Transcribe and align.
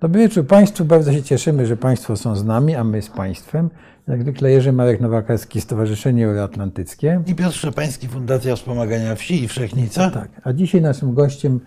Dobry 0.00 0.20
wieczór 0.20 0.46
Państwu. 0.46 0.84
Bardzo 0.84 1.12
się 1.12 1.22
cieszymy, 1.22 1.66
że 1.66 1.76
Państwo 1.76 2.16
są 2.16 2.36
z 2.36 2.44
nami, 2.44 2.74
a 2.74 2.84
my 2.84 3.02
z 3.02 3.08
Państwem. 3.08 3.70
Jak 4.08 4.22
zwykle 4.22 4.50
Jerzy 4.50 4.72
Marek 4.72 5.00
Nowakarski, 5.00 5.60
Stowarzyszenie 5.60 6.26
Euroatlantyckie. 6.26 7.22
I 7.26 7.34
Piotr 7.34 7.56
Szczepański, 7.56 8.08
Fundacja 8.08 8.56
Wspomagania 8.56 9.14
Wsi 9.14 9.44
i 9.44 9.48
Wszechnica. 9.48 10.10
Tak, 10.10 10.28
a 10.44 10.52
dzisiaj 10.52 10.80
naszym 10.82 11.14
gościem 11.14 11.60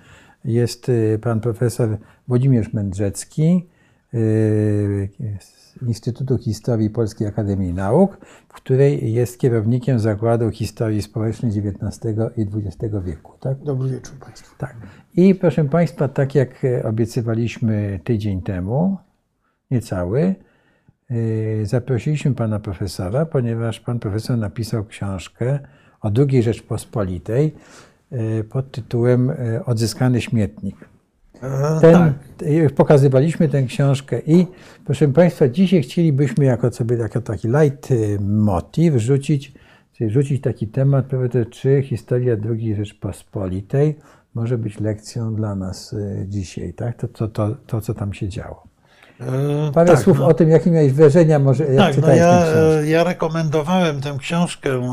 jest 0.45 0.89
y, 0.89 1.19
pan 1.21 1.41
profesor 1.41 1.97
Włodzimierz 2.27 2.73
Mędrzecki 2.73 3.65
Instytutu 5.87 6.37
Historii 6.37 6.89
Polskiej 6.89 7.27
Akademii 7.27 7.73
Nauk, 7.73 8.17
w 8.49 8.53
której 8.53 9.13
jest 9.13 9.39
kierownikiem 9.39 9.99
Zakładu 9.99 10.51
Historii 10.51 11.01
Społecznej 11.01 11.51
XIX 11.51 12.17
i 12.37 12.41
XX 12.41 12.95
wieku. 13.05 13.33
Tak? 13.39 13.63
Dobry 13.63 13.89
wieczór 13.89 14.15
Państwu. 14.19 14.55
Tak. 14.57 14.75
I 15.15 15.35
proszę 15.35 15.65
Państwa, 15.65 16.07
tak 16.07 16.35
jak 16.35 16.65
obiecywaliśmy 16.83 17.99
tydzień 18.03 18.41
temu, 18.41 18.97
niecały, 19.71 20.35
yy, 21.09 21.65
zaprosiliśmy 21.65 22.33
pana 22.35 22.59
profesora, 22.59 23.25
ponieważ 23.25 23.79
pan 23.79 23.99
profesor 23.99 24.37
napisał 24.37 24.85
książkę 24.85 25.59
o 26.01 26.11
II 26.17 26.43
Rzeczpospolitej 26.43 27.55
yy, 28.11 28.43
pod 28.43 28.71
tytułem 28.71 29.27
yy, 29.27 29.65
Odzyskany 29.65 30.21
śmietnik. 30.21 30.75
Ten, 31.81 31.93
tak. 31.93 32.73
Pokazywaliśmy 32.75 33.49
tę 33.49 33.63
książkę 33.63 34.21
i 34.27 34.47
proszę 34.85 35.07
Państwa, 35.07 35.49
dzisiaj 35.49 35.81
chcielibyśmy 35.81 36.45
jako 36.45 36.71
sobie 36.71 36.97
jako 36.97 37.21
taki 37.21 37.47
light 37.47 37.91
y, 37.91 38.17
motiv 38.21 38.95
rzucić, 38.95 39.53
czyli 39.93 40.09
rzucić 40.09 40.41
taki 40.41 40.67
temat, 40.67 41.05
prawda, 41.05 41.45
czy 41.45 41.81
historia 41.81 42.35
II 42.49 42.75
Rzeczpospolitej 42.75 43.95
może 44.33 44.57
być 44.57 44.79
lekcją 44.79 45.35
dla 45.35 45.55
nas 45.55 45.93
y, 45.93 46.25
dzisiaj, 46.27 46.73
tak? 46.73 46.97
To, 46.97 47.07
to, 47.07 47.27
to, 47.27 47.55
to 47.67 47.81
co 47.81 47.93
tam 47.93 48.13
się 48.13 48.29
działo. 48.29 48.63
E, 49.21 49.71
Parę 49.73 49.91
tak, 49.91 49.99
słów 49.99 50.19
no. 50.19 50.27
o 50.27 50.33
tym, 50.33 50.49
jakie 50.49 50.71
miałeś 50.71 50.93
wrażenia, 50.93 51.39
może 51.39 51.65
jak 51.65 51.95
Tak, 51.95 52.01
no 52.01 52.07
ja, 52.13 52.41
książkę. 52.43 52.89
ja 52.89 53.03
rekomendowałem 53.03 54.01
tę 54.01 54.15
książkę 54.19 54.69
e, 54.69 54.85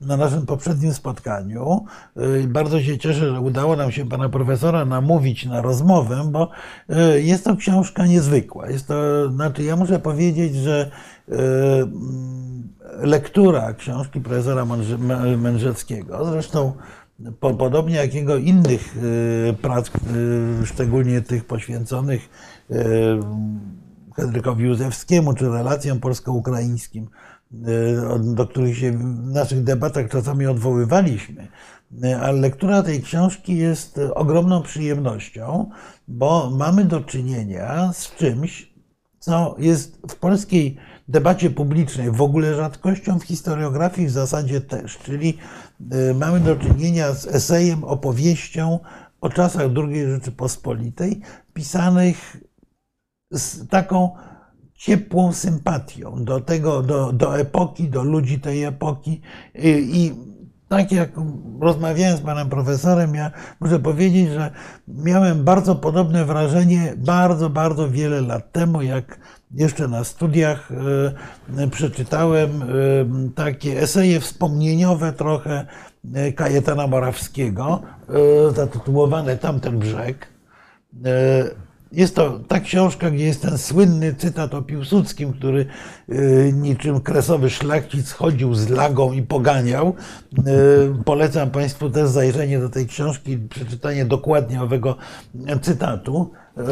na 0.00 0.16
naszym 0.16 0.46
poprzednim 0.46 0.94
spotkaniu. 0.94 1.84
E, 2.16 2.20
Bardzo 2.46 2.80
się 2.80 2.98
cieszę, 2.98 3.32
że 3.34 3.40
udało 3.40 3.76
nam 3.76 3.92
się 3.92 4.08
pana 4.08 4.28
profesora 4.28 4.84
namówić 4.84 5.46
na 5.46 5.62
rozmowę, 5.62 6.28
bo 6.32 6.50
e, 6.88 7.20
jest 7.20 7.44
to 7.44 7.56
książka 7.56 8.06
niezwykła. 8.06 8.70
Jest 8.70 8.88
to, 8.88 8.94
znaczy 9.30 9.62
ja 9.62 9.76
muszę 9.76 9.98
powiedzieć, 9.98 10.54
że 10.54 10.90
e, 11.28 11.34
mm, 11.82 12.68
lektura 13.00 13.72
książki 13.74 14.20
profesora 14.20 14.62
Mędrze- 14.62 14.98
Mę- 14.98 15.36
Mędrzeckiego, 15.38 16.24
zresztą 16.24 16.72
po, 17.40 17.54
podobnie 17.54 17.96
jak 17.96 18.14
jego 18.14 18.36
innych 18.36 18.96
e, 19.48 19.52
prac, 19.52 19.88
e, 19.88 20.66
szczególnie 20.66 21.20
tych 21.22 21.44
poświęconych 21.44 22.20
e, 22.22 22.57
Henrykowi 24.18 24.64
Józefskiemu, 24.64 25.34
czy 25.34 25.48
relacjom 25.48 26.00
polsko-ukraińskim, 26.00 27.08
e, 27.52 28.34
do 28.34 28.46
których 28.46 28.78
się 28.78 28.92
w 28.92 29.32
naszych 29.32 29.64
debatach 29.64 30.08
czasami 30.08 30.46
odwoływaliśmy. 30.46 31.48
E, 32.04 32.20
Ale 32.20 32.40
lektura 32.40 32.82
tej 32.82 33.02
książki 33.02 33.56
jest 33.56 34.00
ogromną 34.14 34.62
przyjemnością, 34.62 35.70
bo 36.08 36.50
mamy 36.50 36.84
do 36.84 37.00
czynienia 37.00 37.92
z 37.92 38.14
czymś, 38.14 38.72
co 39.18 39.56
jest 39.58 40.00
w 40.08 40.16
polskiej 40.16 40.76
debacie 41.08 41.50
publicznej 41.50 42.10
w 42.10 42.22
ogóle 42.22 42.54
rzadkością, 42.54 43.18
w 43.18 43.24
historiografii 43.24 44.08
w 44.08 44.10
zasadzie 44.10 44.60
też. 44.60 44.98
Czyli 44.98 45.38
mamy 46.14 46.40
do 46.40 46.56
czynienia 46.56 47.12
z 47.12 47.26
esejem, 47.26 47.84
opowieścią 47.84 48.78
o 49.20 49.28
czasach 49.28 49.62
II 49.76 50.06
Rzeczypospolitej, 50.06 51.20
pisanych 51.54 52.36
z 53.30 53.68
taką 53.68 54.10
ciepłą 54.74 55.32
sympatią 55.32 56.24
do 56.24 56.40
tego, 56.40 56.82
do, 56.82 57.12
do 57.12 57.38
epoki, 57.38 57.88
do 57.88 58.02
ludzi 58.02 58.40
tej 58.40 58.64
epoki. 58.64 59.20
I, 59.54 60.12
tak 60.68 60.92
jak 60.92 61.10
rozmawiałem 61.60 62.16
z 62.16 62.20
panem 62.20 62.48
profesorem, 62.48 63.14
ja 63.14 63.30
muszę 63.60 63.78
powiedzieć, 63.78 64.28
że 64.28 64.50
miałem 64.88 65.44
bardzo 65.44 65.74
podobne 65.74 66.24
wrażenie 66.24 66.94
bardzo, 66.96 67.50
bardzo 67.50 67.90
wiele 67.90 68.20
lat 68.20 68.52
temu, 68.52 68.82
jak 68.82 69.18
jeszcze 69.54 69.88
na 69.88 70.04
studiach 70.04 70.70
e, 71.58 71.68
przeczytałem 71.68 72.62
e, 72.62 72.66
takie 73.34 73.80
eseje 73.80 74.20
wspomnieniowe 74.20 75.12
trochę 75.12 75.66
e, 76.14 76.32
Kajetana 76.32 76.86
Morawskiego, 76.86 77.82
zatytułowane 78.54 79.36
Tamten 79.36 79.78
brzeg. 79.78 80.28
Jest 81.92 82.14
to 82.14 82.40
ta 82.48 82.60
książka, 82.60 83.10
gdzie 83.10 83.24
jest 83.24 83.42
ten 83.42 83.58
słynny 83.58 84.14
cytat 84.14 84.54
o 84.54 84.62
Piłsudskim, 84.62 85.32
który 85.32 85.66
e, 86.08 86.52
niczym 86.52 87.00
kresowy 87.00 87.50
szlachcic 87.50 88.10
chodził 88.12 88.54
z 88.54 88.68
lagą 88.68 89.12
i 89.12 89.22
poganiał. 89.22 89.94
E, 90.38 90.42
Polecam 91.04 91.50
Państwu 91.50 91.90
też 91.90 92.08
zajrzenie 92.08 92.58
do 92.58 92.68
tej 92.68 92.86
książki, 92.86 93.38
przeczytanie 93.38 94.04
dokładnie 94.04 94.62
owego 94.62 94.96
cytatu. 95.62 96.30
E, 96.56 96.62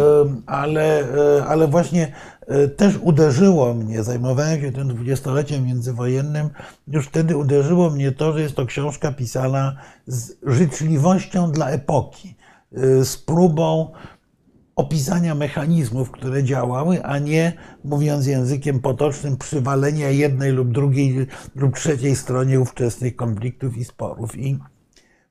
Ale, 0.46 1.04
ale 1.48 1.68
właśnie 1.68 2.12
też 2.76 2.98
uderzyło 3.02 3.74
mnie, 3.74 4.02
zajmowałem 4.02 4.60
się 4.60 4.72
tym 4.72 4.88
dwudziestoleciem 4.88 5.66
międzywojennym, 5.66 6.50
już 6.88 7.06
wtedy 7.06 7.36
uderzyło 7.36 7.90
mnie 7.90 8.12
to, 8.12 8.32
że 8.32 8.40
jest 8.40 8.54
to 8.54 8.66
książka 8.66 9.12
pisana 9.12 9.76
z 10.06 10.32
życzliwością 10.46 11.52
dla 11.52 11.70
epoki, 11.70 12.36
z 13.02 13.16
próbą 13.16 13.92
opisania 14.76 15.34
mechanizmów, 15.34 16.10
które 16.10 16.44
działały, 16.44 17.04
a 17.04 17.18
nie, 17.18 17.52
mówiąc 17.84 18.26
językiem 18.26 18.80
potocznym, 18.80 19.36
przywalenia 19.36 20.10
jednej 20.10 20.52
lub 20.52 20.72
drugiej 20.72 21.26
lub 21.54 21.76
trzeciej 21.76 22.16
stronie 22.16 22.60
ówczesnych 22.60 23.16
konfliktów 23.16 23.76
i 23.76 23.84
sporów. 23.84 24.38
I 24.38 24.58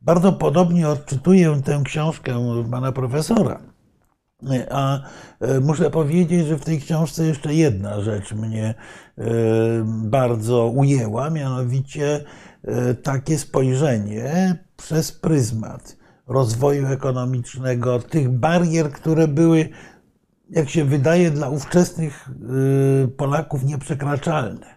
bardzo 0.01 0.33
podobnie 0.33 0.89
odczytuję 0.89 1.61
tę 1.65 1.81
książkę 1.85 2.63
pana 2.71 2.91
profesora. 2.91 3.59
A 4.71 4.99
e, 5.39 5.59
muszę 5.59 5.91
powiedzieć, 5.91 6.47
że 6.47 6.57
w 6.57 6.65
tej 6.65 6.81
książce 6.81 7.25
jeszcze 7.25 7.53
jedna 7.53 8.01
rzecz 8.01 8.33
mnie 8.33 8.73
e, 9.17 9.23
bardzo 9.85 10.67
ujęła, 10.67 11.29
mianowicie 11.29 12.25
e, 12.63 12.93
takie 12.93 13.37
spojrzenie 13.37 14.55
przez 14.77 15.11
pryzmat 15.11 16.04
rozwoju 16.27 16.87
ekonomicznego, 16.87 17.99
tych 17.99 18.29
barier, 18.29 18.91
które 18.91 19.27
były, 19.27 19.69
jak 20.49 20.69
się 20.69 20.85
wydaje, 20.85 21.31
dla 21.31 21.49
ówczesnych 21.49 22.29
y, 23.03 23.07
Polaków 23.07 23.63
nieprzekraczalne. 23.63 24.75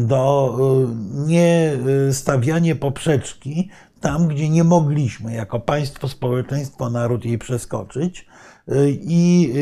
Do 0.00 0.56
y, 0.84 1.26
nie 1.26 1.72
stawianie 2.12 2.76
poprzeczki 2.76 3.70
tam, 4.00 4.28
gdzie 4.28 4.48
nie 4.48 4.64
mogliśmy 4.64 5.34
jako 5.34 5.60
państwo, 5.60 6.08
społeczeństwo, 6.08 6.90
naród 6.90 7.24
jej 7.24 7.38
przeskoczyć 7.38 8.26
y, 8.68 8.74
i 9.00 9.52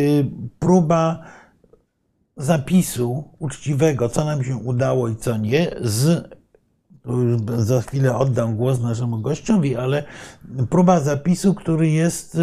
próba 0.58 1.24
zapisu 2.36 3.24
uczciwego, 3.38 4.08
co 4.08 4.24
nam 4.24 4.44
się 4.44 4.56
udało 4.56 5.08
i 5.08 5.16
co 5.16 5.36
nie, 5.36 5.70
z 5.80 6.28
już 7.04 7.40
za 7.66 7.80
chwilę 7.80 8.16
oddam 8.16 8.56
głos 8.56 8.80
naszemu 8.80 9.18
gościowi, 9.18 9.76
ale 9.76 10.04
próba 10.70 11.00
zapisu, 11.00 11.54
który 11.54 11.90
jest 11.90 12.38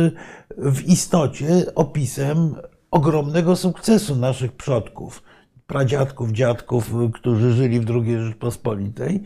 w 0.57 0.81
istocie 0.81 1.75
opisem 1.75 2.55
ogromnego 2.91 3.55
sukcesu 3.55 4.15
naszych 4.15 4.51
przodków, 4.51 5.23
pradziadków, 5.67 6.31
dziadków, 6.31 6.93
którzy 7.13 7.53
żyli 7.53 7.79
w 7.79 7.91
II 7.91 8.19
Rzeczpospolitej, 8.19 9.23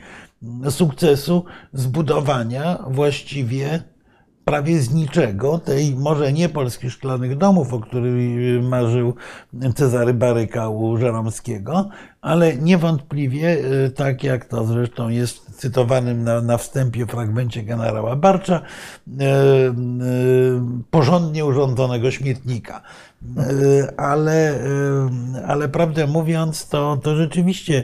sukcesu 0.70 1.46
zbudowania 1.73 2.84
właściwie 2.90 3.84
prawie 4.46 4.80
z 4.80 4.94
niczego, 4.94 5.59
tej 5.59 5.96
może 5.96 6.34
nie 6.34 6.50
polskich 6.50 6.92
szklanych 6.92 7.38
domów, 7.38 7.74
o 7.74 7.80
których 7.80 8.64
marzył 8.64 9.14
Cezary 9.76 10.14
Baryka 10.14 10.70
u 10.70 10.97
Żeromskiego, 10.97 11.90
ale 12.22 12.56
niewątpliwie, 12.56 13.58
e, 13.86 13.90
tak 13.90 14.24
jak 14.24 14.46
to 14.46 14.66
zresztą 14.66 15.09
jest 15.09 15.59
cytowanym 15.59 16.24
na, 16.24 16.42
na 16.42 16.58
wstępie 16.58 17.06
fragmencie 17.06 17.64
generała 17.64 18.16
Barcza, 18.16 18.62
e, 19.20 19.24
e, 19.24 19.74
porządnie 20.92 21.46
urządzonego 21.46 22.12
śmietnika. 22.12 22.82
Ale, 23.97 24.59
ale 25.47 25.70
prawdę 25.70 26.08
mówiąc, 26.08 26.68
to, 26.68 26.97
to 27.03 27.16
rzeczywiście 27.16 27.84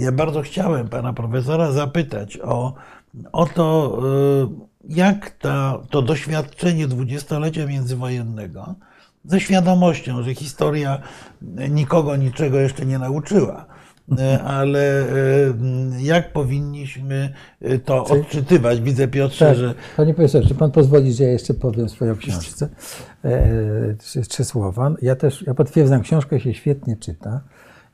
ja 0.00 0.12
bardzo 0.12 0.42
chciałem 0.42 0.88
pana 0.88 1.12
profesora 1.12 1.72
zapytać 1.72 2.38
o, 2.42 2.74
o 3.32 3.46
to, 3.46 3.98
jak 4.88 5.30
ta, 5.30 5.78
to 5.90 6.02
doświadczenie 6.02 6.88
dwudziestolecia 6.88 7.66
międzywojennego, 7.66 8.74
ze 9.24 9.40
świadomością, 9.40 10.22
że 10.22 10.34
historia 10.34 10.98
nikogo 11.70 12.16
niczego 12.16 12.58
jeszcze 12.58 12.86
nie 12.86 12.98
nauczyła, 12.98 13.66
e, 14.18 14.42
ale 14.42 15.00
e, 15.00 15.04
jak 16.00 16.32
powinniśmy 16.32 17.32
to 17.84 18.04
odczytywać? 18.04 18.80
Widzę, 18.80 19.08
Piotrze, 19.08 19.46
Tak. 19.46 19.56
że 19.56 19.74
Panie 19.96 20.14
profesorze, 20.14 20.48
czy 20.48 20.54
pan 20.54 20.70
pozwoli, 20.70 21.12
że 21.12 21.24
ja 21.24 21.30
jeszcze 21.30 21.54
powiem 21.54 21.88
swoją 21.88 22.16
książce? 22.16 22.68
E, 23.24 23.94
trzy, 23.98 24.22
trzy 24.22 24.44
słowa. 24.44 24.94
Ja 25.02 25.16
też, 25.16 25.44
ja 25.46 25.54
potwierdzam, 25.54 26.02
książkę 26.02 26.40
się 26.40 26.54
świetnie 26.54 26.96
czyta 26.96 27.40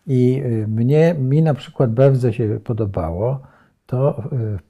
i 0.06 0.42
e, 0.44 0.66
mnie, 0.66 1.14
mi 1.19 1.42
na 1.42 1.54
przykład 1.54 1.92
bardzo 1.92 2.32
się 2.32 2.60
podobało 2.64 3.40
to 3.90 4.22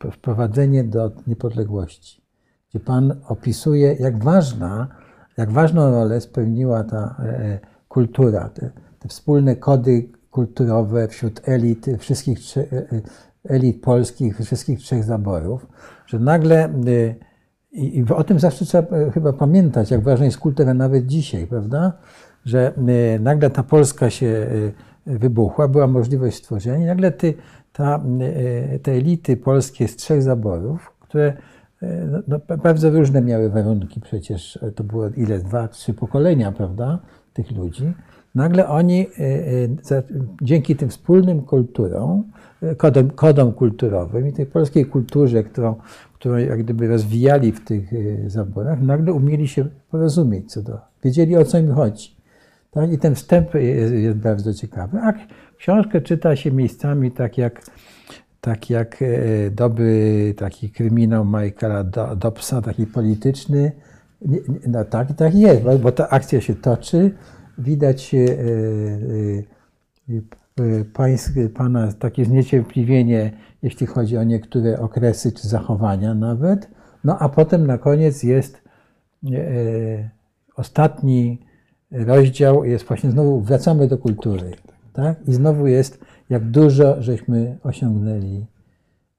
e, 0.05 0.11
wprowadzenie 0.11 0.85
do 0.85 1.11
niepodległości, 1.27 2.23
gdzie 2.71 2.81
pan 2.81 3.21
opisuje, 3.29 3.97
jak 4.01 4.25
ważna, 4.25 4.89
jak 5.37 5.51
ważną 5.51 5.91
rolę 5.91 6.21
spełniła 6.21 6.85
ta 6.85 7.17
e, 7.19 7.59
kultura, 7.89 8.49
te, 8.49 8.71
te 8.99 9.09
wspólne 9.09 9.57
kody 9.57 10.09
kulturowe 10.31 11.09
wśród 11.09 11.49
elit 11.49 11.87
wszystkich 11.99 12.39
e, 12.57 12.61
e, 12.61 13.01
elit 13.49 13.83
polskich, 13.83 14.39
wszystkich 14.39 14.79
trzech 14.79 15.05
zaborów, 15.05 15.67
że 16.07 16.19
nagle 16.19 16.65
e, 16.65 16.71
i, 17.73 17.99
i 17.99 18.05
o 18.15 18.25
tym 18.25 18.41
zawsze 18.41 18.65
trzeba 18.65 18.97
e, 18.97 19.11
chyba 19.11 19.33
pamiętać, 19.33 19.91
jak 19.91 20.03
ważna 20.03 20.25
jest 20.25 20.39
kultura 20.39 20.75
nawet 20.75 21.07
dzisiaj, 21.07 21.47
prawda? 21.47 21.93
Że 22.45 22.73
e, 22.77 23.19
nagle 23.19 23.51
ta 23.51 23.63
Polska 23.63 24.11
się 24.11 24.47
e, 25.07 25.17
wybuchła, 25.19 25.69
była 25.69 25.87
możliwość 25.87 26.37
stworzenia 26.37 26.85
i 26.85 26.87
nagle 26.87 27.13
ty, 27.13 27.35
ta, 27.81 28.01
e, 28.21 28.79
te 28.79 28.93
elity 28.93 29.37
polskie 29.37 29.89
z 29.89 29.97
trzech 29.97 30.23
zaborów, 30.23 30.93
które 31.01 31.33
e, 31.83 32.07
no, 32.07 32.39
no, 32.49 32.57
bardzo 32.57 32.91
różne 32.91 33.21
miały 33.21 33.51
warunki 33.51 34.01
przecież, 34.01 34.59
e, 34.63 34.73
to 34.73 34.85
było 34.85 35.09
ile, 35.09 35.39
dwa, 35.39 35.69
trzy 35.69 35.95
pokolenia, 35.95 36.53
prawda, 36.53 36.99
tych 37.33 37.51
ludzi. 37.51 37.93
Nagle 38.35 38.69
oni 38.69 39.07
dzięki 40.43 40.77
tym 40.77 40.89
wspólnym 40.89 41.43
kulturom, 41.43 42.25
kodom, 42.77 43.11
kodom 43.11 43.53
kulturowym 43.53 44.29
i 44.29 44.33
tej 44.33 44.47
polskiej 44.47 44.87
kulturze, 44.87 45.45
którą, 45.45 45.75
którą 46.15 46.37
jak 46.37 46.63
gdyby 46.63 46.89
rozwijali 46.89 47.53
w 47.53 47.65
tych 47.65 47.91
zaborach, 48.31 48.81
nagle 48.83 49.13
umieli 49.13 49.49
się 49.49 49.65
porozumieć 49.91 50.53
co 50.53 50.63
do, 50.63 50.79
wiedzieli 51.05 51.37
o 51.37 51.45
co 51.45 51.59
im 51.59 51.75
chodzi. 51.75 52.17
Tak? 52.71 52.93
I 52.93 52.99
ten 52.99 53.15
wstęp 53.15 53.55
jest 53.91 54.17
bardzo 54.17 54.55
ciekawy. 54.55 54.99
A 54.99 55.13
książkę 55.61 56.01
czyta 56.01 56.37
się 56.37 56.53
miejscami 56.53 57.11
tak 57.11 57.39
jak, 57.39 57.63
tak 58.41 58.71
jak 58.71 59.03
e, 59.03 59.07
dobry 59.51 60.35
taki 60.37 60.71
kryminał 60.71 61.25
Michaela 61.25 61.85
Do- 61.85 62.17
Dobsa, 62.17 62.63
taki 62.63 62.87
polityczny. 62.87 63.73
No 64.67 64.85
tak, 64.85 65.13
tak 65.13 65.35
jest, 65.35 65.63
bo, 65.83 65.93
ta 65.93 66.09
akcja 66.09 66.41
się 66.41 66.55
toczy. 66.55 67.15
Widać 67.59 68.15
e, 68.15 68.19
e, 70.09 70.85
pańs, 70.93 71.33
pana 71.55 71.93
takie 71.93 72.25
zniecierpliwienie, 72.25 73.33
jeśli 73.63 73.87
chodzi 73.87 74.17
o 74.17 74.25
niektóre 74.25 74.81
okresy 74.81 75.33
czy 75.33 75.49
zachowania 75.49 76.15
nawet. 76.15 76.71
No 77.05 77.19
a 77.19 77.29
potem 77.29 77.67
na 77.67 77.79
koniec 77.79 78.23
jest 78.23 78.63
ostatni 80.57 81.39
rozdział, 81.91 82.65
jest 82.65 82.85
właśnie 82.85 83.11
znowu 83.11 83.41
wracamy 83.41 83.89
do 83.89 83.99
kultury. 83.99 84.53
Tak? 84.93 85.29
I 85.29 85.33
znowu 85.33 85.67
jest, 85.67 86.05
jak 86.31 86.45
dużo 86.51 87.03
żeśmy 87.03 87.59
osiągnęli, 87.63 88.47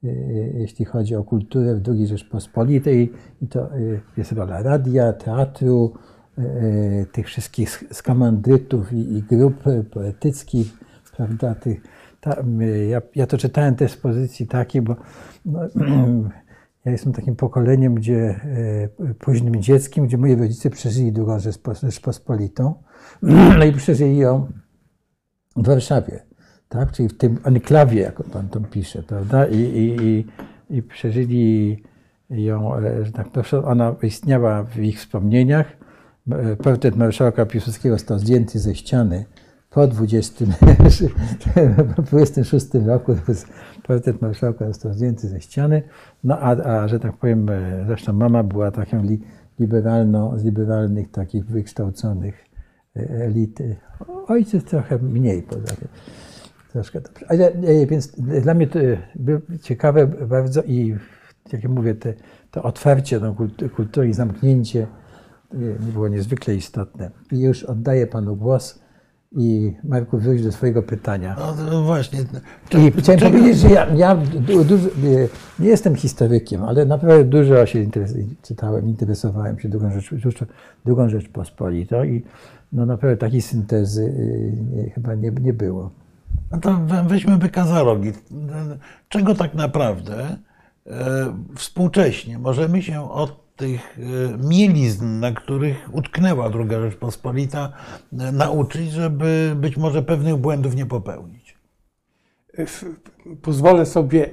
e, 0.04 0.08
jeśli 0.54 0.86
chodzi 0.86 1.16
o 1.16 1.24
kulturę 1.24 1.76
w 1.76 1.90
II 1.90 2.08
Rzeczpospolitej. 2.08 3.14
I 3.42 3.48
to 3.48 3.76
e, 3.76 3.80
jest 4.18 4.32
rola 4.32 4.64
radia, 4.64 5.14
teatru, 5.14 5.94
tych 7.12 7.28
wszystkich 7.28 7.84
skamandrytów 7.92 8.94
i, 8.94 9.24
grup 9.30 9.64
poetyckich, 9.92 10.78
prawda? 11.18 11.56
Tych, 11.56 11.82
ta, 12.22 12.34
m, 12.34 12.62
ja, 12.90 13.02
ja 13.16 13.28
to 13.28 13.38
czytałem 13.38 13.76
też 13.76 13.92
z 13.92 13.98
pozycji 13.98 14.48
takiej, 14.48 14.82
bo 14.82 14.96
no, 15.46 15.60
ja 16.86 16.92
jestem 16.92 17.14
takim 17.14 17.36
pokoleniem, 17.36 17.96
gdzie 17.96 18.40
późnym 19.20 19.62
dzieckiem, 19.62 20.08
gdzie 20.08 20.18
moi 20.18 20.36
rodzice 20.36 20.70
przeżyli 20.70 21.12
drugą 21.12 21.38
Rzeczpos- 21.38 21.86
Rzeczpospolitą, 21.86 22.74
no 23.60 23.66
i 23.66 23.72
przeżyli 23.72 24.18
ją 24.18 24.48
w 25.56 25.68
Warszawie, 25.68 26.20
tak? 26.70 26.92
czyli 26.92 27.10
w 27.10 27.18
tym 27.18 27.38
enklawie, 27.44 28.02
jak 28.02 28.24
pan 28.24 28.50
tam 28.50 28.66
pisze, 28.66 29.04
prawda? 29.04 29.46
I, 29.46 29.58
i, 29.58 30.02
i, 30.02 30.26
i 30.78 30.84
przeżyli 30.84 31.84
ją, 32.30 32.78
e, 32.78 33.06
że 33.06 33.12
tak 33.12 33.30
powiem, 33.30 33.66
ona 33.66 33.96
istniała 34.04 34.64
w 34.64 34.78
ich 34.78 35.00
wspomnieniach. 35.00 35.68
E, 36.32 36.56
Portret 36.56 36.96
marszałka 36.96 37.46
Piłsudskiego 37.46 37.96
został 37.96 38.20
zdjęty 38.20 38.60
ze 38.60 38.76
ściany 38.76 39.26
po 39.70 39.88
20, 39.88 40.46
26 41.98 42.68
roku. 42.88 43.16
Portret 43.84 44.22
marszałka 44.22 44.68
został 44.68 44.94
zdjęty 44.94 45.28
ze 45.28 45.42
ściany. 45.42 45.84
No 46.24 46.38
a, 46.40 46.50
a 46.50 46.88
że 46.88 47.00
tak 47.00 47.18
powiem, 47.18 47.50
e, 47.50 47.84
zresztą 47.88 48.14
mama 48.14 48.44
była 48.44 48.72
taką 48.72 49.04
li, 49.04 49.22
liberalną, 49.60 50.40
z 50.40 50.44
liberalnych, 50.44 51.12
takich 51.12 51.46
wykształconych 51.46 52.51
elity. 52.96 53.76
Ojciec 54.28 54.64
trochę 54.66 54.98
mniej 54.98 55.42
poza 55.44 55.68
tym. 55.76 55.88
Troszkę 56.72 57.02
dobrze. 57.02 57.26
Ale, 57.30 57.48
e, 57.52 57.86
więc 57.86 58.08
dla 58.22 58.54
mnie 58.54 58.68
to 58.68 58.80
e, 58.80 58.98
było 59.16 59.40
ciekawe 59.62 60.08
bardzo 60.08 60.62
i 60.64 60.96
jak 61.54 61.64
ja 61.64 61.70
mówię, 61.70 61.96
te, 61.96 62.14
to 62.52 62.64
otwarcie 62.64 63.20
do 63.20 63.34
kultu- 63.34 63.70
kultury 63.70 64.10
i 64.10 64.14
zamknięcie 64.14 64.88
e, 65.54 65.58
było 65.94 66.08
niezwykle 66.08 66.56
istotne. 66.56 67.12
I 67.32 67.40
już 67.40 67.64
oddaję 67.64 68.08
panu 68.08 68.36
głos 68.36 68.80
i 69.38 69.74
Marku 69.84 70.18
wróć 70.18 70.44
do 70.44 70.52
swojego 70.52 70.84
pytania. 70.84 71.36
no, 71.40 71.56
no 71.72 71.84
właśnie. 71.84 72.20
I 72.20 72.92
chciałem 72.92 73.20
Czego- 73.20 73.38
powiedzieć, 73.38 73.58
że 73.58 73.70
ja, 73.70 73.88
ja 73.96 74.16
du, 74.16 74.64
dużo, 74.64 74.90
nie- 75.60 75.68
jestem 75.70 75.96
historykiem, 75.96 76.64
ale 76.64 76.86
naprawdę 76.86 77.24
dużo 77.26 77.66
się 77.66 77.80
interes, 77.80 78.16
czytałem, 78.42 78.88
interesowałem 78.90 79.60
się 79.60 79.70
drugą, 79.70 79.92
rzecz, 79.92 80.46
drugą 80.86 81.10
Rzeczpospolitą 81.10 82.04
i 82.04 82.24
no 82.72 82.86
naprawdę 82.86 83.18
takiej 83.18 83.42
syntezy 83.42 84.04
y, 84.04 84.58
nie, 84.76 84.90
chyba 84.90 85.16
nie, 85.16 85.32
nie 85.42 85.54
było. 85.54 85.92
No 86.52 86.60
to 86.60 86.74
we- 86.74 87.04
weźmy 87.04 87.38
byka 87.38 87.66
za 87.66 87.84
rogi. 87.84 88.12
Czego 89.10 89.36
tak 89.36 89.54
naprawdę 89.54 90.38
e, 90.88 91.34
współcześnie 91.56 92.40
możemy 92.40 92.82
się 92.82 93.12
od 93.12 93.56
tych 93.56 94.00
e, 94.00 94.38
mielizn, 94.48 95.20
na 95.20 95.32
których 95.32 95.90
utknęła 95.92 96.50
II 96.54 96.70
Rzeczpospolita, 96.70 97.74
e, 98.20 98.32
nauczyć, 98.32 98.92
żeby 98.92 99.54
być 99.56 99.78
może 99.78 100.04
pewnych 100.04 100.36
błędów 100.36 100.76
nie 100.76 100.86
popełnić? 100.86 101.42
pozwolę 103.42 103.86
sobie 103.86 104.30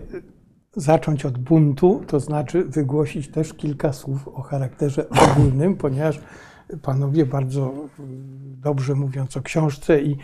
zacząć 0.76 1.26
od 1.26 1.38
buntu, 1.38 2.02
to 2.06 2.20
znaczy 2.20 2.64
wygłosić 2.64 3.30
też 3.30 3.54
kilka 3.54 3.92
słów 3.92 4.28
o 4.28 4.42
charakterze 4.42 5.08
ogólnym, 5.08 5.76
ponieważ 5.76 6.20
panowie 6.82 7.26
bardzo 7.26 7.74
dobrze 8.62 8.94
mówiąc 8.94 9.36
o 9.36 9.42
książce 9.42 10.02
i 10.02 10.16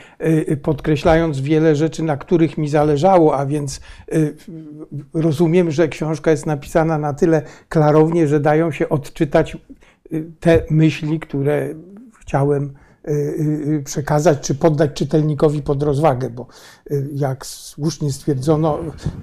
y, 0.50 0.56
podkreślając 0.56 1.40
wiele 1.40 1.76
rzeczy, 1.76 2.02
na 2.02 2.16
których 2.16 2.58
mi 2.58 2.68
zależało, 2.68 3.36
a 3.36 3.46
więc 3.46 3.80
y, 4.12 4.36
rozumiem, 5.14 5.70
że 5.70 5.88
książka 5.88 6.30
jest 6.30 6.46
napisana 6.46 6.98
na 6.98 7.14
tyle 7.14 7.42
klarownie, 7.68 8.28
że 8.28 8.40
dają 8.40 8.70
się 8.72 8.88
odczytać 8.88 9.56
y, 10.12 10.32
te 10.40 10.62
myśli, 10.70 11.20
które 11.20 11.74
chciałem 12.20 12.64
y, 12.64 12.68
y, 12.68 12.83
przekazać 13.84 14.40
czy 14.40 14.54
poddać 14.54 14.90
czytelnikowi 14.94 15.62
pod 15.62 15.82
rozwagę, 15.82 16.30
bo 16.30 16.46
y, 16.90 17.08
jak 17.14 17.46
słusznie 17.46 18.12
stwierdzono, 18.12 18.78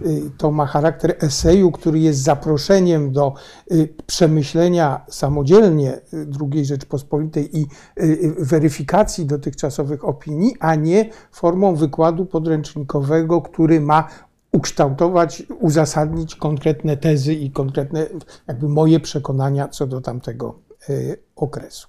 y, 0.06 0.32
to 0.38 0.52
ma 0.52 0.66
charakter 0.66 1.16
eseju, 1.20 1.72
który 1.72 2.00
jest 2.00 2.20
zaproszeniem 2.20 3.12
do 3.12 3.34
y, 3.72 3.94
przemyślenia 4.06 5.06
samodzielnie 5.10 5.94
y, 6.14 6.28
II 6.52 6.66
Rzeczpospolitej 6.66 7.58
i 7.60 7.62
y, 7.62 8.04
y, 8.04 8.36
weryfikacji 8.40 9.26
dotychczasowych 9.26 10.06
opinii, 10.06 10.56
a 10.60 10.76
nie 10.76 11.10
formą 11.32 11.76
wykładu 11.76 12.26
podręcznikowego, 12.26 13.42
który 13.42 13.82
ma 13.82 14.08
ukształtować, 14.52 15.44
uzasadnić 15.60 16.36
konkretne 16.36 16.98
tezy 16.98 17.34
i 17.34 17.52
konkretne 17.52 18.08
jakby 18.48 18.70
moje 18.70 19.00
przekonania 19.00 19.68
co 19.68 19.88
do 19.88 20.02
tamtego 20.02 20.60
y, 20.90 21.18
okresu. 21.36 21.88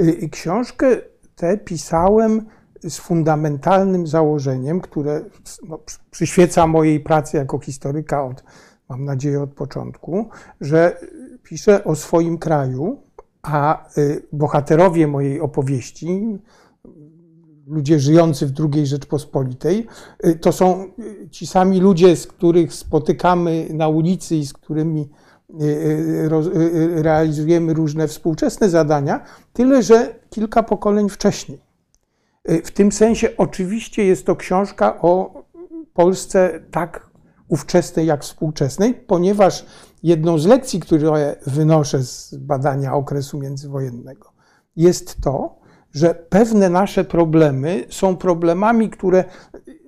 Y, 0.00 0.28
Książkę 0.28 0.86
tę 1.36 1.58
pisałem 1.58 2.46
z 2.82 2.96
fundamentalnym 2.98 4.06
założeniem, 4.06 4.80
które 4.80 5.24
no, 5.68 5.78
przy- 5.78 5.98
przyświeca 6.10 6.66
mojej 6.66 7.00
pracy 7.00 7.36
jako 7.36 7.58
historyka 7.58 8.24
od, 8.24 8.44
mam 8.88 9.04
nadzieję, 9.04 9.42
od 9.42 9.50
początku, 9.50 10.28
że 10.60 11.00
piszę 11.42 11.84
o 11.84 11.96
swoim 11.96 12.38
kraju, 12.38 13.02
a 13.42 13.88
y, 13.98 14.22
bohaterowie 14.32 15.06
mojej 15.06 15.40
opowieści, 15.40 16.38
ludzie 17.66 18.00
żyjący 18.00 18.46
w 18.46 18.52
II 18.60 18.86
Rzeczpospolitej, 18.86 19.86
y, 20.26 20.34
to 20.34 20.52
są 20.52 20.84
y, 20.98 21.28
ci 21.30 21.46
sami 21.46 21.80
ludzie, 21.80 22.16
z 22.16 22.26
których 22.26 22.74
spotykamy 22.74 23.68
na 23.70 23.88
ulicy 23.88 24.36
i 24.36 24.46
z 24.46 24.52
którymi 24.52 25.08
realizujemy 26.94 27.74
różne 27.74 28.08
współczesne 28.08 28.68
zadania, 28.68 29.20
tyle 29.52 29.82
że 29.82 30.14
kilka 30.30 30.62
pokoleń 30.62 31.08
wcześniej. 31.08 31.60
Y, 32.50 32.62
W 32.62 32.70
tym 32.70 32.92
sensie 32.92 33.28
oczywiście 33.36 34.04
jest 34.04 34.26
to 34.26 34.36
książka 34.36 35.02
o 35.02 35.42
Polsce 35.94 36.60
tak 36.70 37.10
ówczesnej 37.48 38.06
jak 38.06 38.22
współczesnej, 38.22 38.94
ponieważ 38.94 39.66
jedną 40.02 40.38
z 40.38 40.46
lekcji, 40.46 40.80
które 40.80 41.36
wynoszę 41.46 42.02
z 42.02 42.34
badania 42.34 42.94
okresu 42.94 43.38
międzywojennego, 43.38 44.32
jest 44.76 45.20
to, 45.20 45.58
że 45.92 46.14
pewne 46.14 46.70
nasze 46.70 47.04
problemy 47.04 47.84
są 47.90 48.16
problemami, 48.16 48.90
które 48.90 49.24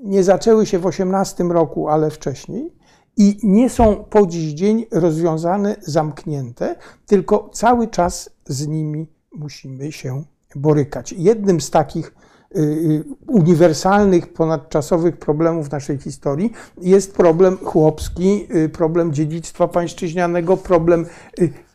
nie 0.02 0.24
zaczęły 0.24 0.66
się 0.66 0.78
w 0.78 0.86
XVIII 0.86 1.48
roku, 1.52 1.88
ale 1.88 2.10
wcześniej 2.10 2.77
i 3.18 3.38
nie 3.42 3.70
są 3.70 4.04
po 4.10 4.26
dziś 4.26 4.52
dzień 4.52 4.86
rozwiązane, 4.90 5.76
zamknięte, 5.80 6.76
tylko 7.06 7.50
cały 7.52 7.88
czas 7.88 8.30
z 8.46 8.66
nimi 8.66 9.06
musimy 9.34 9.92
się 9.92 10.22
borykać. 10.56 11.12
Jednym 11.12 11.60
z 11.60 11.70
takich 11.70 12.14
y, 12.56 12.60
y, 12.60 13.04
uniwersalnych, 13.26 14.32
ponadczasowych 14.32 15.16
problemów 15.16 15.70
naszej 15.70 15.98
historii 15.98 16.52
jest 16.80 17.14
problem 17.14 17.56
chłopski, 17.56 18.46
y, 18.54 18.68
problem 18.68 19.12
dziedzictwa 19.12 19.68
pańszczyźnianego, 19.68 20.56
problem 20.56 21.06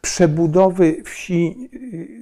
przebudowy 0.01 1.03
wsi, 1.05 1.69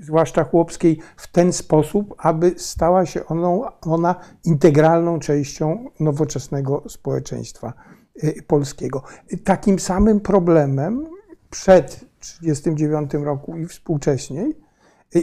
zwłaszcza 0.02 0.44
chłopskiej, 0.44 1.00
w 1.18 1.32
ten 1.32 1.54
sposób, 1.54 2.16
aby 2.18 2.54
stała 2.58 3.06
się 3.06 3.26
ona, 3.26 3.72
ona 3.82 4.16
integralną 4.46 5.20
częścią 5.20 5.90
nowoczesnego 6.00 6.84
społeczeństwa 6.88 7.74
polskiego. 8.48 9.04
Takim 9.44 9.80
samym 9.80 10.20
problemem 10.20 11.08
przed 11.50 12.06
1939 12.20 13.14
roku 13.26 13.58
i 13.58 13.66
współcześniej 13.66 14.58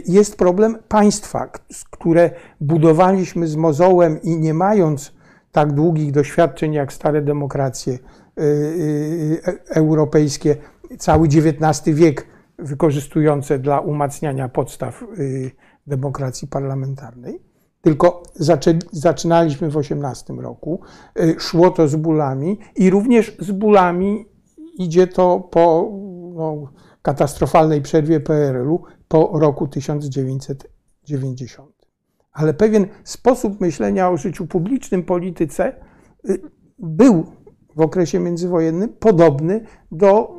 jest 0.07 0.37
problem 0.37 0.77
państwa, 0.87 1.49
które 1.89 2.31
budowaliśmy 2.61 3.47
z 3.47 3.55
mozołem 3.55 4.21
i 4.21 4.37
nie 4.37 4.53
mając 4.53 5.13
tak 5.51 5.73
długich 5.73 6.11
doświadczeń 6.11 6.73
jak 6.73 6.93
stare 6.93 7.21
demokracje 7.21 7.93
y, 7.93 8.41
y, 8.41 9.41
europejskie, 9.69 10.55
cały 10.99 11.27
XIX 11.27 11.95
wiek 11.97 12.27
wykorzystujące 12.59 13.59
dla 13.59 13.79
umacniania 13.79 14.49
podstaw 14.49 15.03
y, 15.19 15.51
demokracji 15.87 16.47
parlamentarnej. 16.47 17.48
Tylko 17.81 18.23
zaczynaliśmy 18.91 19.69
w 19.69 19.77
XVIII 19.77 20.41
roku, 20.41 20.81
szło 21.37 21.71
to 21.71 21.87
z 21.87 21.95
bólami 21.95 22.59
i 22.75 22.89
również 22.89 23.37
z 23.39 23.51
bólami 23.51 24.25
idzie 24.77 25.07
to 25.07 25.39
po 25.39 25.91
no, 26.33 26.71
katastrofalnej 27.01 27.81
przerwie 27.81 28.19
PRL-u 28.19 28.83
po 29.07 29.31
roku 29.33 29.67
1990. 29.67 31.71
Ale 32.31 32.53
pewien 32.53 32.87
sposób 33.03 33.61
myślenia 33.61 34.09
o 34.09 34.17
życiu 34.17 34.47
publicznym, 34.47 35.03
polityce 35.03 35.75
y, 36.29 36.41
był 36.79 37.25
w 37.75 37.81
okresie 37.81 38.19
międzywojennym 38.19 38.89
podobny 38.89 39.65
do 39.91 40.35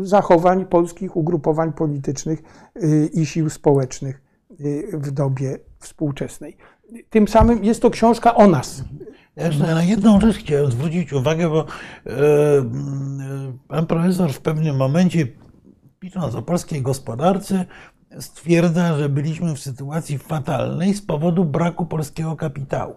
zachowań 0.00 0.66
polskich 0.66 1.16
ugrupowań 1.16 1.72
politycznych 1.72 2.42
y, 2.82 3.10
i 3.12 3.26
sił 3.26 3.50
społecznych 3.50 4.22
y, 4.60 4.88
w 4.92 5.10
dobie 5.10 5.58
współczesnej. 5.78 6.56
Tym 7.10 7.28
samym 7.28 7.64
jest 7.64 7.82
to 7.82 7.90
książka 7.90 8.34
o 8.34 8.48
nas. 8.48 8.84
Ja 9.36 9.74
na 9.74 9.82
jedną 9.82 10.20
rzecz 10.20 10.36
chciałem 10.36 10.70
zwrócić 10.70 11.12
uwagę, 11.12 11.48
bo 11.48 11.66
pan 13.68 13.86
profesor 13.86 14.32
w 14.32 14.40
pewnym 14.40 14.76
momencie 14.76 15.26
pisząc 16.00 16.34
o 16.34 16.42
polskiej 16.42 16.82
gospodarce, 16.82 17.64
stwierdza, 18.20 18.98
że 18.98 19.08
byliśmy 19.08 19.54
w 19.54 19.60
sytuacji 19.60 20.18
fatalnej 20.18 20.94
z 20.94 21.02
powodu 21.02 21.44
braku 21.44 21.86
polskiego 21.86 22.36
kapitału. 22.36 22.94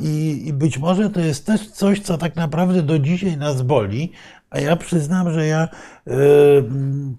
I, 0.00 0.42
I, 0.46 0.52
być 0.52 0.78
może 0.78 1.10
to 1.10 1.20
jest 1.20 1.46
też 1.46 1.70
coś, 1.70 2.00
co 2.00 2.18
tak 2.18 2.36
naprawdę 2.36 2.82
do 2.82 2.98
dzisiaj 2.98 3.36
nas 3.36 3.62
boli, 3.62 4.12
a 4.52 4.60
ja 4.60 4.76
przyznam, 4.76 5.32
że 5.32 5.46
ja 5.46 5.68
y, 6.08 6.12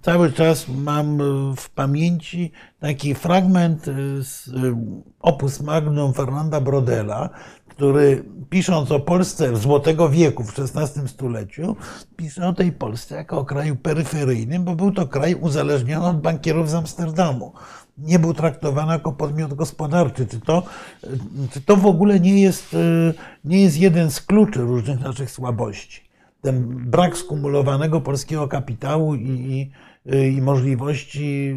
cały 0.02 0.32
czas 0.32 0.68
mam 0.68 1.18
w 1.56 1.70
pamięci 1.70 2.52
taki 2.80 3.14
fragment 3.14 3.84
z 4.20 4.50
opus 5.20 5.60
magnum 5.60 6.12
Fernanda 6.12 6.60
Brodela, 6.60 7.30
który 7.68 8.24
pisząc 8.50 8.92
o 8.92 9.00
Polsce 9.00 9.56
Złotego 9.56 10.08
Wieku 10.08 10.44
w 10.44 10.58
XVI 10.58 11.08
stuleciu, 11.08 11.76
pisze 12.16 12.48
o 12.48 12.52
tej 12.52 12.72
Polsce 12.72 13.14
jako 13.14 13.38
o 13.38 13.44
kraju 13.44 13.76
peryferyjnym, 13.76 14.64
bo 14.64 14.74
był 14.74 14.92
to 14.92 15.08
kraj 15.08 15.34
uzależniony 15.34 16.06
od 16.06 16.20
bankierów 16.20 16.70
z 16.70 16.74
Amsterdamu. 16.74 17.52
Nie 17.98 18.18
był 18.18 18.34
traktowany 18.34 18.92
jako 18.92 19.12
podmiot 19.12 19.54
gospodarczy. 19.54 20.26
Czy 20.26 20.40
to, 20.40 20.62
czy 21.50 21.60
to 21.60 21.76
w 21.76 21.86
ogóle 21.86 22.20
nie 22.20 22.42
jest, 22.42 22.76
nie 23.44 23.62
jest 23.62 23.76
jeden 23.76 24.10
z 24.10 24.20
kluczy 24.20 24.60
różnych 24.60 25.00
naszych 25.00 25.30
słabości? 25.30 26.13
Ten 26.44 26.90
brak 26.90 27.16
skumulowanego 27.16 28.00
polskiego 28.00 28.48
kapitału 28.48 29.14
i, 29.14 29.28
i 29.28 29.70
i 30.36 30.42
możliwości 30.42 31.56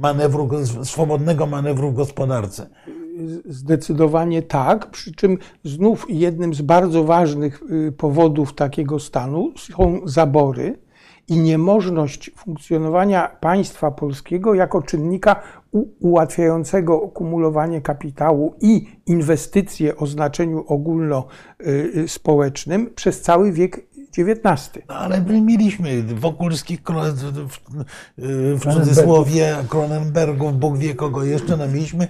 manewru, 0.00 0.48
swobodnego 0.82 1.46
manewru 1.46 1.90
w 1.90 1.94
gospodarce. 1.94 2.70
Zdecydowanie 3.44 4.42
tak, 4.42 4.90
przy 4.90 5.14
czym 5.14 5.38
znów 5.64 6.06
jednym 6.08 6.54
z 6.54 6.62
bardzo 6.62 7.04
ważnych 7.04 7.62
y, 7.88 7.92
powodów 7.92 8.54
takiego 8.54 8.98
stanu 8.98 9.52
są 9.56 10.00
zabory 10.04 10.78
i 11.28 11.40
niemożność 11.40 12.30
funkcjonowania 12.36 13.36
państwa 13.40 13.90
polskiego 13.90 14.54
jako 14.54 14.82
czynnika 14.82 15.42
ułatwiającego 16.00 16.98
kumulowanie 16.98 17.80
kapitału 17.80 18.54
i 18.60 18.86
inwestycje 19.06 19.96
o 19.96 20.06
znaczeniu 20.06 20.64
ogólnospołecznym 20.66 22.90
przez 22.94 23.20
cały 23.20 23.52
wiek 23.52 23.87
XIX. 24.18 24.84
No, 24.88 24.94
ale 24.94 25.20
my 25.20 25.40
mieliśmy 25.40 26.02
Wokulskich, 26.02 26.80
w 28.56 28.74
cudzysłowie, 28.74 29.56
Kronenbergów, 29.68 30.58
Bóg 30.58 30.78
wie 30.78 30.94
kogo 30.94 31.24
jeszcze, 31.24 31.56
no 31.56 31.68
mieliśmy 31.68 32.08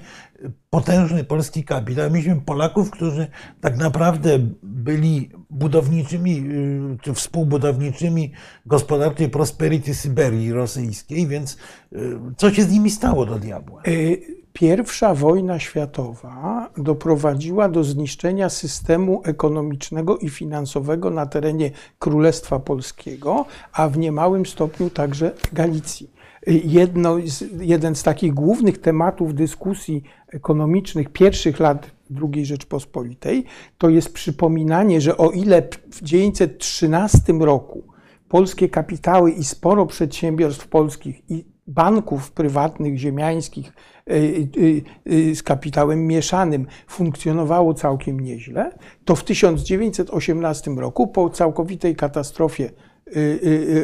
potężny 0.70 1.24
polski 1.24 1.64
kapitał. 1.64 2.10
Mieliśmy 2.10 2.40
Polaków, 2.40 2.90
którzy 2.90 3.26
tak 3.60 3.76
naprawdę 3.76 4.38
byli 4.62 5.30
budowniczymi, 5.50 6.38
y, 6.38 6.98
czy 7.02 7.14
współbudowniczymi 7.14 8.32
gospodarczej 8.66 9.28
prosperity 9.28 9.94
Syberii 9.94 10.52
rosyjskiej, 10.52 11.26
więc 11.26 11.56
y, 11.92 12.18
co 12.36 12.52
się 12.52 12.62
z 12.62 12.70
nimi 12.70 12.90
stało 12.90 13.26
do 13.26 13.38
diabła? 13.38 13.82
Y, 13.88 14.37
Pierwsza 14.58 15.14
wojna 15.14 15.58
światowa 15.58 16.70
doprowadziła 16.76 17.68
do 17.68 17.84
zniszczenia 17.84 18.48
systemu 18.48 19.22
ekonomicznego 19.24 20.18
i 20.18 20.28
finansowego 20.28 21.10
na 21.10 21.26
terenie 21.26 21.70
Królestwa 21.98 22.58
Polskiego, 22.58 23.44
a 23.72 23.88
w 23.88 23.98
niemałym 23.98 24.46
stopniu 24.46 24.90
także 24.90 25.32
Galicji. 25.52 26.10
Jedno, 26.46 27.16
jeden 27.60 27.94
z 27.94 28.02
takich 28.02 28.34
głównych 28.34 28.78
tematów 28.80 29.34
dyskusji 29.34 30.02
ekonomicznych 30.28 31.08
pierwszych 31.08 31.60
lat 31.60 31.90
II 32.22 32.46
Rzeczpospolitej 32.46 33.44
to 33.78 33.88
jest 33.88 34.12
przypominanie, 34.12 35.00
że 35.00 35.16
o 35.16 35.30
ile 35.30 35.62
w 35.90 36.00
1913 36.00 37.32
roku 37.32 37.84
polskie 38.28 38.68
kapitały 38.68 39.30
i 39.30 39.44
sporo 39.44 39.86
przedsiębiorstw 39.86 40.68
polskich 40.68 41.30
i 41.30 41.57
banków 41.68 42.32
prywatnych, 42.32 42.96
ziemiańskich 42.96 43.72
y, 44.10 44.14
y, 44.56 44.82
y, 45.12 45.34
z 45.34 45.42
kapitałem 45.42 46.06
mieszanym 46.06 46.66
funkcjonowało 46.86 47.74
całkiem 47.74 48.20
nieźle, 48.20 48.72
to 49.04 49.16
w 49.16 49.24
1918 49.24 50.70
roku 50.70 51.06
po 51.06 51.30
całkowitej 51.30 51.96
katastrofie 51.96 52.70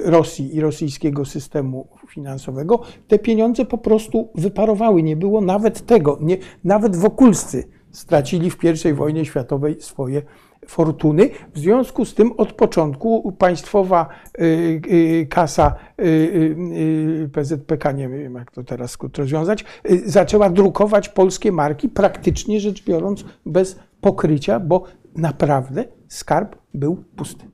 Rosji 0.04 0.56
i 0.56 0.60
rosyjskiego 0.60 1.24
systemu 1.24 1.88
finansowego, 2.08 2.80
te 3.08 3.18
pieniądze 3.18 3.64
po 3.64 3.78
prostu 3.78 4.28
wyparowały. 4.34 5.02
Nie 5.02 5.16
było 5.16 5.40
nawet 5.40 5.86
tego. 5.86 6.18
Nie, 6.20 6.36
nawet 6.64 6.96
Wokulscy 6.96 7.64
stracili 7.90 8.50
w 8.50 8.58
I 8.90 8.92
wojnie 8.92 9.24
światowej 9.24 9.76
swoje 9.80 10.22
fortuny. 10.66 11.30
W 11.54 11.58
związku 11.58 12.04
z 12.04 12.14
tym 12.14 12.32
od 12.32 12.52
początku 12.52 13.32
państwowa 13.32 14.08
y, 14.38 14.44
y, 14.92 15.26
kasa 15.30 15.74
y, 16.00 17.30
PZPK, 17.32 17.92
nie 17.92 18.08
wiem 18.08 18.34
jak 18.34 18.50
to 18.50 18.64
teraz 18.64 18.98
rozwiązać, 19.18 19.64
zaczęła 20.04 20.50
drukować 20.50 21.08
polskie 21.08 21.52
marki, 21.52 21.88
praktycznie 21.88 22.60
rzecz 22.60 22.84
biorąc 22.84 23.24
bez 23.46 23.78
pokrycia, 24.00 24.60
bo 24.60 24.84
naprawdę 25.16 25.84
skarb 26.08 26.56
był 26.74 27.04
pusty. 27.16 27.46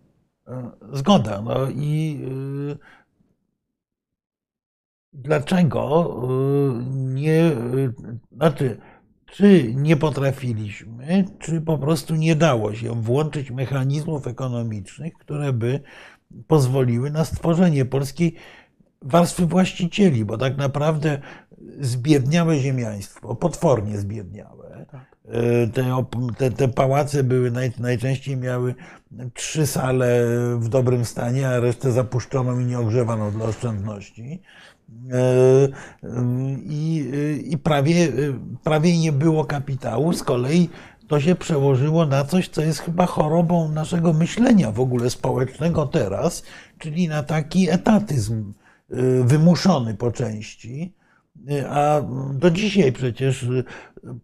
E, 0.48 0.70
zgoda. 0.92 1.42
No 1.42 1.70
i 1.70 2.20
dlaczego 5.12 6.14
nie, 6.94 7.50
znaczy 8.32 8.80
czy 9.32 9.74
nie 9.74 9.96
potrafiliśmy, 9.96 11.24
czy 11.38 11.60
po 11.60 11.78
prostu 11.78 12.14
nie 12.14 12.36
dało 12.36 12.74
się 12.74 13.02
włączyć 13.02 13.50
mechanizmów 13.50 14.26
ekonomicznych, 14.26 15.12
które 15.14 15.52
by 15.52 15.80
pozwoliły 16.46 17.10
na 17.10 17.24
stworzenie 17.24 17.84
polskiej 17.84 18.34
warstwy 19.02 19.46
właścicieli, 19.46 20.24
bo 20.24 20.38
tak 20.38 20.56
naprawdę 20.56 21.20
zbiedniałe 21.80 22.58
ziemiaństwo, 22.58 23.34
potwornie 23.34 23.98
zbiedniałe, 23.98 24.86
tak. 24.90 25.20
Te, 25.72 26.04
te, 26.38 26.50
te 26.50 26.68
pałace 26.68 27.24
były 27.24 27.50
naj, 27.50 27.72
najczęściej 27.78 28.36
miały 28.36 28.74
trzy 29.34 29.66
sale 29.66 30.26
w 30.58 30.68
dobrym 30.68 31.04
stanie, 31.04 31.48
a 31.48 31.60
resztę 31.60 31.92
zapuszczoną 31.92 32.60
i 32.60 32.64
nieogrzewaną 32.64 33.30
dla 33.30 33.44
oszczędności. 33.44 34.42
E, 35.12 35.68
I, 36.64 37.10
i 37.44 37.58
prawie, 37.58 38.08
prawie 38.64 38.98
nie 38.98 39.12
było 39.12 39.44
kapitału. 39.44 40.12
Z 40.12 40.22
kolei 40.22 40.70
to 41.08 41.20
się 41.20 41.34
przełożyło 41.34 42.06
na 42.06 42.24
coś, 42.24 42.48
co 42.48 42.62
jest 42.62 42.80
chyba 42.80 43.06
chorobą 43.06 43.68
naszego 43.68 44.12
myślenia 44.12 44.72
w 44.72 44.80
ogóle 44.80 45.10
społecznego 45.10 45.86
teraz, 45.86 46.42
czyli 46.78 47.08
na 47.08 47.22
taki 47.22 47.70
etatyzm 47.70 48.52
wymuszony 49.24 49.94
po 49.94 50.12
części. 50.12 50.94
A 51.70 52.00
do 52.34 52.50
dzisiaj 52.50 52.92
przecież 52.92 53.46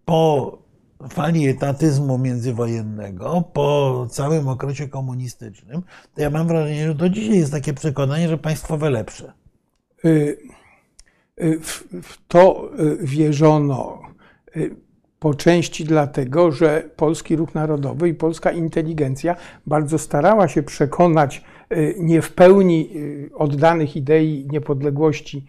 po 0.04 0.58
fali 1.08 1.48
etatyzmu 1.48 2.18
międzywojennego, 2.18 3.42
po 3.52 4.06
całym 4.10 4.48
okresie 4.48 4.88
komunistycznym, 4.88 5.82
to 6.14 6.22
ja 6.22 6.30
mam 6.30 6.46
wrażenie, 6.46 6.86
że 6.86 6.94
do 6.94 7.08
dzisiaj 7.08 7.38
jest 7.38 7.52
takie 7.52 7.74
przekonanie, 7.74 8.28
że 8.28 8.38
państwowe 8.38 8.90
lepsze. 8.90 9.32
Y, 10.06 10.38
y, 11.42 11.58
W 12.02 12.18
to 12.28 12.70
y, 12.80 13.06
wierzono 13.06 14.02
po 15.18 15.34
części 15.34 15.84
dlatego, 15.84 16.52
że 16.52 16.90
polski 16.96 17.36
ruch 17.36 17.54
narodowy 17.54 18.08
i 18.08 18.14
polska 18.14 18.50
inteligencja 18.50 19.36
bardzo 19.66 19.98
starała 19.98 20.48
się 20.48 20.62
przekonać 20.62 21.44
nie 21.98 22.22
w 22.22 22.32
pełni 22.32 22.90
oddanych 23.34 23.96
idei 23.96 24.46
niepodległości 24.50 25.46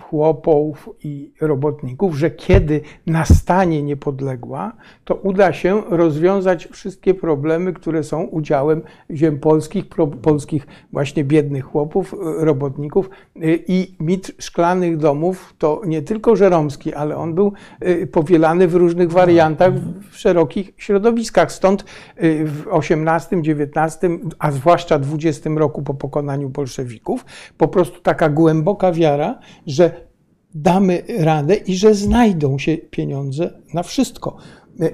chłopów 0.00 0.90
i 1.04 1.32
robotników, 1.40 2.14
że 2.14 2.30
kiedy 2.30 2.80
nastanie 3.06 3.82
niepodległa, 3.82 4.72
to 5.04 5.14
uda 5.14 5.52
się 5.52 5.82
rozwiązać 5.88 6.68
wszystkie 6.72 7.14
problemy, 7.14 7.72
które 7.72 8.04
są 8.04 8.22
udziałem 8.22 8.82
ziem 9.10 9.38
polskich, 9.38 9.84
polskich 10.22 10.66
właśnie 10.92 11.24
biednych 11.24 11.64
chłopów, 11.64 12.14
y, 12.14 12.44
robotników 12.44 13.10
y, 13.36 13.64
i 13.68 13.94
mit 14.00 14.32
szklanych 14.38 14.96
domów 14.96 15.54
to 15.58 15.82
nie 15.86 16.02
tylko 16.02 16.36
Żeromski, 16.36 16.94
ale 16.94 17.16
on 17.16 17.34
był 17.34 17.52
y, 17.86 18.06
powielany 18.06 18.68
w 18.68 18.74
różnych 18.74 19.12
wariantach 19.12 19.72
w 20.10 20.16
szerokich 20.16 20.72
środowiskach. 20.76 21.52
Stąd 21.52 21.84
y, 22.22 22.44
w 22.44 22.66
XVIII, 22.72 23.52
XIX, 23.52 23.98
a 24.38 24.50
zwłaszcza 24.50 25.00
XX 25.14 25.46
roku 25.56 25.82
po 25.82 25.94
pokonaniu 25.94 26.48
bolszewików, 26.48 27.24
po 27.58 27.68
prostu 27.68 28.00
taka 28.00 28.28
głęboka 28.28 28.92
wiara, 28.92 29.27
że 29.66 30.08
damy 30.54 31.02
radę 31.18 31.54
i 31.54 31.76
że 31.76 31.94
znajdą 31.94 32.58
się 32.58 32.76
pieniądze 32.76 33.50
na 33.74 33.82
wszystko. 33.82 34.36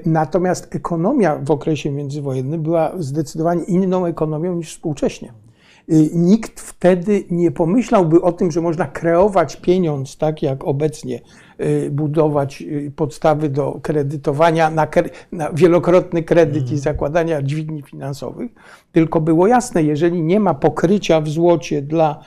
Natomiast 0.07 0.75
ekonomia 0.75 1.37
w 1.37 1.51
okresie 1.51 1.91
międzywojennym 1.91 2.63
była 2.63 2.93
zdecydowanie 2.99 3.65
inną 3.65 4.07
ekonomią 4.07 4.55
niż 4.55 4.71
współcześnie. 4.71 5.33
Y, 5.93 6.11
Nikt 6.15 6.61
wtedy 6.61 7.25
nie 7.31 7.51
pomyślałby 7.51 8.21
o 8.23 8.33
tym, 8.33 8.51
że 8.51 8.61
można 8.61 8.87
kreować 8.87 9.57
pieniądz 9.57 10.17
tak 10.17 10.43
jak 10.43 10.65
obecnie, 10.65 11.21
y, 11.61 11.91
budować 11.91 12.63
y, 12.63 12.93
podstawy 12.97 13.49
do 13.49 13.81
kredytowania 13.83 14.71
na, 14.71 14.87
kre- 14.87 15.11
na 15.33 15.53
wielokrotny 15.53 16.23
kredyt 16.23 16.73
i 16.73 16.79
zakładania 16.79 17.43
dźwigni 17.43 17.83
finansowych, 17.83 18.51
tylko 18.93 19.21
było 19.21 19.47
jasne, 19.47 19.83
jeżeli 19.83 20.23
nie 20.23 20.41
ma 20.41 20.55
pokrycia 20.55 21.21
w 21.21 21.29
złocie 21.29 21.83
dla 21.83 22.21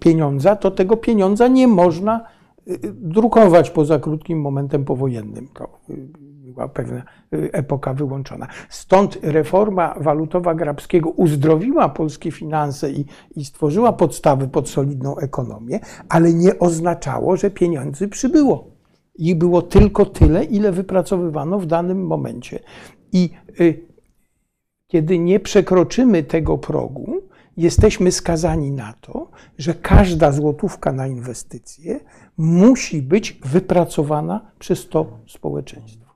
pieniądza, 0.00 0.56
to 0.56 0.70
tego 0.70 0.96
pieniądza 0.96 1.48
nie 1.48 1.68
można 1.68 2.24
y, 2.68 2.78
drukować 2.92 3.70
poza 3.70 3.98
krótkim 3.98 4.40
momentem 4.40 4.84
powojennym. 4.84 5.48
To 5.54 5.64
y, 5.90 6.08
była 6.52 6.68
pewna 6.68 7.02
y, 7.34 7.50
epoka 7.52 7.94
wyłączona. 7.94 8.46
Stąd 8.68 9.18
reforma 9.22 9.94
walutowa 10.00 10.54
Grabskiego 10.54 11.10
uzdrowiła 11.10 11.88
polskie 11.88 12.30
finanse 12.30 12.90
i, 12.90 13.04
i 13.36 13.44
stworzyła 13.44 13.92
podstawy 13.92 14.48
pod 14.48 14.68
solidną 14.68 15.16
ekonomię, 15.16 15.80
ale 16.08 16.34
nie 16.34 16.58
oznaczało, 16.58 17.36
że 17.36 17.50
pieniędzy 17.50 18.08
przybyło. 18.08 18.70
Ich 19.14 19.38
było 19.38 19.62
tylko 19.62 20.06
tyle, 20.06 20.44
ile 20.44 20.72
wypracowywano 20.72 21.58
w 21.58 21.66
danym 21.66 22.06
momencie. 22.06 22.60
I 23.12 23.30
y, 23.60 23.88
kiedy 24.86 25.18
nie 25.18 25.40
przekroczymy 25.40 26.22
tego 26.22 26.58
progu, 26.58 27.27
jesteśmy 27.58 28.12
skazani 28.12 28.72
na 28.72 28.92
to, 28.92 29.30
że 29.58 29.74
każda 29.74 30.32
złotówka 30.32 30.92
na 30.92 31.06
inwestycje 31.06 32.00
musi 32.36 33.02
być 33.02 33.40
wypracowana 33.44 34.50
przez 34.58 34.88
to 34.88 35.18
społeczeństwo. 35.28 36.08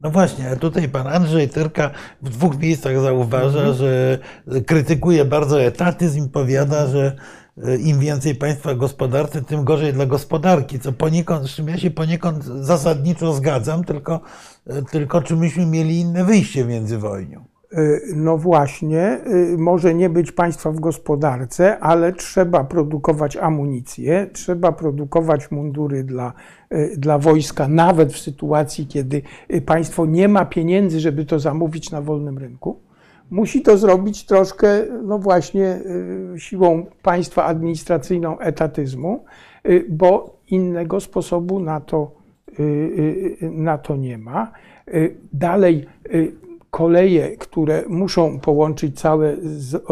No 0.00 0.10
właśnie, 0.10 0.50
a 0.50 0.56
tutaj 0.56 0.88
pan 0.88 1.06
Andrzej 1.06 1.48
Tyrka 1.48 1.90
w 2.22 2.28
dwóch 2.28 2.58
miejscach 2.58 3.00
zauważa, 3.00 3.72
że 3.72 4.18
krytykuje 4.66 5.24
bardzo 5.24 5.62
etatyzm 5.62 6.26
i 6.26 6.28
powiada, 6.28 6.86
że 6.86 7.16
e, 7.64 7.76
im 7.76 8.00
więcej 8.00 8.34
państwa 8.34 8.74
gospodarce, 8.74 9.42
tym 9.42 9.64
gorzej 9.64 9.92
dla 9.92 10.06
gospodarki, 10.06 10.80
co 10.80 10.92
poniekąd, 10.92 11.46
z 11.46 11.54
czym 11.54 11.68
ja 11.68 11.78
się 11.78 11.90
poniekąd 11.90 12.44
zasadniczo 12.44 13.34
zgadzam, 13.34 13.84
tylko, 13.84 14.20
e, 14.66 14.82
tylko 14.82 15.22
czy 15.22 15.36
myśmy 15.36 15.66
mieli 15.66 16.00
inne 16.00 16.24
wyjście 16.24 16.64
w 16.64 16.68
międzywojniu. 16.68 17.53
Y, 17.78 18.14
No 18.16 18.38
właśnie, 18.38 19.18
y, 19.52 19.58
może 19.58 19.94
nie 19.94 20.10
być 20.10 20.32
państwa 20.32 20.70
w 20.70 20.80
gospodarce, 20.80 21.78
ale 21.78 22.12
trzeba 22.12 22.64
produkować 22.64 23.36
amunicję, 23.36 24.26
trzeba 24.32 24.72
produkować 24.72 25.50
mundury 25.50 26.04
dla, 26.04 26.32
y, 26.72 26.94
dla 26.98 27.18
wojska, 27.18 27.68
nawet 27.68 28.12
w 28.12 28.18
sytuacji, 28.18 28.86
kiedy 28.86 29.22
państwo 29.66 30.06
nie 30.06 30.28
ma 30.28 30.44
pieniędzy, 30.44 31.00
żeby 31.00 31.24
to 31.24 31.38
zamówić 31.38 31.90
na 31.90 32.00
wolnym 32.00 32.38
rynku. 32.38 32.80
Musi 33.30 33.62
to 33.62 33.76
zrobić 33.76 34.26
troszkę, 34.26 34.68
no 35.02 35.18
właśnie, 35.18 35.80
siłą 36.36 36.86
państwa 37.02 37.44
administracyjną, 37.44 38.38
etatyzmu, 38.38 39.24
bo 39.88 40.38
innego 40.48 41.00
sposobu 41.00 41.60
na 41.60 41.80
to, 41.80 42.10
na 43.40 43.78
to 43.78 43.96
nie 43.96 44.18
ma. 44.18 44.52
Dalej, 45.32 45.86
koleje, 46.74 47.36
które 47.36 47.82
muszą 47.88 48.40
połączyć 48.40 49.00
cały 49.00 49.36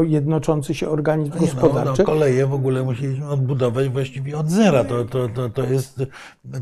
jednoczący 0.02 0.74
się 0.74 0.88
organizm 0.88 1.32
Nie, 1.32 1.40
No, 1.40 1.46
no, 1.46 1.52
gospodarczy. 1.52 2.04
koleje 2.04 2.46
w 2.46 2.54
ogóle 2.54 2.82
musieliśmy 2.82 3.28
odbudować 3.28 3.88
właściwie 3.88 4.38
od 4.38 4.50
zera. 4.50 4.84
To, 4.84 5.04
to, 5.04 5.28
to, 5.28 5.48
to, 5.50 5.64
jest, 5.64 5.98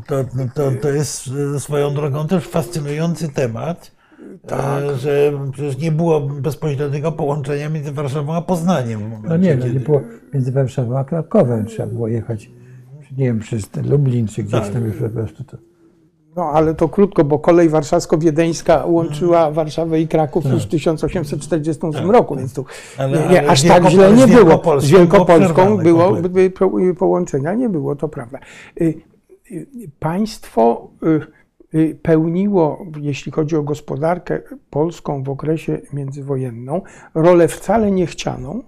to, 0.07 0.23
to, 0.55 0.71
to 0.81 0.89
jest 0.89 1.29
swoją 1.57 1.93
drogą 1.93 2.27
też 2.27 2.47
fascynujący 2.47 3.29
temat. 3.29 3.91
Tak. 4.47 4.83
e, 4.83 4.97
Że 4.97 5.31
przecież 5.51 5.77
nie 5.77 5.91
było 5.91 6.21
bezpośredniego 6.21 7.11
połączenia 7.11 7.69
między 7.69 7.91
Warszawą 7.91 8.33
a 8.35 8.41
Poznaniem. 8.41 9.01
momencie, 9.01 9.29
No 9.29 9.37
nie, 9.37 9.55
no 9.55 9.67
nie 9.67 9.79
było 9.79 10.01
między 10.33 10.51
Warszawą 10.51 10.97
a 10.97 11.03
Krakowem. 11.03 11.65
Trzeba 11.65 11.87
było 11.93 12.07
jechać, 12.07 12.51
nie 13.17 13.25
wiem, 13.25 13.39
przez 13.39 13.69
Lublin 13.89 14.27
czy 14.27 14.43
gdzieś 14.43 14.69
tam 14.69 14.85
już 14.85 14.95
po 14.97 15.09
prostu 15.09 15.43
to. 15.43 15.57
No 16.35 16.43
ale 16.43 16.75
to 16.75 16.89
krótko, 16.89 17.23
bo 17.23 17.39
kolej 17.39 17.69
warszawsko-wiedeńska 17.69 18.85
łączyła 18.85 19.51
Warszawę 19.51 20.01
i 20.01 20.07
Kraków 20.07 20.45
już 20.45 20.63
w 20.63 20.67
1848 20.67 22.11
roku, 22.11 22.35
więc 22.35 22.53
tu 22.53 22.65
Ale- 22.97 23.27
nie, 23.29 23.49
aż 23.49 23.63
tak 23.63 23.89
źle 23.89 24.13
nie 24.13 24.27
było. 24.27 24.81
Z 24.81 24.89
Wielkopolską 24.89 25.77
było, 25.77 26.11
by- 26.11 26.49
po- 26.49 26.71
połączenia 26.99 27.53
nie 27.53 27.69
było, 27.69 27.95
to 27.95 28.09
prawda. 28.09 28.39
Y, 28.81 28.93
y, 29.51 29.67
Państwo 29.99 30.91
y, 31.73 31.95
pełniło, 32.01 32.85
jeśli 32.99 33.31
chodzi 33.31 33.55
o 33.55 33.63
gospodarkę 33.63 34.41
polską 34.69 35.23
w 35.23 35.29
okresie 35.29 35.81
międzywojenną, 35.93 36.81
rolę 37.15 37.47
wcale 37.47 37.91
niechcianą, 37.91 38.63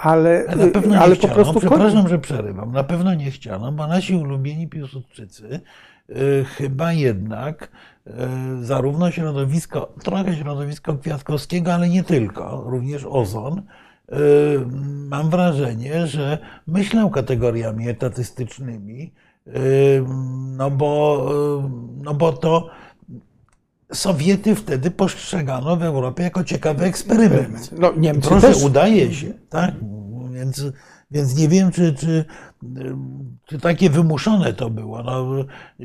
ale, 0.00 0.44
Ale 0.48 0.70
nie 0.88 0.98
ale 0.98 1.16
po 1.16 1.28
prostu 1.28 1.60
przepraszam, 1.60 2.08
że 2.08 2.18
przerywam, 2.18 2.72
na 2.72 2.84
pewno 2.84 3.14
nie 3.14 3.30
chciano, 3.30 3.72
bo 3.72 3.86
nasi 3.86 4.14
ulubieni 4.14 4.68
Piłsudczycy 4.68 5.60
chyba 6.44 6.92
jednak 6.92 7.70
y, 8.06 8.10
zarówno 8.64 9.10
środowisko, 9.10 9.94
trochę 10.02 10.36
środowisko 10.36 10.98
Kwiatkowskiego, 10.98 11.74
ale 11.74 11.88
nie 11.88 12.04
tylko, 12.04 12.64
również 12.66 13.04
Ozon, 13.08 13.58
y, 13.58 14.14
mam 15.08 15.30
wrażenie, 15.30 16.06
że 16.06 16.38
myślał 16.66 17.10
kategoriami 17.10 17.88
etatystycznymi, 17.88 19.12
no 20.56 20.70
bo, 20.70 21.28
no 22.02 22.14
bo 22.14 22.32
to 22.32 22.70
Sowiety 23.92 24.54
wtedy 24.54 24.90
postrzegano 24.90 25.76
w 25.76 25.82
Europie 25.82 26.22
jako 26.22 26.44
ciekawy 26.44 26.84
eksperyment. 26.84 27.70
No, 27.78 27.92
Niemcy 27.96 28.28
Proszę, 28.28 28.48
też. 28.48 28.62
udaje 28.62 29.14
się, 29.14 29.34
tak? 29.48 29.74
Więc, 30.30 30.64
więc 31.10 31.36
nie 31.38 31.48
wiem, 31.48 31.70
czy, 31.70 31.94
czy, 31.94 32.24
czy 33.46 33.58
takie 33.58 33.90
wymuszone 33.90 34.52
to 34.52 34.70
było. 34.70 35.02
No, 35.02 35.26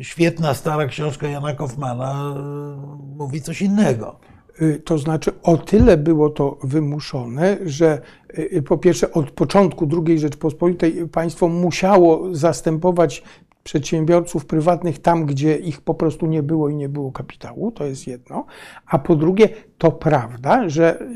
świetna 0.01 0.53
stara 0.53 0.85
książka 0.85 1.27
Jana 1.27 1.55
Kaufmana 1.55 2.35
y, 2.35 3.17
mówi 3.17 3.41
coś 3.41 3.61
innego. 3.61 4.19
Y, 4.61 4.81
To 4.85 4.97
znaczy, 4.97 5.31
o 5.43 5.57
tyle 5.57 5.97
było 5.97 6.29
to 6.29 6.57
wymuszone, 6.63 7.57
że 7.65 8.01
y, 8.39 8.63
po 8.67 8.77
pierwsze 8.77 9.11
od 9.11 9.31
początku 9.31 9.87
II 10.07 10.19
Rzeczpospolitej 10.19 11.07
państwo 11.07 11.47
musiało 11.47 12.35
zastępować 12.35 13.23
przedsiębiorców 13.63 14.45
prywatnych 14.45 14.99
tam, 14.99 15.25
gdzie 15.25 15.57
ich 15.57 15.81
po 15.81 15.93
prostu 15.93 16.25
nie 16.25 16.43
było 16.43 16.69
i 16.69 16.75
nie 16.75 16.89
było 16.89 17.11
kapitału, 17.11 17.71
to 17.71 17.85
jest 17.85 18.07
jedno. 18.07 18.45
A 18.85 18.99
po 18.99 19.15
drugie, 19.15 19.49
to 19.77 19.91
prawda, 19.91 20.69
że 20.69 21.07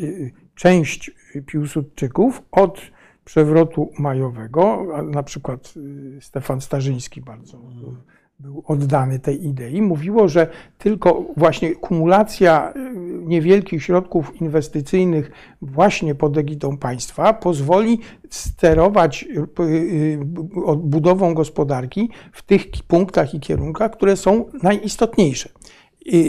część 0.56 1.12
Piłsudczyków 1.46 2.42
od 2.52 2.82
przewrotu 3.26 3.90
majowego, 4.00 4.86
na 5.04 5.24
przykład 5.24 5.74
y, 5.78 6.22
Stefan 6.22 6.62
Starzyński 6.62 7.22
bardzo 7.22 7.58
był 8.40 8.64
oddany 8.68 9.20
tej 9.20 9.48
idei, 9.48 9.82
mówiło, 9.82 10.28
że 10.28 10.48
tylko 10.78 11.26
właśnie 11.38 11.76
kumulacja 11.76 12.74
y, 12.76 12.92
niewielkich 13.26 13.84
środków 13.84 14.42
inwestycyjnych 14.42 15.32
właśnie 15.62 16.16
pod 16.16 16.38
egidą 16.38 16.78
państwa 16.78 17.34
pozwoli 17.34 18.00
sterować 18.30 19.26
y, 19.60 20.20
budową 20.78 21.34
gospodarki 21.34 22.10
w 22.32 22.42
tych 22.42 22.66
punktach 22.88 23.34
i 23.34 23.40
kierunkach, 23.40 23.92
które 23.92 24.18
są 24.18 24.46
najistotniejsze. 24.64 25.50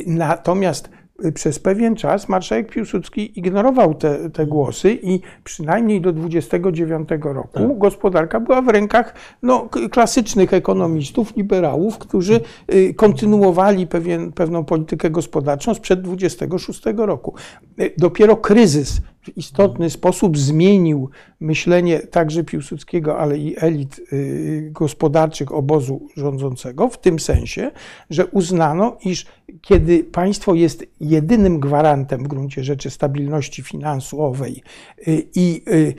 Natomiast 0.06 0.90
przez 1.34 1.58
pewien 1.58 1.96
czas 1.96 2.28
marszałek 2.28 2.70
Piłsudski 2.70 3.38
ignorował 3.38 3.94
te, 3.94 4.30
te 4.30 4.46
głosy 4.46 4.98
i 5.02 5.20
przynajmniej 5.44 6.00
do 6.00 6.12
29 6.12 7.08
roku 7.22 7.76
gospodarka 7.78 8.40
była 8.40 8.62
w 8.62 8.68
rękach 8.68 9.14
no, 9.42 9.68
klasycznych 9.90 10.52
ekonomistów, 10.52 11.36
liberałów, 11.36 11.98
którzy 11.98 12.40
y, 12.74 12.94
kontynuowali 12.94 13.86
pewien, 13.86 14.32
pewną 14.32 14.64
politykę 14.64 15.10
gospodarczą 15.10 15.74
sprzed 15.74 16.00
26 16.00 16.82
roku. 16.96 17.34
Y, 17.80 17.94
Dopiero 17.98 18.36
kryzys 18.36 19.00
w 19.26 19.36
istotny 19.36 19.90
sposób 19.90 20.38
zmienił 20.38 21.10
myślenie 21.40 21.98
także 21.98 22.44
Piłsudskiego, 22.44 23.18
ale 23.18 23.38
i 23.38 23.54
elit 23.64 24.00
y, 24.12 24.68
gospodarczych 24.72 25.52
obozu 25.52 26.08
rządzącego, 26.16 26.88
w 26.88 26.98
tym 26.98 27.18
sensie, 27.18 27.70
że 28.10 28.26
uznano, 28.26 28.96
iż 29.04 29.26
kiedy 29.60 30.04
państwo 30.04 30.54
jest 30.54 30.86
jedynym 31.00 31.60
gwarantem 31.60 32.24
w 32.24 32.28
gruncie 32.28 32.64
rzeczy 32.64 32.90
stabilności 32.90 33.62
finansowej 33.62 34.62
y, 35.08 35.26
i 35.34 35.62
y, 35.68 35.94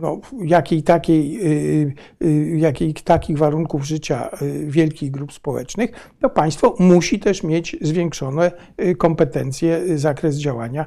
no, 0.00 0.20
jakiej 0.44 0.82
takiej, 0.82 1.40
jakiej 2.56 2.94
takich 2.94 3.38
warunków 3.38 3.84
życia 3.84 4.30
wielkich 4.66 5.10
grup 5.10 5.32
społecznych, 5.32 6.10
to 6.20 6.30
państwo 6.30 6.74
musi 6.78 7.18
też 7.18 7.42
mieć 7.42 7.76
zwiększone 7.80 8.52
kompetencje, 8.98 9.98
zakres 9.98 10.36
działania 10.36 10.86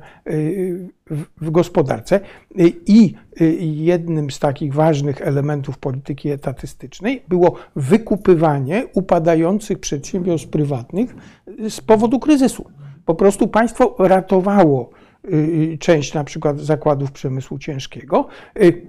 w, 1.42 1.52
gospodarce. 1.52 2.20
Y, 2.60 2.74
I 2.86 3.14
y, 3.42 3.46
jednym 3.62 4.32
z 4.32 4.40
takich 4.40 4.74
ważnych 4.74 5.22
elementów 5.22 5.78
polityki 5.78 6.30
etatystycznej 6.30 7.24
było 7.28 7.56
wykupywanie 7.76 8.88
upadających 8.94 9.80
przedsiębiorstw 9.80 10.50
prywatnych 10.50 11.16
y, 11.60 11.70
z 11.70 11.82
powodu 11.82 12.20
kryzysu. 12.20 12.66
Po 13.06 13.16
prostu 13.16 13.48
państwo 13.48 13.96
ratowało 14.00 14.90
y, 15.26 15.78
część 15.80 16.14
na 16.14 16.24
przykład 16.24 16.60
zakładów 16.60 17.12
przemysłu 17.12 17.60
ciężkiego, 17.60 18.28
y, 18.62 18.88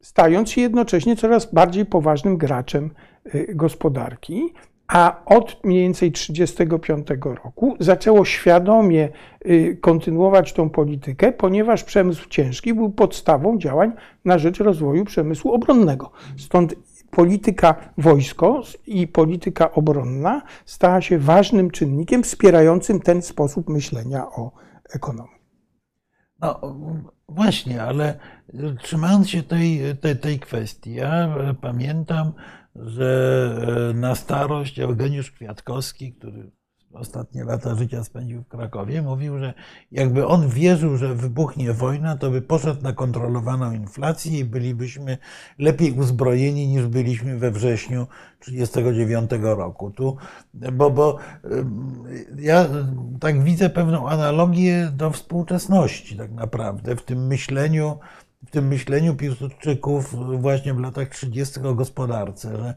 stając 0.00 0.50
się 0.50 0.60
jednocześnie 0.60 1.16
coraz 1.16 1.54
bardziej 1.54 1.86
poważnym 1.86 2.36
graczem 2.36 2.90
y, 3.34 3.54
gospodarki. 3.54 4.42
A 4.88 5.24
od 5.26 5.64
mniej 5.64 5.82
więcej 5.82 6.12
1935 6.12 7.38
roku 7.44 7.76
zaczęło 7.80 8.24
świadomie 8.24 9.08
y, 9.46 9.78
kontynuować 9.80 10.52
tą 10.52 10.70
politykę, 10.70 11.32
ponieważ 11.32 11.84
przemysł 11.84 12.28
ciężki 12.28 12.74
był 12.74 12.90
podstawą 12.90 13.58
działań 13.58 13.92
na 14.24 14.38
rzecz 14.38 14.60
rozwoju 14.60 15.04
przemysłu 15.04 15.52
obronnego. 15.52 16.10
Stąd 16.36 16.74
polityka 17.10 17.74
wojsko 17.98 18.62
i 18.86 19.06
polityka 19.06 19.72
obronna 19.72 20.42
stała 20.64 21.00
się 21.00 21.18
ważnym 21.18 21.70
czynnikiem 21.70 22.22
wspierającym 22.22 23.00
ten 23.00 23.22
sposób 23.22 23.68
myślenia 23.68 24.26
o 24.26 24.52
ekonomii. 24.94 25.38
No 26.40 26.60
właśnie, 27.28 27.82
ale 27.82 28.18
trzymając 28.82 29.28
się 29.28 29.42
tej, 29.42 29.80
tej, 30.00 30.16
tej 30.16 30.38
kwestii, 30.38 30.94
ja 30.94 31.36
pamiętam, 31.60 32.32
że 32.76 33.90
e, 33.90 33.94
na 33.94 34.14
starość 34.14 34.80
Eugeniusz 34.80 35.30
Kwiatkowski, 35.30 36.12
który 36.12 36.50
ostatnie 36.92 37.44
lata 37.44 37.74
życia 37.74 38.04
spędził 38.04 38.42
w 38.42 38.48
Krakowie, 38.48 39.02
mówił, 39.02 39.38
że 39.38 39.54
jakby 39.92 40.26
on 40.26 40.48
wierzył, 40.48 40.96
że 40.96 41.14
wybuchnie 41.14 41.72
wojna, 41.72 42.16
to 42.16 42.30
by 42.30 42.42
poszedł 42.42 42.82
na 42.82 42.92
kontrolowaną 42.92 43.72
inflację 43.72 44.38
i 44.38 44.44
bylibyśmy 44.44 45.18
lepiej 45.58 45.92
uzbrojeni 45.92 46.68
niż 46.68 46.86
byliśmy 46.86 47.38
we 47.38 47.50
wrześniu 47.50 48.06
1939 48.40 49.30
roku. 49.56 49.90
Tu, 49.90 50.16
bo, 50.72 50.90
bo 50.90 51.16
ym, 51.44 52.04
ja 52.38 52.66
tak 53.20 53.42
widzę 53.42 53.70
pewną 53.70 54.08
analogię 54.08 54.90
do 54.96 55.10
współczesności 55.10 56.16
tak 56.16 56.32
naprawdę 56.32 56.96
w 56.96 57.02
tym 57.02 57.26
myśleniu, 57.26 57.98
w 58.46 58.50
tym 58.50 58.68
myśleniu 58.68 59.14
Piłsudczyków 59.14 60.14
właśnie 60.40 60.74
w 60.74 60.80
latach 60.80 61.08
30. 61.08 61.60
o 61.60 61.74
gospodarce, 61.74 62.56
że 62.56 62.74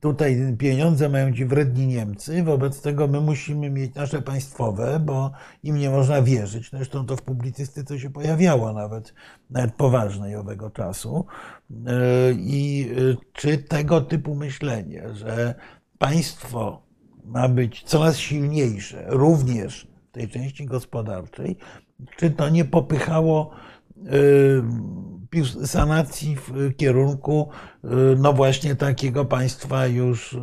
tutaj 0.00 0.56
pieniądze 0.58 1.08
mają 1.08 1.32
ci 1.32 1.44
wredni 1.44 1.86
Niemcy, 1.86 2.42
wobec 2.42 2.82
tego 2.82 3.08
my 3.08 3.20
musimy 3.20 3.70
mieć 3.70 3.94
nasze 3.94 4.22
państwowe, 4.22 5.00
bo 5.00 5.30
im 5.62 5.76
nie 5.76 5.90
można 5.90 6.22
wierzyć. 6.22 6.70
Zresztą 6.70 7.06
to 7.06 7.16
w 7.16 7.22
publicystyce 7.22 7.98
się 7.98 8.10
pojawiało 8.10 8.72
nawet, 8.72 9.14
nawet 9.50 9.74
poważnej 9.74 10.36
owego 10.36 10.70
czasu. 10.70 11.26
I 12.36 12.90
czy 13.32 13.58
tego 13.58 14.00
typu 14.00 14.34
myślenie, 14.34 15.14
że 15.14 15.54
państwo 15.98 16.82
ma 17.24 17.48
być 17.48 17.82
coraz 17.82 18.16
silniejsze, 18.16 19.04
również 19.06 19.88
w 20.08 20.12
tej 20.12 20.28
części 20.28 20.66
gospodarczej, 20.66 21.56
czy 22.16 22.30
to 22.30 22.48
nie 22.48 22.64
popychało 22.64 23.50
sanacji 25.64 26.36
w 26.36 26.76
kierunku, 26.76 27.48
y, 27.84 27.88
no 28.18 28.32
właśnie 28.32 28.76
takiego 28.76 29.24
państwa 29.24 29.86
już 29.86 30.32
y, 30.32 30.38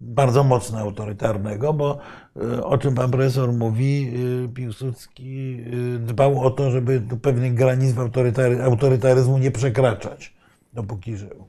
bardzo 0.00 0.44
mocno 0.44 0.78
autorytarnego, 0.78 1.72
bo 1.72 1.98
y, 2.36 2.64
o 2.64 2.78
czym 2.78 2.94
pan 2.94 3.10
profesor 3.10 3.52
mówi, 3.52 4.12
y, 4.44 4.48
Piłsudski 4.54 5.56
y, 5.96 5.98
dbał 5.98 6.40
o 6.40 6.50
to, 6.50 6.70
żeby 6.70 7.02
pewnych 7.22 7.54
granic 7.54 7.98
autorytary, 7.98 8.62
autorytaryzmu 8.62 9.38
nie 9.38 9.50
przekraczać, 9.50 10.34
dopóki 10.72 11.16
żył. 11.16 11.46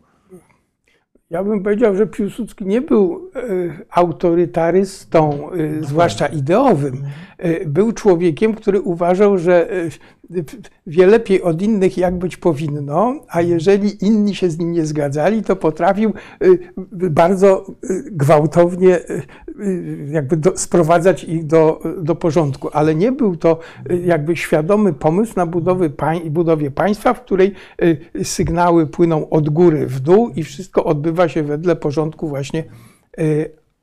Ja 1.29 1.43
bym 1.43 1.63
powiedział, 1.63 1.95
że 1.95 2.07
Piłsudski 2.07 2.65
nie 2.65 2.81
był 2.81 3.31
autorytarystą, 3.89 5.51
e, 5.51 5.83
zwłaszcza 5.83 6.27
ideowym. 6.27 7.03
E, 7.37 7.65
Był 7.65 7.91
człowiekiem, 7.91 8.53
który 8.53 8.81
uważał, 8.81 9.37
że 9.37 9.71
e, 9.71 9.89
wie 10.87 11.07
lepiej 11.07 11.41
od 11.41 11.61
innych, 11.61 11.97
jak 11.97 12.17
być 12.17 12.37
powinno, 12.37 13.15
a 13.29 13.41
jeżeli 13.41 14.05
inni 14.05 14.35
się 14.35 14.49
z 14.49 14.59
nim 14.59 14.71
nie 14.71 14.85
zgadzali, 14.85 15.43
to 15.43 15.55
potrafił 15.55 16.13
e, 16.41 16.47
bardzo 17.09 17.65
gwałtownie 18.11 18.99
jakby 20.11 20.37
do, 20.37 20.57
sprowadzać 20.57 21.23
ich 21.23 21.45
do, 21.45 21.81
do 22.01 22.15
porządku. 22.15 22.69
Ale 22.73 22.95
nie 22.95 23.11
był 23.11 23.35
to 23.35 23.59
jakby 24.05 24.35
świadomy 24.35 24.93
pomysł 24.93 25.33
na 25.35 25.45
budowy 25.45 25.91
budowie 26.29 26.71
państwa, 26.71 27.13
w 27.13 27.21
której 27.21 27.53
sygnały 28.23 28.87
płyną 28.87 29.29
od 29.29 29.49
góry 29.49 29.87
w 29.87 29.99
dół 29.99 30.29
i 30.29 30.43
wszystko 30.43 30.83
odbywa 30.85 31.27
się 31.27 31.43
wedle 31.43 31.75
porządku 31.75 32.27
właśnie 32.27 32.63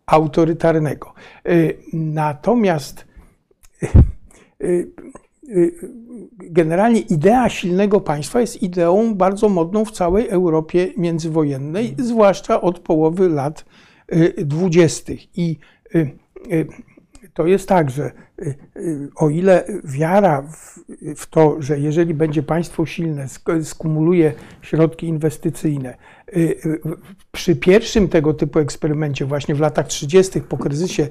autorytarnego. 0.06 1.12
Natomiast 1.92 3.04
generalnie 6.40 7.00
idea 7.00 7.48
silnego 7.48 8.00
państwa 8.00 8.40
jest 8.40 8.62
ideą 8.62 9.14
bardzo 9.14 9.48
modną 9.48 9.84
w 9.84 9.92
całej 9.92 10.28
Europie 10.28 10.88
międzywojennej, 10.96 11.94
zwłaszcza 11.98 12.60
od 12.60 12.78
połowy 12.78 13.28
lat 13.28 13.64
y, 14.12 14.44
dwudziestych. 14.44 15.38
I 15.38 15.58
y, 15.94 16.10
y, 16.52 16.66
to 17.34 17.46
jest 17.46 17.68
tak, 17.68 17.90
że 17.90 18.12
y, 18.42 18.54
y, 18.76 19.08
o 19.16 19.30
ile 19.30 19.64
wiara 19.84 20.42
w, 20.42 20.80
w 21.16 21.26
to, 21.26 21.56
że 21.58 21.78
jeżeli 21.78 22.14
będzie 22.14 22.42
państwo 22.42 22.86
silne, 22.86 23.24
sk- 23.26 23.64
skumuluje 23.64 24.32
środki 24.62 25.06
inwestycyjne, 25.06 25.90
y, 25.90 26.23
y, 26.23 26.23
przy 27.32 27.56
pierwszym 27.56 28.08
tego 28.08 28.34
typu 28.34 28.58
eksperymencie, 28.58 29.24
właśnie 29.24 29.54
w 29.54 29.60
latach 29.60 29.86
30. 29.86 30.40
po 30.40 30.56
kryzysie, 30.56 31.08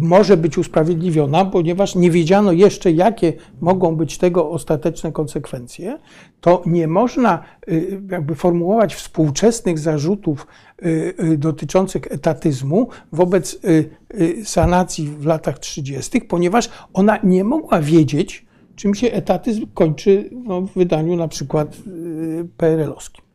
może 0.00 0.36
być 0.36 0.58
usprawiedliwiona, 0.58 1.44
ponieważ 1.44 1.94
nie 1.94 2.10
wiedziano 2.10 2.52
jeszcze, 2.52 2.92
jakie 2.92 3.32
mogą 3.60 3.96
być 3.96 4.18
tego 4.18 4.50
ostateczne 4.50 5.12
konsekwencje, 5.12 5.98
to 6.40 6.62
nie 6.66 6.88
można 6.88 7.42
y, 7.68 8.00
jakby 8.10 8.34
formułować 8.34 8.94
współczesnych 8.94 9.78
zarzutów 9.78 10.46
y, 10.82 11.14
y, 11.24 11.38
dotyczących 11.38 12.02
etatyzmu 12.10 12.88
wobec 13.12 13.54
y, 13.64 13.90
y, 14.20 14.44
sanacji 14.44 15.08
w 15.08 15.26
latach 15.26 15.58
30., 15.58 16.20
ponieważ 16.20 16.70
ona 16.92 17.18
nie 17.22 17.44
mogła 17.44 17.80
wiedzieć, 17.80 18.46
czym 18.76 18.94
się 18.94 19.12
etatyzm 19.12 19.66
kończy 19.74 20.30
no, 20.44 20.60
w 20.60 20.72
wydaniu 20.72 21.16
na 21.16 21.28
przykład 21.28 21.76
y, 21.86 22.48
PRL-owskim. 22.56 23.27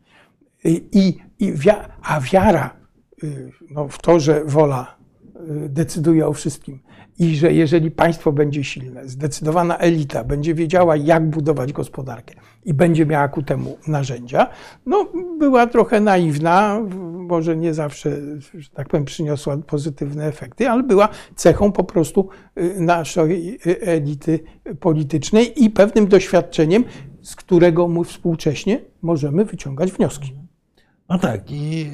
I, 0.64 1.18
i 1.38 1.52
wia, 1.52 1.88
a 2.02 2.20
wiara 2.20 2.76
y, 3.24 3.50
no, 3.70 3.88
w 3.88 3.98
to, 3.98 4.20
że 4.20 4.44
wola 4.44 4.96
y, 5.64 5.68
decyduje 5.68 6.26
o 6.26 6.32
wszystkim 6.32 6.80
i 7.18 7.36
że 7.36 7.52
jeżeli 7.52 7.90
państwo 7.90 8.32
będzie 8.32 8.64
silne, 8.64 9.08
zdecydowana 9.08 9.78
elita 9.78 10.24
będzie 10.24 10.54
wiedziała, 10.54 10.96
jak 10.96 11.30
budować 11.30 11.72
gospodarkę 11.72 12.34
i 12.64 12.74
będzie 12.74 13.06
miała 13.06 13.28
ku 13.28 13.42
temu 13.42 13.78
narzędzia, 13.86 14.46
no 14.86 15.06
była 15.38 15.66
trochę 15.66 16.00
naiwna, 16.00 16.80
może 17.14 17.56
nie 17.56 17.74
zawsze, 17.74 18.10
że 18.54 18.70
tak 18.70 18.88
powiem, 18.88 19.04
przyniosła 19.04 19.56
pozytywne 19.56 20.26
efekty, 20.26 20.68
ale 20.68 20.82
była 20.82 21.08
cechą 21.36 21.72
po 21.72 21.84
prostu 21.84 22.28
y, 22.58 22.80
naszej 22.80 23.58
y, 23.66 23.80
elity 23.80 24.40
politycznej 24.80 25.64
i 25.64 25.70
pewnym 25.70 26.06
doświadczeniem, 26.08 26.84
z 27.22 27.36
którego 27.36 27.88
my 27.88 28.04
współcześnie 28.04 28.80
możemy 29.02 29.44
wyciągać 29.44 29.92
wnioski. 29.92 30.43
No 31.08 31.18
tak, 31.18 31.50
i 31.50 31.90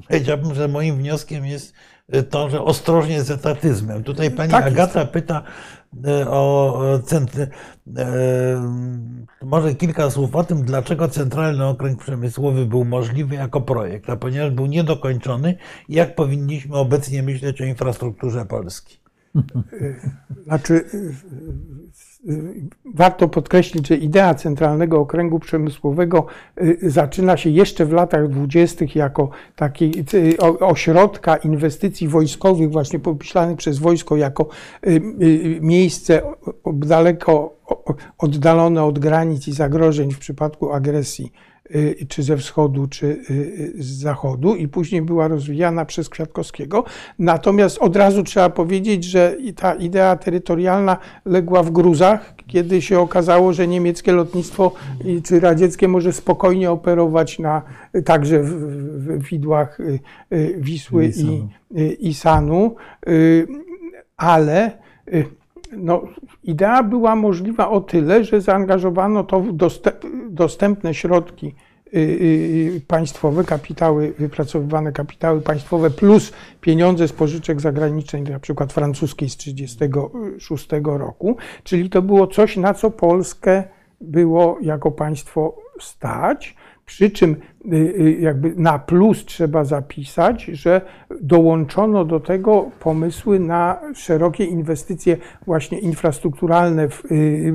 y, 0.00 0.08
powiedziałbym, 0.08 0.54
że 0.54 0.68
moim 0.68 0.96
wnioskiem 0.96 1.46
jest 1.46 1.74
y, 2.14 2.22
to, 2.22 2.50
że 2.50 2.62
ostrożnie 2.62 3.22
z 3.22 3.30
etatyzmem. 3.30 4.04
Tutaj 4.04 4.30
pani 4.30 4.50
Tak 4.50 4.64
jest. 4.64 4.76
Agata 4.76 5.04
pyta 5.04 5.42
y, 6.06 6.28
o 6.28 6.82
centry. 7.04 7.48
Może 9.42 9.74
kilka 9.74 10.10
słów 10.10 10.36
o 10.36 10.44
tym, 10.44 10.62
dlaczego 10.62 11.08
Centralny 11.08 11.66
Okręg 11.66 12.00
Przemysłowy 12.00 12.66
był 12.66 12.84
możliwy 12.84 13.34
jako 13.34 13.60
projekt, 13.60 14.10
a 14.10 14.16
ponieważ 14.16 14.50
był 14.50 14.66
niedokończony, 14.66 15.56
jak 15.88 16.14
powinniśmy 16.14 16.76
obecnie 16.76 17.22
myśleć 17.22 17.60
o 17.60 17.64
infrastrukturze 17.64 18.46
Polski. 18.46 18.98
Znaczy, 20.44 20.74
y, 20.74 20.96
y, 20.96 21.14
warto 22.84 23.28
podkreślić, 23.28 23.88
że 23.88 23.96
idea 23.96 24.34
Centralnego 24.34 25.00
Okręgu 25.00 25.38
Przemysłowego 25.38 26.26
y, 26.62 26.78
zaczyna 26.82 27.36
się 27.36 27.50
jeszcze 27.50 27.86
w 27.86 27.92
latach 27.92 28.28
dwudziestych 28.28 28.96
jako 28.96 29.30
takiej 29.56 30.04
y, 30.14 30.38
ośrodka 30.40 31.36
inwestycji 31.36 32.08
wojskowych, 32.08 32.70
właśnie 32.70 32.98
pomyślany 32.98 33.56
przez 33.56 33.78
wojsko 33.78 34.16
jako 34.16 34.48
y, 34.86 34.90
y, 35.22 35.58
miejsce 35.60 36.22
daleko 36.72 37.58
oddalone 38.18 38.84
od 38.84 38.98
granic 38.98 39.48
i 39.48 39.52
zagrożeń 39.52 40.12
w 40.12 40.18
przypadku 40.18 40.72
agresji 40.72 41.32
y, 41.44 41.47
czy 42.08 42.22
ze 42.22 42.36
wschodu, 42.36 42.86
czy 42.86 43.06
y, 43.06 43.32
y, 43.78 43.82
z 43.82 43.86
zachodu 43.86 44.54
i 44.54 44.68
później 44.68 45.02
była 45.02 45.28
rozwijana 45.28 45.84
przez 45.84 46.08
Kwiatkowskiego. 46.08 46.84
Natomiast 47.18 47.78
od 47.78 47.96
razu 47.96 48.22
trzeba 48.22 48.50
powiedzieć, 48.50 49.04
że 49.04 49.36
ta 49.56 49.74
idea 49.74 50.16
terytorialna 50.16 50.96
legła 51.24 51.62
w 51.62 51.70
gruzach, 51.70 52.34
kiedy 52.46 52.82
się 52.82 53.00
okazało, 53.00 53.52
że 53.52 53.68
niemieckie 53.68 54.12
lotnictwo 54.12 54.72
czy 55.24 55.40
radzieckie 55.40 55.88
może 55.88 56.12
spokojnie 56.12 56.70
operować 56.70 57.38
na, 57.38 57.62
także 58.04 58.42
w, 58.42 58.48
w, 58.48 59.28
widłach 59.30 59.80
y, 59.80 60.00
y, 60.32 60.54
Wisły 60.58 61.06
I 61.06 61.12
Sanu. 61.12 61.48
i, 61.70 62.10
y, 62.10 62.14
Sanu, 62.14 62.76
y, 63.08 63.46
ale 64.16 64.78
y, 65.12 65.37
no, 65.76 66.02
idea 66.44 66.82
była 66.82 67.16
możliwa 67.16 67.68
o 67.70 67.80
tyle, 67.80 68.24
że 68.24 68.40
zaangażowano 68.40 69.24
to 69.24 69.40
w 69.40 69.52
dostęp, 69.52 69.96
dostępne 70.30 70.94
środki 70.94 71.54
y, 71.94 71.98
y, 71.98 72.82
państwowe, 72.86 73.44
kapitały, 73.44 74.14
wypracowywane 74.18 74.92
kapitały 74.92 75.40
państwowe 75.40 75.90
plus 75.90 76.32
pieniądze 76.60 77.08
z 77.08 77.12
pożyczek 77.12 77.60
zagranicznych, 77.60 78.30
na 78.30 78.40
przykład 78.40 78.72
francuskiej 78.72 79.28
z 79.28 79.36
1936 79.36 80.68
roku, 80.84 81.36
czyli 81.64 81.90
to 81.90 82.02
było 82.02 82.26
coś, 82.26 82.56
na 82.56 82.74
co 82.74 82.90
Polskę 82.90 83.64
było 84.00 84.58
jako 84.62 84.90
państwo 84.90 85.56
stać. 85.80 86.56
Przy 86.88 87.10
czym 87.10 87.36
y, 87.72 87.76
y, 87.76 88.18
jakby 88.20 88.54
na 88.56 88.78
plus 88.78 89.24
trzeba 89.24 89.64
zapisać, 89.64 90.44
że 90.44 90.80
dołączono 91.20 92.04
do 92.04 92.20
tego 92.20 92.70
pomysły 92.80 93.40
na 93.40 93.80
szerokie 93.94 94.44
inwestycje 94.44 95.16
właśnie 95.46 95.78
infrastrukturalne 95.78 96.88
w 96.88 97.04
y, 97.12 97.52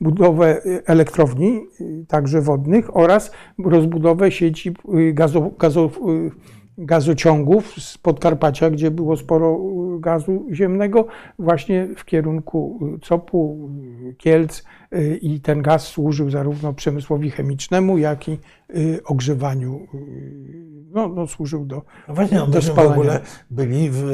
budowę 0.00 0.62
elektrowni, 0.86 1.60
także 2.08 2.40
wodnych 2.40 2.96
oraz 2.96 3.32
rozbudowę 3.64 4.30
sieci 4.30 4.74
gazo, 5.12 5.50
gazo, 5.58 5.90
gazociągów 6.78 7.74
z 7.78 7.98
Podkarpacia, 7.98 8.70
gdzie 8.70 8.90
było 8.90 9.16
sporo 9.16 9.60
gazu 9.98 10.46
ziemnego, 10.52 11.06
właśnie 11.38 11.88
w 11.96 12.04
kierunku 12.04 12.80
COP-u, 13.08 13.70
Kielc 14.18 14.64
i 15.20 15.40
ten 15.40 15.62
gaz 15.62 15.82
służył 15.82 16.30
zarówno 16.30 16.72
przemysłowi 16.72 17.30
chemicznemu, 17.30 17.98
jak 17.98 18.28
i 18.28 18.38
y, 18.76 19.00
ogrzewaniu, 19.04 19.80
y, 19.94 20.70
no, 20.94 21.08
no 21.08 21.26
służył 21.26 21.64
do, 21.64 21.82
No 22.08 22.14
właśnie, 22.14 22.38
do 22.38 22.46
myśmy 22.46 22.60
w 22.60 22.64
spalania. 22.64 22.92
ogóle 22.94 23.20
byli 23.50 23.88
w 23.92 24.04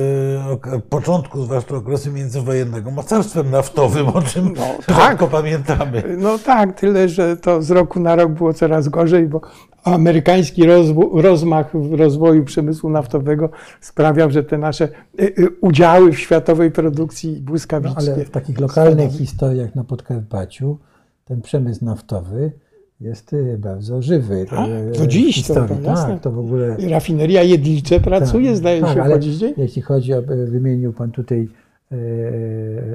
ok- 0.50 0.80
początku, 0.90 1.42
zwłaszcza 1.44 1.76
okresu 1.76 2.12
międzywojennego, 2.12 2.90
mocarstwem 2.90 3.50
naftowym, 3.50 4.08
o 4.08 4.22
czym 4.22 4.54
No, 4.56 4.94
rzadko 4.94 5.26
pamiętamy. 5.28 6.02
No 6.18 6.38
tak, 6.38 6.80
tyle, 6.80 7.08
że 7.08 7.36
to 7.36 7.62
z 7.62 7.70
roku 7.70 8.00
na 8.00 8.16
rok 8.16 8.32
było 8.32 8.54
coraz 8.54 8.88
gorzej, 8.88 9.26
bo 9.28 9.40
amerykański 9.84 10.62
rozmach 11.14 11.76
w 11.76 11.94
rozwoju 11.94 12.44
przemysłu 12.44 12.90
naftowego 12.90 13.48
sprawiał, 13.80 14.30
że 14.30 14.42
te 14.44 14.58
nasze 14.58 14.84
y, 15.20 15.22
y, 15.38 15.48
udziały 15.60 16.12
w 16.12 16.18
światowej 16.20 16.70
produkcji 16.70 17.32
No, 17.32 17.40
błyskawicznie. 17.50 18.12
ale 18.14 18.24
w 18.24 18.30
takich 18.30 18.60
lokalnych 18.60 19.10
historiach 19.12 19.74
na 19.74 19.84
Podkarpaciu 19.84 20.65
ten 21.26 21.42
przemysł 21.42 21.84
naftowy 21.84 22.52
jest 23.00 23.32
y, 23.32 23.58
bardzo 23.58 24.02
żywy. 24.02 24.46
Tak? 24.50 24.68
y, 24.68 24.98
Do 24.98 25.04
w 25.04 25.06
dziś 25.06 25.26
to- 25.26 25.32
historii. 25.32 25.76
to 25.76 25.94
tak, 25.94 26.20
to 26.20 26.32
w 26.32 26.38
ogóle 26.38 26.76
Rafineria 26.90 27.42
Jedlicze 27.42 28.00
pracuje, 28.00 28.48
Tak, 28.48 28.56
zdaje 28.56 28.80
tak, 28.80 28.94
się, 28.94 29.02
ale 29.02 29.20
dzień. 29.20 29.54
Jeśli 29.56 29.82
chodzi 29.82 30.14
o, 30.14 30.18
e, 30.18 30.22
wymienił 30.46 30.92
Pan 30.92 31.10
tutaj 31.10 31.48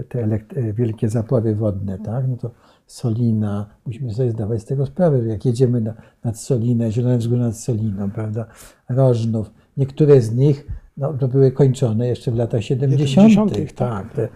te 0.09 0.39
wielkie 0.73 1.09
zapławy 1.09 1.55
wodne, 1.55 1.97
tak? 1.97 2.27
No 2.27 2.37
to 2.37 2.51
Solina, 2.87 3.65
musimy 3.85 4.13
sobie 4.13 4.31
zdawać 4.31 4.61
z 4.61 4.65
tego 4.65 4.85
sprawę, 4.85 5.21
że 5.21 5.27
jak 5.27 5.45
jedziemy 5.45 5.81
na, 5.81 5.93
nad 6.23 6.39
Solinę, 6.39 6.91
Zielone 6.91 7.17
Wzgórze 7.17 7.41
nad 7.41 7.57
Soliną, 7.57 8.11
prawda, 8.11 8.45
Rożnów, 8.89 9.51
niektóre 9.77 10.21
z 10.21 10.35
nich 10.35 10.67
no, 10.97 11.13
to 11.13 11.27
były 11.27 11.51
kończone 11.51 12.07
jeszcze 12.07 12.31
w 12.31 12.35
latach 12.35 12.63
70. 12.63 13.31
70., 13.31 13.73
tak. 13.75 14.13
Te, 14.13 14.27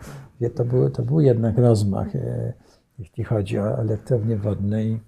wie, 0.42 0.50
to, 0.50 0.66
był, 0.66 0.90
to 0.90 1.04
był 1.04 1.22
jednak 1.22 1.58
rozmach, 1.58 2.16
e, 2.16 2.54
jeśli 3.00 3.24
chodzi 3.24 3.60
o 3.60 3.80
elektrownie 3.80 4.38
wodne 4.38 4.84
i, 4.86 5.00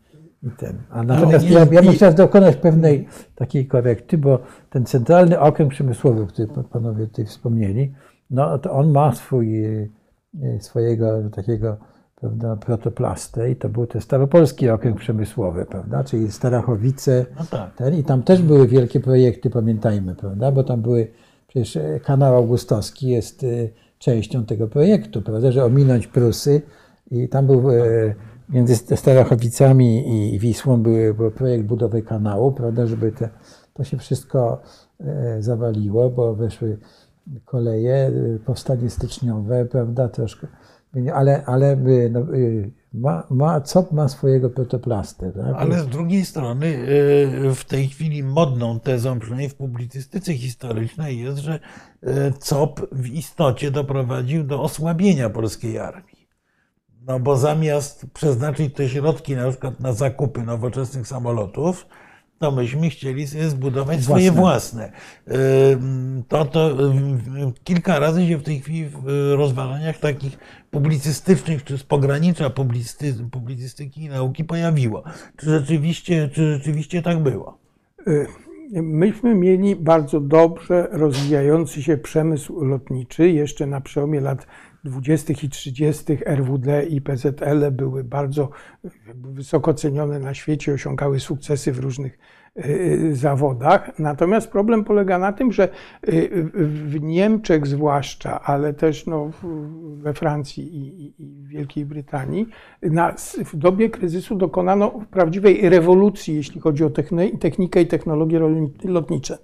i 0.43 0.49
ten. 0.57 0.77
A 0.89 1.03
natomiast 1.03 1.45
jest- 1.49 1.71
ja, 1.71 1.75
ja 1.75 1.81
bym 1.81 1.91
chciał 1.93 2.13
dokonać 2.13 2.55
pewnej 2.55 3.07
takiej 3.35 3.67
korekty, 3.67 4.17
bo 4.17 4.39
ten 4.69 4.85
centralny 4.85 5.39
okręg 5.39 5.71
przemysłowy, 5.71 6.21
o 6.23 6.27
którym 6.27 6.49
panowie 6.63 7.07
tutaj 7.07 7.25
wspomnieli, 7.25 7.93
no 8.29 8.57
to 8.59 8.71
on 8.71 8.91
ma 8.91 9.15
swój, 9.15 9.65
e, 9.65 9.87
swojego 10.59 11.29
takiego 11.29 11.77
prawda, 12.15 12.55
protoplastę 12.55 13.51
i 13.51 13.55
to 13.55 13.69
był 13.69 13.87
ten 13.87 14.01
staropolski 14.01 14.69
okręg 14.69 14.97
przemysłowy, 14.99 15.65
prawda, 15.65 16.03
czyli 16.03 16.31
Starachowice, 16.31 17.25
No 17.39 17.45
tak. 17.51 17.75
ten, 17.75 17.95
i 17.95 18.03
tam 18.03 18.23
też 18.23 18.41
były 18.41 18.67
wielkie 18.67 18.99
projekty, 18.99 19.49
pamiętajmy, 19.49 20.15
prawda, 20.15 20.51
bo 20.51 20.63
tam 20.63 20.81
były, 20.81 21.07
przecież 21.47 21.75
e, 21.77 21.99
kanał 21.99 22.35
augustowski 22.35 23.07
jest 23.07 23.43
e, 23.43 23.47
częścią 23.99 24.45
tego 24.45 24.67
projektu, 24.67 25.21
prawda, 25.21 25.51
że 25.51 25.65
ominąć 25.65 26.07
Prusy 26.07 26.61
i 27.11 27.29
tam 27.29 27.47
był 27.47 27.71
e, 27.71 27.75
między 28.49 28.75
Starachowicami 28.75 30.33
i 30.35 30.39
Wisłą 30.39 30.83
był, 30.83 31.13
był 31.13 31.31
projekt 31.31 31.65
budowy 31.65 32.01
kanału, 32.01 32.51
prawda, 32.51 32.87
żeby 32.87 33.11
te, 33.11 33.29
to 33.73 33.83
się 33.83 33.97
wszystko 33.97 34.61
e, 34.99 35.41
zawaliło, 35.41 36.09
bo 36.09 36.35
weszły 36.35 36.77
koleje, 37.45 37.95
e, 37.95 38.39
powstanie 38.45 38.89
styczniowe, 38.89 39.65
prawda, 39.65 40.09
troszkę, 40.09 40.47
ale, 41.13 41.45
ale 41.45 41.77
no, 42.11 42.25
ma, 42.93 43.27
ma, 43.29 43.61
COP 43.61 43.91
ma 43.91 44.07
swojego 44.07 44.49
protoplastę, 44.49 45.31
tak? 45.31 45.55
Ale 45.55 45.79
z 45.79 45.87
drugiej 45.87 46.25
strony 46.25 46.77
w 47.55 47.63
tej 47.67 47.87
chwili 47.87 48.23
modną 48.23 48.79
tezą, 48.79 49.19
przynajmniej 49.19 49.49
w 49.49 49.55
publicystyce 49.55 50.33
historycznej 50.33 51.19
jest, 51.19 51.37
że 51.37 51.59
COP 52.39 52.87
w 52.91 53.07
istocie 53.07 53.71
doprowadził 53.71 54.43
do 54.43 54.61
osłabienia 54.61 55.29
polskiej 55.29 55.79
armii. 55.79 56.16
No 57.07 57.19
bo 57.19 57.37
zamiast 57.37 58.05
przeznaczyć 58.13 58.73
te 58.73 58.89
środki 58.89 59.35
na 59.35 59.49
przykład 59.49 59.79
na 59.79 59.93
zakupy 59.93 60.41
nowoczesnych 60.41 61.07
samolotów, 61.07 61.85
to 62.39 62.51
myśmy 62.51 62.89
chcieli 62.89 63.27
sobie 63.27 63.49
zbudować 63.49 64.03
swoje 64.03 64.31
własne. 64.31 64.91
To, 66.27 66.45
to 66.45 66.77
kilka 67.63 67.99
razy 67.99 68.27
się 68.27 68.37
w 68.37 68.43
tej 68.43 68.59
chwili 68.59 68.85
w 68.85 69.09
y, 69.09 69.35
rozważaniach 69.35 69.97
takich 69.97 70.37
publicystycznych, 70.71 71.63
czy 71.63 71.77
z 71.77 71.83
pogranicza 71.83 72.49
publicy, 72.49 73.15
publicystyki 73.31 74.03
i 74.03 74.09
nauki 74.09 74.43
pojawiło. 74.43 75.03
Czy 75.37 75.45
rzeczywiście, 75.45 76.29
czy 76.33 76.53
rzeczywiście 76.53 77.01
tak 77.01 77.23
było? 77.23 77.57
Y, 78.07 78.27
Myśmy 78.71 79.35
mieli 79.35 79.75
bardzo 79.75 80.19
dobrze 80.19 80.87
rozwijający 80.91 81.83
się 81.83 81.97
przemysł 81.97 82.65
lotniczy 82.65 83.29
jeszcze 83.29 83.65
na 83.65 83.81
przełomie 83.81 84.21
lat 84.21 84.47
20. 84.83 85.33
i 85.43 85.49
30. 85.49 86.17
RWD 86.25 86.83
i 86.89 87.01
PZL 87.01 87.71
były 87.71 88.03
bardzo 88.03 88.49
wysoko 89.13 89.73
cenione 89.73 90.19
na 90.19 90.33
świecie, 90.33 90.73
osiągały 90.73 91.19
sukcesy 91.19 91.71
w 91.71 91.79
różnych 91.79 92.19
y, 92.65 93.15
zawodach. 93.15 93.99
Natomiast 93.99 94.51
problem 94.51 94.83
polega 94.83 95.19
na 95.19 95.33
tym, 95.33 95.51
że 95.51 95.69
y, 96.09 96.29
w 96.63 97.01
Niemczech 97.01 97.67
zwłaszcza, 97.67 98.41
ale 98.41 98.73
też 98.73 99.05
no, 99.05 99.31
we 99.97 100.13
Francji 100.13 100.77
i, 100.77 101.13
w 101.19 101.47
Wielkiej 101.47 101.85
Brytanii, 101.85 102.47
na, 102.81 103.15
w 103.45 103.55
dobie 103.55 103.89
kryzysu 103.89 104.35
dokonano 104.35 104.91
prawdziwej 105.11 105.69
rewolucji, 105.69 106.35
jeśli 106.35 106.61
chodzi 106.61 106.83
o 106.83 106.89
techni- 106.89 107.37
technikę 107.37 107.81
i 107.81 107.87
technologie 107.87 108.39
lotnicze. 108.83 109.37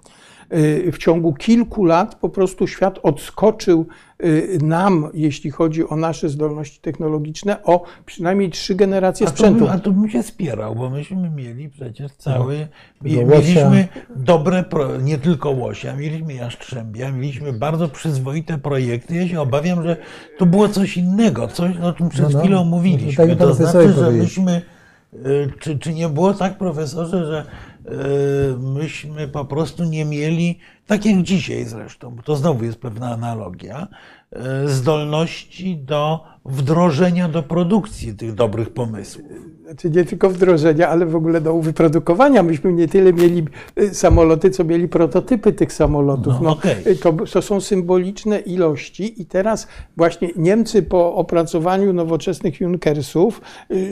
Y, 0.54 0.92
W 0.92 0.98
ciągu 0.98 1.34
kilku 1.34 1.86
lat 1.86 2.16
po 2.16 2.30
prostu 2.30 2.68
świat 2.68 3.00
odskoczył 3.04 3.86
y, 4.24 4.58
nam, 4.62 5.10
jeśli 5.13 5.52
chodzi 5.52 5.88
o 5.89 5.96
nasze 5.96 6.30
zdolności 6.30 6.80
technologiczne, 6.82 7.63
o 7.63 7.84
przynajmniej 8.06 8.50
trzy 8.50 8.76
generacje 8.76 9.28
A 9.28 9.30
sprzętu. 9.30 9.68
a 9.70 9.80
to 9.80 9.92
bym 9.92 10.10
się 10.10 10.24
spierał, 10.24 10.76
bo 10.76 10.89
myśmy 10.89 11.30
mieli 11.30 11.70
przecież 11.70 12.12
cały, 12.12 12.68
mie- 13.02 13.26
łosia. 13.26 13.38
mieliśmy 13.39 13.88
dobre, 14.16 14.63
pro, 14.63 14.98
nie 14.98 15.18
tylko 15.18 15.50
łosia, 15.52 15.96
mieliśmy 15.96 16.34
jastrzębia, 16.34 17.12
mieliśmy 17.12 17.54
bardzo 17.54 17.89
przyzwoite 17.89 18.58
projekty. 18.58 19.16
Ja 19.16 19.28
się 19.28 19.42
obawiam, 19.42 19.84
że 19.84 19.98
to 20.38 20.46
było 20.46 20.70
coś 20.70 20.98
innego, 20.98 21.48
coś 21.48 21.78
o 21.78 21.94
czym 21.94 22.10
przed 22.10 22.24
No, 22.26 22.30
no. 22.34 22.39
chwilą 22.39 22.58
No, 22.58 22.66
mówiliśmy. 22.66 23.13
tak 23.18 23.30
mi 23.30 23.36
pan 23.36 23.48
to 23.48 23.54
znaczy, 23.54 23.94
że 23.94 24.12
myśmy, 24.12 24.62
y, 25.13 25.50
czy, 25.60 25.80
czy 25.80 25.94
nie 25.94 26.10
było 26.10 26.34
tak, 26.34 26.58
profesorze, 26.58 27.26
że 27.26 27.46
myśmy 28.60 29.28
po 29.28 29.46
prostu 29.46 29.84
nie 29.84 30.06
mieli, 30.06 30.60
tak 30.88 31.06
jak 31.06 31.22
dzisiaj 31.22 31.65
zresztą, 31.65 32.15
bo 32.15 32.24
to 32.24 32.36
znowu 32.36 32.63
jest 32.63 32.80
pewna 32.80 33.12
analogia, 33.12 33.88
zdolności 34.65 35.78
do 35.78 36.19
wdrożenia 36.46 37.30
do 37.30 37.43
produkcji 37.43 38.13
tych 38.13 38.34
dobrych 38.34 38.69
pomysłów. 38.69 39.26
Znaczy 39.63 39.89
nie 39.89 40.06
tylko 40.06 40.30
wdrożenia, 40.30 40.89
ale 40.89 41.06
w 41.06 41.15
ogóle 41.15 41.41
do 41.41 41.60
wyprodukowania. 41.60 42.43
Myśmy 42.43 42.74
nie 42.74 42.88
tyle 42.88 43.13
mieli 43.13 43.46
y, 43.80 43.96
samoloty, 43.96 44.50
co 44.50 44.63
mieli 44.63 44.88
prototypy 44.88 45.54
tych 45.54 45.74
samolotów. 45.74 46.34
No, 46.41 46.50
okej. 46.50 46.76
y, 46.88 46.96
to, 46.96 47.13
to 47.13 47.41
są 47.41 47.62
symboliczne 47.62 48.39
ilości 48.39 49.22
i 49.22 49.26
teraz 49.26 49.67
właśnie 49.98 50.30
Niemcy 50.36 50.84
po 50.84 51.15
opracowaniu 51.15 51.93
nowoczesnych 51.93 52.62
Junkersów, 52.62 53.41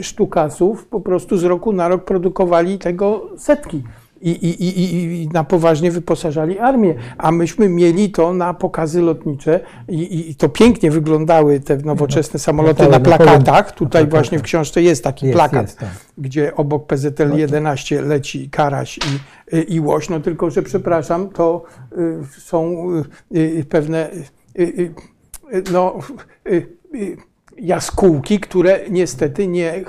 sztukasów, 0.02 0.86
po 0.86 1.00
prostu 1.00 1.36
z 1.36 1.44
roku 1.44 1.72
na 1.72 1.88
rok 1.88 2.04
produkowali 2.04 2.78
tego 2.78 3.30
setki. 3.36 3.82
I, 4.22 4.30
i, 4.30 4.68
i, 4.68 5.22
i- 5.22 5.28
na 5.28 5.44
poważnie 5.44 5.90
wyposażali 5.90 6.58
armię, 6.58 6.94
a 7.18 7.32
myśmy 7.32 7.68
mieli 7.68 8.10
to 8.10 8.32
na 8.32 8.54
pokazy 8.54 9.00
lotnicze 9.02 9.60
i, 9.88 10.30
i 10.30 10.34
to 10.34 10.48
pięknie 10.48 10.90
wyglądały 10.90 11.60
te 11.60 11.76
nowoczesne 11.76 12.38
samoloty 12.40 12.88
na 12.88 13.00
plakatach. 13.00 13.72
Tutaj 13.72 14.06
właśnie 14.06 14.38
w 14.38 14.42
książce 14.42 14.82
jest 14.82 15.04
taki 15.04 15.26
Jest, 15.26 15.36
plakat, 15.36 15.62
jest, 15.62 15.78
tak. 15.78 15.88
gdzie 16.18 16.56
obok 16.56 16.86
PZL 16.86 17.36
11 17.36 18.02
leci 18.02 18.50
Karaś 18.50 18.98
i, 18.98 19.74
i 19.74 19.80
Łoś, 19.80 20.08
no 20.08 20.20
tylko, 20.20 20.50
że 20.50 20.62
przepraszam, 20.62 21.28
to 21.28 21.64
y, 21.98 22.40
są 22.40 22.86
y, 23.34 23.38
y, 23.38 23.64
pewne 23.64 24.10
y, 24.10 24.62
y, 24.62 24.94
y, 25.54 25.62
no, 25.72 25.98
y, 26.48 26.66
y, 26.94 27.16
jaskółki, 27.58 28.40
które 28.40 28.80
niestety 28.90 29.46
nie 29.46 29.84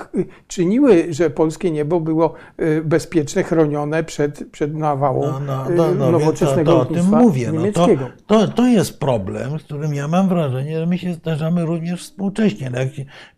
czyniły, 0.48 1.08
że 1.10 1.30
polskie 1.30 1.72
niebo 1.72 2.00
było 2.00 2.34
y, 2.62 2.82
bezpieczne, 2.86 3.44
chronione 3.44 4.04
przed, 4.04 4.52
przed 4.52 4.76
nawałą 4.76 5.32
No, 5.32 5.40
no, 5.40 5.72
y, 5.72 5.76
no, 5.76 5.94
no, 5.94 6.12
nowoczesnego 6.12 6.72
to, 6.72 6.86
to 6.86 6.92
o 6.92 6.94
tym 6.94 7.06
mówię. 7.06 7.48
No 7.48 7.54
to, 7.54 7.60
niemieckiego. 7.60 8.10
to, 8.28 8.48
to 8.48 8.68
jest 8.68 9.00
problem, 9.00 9.60
z 9.60 9.64
którym 9.64 9.94
ja 9.94 10.08
mam 10.08 10.30
wrażenie, 10.30 10.80
że 10.80 10.86
my 10.86 10.98
się 10.98 11.14
zdarzamy 11.14 11.66
również 11.66 12.02
współcześnie. 12.02 12.70
No 12.70 12.80
jak 12.80 12.90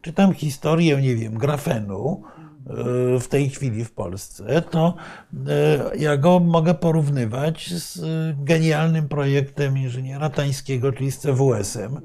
czytam 0.01 0.33
historię, 0.33 1.01
nie 1.01 1.15
wiem, 1.15 1.37
grafenu 1.37 2.23
w 3.19 3.27
tej 3.29 3.49
chwili 3.49 3.85
w 3.85 3.91
Polsce, 3.91 4.61
to 4.61 4.93
e, 5.47 5.97
ja 5.97 6.17
go 6.17 6.39
mogę 6.39 6.73
porównywać 6.73 7.73
z 7.73 8.03
e, 8.03 8.35
genialnym 8.43 9.07
projektem 9.07 9.77
inżyniera 9.77 10.29
Tańskiego, 10.29 10.91
czyli 10.91 11.11
z 11.11 11.19
CWS-em. 11.19 12.01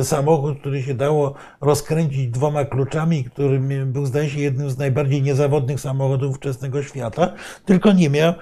E, 0.00 0.04
Samochód, 0.04 0.60
który 0.60 0.82
się 0.82 0.94
dało 0.94 1.34
rozkręcić 1.60 2.28
dwoma 2.28 2.64
kluczami, 2.64 3.24
który 3.24 3.60
był, 3.86 4.06
zdaje 4.06 4.30
się, 4.30 4.40
jednym 4.40 4.70
z 4.70 4.78
najbardziej 4.78 5.22
niezawodnych 5.22 5.80
samochodów 5.80 6.30
ówczesnego 6.30 6.82
świata, 6.82 7.32
tylko 7.64 7.92
nie 7.92 8.10
miał, 8.10 8.34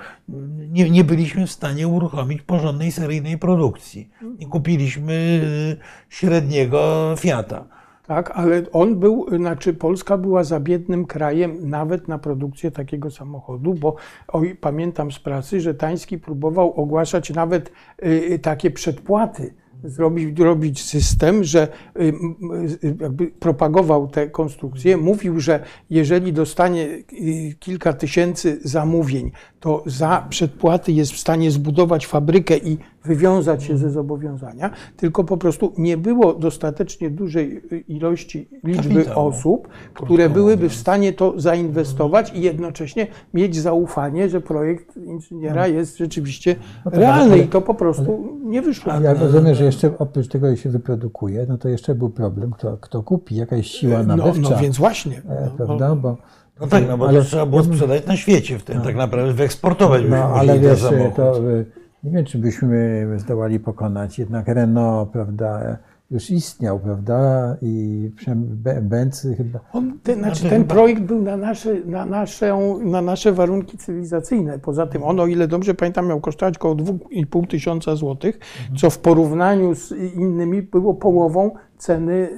nie, 0.71 0.91
nie 0.91 1.05
byliśmy 1.05 1.47
w 1.47 1.53
stanie 1.53 1.89
uruchomić 1.89 2.43
porządnej 2.43 2.93
seryjnej 2.93 3.39
produkcji. 3.39 4.11
I 4.39 4.47
kupiliśmy 4.47 5.43
e, 5.81 6.15
średniego 6.15 7.15
Fiata. 7.19 7.80
Tak, 8.11 8.31
ale 8.35 8.63
on 8.73 8.97
był, 8.97 9.27
znaczy 9.37 9.75
Polska 9.75 10.19
była 10.19 10.45
za 10.45 10.61
biednym 10.61 11.07
krajem 11.07 11.71
nawet 11.71 12.09
na 12.09 12.19
produkcję 12.19 12.71
takiego 12.71 13.11
samochodu, 13.11 13.75
bo 13.75 13.97
oj, 14.29 14.57
pamiętam 14.61 15.13
z 15.13 15.19
pracy, 15.19 15.61
że 15.61 15.75
Tański 15.75 16.19
próbował 16.19 16.73
ogłaszać 16.73 17.31
nawet 17.31 17.73
y, 18.03 18.39
takie 18.43 18.71
przedpłaty. 18.71 19.55
Zrobić, 19.85 20.39
robić 20.39 20.83
system, 20.83 21.45
że 21.45 21.69
y, 21.97 22.03
y, 22.85 22.97
jakby 23.01 23.27
propagował 23.27 24.09
tę 24.09 24.27
konstrukcję. 24.27 24.97
Mówił, 24.97 25.41
że 25.41 25.61
jeżeli 25.91 26.33
dostanie 26.33 26.83
y, 26.83 27.55
kilka 27.61 27.93
tysięcy 27.93 28.61
zamówień, 28.65 29.31
to 29.61 29.83
za 29.87 30.27
przedpłaty 30.31 30.93
jest 30.93 31.13
w 31.13 31.19
stanie 31.19 31.51
zbudować 31.51 32.07
fabrykę 32.07 32.57
i 32.57 32.79
wywiązać 33.05 33.65
się 33.65 33.77
ze 33.77 33.91
zobowiązania, 33.91 34.71
tylko 34.97 35.25
po 35.25 35.37
prostu 35.37 35.73
nie 35.79 35.97
było 35.97 36.35
dostatecznie 36.35 37.11
dużej 37.11 37.63
ilości 37.89 38.49
liczby 38.65 39.15
osób, 39.15 39.69
które 39.95 40.31
byłyby 40.31 40.69
w 40.69 40.75
stanie 40.75 41.13
to 41.13 41.35
zainwestować 41.37 42.33
i 42.35 42.41
jednocześnie 42.41 43.07
mieć 43.35 43.57
zaufanie, 43.57 44.29
że 44.29 44.41
projekt 44.41 44.97
inżyniera 44.97 45.67
jest 45.67 45.99
rzeczywiście 45.99 46.57
No 46.85 46.91
tak, 46.91 47.01
realny 47.01 47.39
i 47.39 47.49
to 47.49 47.61
po 47.61 47.75
prostu 47.75 48.39
nie 48.45 48.63
wyszło. 48.63 48.93
Ja 49.03 49.15
rozumiem, 49.15 49.55
że 49.55 49.65
jeszcze 49.75 49.99
oprócz 49.99 50.29
tego, 50.29 50.51
że 50.51 50.57
się 50.57 50.71
wyprodukuje, 50.71 51.47
no 51.49 51.59
to 51.59 51.69
jeszcze 51.69 51.95
był 51.95 52.11
problem, 52.11 52.51
kto, 52.51 52.77
kto 52.77 53.03
kupi, 53.03 53.37
jakaś 53.37 53.67
siła 53.67 54.03
No, 54.03 54.17
nabywcza. 54.17 54.51
no 54.51 54.57
więc 54.57 54.79
właśnie. 54.79 55.17
e, 55.29 55.45
No, 55.59 55.67
prawda? 55.67 55.95
Bo, 55.95 56.17
No 56.61 56.67
tak, 56.67 56.89
no 56.89 56.99
bo 56.99 57.09
ale- 57.09 57.19
to 57.19 57.25
trzeba 57.25 57.47
było 57.47 57.63
sprzedać 57.65 58.07
na 58.07 58.17
świecie 58.17 58.59
wtedy, 58.59 58.81
tak 58.85 58.97
naprawdę 58.97 59.33
wyeksportować. 59.33 60.03
No, 60.11 60.17
ale 60.17 60.59
wiesz, 60.59 60.83
to 61.17 61.39
y, 61.51 61.67
nie 62.05 62.11
wiem, 62.11 62.25
czy 62.25 62.39
byśmy 62.39 63.07
zdołali 63.17 63.61
pokonać. 63.61 64.19
Jednak 64.19 64.49
Renault, 64.49 65.11
prawda, 65.11 65.77
już 66.11 66.31
istniał, 66.31 66.81
prawda, 66.81 67.57
i 67.63 68.11
Benz 68.83 69.27
chyba. 69.37 69.61
On, 69.73 69.99
ten, 70.03 70.19
znaczy, 70.19 70.49
ten 70.49 70.65
projekt 70.65 71.03
był 71.03 71.23
na 71.23 71.37
nasze, 71.37 71.75
na, 71.85 72.07
naszą, 72.07 72.85
na 72.85 73.03
nasze 73.03 73.33
warunki 73.33 73.79
cywilizacyjne. 73.79 74.59
Poza 74.59 74.87
tym 74.87 75.03
on, 75.03 75.21
o 75.21 75.27
ile 75.27 75.49
dobrze 75.49 75.75
pamiętam, 75.75 76.09
miał 76.09 76.21
kosztować 76.21 76.57
około 76.57 76.75
2,5 76.75 77.47
tysiąca 77.47 77.97
złotych, 77.97 78.39
co 78.77 78.91
w 78.91 78.99
porównaniu 78.99 79.75
z 79.75 79.93
innymi 80.15 80.63
było 80.63 80.95
połową 80.95 81.51
ceny 81.79 82.29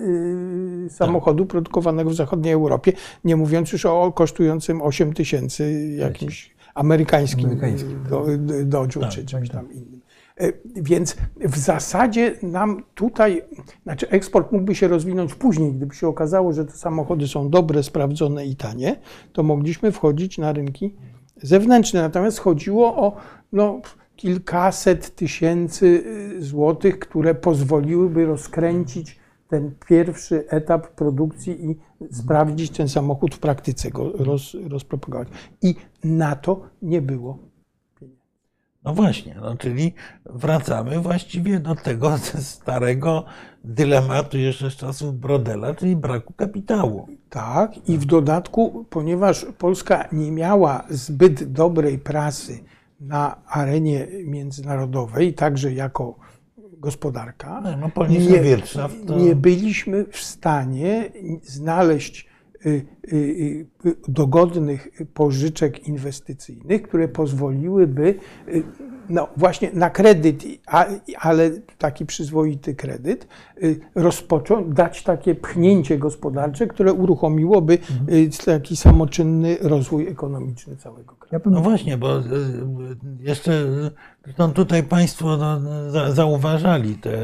y, 0.86 0.90
samochodu 0.90 1.46
produkowanego 1.46 2.10
w 2.10 2.14
zachodniej 2.14 2.52
Europie, 2.52 2.92
nie 3.24 3.36
mówiąc 3.36 3.72
już 3.72 3.86
o 3.86 4.12
kosztującym 4.12 4.82
8 4.82 5.12
tysięcy 5.12 5.92
jakimś 5.98 6.54
amerykańskim, 6.74 7.46
Amerykańskim. 7.46 8.04
do, 8.10 8.24
Dodge'u 8.64 9.00
Tak, 9.00 9.10
czy 9.10 9.20
tak, 9.20 9.26
czymś 9.26 9.48
tak. 9.48 9.56
tam 9.56 9.72
innym. 9.72 10.01
E, 10.42 10.52
Więc 10.76 11.16
w 11.40 11.58
zasadzie 11.58 12.34
nam 12.42 12.82
tutaj, 12.94 13.42
znaczy 13.82 14.08
eksport 14.10 14.52
mógłby 14.52 14.74
się 14.74 14.88
rozwinąć 14.88 15.34
później, 15.34 15.72
gdyby 15.72 15.94
się 15.94 16.08
okazało, 16.08 16.52
że 16.52 16.64
te 16.64 16.72
samochody 16.72 17.28
są 17.28 17.50
dobre, 17.50 17.82
sprawdzone 17.82 18.46
i 18.46 18.56
tanie, 18.56 18.96
to 19.32 19.42
mogliśmy 19.42 19.92
wchodzić 19.92 20.38
na 20.38 20.52
rynki 20.52 20.94
zewnętrzne. 21.42 22.02
Natomiast 22.02 22.38
chodziło 22.38 22.96
o 22.96 23.16
no, 23.52 23.80
kilkaset 24.16 25.14
tysięcy 25.16 25.86
y, 25.86 26.42
złotych, 26.42 26.98
które 26.98 27.34
pozwoliłyby 27.34 28.26
rozkręcić 28.26 29.22
ten 29.48 29.74
pierwszy 29.88 30.48
etap 30.48 30.88
produkcji 30.88 31.70
i 31.70 31.76
sprawdzić 32.14 32.70
ten 32.70 32.88
samochód 32.88 33.34
w 33.34 33.38
praktyce, 33.38 33.90
go 33.90 34.12
roz, 34.12 34.56
rozpropagować. 34.68 35.28
I 35.62 35.74
na 36.04 36.36
to 36.36 36.60
nie 36.82 37.02
było 37.02 37.51
No 38.84 38.94
właśnie, 38.94 39.36
no 39.40 39.56
czyli 39.56 39.94
wracamy 40.26 41.00
właściwie 41.00 41.60
do 41.60 41.74
tego 41.74 42.18
starego 42.54 43.24
dylematu 43.64 44.38
jeszcze 44.38 44.70
z 44.70 44.76
czasów 44.76 45.18
Brodela, 45.18 45.74
czyli 45.74 45.96
braku 45.96 46.32
kapitału. 46.32 47.08
Tak, 47.30 47.88
i 47.88 47.98
w 47.98 48.04
dodatku, 48.04 48.86
ponieważ 48.90 49.46
Polska 49.58 50.08
nie 50.12 50.32
miała 50.32 50.84
zbyt 50.90 51.52
dobrej 51.52 51.98
prasy 51.98 52.64
na 53.00 53.36
arenie 53.46 54.08
międzynarodowej, 54.24 55.34
także 55.34 55.72
jako 55.72 56.18
gospodarka, 56.78 57.60
No, 58.76 58.88
no 58.98 59.06
to... 59.06 59.18
nie 59.18 59.36
byliśmy 59.36 60.04
w 60.04 60.16
stanie 60.16 61.12
znaleźć 61.42 62.28
y, 62.66 62.86
dogodnych 64.08 64.88
pożyczek 65.14 65.88
inwestycyjnych, 65.88 66.82
które 66.82 67.08
pozwoliłyby 67.08 68.14
y, 68.48 68.62
no 69.08 69.28
właśnie 69.36 69.70
na 69.74 69.90
kredyt, 69.90 70.44
ale 71.20 71.50
taki 71.78 72.06
przyzwoity 72.06 72.74
kredyt, 72.74 73.26
y, 73.62 73.80
rozpocząć, 73.94 74.74
dać 74.74 75.02
takie 75.02 75.34
pchnięcie 75.34 75.98
gospodarcze, 75.98 76.66
które 76.66 76.92
uruchomiłoby 76.92 77.78
y, 78.08 78.30
taki 78.44 78.76
samoczynny 78.76 79.56
rozwój 79.60 80.08
ekonomiczny 80.08 80.76
całego 80.76 81.14
kraju. 81.14 81.42
No 81.46 81.60
właśnie, 81.60 81.98
bo 81.98 82.18
y, 82.18 82.22
jeszcze 83.20 83.52
y, 83.52 83.90
zresztą 84.24 84.52
tutaj 84.52 84.82
Państwo 84.82 85.36
no, 85.36 85.90
za- 85.90 86.12
zauważali 86.12 86.94
te, 86.94 87.18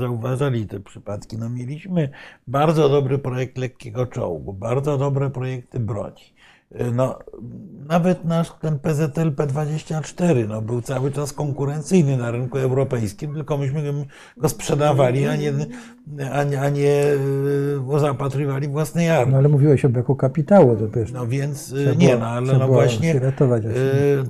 zauważali 0.00 0.66
te 0.66 0.80
przypadki. 0.80 1.38
No, 1.38 1.50
mieliśmy 1.50 2.08
bardzo 2.46 2.88
dobry 2.88 3.18
projekt 3.18 3.58
lekkiego 3.58 4.06
czołgu, 4.06 4.52
bardzo 4.52 4.98
dobre 5.22 5.30
projekty 5.30 5.80
broni. 5.80 6.32
Y, 6.80 6.90
No, 6.94 7.18
nawet 7.88 8.24
nasz 8.24 8.52
ten 8.60 8.78
PZL 8.78 9.30
P24 9.32 10.48
no, 10.48 10.62
był 10.62 10.82
cały 10.82 11.10
czas 11.12 11.32
konkurencyjny 11.32 12.16
na 12.16 12.30
rynku 12.30 12.58
europejskim, 12.58 13.34
tylko 13.34 13.58
myśmy 13.58 13.82
go- 14.36 14.48
sprzedawali, 14.48 15.26
a 15.26 15.36
nie, 15.36 15.52
a 16.32 16.44
nie, 16.44 16.60
a 16.60 16.68
nie 16.68 17.04
y, 17.96 18.00
zaopatrywali 18.00 18.68
własnej 18.68 19.10
armii. 19.10 19.32
no 19.32 19.38
ale 19.38 19.48
mówiłeś 19.48 19.84
o 19.84 19.88
braku 19.88 20.16
kapitału, 20.16 20.76
to 20.76 20.88
wiesz, 20.88 21.12
No 21.12 21.26
więc 21.26 21.66
Trzeba 21.68 21.94
nie, 21.94 22.08
było- 22.08 22.20
no 22.20 22.26
ale 22.26 22.58
no 22.58 22.68
właśnie 22.68 23.18
ratować, 23.18 23.62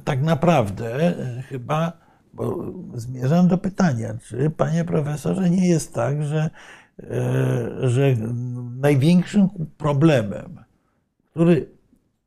tak 0.05 0.23
naprawdę 0.23 1.15
chyba, 1.49 1.93
bo 2.35 2.57
zmierzam 2.95 3.49
do 3.49 3.59
pytania, 3.59 4.15
czy 4.29 4.51
panie 4.51 4.85
profesorze 4.85 5.51
nie 5.51 5.69
jest 5.69 5.95
tak, 5.95 6.23
że, 6.23 6.51
że 7.83 8.15
największym 8.81 9.49
problemem, 9.79 10.59
który 11.33 11.69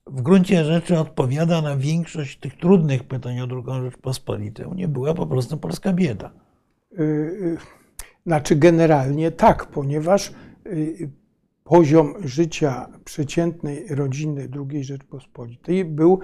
w 0.08 0.22
gruncie 0.22 0.64
rzeczy 0.64 1.00
odpowiada 1.00 1.62
na 1.62 1.78
większość 1.78 2.40
tych 2.40 2.58
trudnych 2.58 3.04
pytań 3.04 3.40
o 3.42 3.48
drugą 3.48 3.82
Rzeczpospolitą, 3.82 4.74
nie 4.74 4.88
była 4.88 5.14
po 5.14 5.28
prostu 5.28 5.58
polska 5.58 5.94
bieda. 5.94 6.32
Y, 7.00 7.04
y, 7.04 7.58
Znaczy 8.26 8.56
generalnie 8.56 9.32
tak, 9.32 9.66
ponieważ 9.66 10.34
y, 10.68 11.10
poziom 11.64 12.14
życia 12.24 12.90
przeciętnej 13.06 13.88
rodziny 13.90 14.50
II 14.72 14.84
Rzeczpospolitej 14.84 15.86
był 15.86 16.20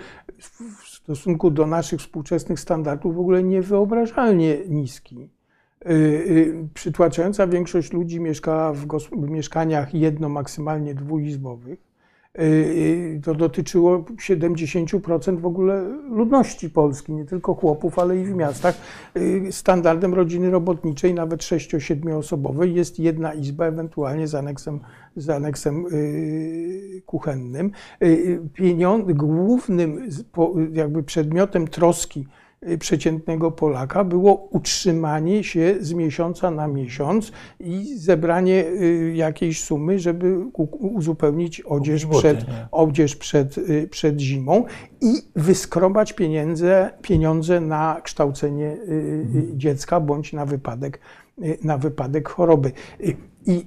w 0.84 0.88
stosunku 0.88 1.52
do 1.52 1.68
naszych 1.68 2.00
współczesnych 2.00 2.60
standardów 2.60 3.16
w 3.16 3.20
ogóle 3.20 3.44
niewyobrażalnie 3.44 4.58
niski. 4.70 5.30
Przytłaczająca 6.74 7.48
większość 7.48 7.94
ludzi 7.94 8.20
mieszkała 8.20 8.74
w 8.74 8.88
mieszkaniach 9.30 9.94
jedno, 9.94 10.30
maksymalnie 10.30 10.96
dwuizbowych. 10.96 11.91
Y, 12.40 12.44
y, 12.44 13.22
To 13.24 13.36
dotyczyło 13.36 14.06
70% 14.18 15.40
w 15.40 15.46
ogóle 15.46 15.82
ludności 16.10 16.70
Polski, 16.70 17.14
nie 17.14 17.26
tylko 17.26 17.54
chłopów, 17.54 18.00
ale 18.00 18.18
i 18.18 18.26
w 18.26 18.36
miastach. 18.36 18.76
Y, 19.18 19.52
Standardem 19.52 20.14
rodziny 20.14 20.52
robotniczej, 20.52 21.14
nawet 21.14 21.42
6-7 21.42 22.18
osobowej, 22.18 22.76
jest 22.76 23.00
jedna 23.00 23.34
izba, 23.34 23.66
ewentualnie 23.66 24.28
z 24.28 24.36
aneksem, 24.36 24.80
z 25.16 25.30
aneksem 25.30 25.86
kuchennym. 27.06 27.72
Pieniądze, 28.54 29.14
głównym 29.14 30.10
jakby 30.74 31.04
przedmiotem 31.04 31.68
troski 31.68 32.28
przeciętnego 32.80 33.52
Polaka 33.52 34.04
było 34.04 34.34
utrzymanie 34.34 35.44
się 35.44 35.76
z 35.80 35.94
miesiąca 35.94 36.52
na 36.52 36.68
miesiąc 36.68 37.32
i 37.60 37.98
zebranie 37.98 38.66
y, 38.66 39.14
jakiejś 39.16 39.64
sumy, 39.64 40.00
żeby 40.00 40.38
uzupełnić 40.80 41.62
odzież 41.62 42.06
buty, 42.06 42.20
przed, 42.20 42.48
nie? 42.48 42.68
odzież 42.72 43.16
przed, 43.16 43.58
y, 43.58 43.88
przed 43.92 44.20
zimą 44.20 44.66
i 45.02 45.14
wyskrobać 45.36 46.14
pieniądze, 46.14 46.92
pieniądze 47.02 47.62
na 47.62 48.02
kształcenie 48.04 48.66
y, 48.68 48.92
y, 49.36 49.58
dziecka 49.58 50.00
bądź 50.00 50.34
na 50.34 50.46
wypadek, 50.46 51.00
y, 51.44 51.58
na 51.64 51.78
wypadek 51.78 52.30
choroby. 52.30 52.72
Y, 53.00 53.16
I 53.46 53.66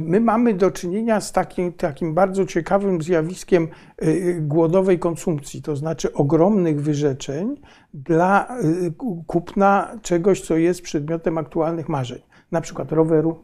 my 0.00 0.20
mamy 0.20 0.54
do 0.54 0.70
czynienia 0.70 1.20
z 1.20 1.32
takim, 1.32 1.72
takim 1.72 2.14
bardzo 2.14 2.46
ciekawym 2.46 3.02
zjawiskiem 3.02 3.68
y, 4.02 4.38
głodowej 4.42 4.98
konsumpcji, 4.98 5.62
to 5.62 5.76
znaczy 5.76 6.12
ogromnych 6.12 6.80
wyrzeczeń 6.82 7.60
dla 7.94 8.58
y, 8.86 8.92
ku- 8.92 9.24
kupna 9.26 9.98
czegoś, 10.02 10.40
co 10.40 10.56
jest 10.56 10.82
przedmiotem 10.82 11.38
aktualnych 11.38 11.88
marzeń, 11.88 12.18
na 12.52 12.60
przykład 12.60 12.92
roweru, 12.92 13.36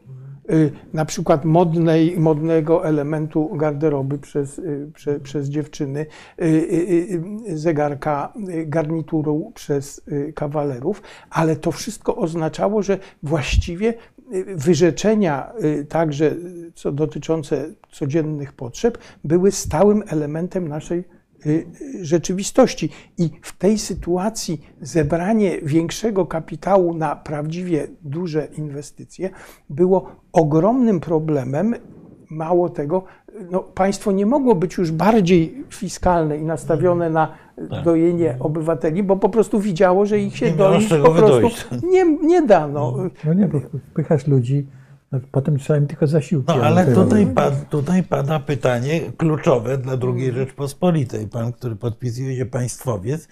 y, 0.51 0.71
na 0.93 1.05
przykład 1.05 1.45
modnej, 1.45 2.19
modnego 2.19 2.85
elementu 2.85 3.55
garderoby 3.55 4.17
przez, 4.17 4.59
y, 4.59 4.91
prze, 4.93 5.19
przez 5.19 5.47
dziewczyny, 5.49 6.05
y, 6.41 6.45
y, 6.45 7.51
y, 7.51 7.57
zegarka, 7.57 8.33
y, 8.49 8.65
garnituru 8.65 9.51
przez 9.55 10.01
y, 10.07 10.33
kawalerów, 10.35 11.01
ale 11.29 11.55
to 11.55 11.71
wszystko 11.71 12.15
oznaczało, 12.15 12.81
że 12.83 12.97
właściwie 13.23 13.89
y, 13.89 14.20
wyrzeczenia, 14.55 15.51
y, 15.63 15.85
także 15.85 16.25
y, 16.31 16.71
co 16.75 16.91
dotyczące 16.91 17.69
codziennych 17.91 18.53
potrzeb, 18.53 18.97
były 19.23 19.51
stałym 19.51 20.03
elementem 20.07 20.67
naszej 20.67 21.03
y, 21.45 21.65
rzeczywistości. 22.01 22.89
I 23.17 23.29
w 23.41 23.57
tej 23.57 23.77
sytuacji 23.77 24.65
zebranie 24.81 25.61
większego 25.61 26.25
kapitału 26.25 26.93
na 26.93 27.15
prawdziwie 27.15 27.87
duże 28.01 28.47
inwestycje 28.57 29.29
było 29.69 30.15
ogromnym 30.31 30.99
problemem. 30.99 31.75
Mało 32.29 32.69
tego, 32.69 33.03
no, 33.51 33.59
państwo 33.59 34.11
nie 34.11 34.25
mogło 34.25 34.55
być 34.55 34.77
już 34.77 34.91
bardziej 34.91 35.63
fiskalne 35.69 36.37
i 36.37 36.43
nastawione 36.43 37.09
na 37.09 37.33
dojenie 37.83 38.35
obywateli, 38.39 39.03
bo 39.03 39.17
po 39.17 39.29
prostu 39.29 39.59
widziało, 39.59 40.05
że 40.05 40.19
ich 40.19 40.37
się 40.37 40.45
Tak. 40.45 40.55
Nie 40.55 40.57
doić 40.57 40.89
po 40.89 41.11
prostu 41.11 41.49
nie, 41.83 42.17
nie 42.17 42.41
da. 42.41 42.67
No. 42.67 42.97
no 43.25 43.33
nie, 43.33 43.47
bo 43.47 43.59
wpychasz 43.91 44.27
ludzi, 44.27 44.67
no, 45.11 45.19
potem 45.31 45.57
trzeba 45.57 45.79
im 45.79 45.87
tylko 45.87 46.07
zasiłki. 46.07 46.53
No 46.57 46.63
ale 46.63 46.95
tutaj, 46.95 47.27
pad, 47.27 47.69
tutaj 47.69 48.03
pada 48.03 48.39
pytanie 48.39 49.01
kluczowe 49.17 49.77
dla 49.77 49.93
II 50.03 50.31
Rzeczpospolitej. 50.31 51.27
Pan, 51.27 51.53
który 51.53 51.75
podpisuje 51.75 52.37
się 52.37 52.45
państwowiec, 52.45 53.27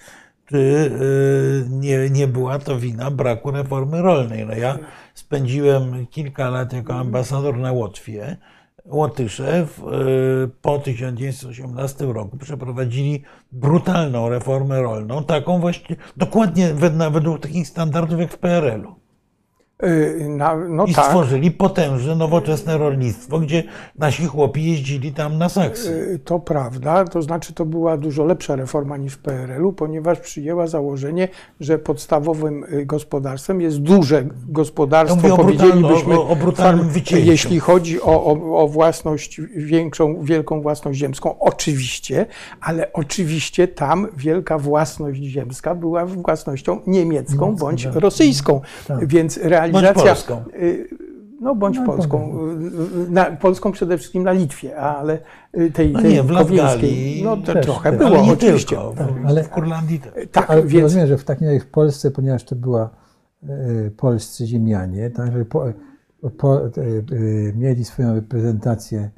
czy 0.45 0.57
y, 0.57 1.69
nie, 1.69 2.09
nie 2.09 2.27
była 2.27 2.59
to 2.59 2.79
wina 2.79 3.11
braku 3.11 3.51
reformy 3.51 4.01
rolnej? 4.01 4.45
No 4.45 4.53
ja 4.53 4.77
spędziłem 5.13 6.07
kilka 6.07 6.49
lat 6.49 6.73
jako 6.73 6.93
ambasador 6.93 7.57
na 7.57 7.71
Łotwie. 7.71 8.37
Łotysze 8.89 9.65
w, 9.65 9.79
y, 9.79 10.49
po 10.61 10.79
1918 10.79 12.13
roku 12.13 12.37
przeprowadzili 12.37 13.23
brutalną 13.51 14.29
reformę 14.29 14.81
rolną, 14.81 15.23
taką 15.23 15.59
właśnie 15.59 15.95
dokładnie 16.17 16.73
wed- 16.73 17.11
według 17.11 17.39
takich 17.39 17.67
standardów 17.67 18.19
jak 18.19 18.31
w 18.31 18.37
PRL-u. 18.37 19.08
Y, 19.83 20.25
no 20.69 20.85
I 20.85 20.93
tak. 20.93 21.05
stworzyli 21.05 21.51
potężne, 21.51 22.15
nowoczesne 22.15 22.77
rolnictwo, 22.77 23.39
gdzie 23.39 23.63
nasi 23.99 24.25
chłopi 24.25 24.65
jeździli 24.71 25.13
tam 25.13 25.37
na 25.37 25.49
saksy. 25.49 25.89
Y, 26.15 26.19
To 26.19 26.39
prawda, 26.39 27.05
to 27.05 27.21
znaczy 27.21 27.53
to 27.53 27.65
była 27.65 27.97
dużo 27.97 28.25
lepsza 28.25 28.55
reforma 28.55 28.97
niż 28.97 29.13
w 29.13 29.17
PRL-u, 29.17 29.73
ponieważ 29.73 30.19
przyjęła 30.19 30.67
założenie, 30.67 31.27
że 31.59 31.77
podstawowym 31.77 32.63
y, 32.73 32.85
gospodarstwem 32.85 33.61
jest 33.61 33.79
duże 33.79 34.15
Ja 34.15 34.23
gospodarstwo, 34.47 35.33
o 35.33 35.37
powiedzielibyśmy, 35.37 36.13
o- 36.19 36.29
o 36.29 36.35
farm- 36.35 36.89
jeśli 37.25 37.59
chodzi 37.59 38.01
o, 38.01 38.25
o, 38.25 38.61
o 38.63 38.67
własność, 38.67 39.41
większą, 39.55 40.23
wielką 40.23 40.61
własność 40.61 40.99
ziemską, 40.99 41.39
oczywiście, 41.39 42.25
ale 42.61 42.93
oczywiście 42.93 43.67
tam 43.67 44.07
wielka 44.17 44.57
własność 44.57 45.21
ziemska 45.23 45.75
była 45.75 46.05
własnością 46.05 46.79
niemiecką 46.87 47.55
bądź 47.55 47.83
tak. 47.83 47.95
rosyjską, 47.95 48.61
Tak. 48.87 49.07
więc 49.07 49.39
realizacja... 49.71 50.03
polską. 50.05 50.43
y, 50.61 50.87
No 51.41 51.55
bądź 51.55 51.77
No, 51.77 51.85
polską. 51.85 52.39
Y, 53.07 53.11
Na, 53.11 53.25
polską 53.25 53.71
przede 53.71 53.97
wszystkim 53.97 54.23
na 54.23 54.31
Litwie, 54.31 54.77
ale 54.77 55.19
y, 55.57 55.71
tej, 55.71 55.91
No 55.91 56.01
tej 56.01 56.13
nie, 56.13 56.23
w 56.23 56.29
Latgalii 56.29 57.21
no 57.23 57.37
to 57.37 57.53
też, 57.53 57.65
trochę 57.65 57.89
też. 57.89 57.97
było, 57.99 58.09
Ale 58.09 58.33
oczywiście. 58.33 58.75
tylko, 58.75 58.91
w, 58.93 58.97
Tak, 58.97 59.07
ale- 59.25 59.43
w 59.43 59.49
Kurlandii 59.49 59.99
też. 59.99 60.13
Tak, 60.31 60.49
Ale 60.49 60.63
więc 60.63 60.83
rozumiem, 60.83 61.07
że 61.07 61.17
w 61.17 61.23
takim 61.23 61.47
razie 61.47 61.59
w 61.59 61.67
Polsce, 61.67 62.11
ponieważ 62.11 62.43
to 62.43 62.55
była 62.55 62.89
e, 63.43 63.47
polscy 63.97 64.45
ziemianie, 64.47 65.09
tak, 65.09 65.31
że 65.33 65.45
po, 65.45 65.65
po, 66.37 66.61
e, 66.65 66.67
e, 66.67 66.71
mieli 67.55 67.85
swoją 67.85 68.15
reprezentację 68.15 69.09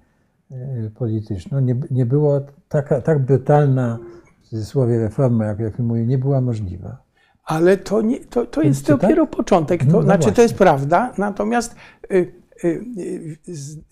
polityczną, 0.95 1.59
nie, 1.59 1.75
nie 1.91 2.05
było 2.05 2.41
taka, 2.69 3.01
tak 3.01 3.19
brutalna 3.25 3.99
w 4.41 4.47
cudzysłowie 4.49 4.99
reforma, 4.99 5.45
jak, 5.45 5.59
jak 5.59 5.79
mówię, 5.79 6.05
nie 6.05 6.17
była 6.17 6.41
możliwa. 6.41 6.97
Ale 7.43 7.77
to, 7.77 8.01
nie, 8.01 8.19
to, 8.19 8.45
to 8.45 8.61
jest 8.61 8.81
czy 8.81 8.87
tak? 8.87 9.01
dopiero 9.01 9.27
początek. 9.27 9.85
To 9.85 9.91
No 9.91 10.01
znaczy, 10.01 10.17
właśnie. 10.17 10.31
to 10.35 10.41
jest 10.41 10.53
prawda, 10.53 11.13
natomiast 11.17 11.75
y, 12.11 12.33
y, 12.63 12.67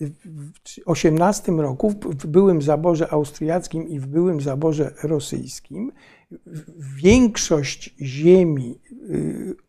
y, 0.02 0.12
w 0.26 0.52
18 0.86 1.52
roku 1.52 1.90
w, 1.90 2.26
byłym 2.26 2.62
zaborze 2.62 3.14
austriackim 3.14 3.88
i 3.88 4.00
w 4.00 4.08
byłym 4.08 4.42
zaborze 4.42 4.94
rosyjskim 5.04 5.92
większość 7.04 7.96
ziemi 8.02 8.80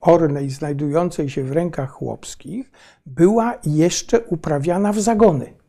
ornej 0.01 0.51
znajdującej 0.51 1.31
się 1.31 1.45
w 1.45 1.53
rękach 1.53 1.91
chłopskich 1.91 2.71
była 3.07 3.59
jeszcze 3.67 4.21
uprawiana 4.21 4.93
w 4.93 5.01
zagony. 5.01 5.60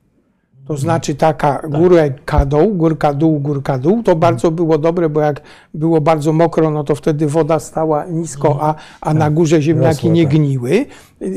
To 0.68 0.78
znaczy 0.78 1.16
taka 1.16 1.62
górka 1.70 2.46
dół, 2.46 2.74
górka 2.76 3.14
dół, 3.14 3.40
górka 3.40 3.78
dół. 3.78 4.04
To 4.04 4.16
bardzo 4.16 4.52
było 4.52 4.78
dobre, 4.78 5.10
bo 5.10 5.22
jak 5.22 5.42
było 5.74 6.02
bardzo 6.02 6.34
mokro, 6.34 6.70
no 6.70 6.84
to 6.84 6.96
wtedy 6.96 7.28
woda 7.28 7.60
stała 7.60 8.06
nisko, 8.06 8.58
a, 8.62 8.76
a 9.02 9.14
na 9.14 9.32
górze 9.32 9.62
ziemniaki 9.62 10.10
nie 10.10 10.24
tak. 10.24 10.34
gniły. 10.34 10.86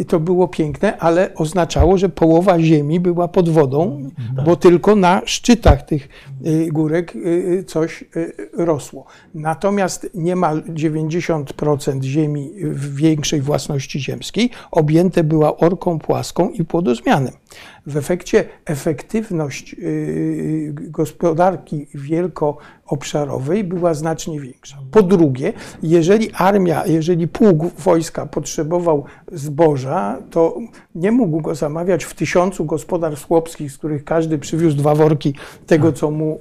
To 0.09 0.21
było 0.21 0.49
piękne, 0.49 0.99
ale 0.99 1.35
oznaczało, 1.35 1.99
że 1.99 2.09
połowa 2.09 2.61
ziemi 2.61 3.01
była 3.01 3.29
pod 3.29 3.49
wodą, 3.49 4.11
bo 4.45 4.57
tylko 4.57 4.97
na 4.97 5.23
szczytach 5.25 5.83
tych 5.83 6.09
y, 6.47 6.69
górek 6.73 7.17
y, 7.17 7.65
coś 7.67 8.05
y, 8.17 8.33
rosło. 8.53 9.05
Natomiast 9.35 10.11
niemal 10.15 10.63
90% 10.63 12.03
ziemi 12.03 12.53
w 12.61 12.97
większej 12.97 13.41
własności 13.41 14.01
ziemskiej 14.01 14.51
objęte 14.71 15.25
była 15.25 15.57
orką 15.57 15.99
płaską 15.99 16.51
i 16.51 16.65
płodozmianem. 16.65 17.33
W 17.87 17.97
efekcie 17.97 18.45
efektywność 18.65 19.77
gospodarki 20.75 21.87
wielkoobszarowej 22.85 23.65
była 23.65 23.95
znacznie 23.95 24.41
większa. 24.41 24.77
Po 24.91 25.03
drugie, 25.03 25.53
jeżeli 25.83 26.33
armia, 26.33 26.87
jeżeli 26.87 27.29
pułk 27.29 27.63
wojska 27.79 28.27
potrzebował 28.27 29.05
zboża, 29.33 30.19
to 30.31 30.59
nie 30.95 31.13
mógł 31.13 31.41
go 31.41 31.55
zamawiać 31.55 32.05
w 32.05 32.15
tysiącu 32.15 32.65
gospodarstw 32.65 33.27
chłopskich, 33.27 33.73
z 33.73 33.79
których 33.79 34.05
każdy 34.05 34.39
przywiózł 34.39 34.77
dwa 34.77 34.95
worki 34.95 35.35
tego, 35.67 35.93
co 35.93 36.11
mu 36.11 36.41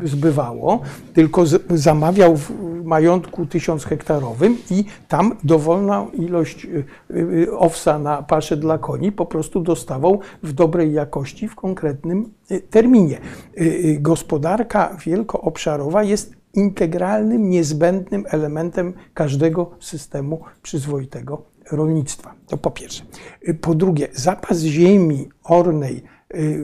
y, 0.00 0.04
y, 0.04 0.08
zbywało, 0.08 0.80
tylko 1.14 1.44
zamawiał 1.70 2.36
w 2.36 2.50
majątku 2.84 3.46
tysiąc 3.46 3.84
hektarowym 3.84 4.58
i 4.70 4.84
tam 5.08 5.36
dowolną 5.44 6.10
ilość 6.10 6.66
y, 7.10 7.58
owsa 7.58 7.98
na 7.98 8.22
paszę 8.22 8.56
dla 8.56 8.78
koni 8.78 9.12
po 9.12 9.26
prostu 9.26 9.60
dostawał 9.60 10.20
w 10.42 10.52
dobrej 10.52 10.92
jakości 10.92 11.48
w 11.48 11.54
konkretnym 11.54 12.30
terminie. 12.70 13.18
Y, 13.60 13.64
y, 13.64 13.98
Gospodarka 14.00 14.96
wielkoobszarowa 15.06 16.02
jest 16.02 16.34
integralnym, 16.54 17.50
niezbędnym 17.50 18.24
elementem 18.28 18.92
każdego 19.14 19.70
systemu 19.80 20.40
przyzwoitego 20.62 21.42
rolnictwa. 21.70 22.34
To 22.46 22.56
po 22.56 22.70
pierwsze. 22.70 23.04
Y, 23.48 23.54
Po 23.54 23.74
drugie, 23.74 24.08
zapas 24.12 24.58
ziemi 24.58 25.28
ornej 25.44 26.02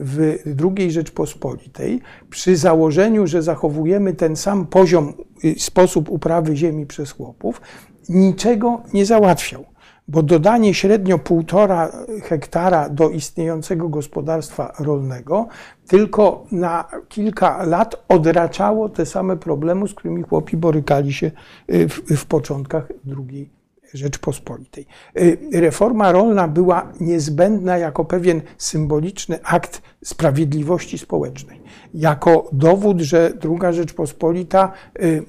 w 0.01 0.37
II 0.77 0.91
Rzeczpospolitej, 0.91 2.01
przy 2.29 2.57
założeniu, 2.57 3.27
że 3.27 3.41
zachowujemy 3.41 4.13
ten 4.13 4.35
sam 4.35 4.65
poziom, 4.65 5.13
sposób 5.57 6.09
uprawy 6.09 6.55
ziemi 6.55 6.85
przez 6.85 7.11
chłopów, 7.11 7.61
niczego 8.09 8.81
nie 8.93 9.05
załatwiał 9.05 9.65
bo 10.07 10.23
dodanie 10.23 10.73
średnio 10.73 11.19
półtora 11.19 11.91
hektara 12.23 12.89
do 12.89 13.09
istniejącego 13.09 13.89
gospodarstwa 13.89 14.73
rolnego 14.79 15.47
tylko 15.87 16.45
na 16.51 16.85
kilka 17.09 17.63
lat 17.63 17.95
odraczało 18.07 18.89
te 18.89 19.05
same 19.05 19.37
problemy, 19.37 19.87
z 19.87 19.93
którymi 19.93 20.23
chłopi 20.23 20.57
borykali 20.57 21.13
się 21.13 21.31
y, 21.73 21.89
w, 21.89 22.01
w 22.17 22.25
początkach 22.25 22.91
II 23.17 23.49
Rzeczpospolitej. 23.93 24.85
Y, 25.19 25.37
Reforma 25.53 26.11
rolna 26.11 26.47
była 26.47 26.91
niezbędna 26.99 27.77
jako 27.77 28.05
pewien 28.05 28.41
symboliczny 28.57 29.39
akt 29.43 29.81
sprawiedliwości 30.03 30.97
społecznej, 30.97 31.61
jako 31.93 32.49
dowód, 32.51 33.01
że 33.01 33.33
II 33.43 33.73
Rzeczpospolita 33.73 34.71
y, 34.99 35.23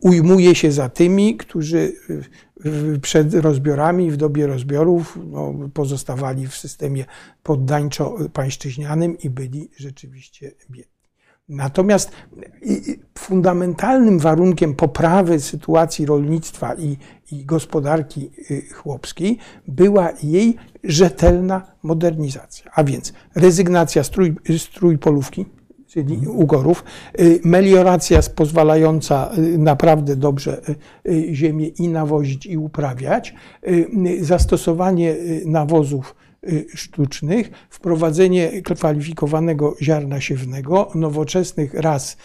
ujmuje 0.00 0.54
się 0.54 0.72
za 0.72 0.88
tymi, 0.88 1.36
którzy 1.36 1.92
przed 3.02 3.34
rozbiorami, 3.34 4.10
w 4.10 4.16
dobie 4.16 4.46
rozbiorów 4.46 5.18
no, 5.30 5.54
pozostawali 5.74 6.46
w 6.46 6.54
systemie 6.54 7.04
poddańczo-pańszczyźnianym 7.42 9.16
i 9.24 9.30
byli 9.30 9.70
rzeczywiście 9.76 10.52
biedni. 10.70 10.96
Natomiast 11.48 12.10
fundamentalnym 13.18 14.18
warunkiem 14.18 14.74
poprawy 14.74 15.40
sytuacji 15.40 16.06
rolnictwa 16.06 16.74
i, 16.74 16.96
i 17.32 17.44
gospodarki 17.44 18.30
y, 18.50 18.74
chłopskiej 18.74 19.38
była 19.68 20.12
jej 20.22 20.56
rzetelna 20.84 21.72
modernizacja, 21.82 22.70
a 22.74 22.84
więc 22.84 23.12
rezygnacja 23.34 24.04
z, 24.04 24.10
z 24.58 24.68
trójpolówki, 24.68 25.46
czyli 25.96 26.28
ugorów, 26.28 26.84
y, 27.20 27.40
melioracja 27.44 28.20
pozwalająca 28.34 29.30
y, 29.38 29.58
naprawdę 29.58 30.16
dobrze 30.16 30.60
y, 31.08 31.34
ziemię 31.34 31.68
i 31.68 31.88
nawozić 31.88 32.46
i 32.46 32.58
uprawiać, 32.58 33.34
zastosowanie 34.20 35.16
nawozów 35.46 36.14
sztucznych, 36.74 37.50
wprowadzenie 37.70 38.62
kwalifikowanego 38.62 39.76
ziarna 39.82 40.20
siewnego, 40.20 40.90
nowoczesnych 40.94 41.74
ras 41.74 42.16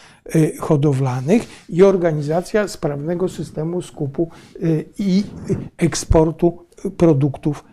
hodowlanych 0.59 1.47
i 1.69 1.83
organizacja 1.83 2.67
sprawnego 2.67 3.29
systemu 3.29 3.81
skupu 3.81 4.29
i 4.99 5.23
eksportu 5.77 6.65
produktów 6.97 7.63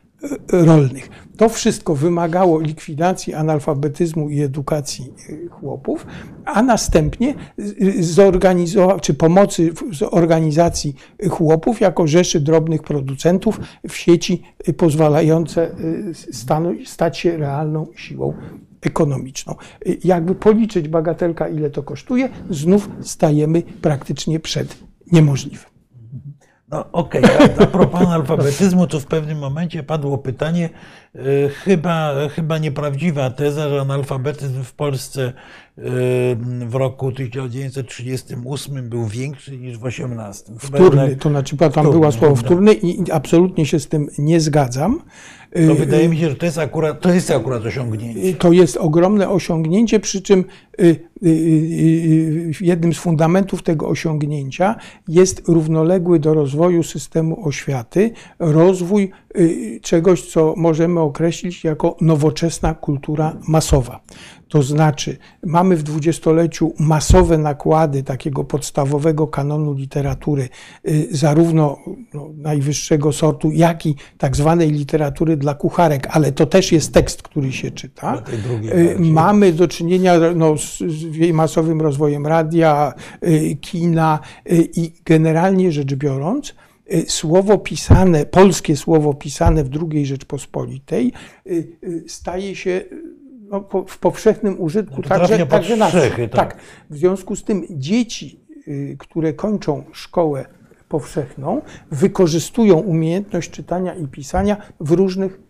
rolnych. 0.53 1.11
To 1.37 1.49
wszystko 1.49 1.95
wymagało 1.95 2.61
likwidacji 2.61 3.35
analfabetyzmu 3.35 4.31
i 4.31 4.41
edukacji 4.41 5.13
y, 5.31 5.49
chłopów, 5.49 6.07
a 6.45 6.63
następnie 6.63 7.35
zorganizował, 8.01 9.01
czy 9.01 9.15
pomocy 9.15 9.73
z 9.93 10.03
organizacji 10.03 10.95
chłopów 11.31 11.81
jako 11.81 12.07
rzeszy 12.07 12.41
drobnych 12.41 12.83
producentów 12.83 13.61
w 13.89 13.97
sieci 13.97 14.43
pozwalające 14.77 15.71
stanu, 16.33 16.75
stać 16.85 17.19
się 17.19 17.37
realną 17.37 17.87
siłą 17.97 18.35
ekonomiczną. 18.81 19.55
Jakby 20.05 20.35
policzyć 20.35 20.89
bagatelka, 20.89 21.49
ile 21.49 21.71
to 21.71 21.83
kosztuje, 21.83 22.29
znów 22.51 22.91
stajemy 23.01 23.63
praktycznie 23.63 24.41
przed 24.41 24.77
niemożliwym. 25.13 25.68
No 26.71 26.85
okej, 26.93 27.23
a, 27.25 27.63
a 27.63 27.67
propos 27.67 28.01
analfabetyzmu, 28.01 28.87
to 28.87 29.01
w 29.01 29.07
pewnym 29.07 29.39
momencie 29.39 29.83
padło 29.83 30.19
pytanie, 30.19 30.71
chyba, 31.65 32.15
chyba 32.29 32.59
nieprawdziwa 32.59 33.31
teza, 33.31 33.69
że 33.69 33.81
analfabetyzm 33.81 34.63
w 34.63 34.73
Polsce 34.73 35.29
y, 35.29 35.33
w 36.67 36.75
roku 36.75 37.13
1938 37.13 38.89
był 38.89 39.07
większy 39.07 39.59
niż 39.59 39.79
w 39.79 39.85
18. 39.85 40.53
Chyba 40.61 40.79
Wtórny, 40.79 41.03
jednak- 41.03 41.23
to 41.23 41.29
znaczy 41.29 41.57
tam 41.57 41.71
Wtórny, 41.71 41.91
było 41.91 42.13
słowo 42.13 42.37
wtórny 42.37 42.73
i 42.75 43.11
absolutnie 43.11 43.67
się 43.67 43.81
z 43.81 43.89
tym 43.89 44.09
nie 44.19 44.41
zgadzam. 44.41 45.03
To 45.53 45.61
Y, 45.61 45.75
wydaje 45.75 46.09
mi 46.09 46.19
się, 46.19 46.31
że 46.31 46.37
to 46.37 46.47
jest 46.47 46.59
akurat, 46.59 47.01
to 47.01 47.15
jest 47.15 47.31
akurat 47.31 47.67
osiągnięcie. 47.67 48.35
To 48.35 48.53
jest 48.53 48.77
ogromne 48.77 49.29
osiągnięcie, 49.29 50.01
przy 50.01 50.23
czym 50.23 50.45
y, 50.81 50.85
y, 50.85 50.97
y, 51.23 51.29
y, 51.29 52.53
jednym 52.61 52.93
z 52.95 52.99
fundamentów 52.99 53.63
tego 53.63 53.89
osiągnięcia 53.89 54.77
jest 55.09 55.49
równoległy 55.49 56.19
do 56.19 56.35
rozwoju 56.35 56.83
systemu 56.83 57.47
oświaty 57.49 58.11
rozwój 58.39 59.03
y, 59.05 59.11
czegoś, 59.83 60.23
co 60.23 60.55
możemy 60.57 61.01
określić 61.01 61.65
jako 61.65 61.97
nowoczesna 62.01 62.75
kultura 62.75 63.37
masowa. 63.49 64.01
To 64.49 64.63
znaczy, 64.63 65.17
mamy 65.47 65.77
w 65.77 65.83
dwudziestoleciu 65.83 66.73
masowe 66.79 67.39
nakłady 67.39 68.03
takiego 68.03 68.45
podstawowego 68.45 69.27
kanonu 69.27 69.73
literatury, 69.73 70.49
y, 70.89 71.09
zarówno 71.11 71.79
no, 72.15 72.31
najwyższego 72.37 73.13
sortu, 73.13 73.51
jak 73.51 73.87
i 73.87 73.95
tak 74.19 74.37
zwanej 74.37 74.71
literatury 74.71 75.37
dla 75.37 75.55
kucharek, 75.55 76.09
ale 76.11 76.33
to 76.33 76.47
też 76.47 76.73
jest 76.73 76.95
tekst, 76.95 77.23
który 77.23 77.53
się 77.53 77.71
czyta. 77.71 78.23
Y. 78.73 78.97
Mamy 78.99 79.53
do 79.53 79.69
czynienia 79.69 80.15
no, 80.35 80.59
z, 80.59 80.79
z 80.79 81.33
masowym 81.33 81.81
rozwojem 81.81 82.27
radia, 82.27 82.95
y, 83.27 83.57
kina 83.61 84.19
y, 84.53 84.69
i 84.77 84.93
generalnie 85.05 85.73
rzecz 85.73 85.95
biorąc, 85.95 86.49
y, 86.49 86.68
słowo 87.07 87.59
pisane, 87.59 88.27
polskie 88.27 88.77
słowo 88.77 89.15
pisane 89.15 89.65
w 89.65 89.71
II 89.93 90.07
Rzeczpospolitej 90.07 91.13
y, 91.47 91.67
y, 91.85 92.05
staje 92.09 92.57
się 92.57 92.71
y, 92.71 92.89
no, 93.51 93.65
w 93.87 93.99
powszechnym 93.99 94.61
użytku 94.61 95.03
trafia 95.03 95.29
także, 95.29 95.47
także 95.47 95.77
na 95.77 95.89
wsi. 95.89 95.97
strzechy, 95.97 96.29
tak. 96.29 96.53
tak. 96.53 96.61
W 96.91 96.97
związku 96.97 97.37
z 97.37 97.45
tym 97.45 97.65
dzieci, 97.71 98.41
y, 98.69 98.97
które 98.99 99.33
kończą 99.33 99.85
szkołę 99.93 100.45
powszechną, 100.89 101.63
wykorzystują 101.91 102.77
umiejętność 102.77 103.51
czytania 103.51 103.95
i 103.95 104.07
pisania 104.07 104.57
w 104.81 104.91
różnych 104.91 105.41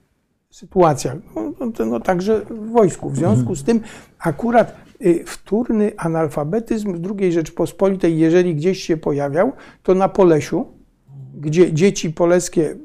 sytuacjach. 0.51 1.17
No, 1.37 1.53
no, 1.61 1.87
no, 1.87 2.01
także 2.01 2.41
w 2.51 2.73
wojsku. 2.73 3.11
W 3.11 3.17
związku 3.17 3.55
z 3.55 3.65
tym 3.65 3.81
akurat 4.19 4.77
y, 5.03 5.25
wtórny 5.27 5.93
analfabetyzm 5.97 7.03
w 7.03 7.21
II 7.21 7.33
Rzeczpospolitej, 7.33 8.19
jeżeli 8.19 8.55
gdzieś 8.55 8.83
się 8.83 8.97
pojawiał, 8.97 9.53
to 9.83 9.95
na 9.95 10.09
Polesiu, 10.09 10.78
gdzie 11.35 11.73
dzieci 11.73 12.11
polskie 12.11 12.77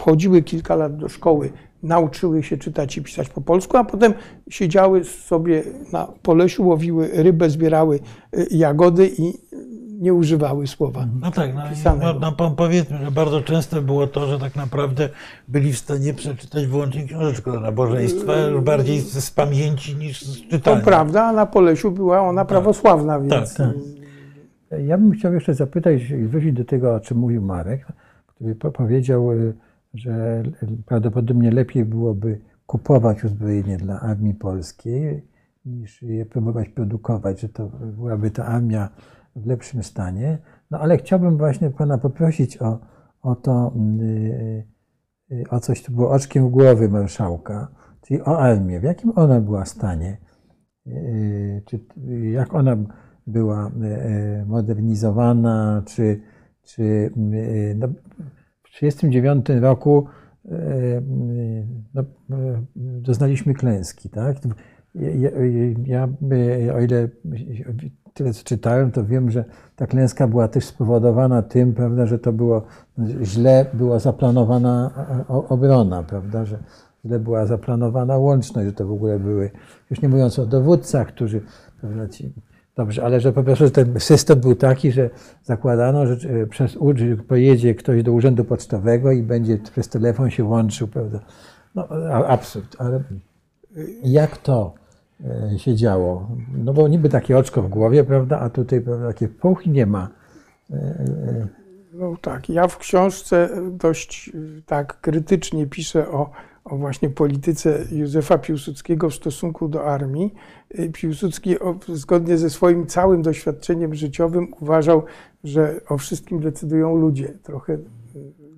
chodziły 0.00 0.42
kilka 0.42 0.76
lat 0.76 0.96
do 0.96 1.08
szkoły, 1.08 1.50
nauczyły 1.82 2.42
się 2.42 2.56
czytać 2.56 2.96
i 2.96 3.02
pisać 3.02 3.28
po 3.28 3.40
polsku, 3.40 3.76
a 3.76 3.84
potem 3.84 4.14
siedziały 4.50 5.04
sobie 5.04 5.62
na 5.92 6.06
Polesiu, 6.22 6.68
łowiły 6.68 7.10
rybę, 7.12 7.50
zbierały 7.50 8.00
y, 8.38 8.46
jagody 8.50 9.10
i 9.18 9.32
nie 10.00 10.14
używały 10.14 10.66
słowa. 10.66 11.06
No 11.20 11.30
tak, 11.30 11.54
no, 11.54 11.62
no, 12.00 12.14
no 12.20 12.32
po- 12.32 12.50
powiedzmy, 12.50 12.98
że 13.04 13.10
bardzo 13.10 13.40
często 13.42 13.82
było 13.82 14.06
to, 14.06 14.26
że 14.26 14.38
tak 14.38 14.56
naprawdę 14.56 15.08
byli 15.48 15.72
w 15.72 15.78
stanie 15.78 16.14
przeczytać 16.14 16.66
wyłącznie 16.66 17.04
książeczkę 17.06 17.52
do 17.52 17.60
nabożeństwa, 17.60 18.36
już 18.36 18.60
bardziej 18.60 19.00
z, 19.00 19.24
z 19.24 19.30
pamięci 19.30 19.96
niż 19.96 20.22
z 20.22 20.40
To 20.42 20.50
czytania. 20.50 20.80
prawda, 20.80 21.24
a 21.24 21.32
na 21.32 21.46
Polesiu 21.46 21.90
była 21.90 22.20
ona 22.20 22.44
prawosławna, 22.44 23.20
więc 23.20 23.54
tak. 23.54 23.68
Ja 24.78 24.98
bym 24.98 25.12
chciał 25.12 25.34
jeszcze 25.34 25.54
zapytać 25.54 26.10
i 26.10 26.24
wrócić 26.26 26.52
do 26.52 26.64
tego, 26.64 26.94
o 26.94 27.00
czym 27.00 27.18
mówił 27.18 27.42
Marek, 27.42 27.86
który 28.26 28.54
po- 28.54 28.70
powiedział, 28.70 29.32
y, 29.32 29.54
że 29.94 30.42
prawdopodobnie 30.86 31.50
lepiej 31.50 31.84
byłoby 31.84 32.38
kupować 32.66 33.24
uzbrojenie 33.24 33.76
dla 33.76 34.00
armii 34.00 34.34
polskiej, 34.34 35.26
niż 35.64 36.02
je 36.02 36.26
próbować 36.26 36.68
produkować, 36.68 37.40
że 37.40 37.48
to 37.48 37.66
byłaby 37.96 38.30
ta 38.30 38.46
armia 38.46 38.88
w 39.36 39.46
lepszym 39.46 39.82
stanie. 39.82 40.38
No 40.70 40.78
ale 40.78 40.96
chciałbym 40.96 41.36
właśnie 41.38 41.70
pana 41.70 41.98
poprosić 41.98 42.62
o, 42.62 42.78
o 43.22 43.34
to, 43.34 43.72
y, 44.00 44.64
y, 45.32 45.44
o 45.50 45.60
coś, 45.60 45.80
co 45.80 45.92
było 45.92 46.10
oczkiem 46.10 46.50
głowy 46.50 46.88
marszałka, 46.88 47.68
czyli 48.02 48.22
o 48.22 48.38
armię. 48.38 48.80
W 48.80 48.82
jakim 48.82 49.12
ona 49.16 49.40
była 49.40 49.64
stanie? 49.64 50.16
Czy, 51.66 51.80
jak 52.32 52.54
ona 52.54 52.76
była 53.26 53.68
y, 53.68 54.46
modernizowana, 54.46 55.82
czy, 55.86 56.20
czy 56.62 56.82
y, 56.82 57.76
no, 57.78 57.88
w 58.62 58.70
1939 58.74 59.46
roku 59.62 60.06
no, 61.94 62.04
doznaliśmy 62.76 63.54
klęski, 63.54 64.08
tak? 64.08 64.36
Ja, 64.94 65.30
ja, 65.86 66.08
o 66.74 66.80
ile 66.80 67.08
tyle 68.14 68.32
co 68.32 68.44
czytałem, 68.44 68.90
to 68.90 69.04
wiem, 69.04 69.30
że 69.30 69.44
ta 69.76 69.86
klęska 69.86 70.28
była 70.28 70.48
też 70.48 70.64
spowodowana 70.64 71.42
tym, 71.42 71.74
prawda, 71.74 72.06
że 72.06 72.18
to 72.18 72.32
było 72.32 72.62
źle 73.22 73.66
była 73.74 73.98
zaplanowana 73.98 74.90
obrona, 75.28 76.02
prawda, 76.02 76.44
że 76.44 76.58
źle 77.06 77.18
była 77.18 77.46
zaplanowana 77.46 78.18
łączność, 78.18 78.66
że 78.66 78.72
to 78.72 78.86
w 78.86 78.92
ogóle 78.92 79.18
były, 79.18 79.50
już 79.90 80.02
nie 80.02 80.08
mówiąc 80.08 80.38
o 80.38 80.46
dowódcach, 80.46 81.08
którzy, 81.08 81.40
prawda, 81.80 82.08
ci, 82.08 82.32
dobrze, 82.76 83.04
ale 83.04 83.20
że 83.20 83.32
po 83.32 83.42
prostu 83.42 83.70
ten 83.70 84.00
system 84.00 84.40
był 84.40 84.54
taki, 84.54 84.92
że 84.92 85.10
zakładano, 85.44 86.06
że 86.06 86.28
e, 86.28 86.46
przez 86.46 86.78
pojedzie 87.28 87.74
ktoś 87.74 88.02
do 88.02 88.12
urzędu 88.12 88.44
pocztowego 88.44 89.12
i 89.12 89.22
będzie 89.22 89.58
przez 89.58 89.88
telefon 89.88 90.30
się 90.30 90.44
łączył, 90.44 90.88
prawda. 90.88 91.20
No, 91.74 91.88
absurd, 92.26 92.76
ale 92.78 93.02
jak 94.04 94.36
to 94.36 94.74
e, 95.54 95.58
się 95.58 95.74
działo? 95.74 96.28
No 96.54 96.72
bo 96.72 96.88
niby 96.88 97.08
takie 97.08 97.38
oczko 97.38 97.62
w 97.62 97.68
głowie, 97.68 98.04
prawda, 98.04 98.40
a 98.40 98.50
tutaj 98.50 98.80
prawda, 98.80 99.06
takie 99.06 99.28
puch 99.28 99.66
nie 99.66 99.86
ma. 99.86 100.08
No 101.92 102.16
tak, 102.22 102.48
ja 102.48 102.68
w 102.68 102.78
książce 102.78 103.48
dość 103.70 104.30
tak 104.66 105.00
krytycznie 105.00 105.66
piszę 105.66 106.08
o, 106.08 106.30
o 106.64 106.76
właśnie 106.76 107.10
polityce 107.10 107.84
Józefa 107.92 108.38
Piłsudskiego 108.38 109.10
w 109.10 109.14
stosunku 109.14 109.68
do 109.68 109.84
armii. 109.84 110.34
Y, 110.78 110.90
Piłsudski 110.92 111.56
zgodnie 111.88 112.38
ze 112.38 112.50
swoim 112.50 112.86
całym 112.86 113.22
doświadczeniem 113.22 113.94
życiowym 113.94 114.48
uważał, 114.60 115.02
że 115.44 115.80
o 115.88 115.98
wszystkim 115.98 116.40
decydują 116.40 116.96
ludzie. 116.96 117.34
Trochę 117.42 117.72
y, 117.72 117.80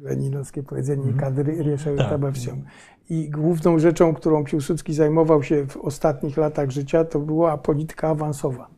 leninowskie 0.03 0.63
powiedzenie 0.63 1.13
kadry 1.13 1.63
rieszają 1.63 1.97
Tak. 1.97 2.35
wsią. 2.35 2.63
I 3.11 3.31
główną 3.31 3.79
rzeczą, 3.79 4.15
którą 4.15 4.45
Piłsudski 4.45 4.95
zajmował 4.95 5.43
się 5.43 5.67
w 5.67 5.77
ostatnich 5.77 6.37
latach 6.37 6.71
życia, 6.71 7.05
to 7.05 7.19
była 7.19 7.59
polityka 7.59 8.09
awansowa. 8.09 8.74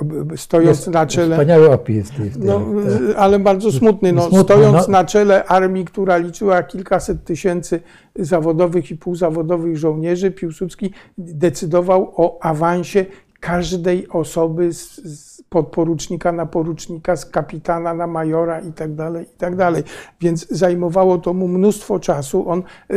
Ob- 0.00 0.36
Stojąc 0.36 0.78
Jest 0.78 0.90
na 0.90 1.06
czele... 1.06 1.34
Wspaniały 1.36 1.70
opis 1.70 2.10
tej, 2.10 2.30
tej, 2.30 2.42
No, 2.42 2.60
tej, 2.60 3.14
ale 3.16 3.38
bardzo 3.38 3.72
smutny. 3.72 4.12
No, 4.12 4.22
Smutny, 4.22 4.40
stojąc 4.40 4.88
no. 4.88 4.92
na 4.92 5.04
czele 5.04 5.44
armii, 5.44 5.84
która 5.84 6.16
liczyła 6.16 6.62
kilkaset 6.62 7.24
tysięcy 7.24 7.80
zawodowych 8.16 8.90
i 8.90 8.96
półzawodowych 8.96 9.76
żołnierzy, 9.76 10.30
Piłsudski 10.30 10.92
decydował 11.18 12.12
o 12.16 12.38
awansie 12.44 13.06
każdej 13.40 14.08
osoby 14.08 14.72
z, 14.72 14.96
z 14.96 15.42
podporucznika 15.42 16.32
na 16.32 16.46
porucznika, 16.46 17.16
z 17.16 17.26
kapitana 17.26 17.94
na 17.94 18.06
majora 18.06 18.60
i 18.60 18.72
tak 18.72 18.94
dalej, 18.94 19.26
i 19.34 19.38
tak 19.38 19.56
dalej. 19.56 19.82
Więc 20.20 20.48
zajmowało 20.48 21.18
to 21.18 21.34
mu 21.34 21.48
mnóstwo 21.48 21.98
czasu. 21.98 22.48
On 22.48 22.62
y, 22.92 22.96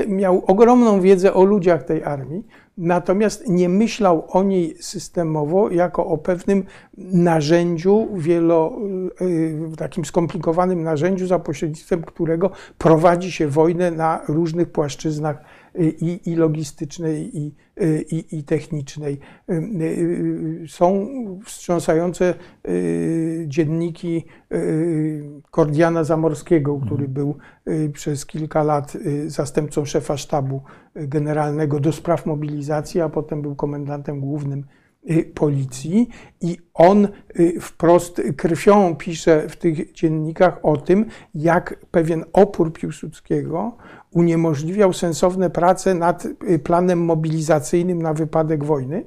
y, 0.00 0.08
miał 0.08 0.44
ogromną 0.46 1.00
wiedzę 1.00 1.34
o 1.34 1.44
ludziach 1.44 1.82
tej 1.82 2.04
armii, 2.04 2.46
natomiast 2.78 3.48
nie 3.48 3.68
myślał 3.68 4.24
o 4.28 4.42
niej 4.42 4.76
systemowo 4.80 5.70
jako 5.70 6.06
o 6.06 6.18
pewnym 6.18 6.64
narzędziu, 6.98 8.08
wielo, 8.14 8.78
y, 9.20 9.76
takim 9.76 10.04
skomplikowanym 10.04 10.82
narzędziu, 10.82 11.26
za 11.26 11.38
pośrednictwem 11.38 12.02
którego 12.02 12.50
prowadzi 12.78 13.32
się 13.32 13.48
wojnę 13.48 13.90
na 13.90 14.20
różnych 14.28 14.72
płaszczyznach 14.72 15.36
y, 15.36 15.57
i, 15.84 16.30
i 16.30 16.34
logistycznej, 16.34 17.38
i, 17.38 17.54
y, 17.82 18.04
i, 18.10 18.38
i 18.38 18.44
technicznej. 18.44 19.18
Y, 19.50 19.54
y, 19.54 20.64
Są 20.68 21.08
wstrząsające 21.44 22.34
y, 22.68 23.44
dzienniki 23.48 24.24
y, 24.52 25.40
Kordiana 25.50 26.04
Zamorskiego, 26.04 26.80
który 26.86 27.08
był 27.08 27.36
y, 27.68 27.90
przez 27.94 28.26
kilka 28.26 28.62
lat 28.62 28.94
y, 28.94 29.30
zastępcą 29.30 29.84
szefa 29.84 30.16
sztabu 30.16 30.62
y, 30.96 31.08
generalnego 31.08 31.80
do 31.80 31.92
spraw 31.92 32.26
mobilizacji, 32.26 33.00
a 33.00 33.08
potem 33.08 33.42
był 33.42 33.54
komendantem 33.56 34.20
głównym 34.20 34.64
y, 35.10 35.24
policji 35.34 36.08
i 36.40 36.56
on 36.74 37.08
y, 37.40 37.60
wprost 37.60 38.22
krwią 38.36 38.96
pisze 38.96 39.48
w 39.48 39.56
tych 39.56 39.92
dziennikach 39.92 40.58
o 40.62 40.76
tym, 40.76 41.06
jak 41.34 41.86
pewien 41.90 42.24
opór 42.32 42.72
Piłsudskiego 42.72 43.76
uniemożliwiał 44.10 44.92
sensowne 44.92 45.50
prace 45.50 45.94
nad 45.94 46.24
y, 46.24 46.58
planem 46.58 47.04
mobilizacyjnym 47.04 48.02
na 48.02 48.14
wypadek 48.14 48.64
wojny. 48.64 49.04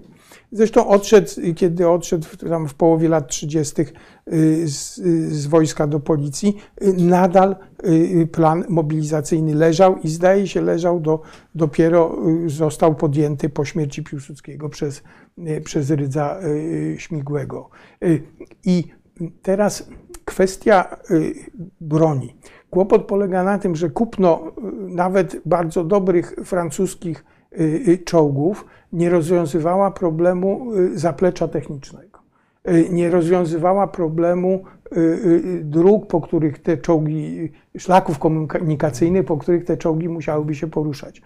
Zresztą 0.52 0.88
odszedł, 0.88 1.28
kiedy 1.56 1.90
odszedł 1.90 2.28
tam 2.50 2.68
w 2.68 2.74
połowie 2.74 3.10
lat 3.10 3.28
30. 3.28 3.82
y, 3.82 4.68
z, 4.68 4.98
y, 4.98 5.36
z 5.36 5.48
wojska 5.48 5.88
do 5.88 6.00
policji, 6.00 6.58
y, 6.84 6.94
nadal 6.94 7.56
y, 7.86 8.28
plan 8.32 8.66
mobilizacyjny 8.70 9.56
leżał 9.56 9.98
i 9.98 10.10
zdaje 10.10 10.48
się 10.48 10.62
leżał 10.62 11.00
do, 11.00 11.22
dopiero 11.56 12.18
y, 12.46 12.50
został 12.50 12.96
podjęty 12.96 13.50
po 13.50 13.66
śmierci 13.66 14.04
Piłsudskiego 14.04 14.70
przez, 14.70 15.04
y, 15.38 15.62
przez 15.62 15.90
Rydza 15.90 16.40
y, 16.44 16.96
Śmigłego. 17.00 17.70
Y, 18.04 18.24
I 18.66 18.84
teraz 19.42 19.90
kwestia 20.26 20.98
y, 21.12 21.34
broni. 21.82 22.36
Kłopot 22.72 23.06
polega 23.06 23.44
na 23.44 23.60
tym, 23.60 23.76
że 23.76 23.90
kupno 23.90 24.44
y, 24.48 24.52
nawet 24.96 25.42
bardzo 25.46 25.84
dobrych 25.84 26.36
francuskich 26.46 27.26
y, 27.54 27.64
y, 27.88 27.98
czołgów 27.98 28.66
nie 28.94 29.10
rozwiązywała 29.10 29.92
problemu 29.92 30.68
zaplecza 30.94 31.48
technicznego. 31.48 32.20
Nie 32.90 33.10
rozwiązywała 33.10 33.88
problemu 33.88 34.64
dróg, 35.62 36.08
po 36.08 36.22
których 36.22 36.60
te 36.60 36.78
czołgi, 36.78 37.52
szlaków 37.78 38.20
komunikacyjnych, 38.20 39.26
po 39.26 39.38
których 39.38 39.66
te 39.66 39.78
czołgi 39.78 40.10
musiałyby 40.10 40.56
się 40.56 40.68
poruszać. 40.68 41.22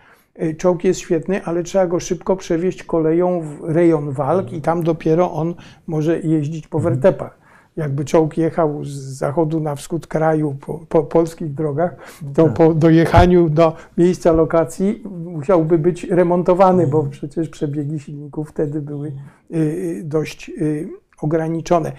Czołg 0.57 0.83
jest 0.83 0.99
świetny, 0.99 1.43
ale 1.43 1.63
trzeba 1.63 1.87
go 1.87 1.99
szybko 1.99 2.35
przewieźć 2.35 2.83
koleją 2.83 3.41
w 3.41 3.63
rejon 3.63 4.11
walk 4.11 4.53
i 4.53 4.61
tam 4.61 4.83
dopiero 4.83 5.33
on 5.33 5.55
może 5.87 6.19
jeździć 6.19 6.67
po 6.67 6.79
wertepach 6.79 7.44
jakby 7.77 8.05
czołg 8.05 8.37
jechał 8.37 8.83
z 8.83 8.89
zachodu 8.93 9.59
na 9.59 9.75
wschód 9.75 10.07
kraju 10.07 10.55
po, 10.61 10.79
po 10.89 11.03
polskich 11.03 11.53
drogach, 11.53 11.95
to 12.33 12.47
po 12.47 12.73
dojechaniu 12.73 13.49
do 13.49 13.75
miejsca 13.97 14.31
lokacji 14.31 15.03
musiałby 15.25 15.77
być 15.77 16.03
remontowany, 16.03 16.87
bo 16.87 17.03
przecież 17.03 17.49
przebiegi 17.49 17.99
silników 17.99 18.49
wtedy 18.49 18.81
były 18.81 19.07
y, 19.07 19.57
y, 19.57 20.01
dość 20.03 20.49
y, 20.49 20.89
ograniczone. 21.21 21.91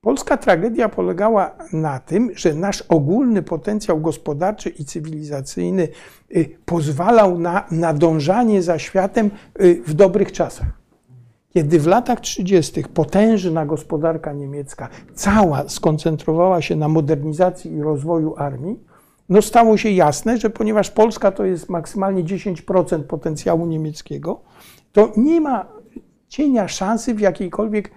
Polska 0.00 0.36
tragedia 0.36 0.88
polegała 0.88 1.56
na 1.72 1.98
tym, 1.98 2.30
że 2.34 2.54
nasz 2.54 2.82
ogólny 2.82 3.42
potencjał 3.42 4.00
gospodarczy 4.00 4.68
i 4.68 4.84
cywilizacyjny 4.84 5.88
pozwalał 6.64 7.38
na 7.38 7.64
nadążanie 7.70 8.62
za 8.62 8.78
światem 8.78 9.30
w 9.86 9.94
dobrych 9.94 10.32
czasach. 10.32 10.79
Kiedy 11.54 11.80
w 11.80 11.86
latach 11.86 12.20
30. 12.20 12.84
potężna 12.94 13.66
gospodarka 13.66 14.32
niemiecka 14.32 14.88
cała 15.14 15.68
skoncentrowała 15.68 16.62
się 16.62 16.76
na 16.76 16.88
modernizacji 16.88 17.72
i 17.72 17.82
rozwoju 17.82 18.34
armii, 18.36 18.80
no 19.28 19.42
stało 19.42 19.76
się 19.76 19.90
jasne, 19.90 20.38
że 20.38 20.50
ponieważ 20.50 20.90
Polska 20.90 21.32
to 21.32 21.44
jest 21.44 21.68
maksymalnie 21.68 22.24
10% 22.24 23.02
potencjału 23.02 23.66
niemieckiego, 23.66 24.40
to 24.92 25.12
nie 25.16 25.40
ma 25.40 25.66
cienia 26.28 26.68
szansy 26.68 27.14
w 27.14 27.20
jakiejkolwiek 27.20 27.90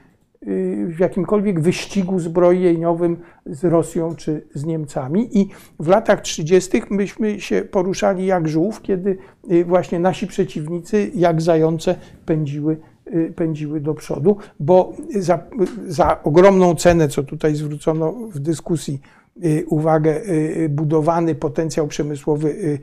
y, 0.48 0.88
w 0.90 1.00
jakimkolwiek 1.00 1.60
wyścigu 1.60 2.20
zbrojeniowym 2.20 3.18
z 3.46 3.64
Rosją 3.64 4.16
czy 4.16 4.48
z 4.54 4.66
Niemcami. 4.66 5.38
I 5.38 5.50
w 5.80 5.88
latach 5.88 6.22
30. 6.22 6.82
myśmy 6.90 7.42
się 7.42 7.62
poruszali 7.62 8.26
jak 8.26 8.48
żółw, 8.48 8.82
kiedy 8.82 9.18
y, 9.52 9.66
właśnie 9.66 10.00
nasi 10.00 10.28
przeciwnicy 10.28 11.12
jak 11.16 11.42
zające 11.42 11.96
pędziły 12.26 12.78
pędziły 13.36 13.80
do 13.80 13.94
przodu, 13.94 14.38
bo 14.60 14.94
za, 15.20 15.40
za 15.88 16.24
ogromną 16.24 16.76
cenę, 16.76 17.08
co 17.08 17.24
tutaj 17.24 17.56
zwrócono 17.56 18.12
w 18.12 18.40
dyskusji 18.40 19.02
y, 19.46 19.66
uwagę, 19.68 20.22
y, 20.28 20.70
budowany 20.70 21.36
potencjał 21.36 21.88
przemysłowy 21.88 22.50
y, 22.50 22.80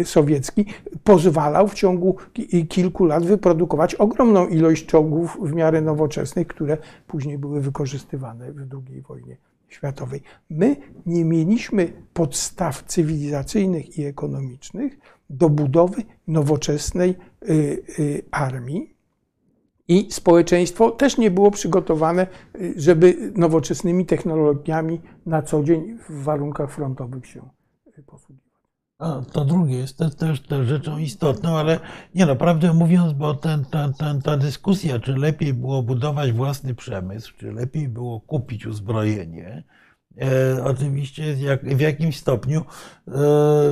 y, 0.00 0.04
sowiecki 0.04 0.66
pozwalał 1.04 1.68
w 1.68 1.74
ciągu 1.74 2.16
ki- 2.32 2.66
kilku 2.66 3.04
lat 3.04 3.26
wyprodukować 3.26 3.94
ogromną 3.94 4.46
ilość 4.48 4.86
czołgów 4.86 5.38
w 5.42 5.52
miarę 5.52 5.80
nowoczesnych, 5.80 6.46
które 6.46 6.76
później 7.06 7.38
były 7.38 7.60
wykorzystywane 7.60 8.52
w 8.52 8.58
II 8.58 9.02
wojnie 9.02 9.36
światowej. 9.68 10.20
My 10.50 10.76
nie 11.06 11.24
mieliśmy 11.24 11.92
podstaw 12.14 12.82
cywilizacyjnych 12.82 13.98
i 13.98 14.04
ekonomicznych 14.04 14.98
do 15.30 15.48
budowy 15.48 16.02
nowoczesnej 16.28 17.14
y, 17.48 17.52
y, 17.98 18.22
armii. 18.30 18.97
I 19.88 20.12
społeczeństwo 20.12 20.90
też 20.90 21.18
nie 21.18 21.30
było 21.30 21.50
przygotowane, 21.50 22.26
y, 22.60 22.74
żeby 22.76 23.32
nowoczesnymi 23.34 24.06
technologiami 24.06 25.00
na 25.26 25.42
co 25.42 25.64
dzień 25.64 25.98
w 26.08 26.22
warunkach 26.22 26.70
frontowych 26.70 27.26
się 27.26 27.48
y, 27.98 28.02
posługiwać. 28.02 28.48
To 29.32 29.44
drugie 29.44 29.78
jest 29.78 29.98
też, 29.98 30.14
też, 30.14 30.40
też 30.40 30.68
rzeczą 30.68 30.98
istotną, 30.98 31.58
ale 31.58 31.80
nie 32.14 32.26
no, 32.26 32.36
prawdę 32.36 32.72
mówiąc, 32.72 33.12
bo 33.12 33.34
ten, 33.34 33.64
ten, 33.64 33.94
ten, 33.94 34.22
ta 34.22 34.36
dyskusja, 34.36 34.98
czy 34.98 35.12
lepiej 35.12 35.54
było 35.54 35.82
budować 35.82 36.32
własny 36.32 36.74
przemysł, 36.74 37.32
czy 37.38 37.52
lepiej 37.52 37.88
było 37.88 38.20
kupić 38.20 38.66
uzbrojenie, 38.66 39.64
oczywiście 40.64 41.32
jak, 41.32 41.64
w 41.64 41.80
jakimś 41.80 42.16
stopniu 42.16 42.62
e, 43.08 43.12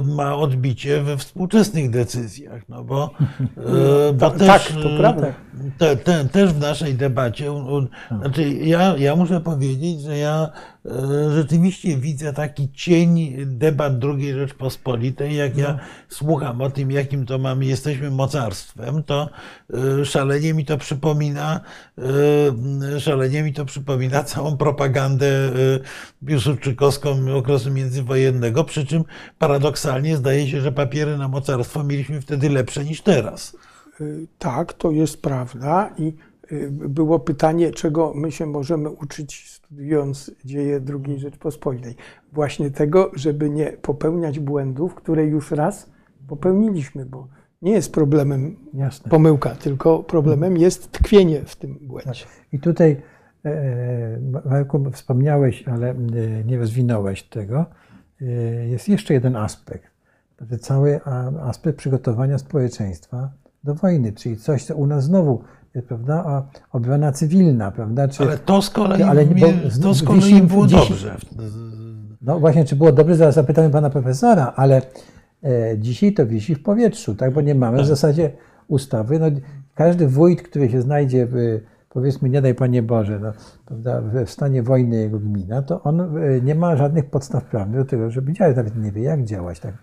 ma 0.04 0.36
odbicie 0.36 1.02
we 1.02 1.16
współczesnych 1.16 1.90
decyzjach, 1.90 2.62
no 2.68 2.84
bo, 2.84 3.10
e, 3.40 4.12
bo 4.12 4.30
Tak, 4.30 4.38
też, 4.38 4.46
tak, 4.46 4.82
to 4.82 4.90
e, 4.90 4.98
prawda. 4.98 5.26
te, 5.78 5.96
te, 5.96 6.24
też 6.24 6.52
w 6.52 6.60
naszej 6.60 6.94
debacie, 6.94 7.50
znaczy 8.20 8.50
ja, 8.52 8.94
ja 8.98 9.16
muszę 9.16 9.40
powiedzieć, 9.40 10.00
że 10.00 10.18
ja 10.18 10.42
e, 10.44 10.75
rzeczywiście 11.34 11.96
widzę 11.96 12.32
taki 12.32 12.72
cień 12.72 13.36
debat 13.46 13.92
II 14.04 14.32
Rzeczpospolitej, 14.32 15.36
jak 15.36 15.56
ja 15.56 15.78
słucham 16.08 16.60
o 16.60 16.70
tym, 16.70 16.90
jakim 16.90 17.26
to 17.26 17.38
mamy, 17.38 17.64
jesteśmy 17.64 18.10
mocarstwem, 18.10 19.02
to 19.02 19.28
e, 20.00 20.04
szalenie 20.04 20.54
mi 20.54 20.64
to 20.64 20.78
przypomina, 20.78 21.60
e, 22.94 23.00
szalenie 23.00 23.42
mi 23.42 23.52
to 23.52 23.64
przypomina 23.64 24.22
całą 24.22 24.56
propagandę 24.56 25.26
e, 25.26 25.50
piłsudczykowską 26.26 27.36
okresu 27.36 27.70
międzywojennego, 27.70 28.64
przy 28.64 28.86
czym 28.86 29.04
paradoksalnie 29.38 30.16
zdaje 30.16 30.48
się, 30.48 30.60
że 30.60 30.72
papiery 30.72 31.18
na 31.18 31.28
mocarstwo 31.28 31.84
mieliśmy 31.84 32.20
wtedy 32.20 32.50
lepsze 32.50 32.84
niż 32.84 33.00
teraz. 33.02 33.56
Tak, 34.38 34.72
to 34.72 34.90
jest 34.90 35.22
prawda 35.22 35.94
i 35.98 36.12
było 36.70 37.20
pytanie, 37.20 37.70
czego 37.70 38.12
my 38.14 38.32
się 38.32 38.46
możemy 38.46 38.90
uczyć 38.90 39.55
studiując 39.66 40.30
dzieje 40.44 40.80
II 41.06 41.18
Rzeczpospolitej. 41.18 41.94
Właśnie 42.32 42.70
tego, 42.70 43.10
żeby 43.14 43.50
nie 43.50 43.66
popełniać 43.72 44.38
błędów, 44.38 44.94
które 44.94 45.26
już 45.26 45.50
raz 45.50 45.90
popełniliśmy, 46.28 47.06
bo 47.06 47.28
nie 47.62 47.72
jest 47.72 47.92
problemem 47.92 48.56
Jasne. 48.74 49.10
pomyłka, 49.10 49.50
tylko 49.50 50.02
problemem 50.02 50.56
jest 50.56 50.90
tkwienie 50.92 51.44
w 51.44 51.56
tym 51.56 51.78
błędzie. 51.82 52.24
I 52.52 52.58
tutaj, 52.58 53.02
e, 53.44 54.20
Marku, 54.44 54.90
wspomniałeś, 54.92 55.68
ale 55.68 55.90
e, 55.90 55.94
nie 56.44 56.58
rozwinąłeś 56.58 57.22
tego. 57.22 57.66
E, 58.20 58.24
Jest 58.66 58.88
jeszcze 58.88 59.14
jeden 59.14 59.36
aspekt. 59.36 59.90
Znaczy 60.38 60.58
cały 60.58 61.00
aspekt 61.40 61.78
przygotowania 61.78 62.38
społeczeństwa 62.38 63.30
do 63.64 63.74
wojny, 63.74 64.12
czyli 64.12 64.36
coś, 64.36 64.64
co 64.64 64.76
u 64.76 64.86
nas 64.86 65.04
znowu 65.04 65.42
prawda, 65.82 66.24
a 66.26 66.42
obrona 66.72 67.12
cywilna, 67.12 67.70
prawda? 67.70 68.08
Czy, 68.08 68.22
Ale 68.22 68.38
to 68.38 68.62
z 68.62 68.70
kolei, 68.70 69.02
Ale 69.02 69.26
nie, 69.26 69.34
bo 69.34 69.46
to 69.82 69.94
z 69.94 70.02
kolei 70.02 70.42
było 70.42 70.66
dobrze. 70.66 71.16
No 72.22 72.40
właśnie, 72.40 72.64
czy 72.64 72.76
było 72.76 72.92
dobrze, 72.92 73.16
zaraz 73.16 73.34
zapytamy 73.34 73.70
pana 73.70 73.90
profesora, 73.90 74.52
ale 74.56 74.82
e, 75.44 75.78
dzisiaj 75.78 76.12
to 76.12 76.26
wisi 76.26 76.54
w 76.54 76.62
powietrzu, 76.62 77.14
tak? 77.14 77.32
bo 77.32 77.40
nie 77.40 77.54
mamy 77.54 77.82
w 77.82 77.86
zasadzie 77.86 78.30
ustawy. 78.68 79.18
No, 79.18 79.26
każdy 79.74 80.08
wójt, 80.08 80.42
który 80.42 80.70
się 80.70 80.82
znajdzie, 80.82 81.26
w, 81.30 81.60
powiedzmy, 81.88 82.28
nie 82.28 82.42
daj 82.42 82.54
Panie 82.54 82.82
Boże, 82.82 83.18
no, 83.18 83.32
prawda, 83.66 84.00
w 84.00 84.24
w 84.24 84.30
stanie 84.30 84.62
wojny 84.62 84.96
jego 84.96 85.18
gmina, 85.18 85.62
to 85.62 85.82
on 85.82 86.00
e, 86.00 86.40
nie 86.40 86.54
ma 86.54 86.76
żadnych 86.76 87.10
podstaw 87.10 87.44
prawnych 87.44 87.80
do 87.80 87.84
tego, 87.84 88.10
żeby 88.10 88.32
działać, 88.32 88.56
nawet 88.56 88.76
nie 88.76 88.92
wie, 88.92 89.02
jak 89.02 89.24
działać. 89.24 89.60
Tak? 89.60 89.74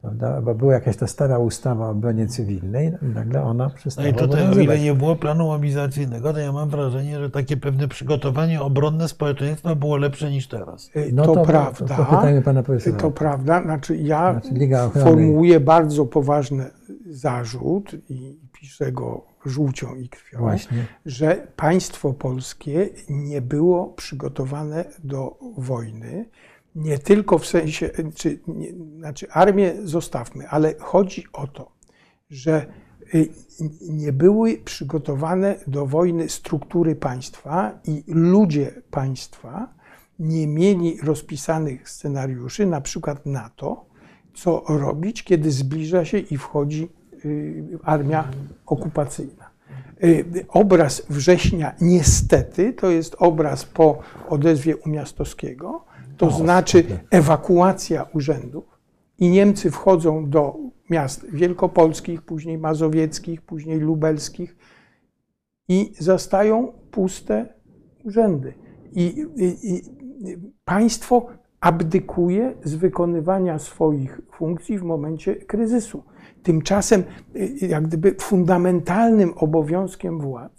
Prawda? 0.00 0.40
Bo 0.42 0.54
była 0.54 0.72
jakaś 0.72 0.96
ta 0.96 1.06
stara 1.06 1.38
ustawa 1.38 1.86
o 1.86 1.90
obronie 1.90 2.26
cywilnej, 2.26 2.92
nagle 3.02 3.42
ona 3.42 3.64
No 3.64 3.70
przestała 3.74 4.08
i 4.08 4.14
tutaj, 4.14 4.48
o 4.48 4.60
ile 4.60 4.78
nie 4.78 4.94
było 4.94 5.16
planu 5.16 5.46
mobilizacyjnego, 5.46 6.32
to 6.32 6.38
ja 6.38 6.52
mam 6.52 6.68
wrażenie, 6.70 7.18
że 7.18 7.30
takie 7.30 7.56
pewne 7.56 7.88
przygotowanie 7.88 8.60
obronne 8.60 9.08
społeczeństwa 9.08 9.74
było 9.74 9.96
lepsze 9.96 10.30
niż 10.30 10.48
teraz. 10.48 10.90
Y, 10.96 11.10
No 11.12 11.24
to, 11.24 11.34
to- 11.34 11.44
prawda. 11.44 11.96
to 11.96 12.04
pytajmy 12.04 12.42
pana 12.42 12.62
profesora. 12.62 12.96
To 12.96 13.10
prawda. 13.10 13.62
Znaczy 13.62 13.96
ja 13.96 14.40
Znaczy 14.40 15.00
formułuję 15.04 15.60
bardzo 15.60 16.06
poważny 16.06 16.70
zarzut 17.10 17.92
i 18.08 18.38
piszę 18.52 18.92
go 18.92 19.24
żółcią 19.46 19.94
i 19.96 20.08
krwią, 20.08 20.38
Właśnie. 20.38 20.86
że 21.06 21.46
państwo 21.56 22.12
polskie 22.12 22.88
nie 23.08 23.42
było 23.42 23.86
przygotowane 23.86 24.84
do 25.04 25.38
wojny. 25.56 26.24
Nie 26.78 26.98
tylko 26.98 27.38
w 27.38 27.46
sensie, 27.46 27.90
czy, 28.14 28.38
nie, 28.46 28.72
znaczy 28.98 29.30
armię 29.30 29.74
zostawmy, 29.84 30.48
ale 30.48 30.74
chodzi 30.78 31.24
o 31.32 31.46
to, 31.46 31.72
że 32.30 32.66
y, 33.14 33.28
nie 33.80 34.12
były 34.12 34.58
przygotowane 34.64 35.56
do 35.66 35.86
wojny 35.86 36.28
struktury 36.28 36.96
państwa 36.96 37.78
i 37.84 38.04
ludzie 38.06 38.82
państwa 38.90 39.74
nie 40.18 40.46
mieli 40.46 41.00
rozpisanych 41.02 41.90
scenariuszy, 41.90 42.66
na 42.66 42.80
przykład 42.80 43.26
na 43.26 43.50
to, 43.56 43.84
co 44.34 44.64
robić, 44.68 45.24
kiedy 45.24 45.50
zbliża 45.50 46.04
się 46.04 46.18
i 46.18 46.38
wchodzi 46.38 46.88
y, 47.24 47.78
armia 47.82 48.28
okupacyjna. 48.66 49.50
Y, 50.04 50.24
Obraz 50.48 51.02
września, 51.10 51.74
niestety, 51.80 52.72
to 52.72 52.90
jest 52.90 53.16
obraz 53.18 53.64
po 53.64 53.98
odezwie 54.28 54.76
Umiastowskiego, 54.76 55.87
to 56.18 56.30
znaczy 56.30 56.84
ewakuacja 57.10 58.06
urzędów 58.14 58.64
i 59.18 59.30
Niemcy 59.30 59.70
wchodzą 59.70 60.30
do 60.30 60.56
miast 60.90 61.30
wielkopolskich, 61.30 62.22
później 62.22 62.58
mazowieckich, 62.58 63.42
później 63.42 63.78
lubelskich 63.78 64.56
i 65.68 65.92
zastają 65.98 66.72
puste 66.90 67.54
urzędy. 68.04 68.54
I, 68.92 69.26
i, 69.36 69.72
i 69.72 69.82
państwo 70.64 71.26
abdykuje 71.60 72.54
z 72.64 72.74
wykonywania 72.74 73.58
swoich 73.58 74.20
funkcji 74.32 74.78
w 74.78 74.82
momencie 74.82 75.36
kryzysu. 75.36 76.02
Tymczasem, 76.42 77.04
y, 77.36 77.66
jak 77.66 77.86
gdyby 77.86 78.14
fundamentalnym 78.20 79.32
obowiązkiem 79.36 80.20
władz 80.20 80.57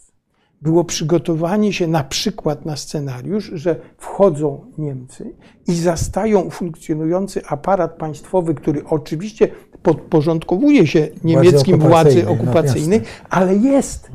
było 0.62 0.84
przygotowanie 0.84 1.74
się 1.74 1.88
na 1.88 2.04
przykład 2.04 2.66
na 2.66 2.78
scenariusz, 2.78 3.52
że 3.54 3.76
wchodzą 3.98 4.66
Niemcy 4.78 5.36
i 5.68 5.76
zastają 5.76 6.50
funkcjonujący 6.50 7.46
aparat 7.46 7.98
państwowy, 7.98 8.56
który 8.56 8.86
oczywiście 8.86 9.48
podporządkowuje 9.84 10.88
się 10.88 11.08
niemieckim 11.24 11.80
władzy 11.80 12.28
okupacyjnej, 12.28 13.00
no 13.00 13.06
ale 13.30 13.56
jest. 13.56 14.12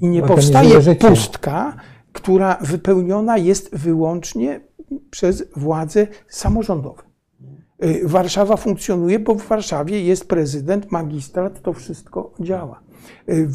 I 0.00 0.08
nie 0.08 0.22
powstaje 0.22 0.94
pustka, 0.94 1.76
która 2.12 2.58
wypełniona 2.60 3.38
jest 3.38 3.76
wyłącznie 3.76 4.60
przez 5.10 5.44
władze 5.56 6.06
samorządowe. 6.28 7.02
Y, 7.84 8.00
Warszawa 8.04 8.56
funkcjonuje, 8.56 9.18
bo 9.18 9.34
w 9.34 9.46
Warszawie 9.46 10.02
jest 10.02 10.28
prezydent, 10.28 10.92
magistrat, 10.92 11.62
to 11.62 11.72
wszystko 11.72 12.32
działa. 12.40 12.80
Y, 13.28 13.46
w, 13.46 13.54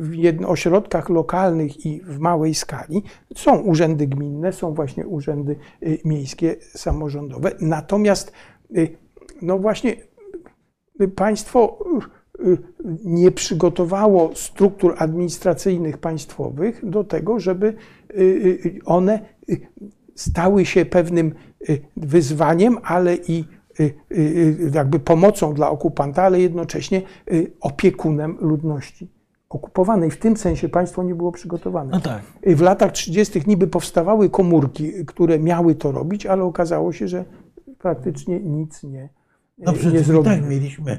w 0.00 0.44
ośrodkach 0.46 1.08
lokalnych 1.08 1.86
i 1.86 2.00
w 2.00 2.18
małej 2.18 2.54
skali 2.54 3.02
są 3.36 3.58
urzędy 3.58 4.06
gminne, 4.06 4.52
są 4.52 4.74
właśnie 4.74 5.06
urzędy 5.06 5.56
y, 5.82 5.98
miejskie, 6.04 6.56
samorządowe. 6.60 7.52
Natomiast, 7.60 8.32
y, 8.76 8.96
no 9.42 9.58
właśnie, 9.58 9.96
państwo 11.16 11.78
nie 13.04 13.30
przygotowało 13.30 14.30
struktur 14.34 14.94
administracyjnych 14.98 15.98
państwowych 15.98 16.90
do 16.90 17.04
tego, 17.04 17.40
żeby 17.40 17.74
one 18.84 19.20
stały 20.14 20.66
się 20.66 20.84
pewnym 20.84 21.34
wyzwaniem, 21.96 22.78
ale 22.82 23.16
i 23.16 23.44
jakby 24.74 24.98
pomocą 24.98 25.54
dla 25.54 25.70
okupanta, 25.70 26.22
ale 26.22 26.40
jednocześnie 26.40 27.02
y, 27.32 27.52
opiekunem 27.60 28.36
ludności 28.40 29.10
okupowanej. 29.48 30.10
W 30.10 30.18
tym 30.18 30.36
sensie 30.36 30.68
państwo 30.68 31.02
nie 31.02 31.14
było 31.14 31.32
przygotowane. 31.32 31.90
No 31.90 32.00
tak. 32.00 32.22
Y, 32.46 32.56
W 32.56 32.60
latach 32.60 32.92
30. 32.92 33.40
niby 33.46 33.66
powstawały 33.66 34.30
komórki, 34.30 34.92
które 35.06 35.38
miały 35.38 35.74
to 35.74 35.92
robić, 35.92 36.26
ale 36.26 36.42
okazało 36.44 36.92
się, 36.92 37.08
że 37.08 37.24
praktycznie 37.78 38.40
nic 38.40 38.82
nie, 38.82 39.08
No 39.58 39.72
nie 39.92 40.00
zrobiły. 40.00 40.36
tak 40.36 40.48
mieliśmy 40.48 40.98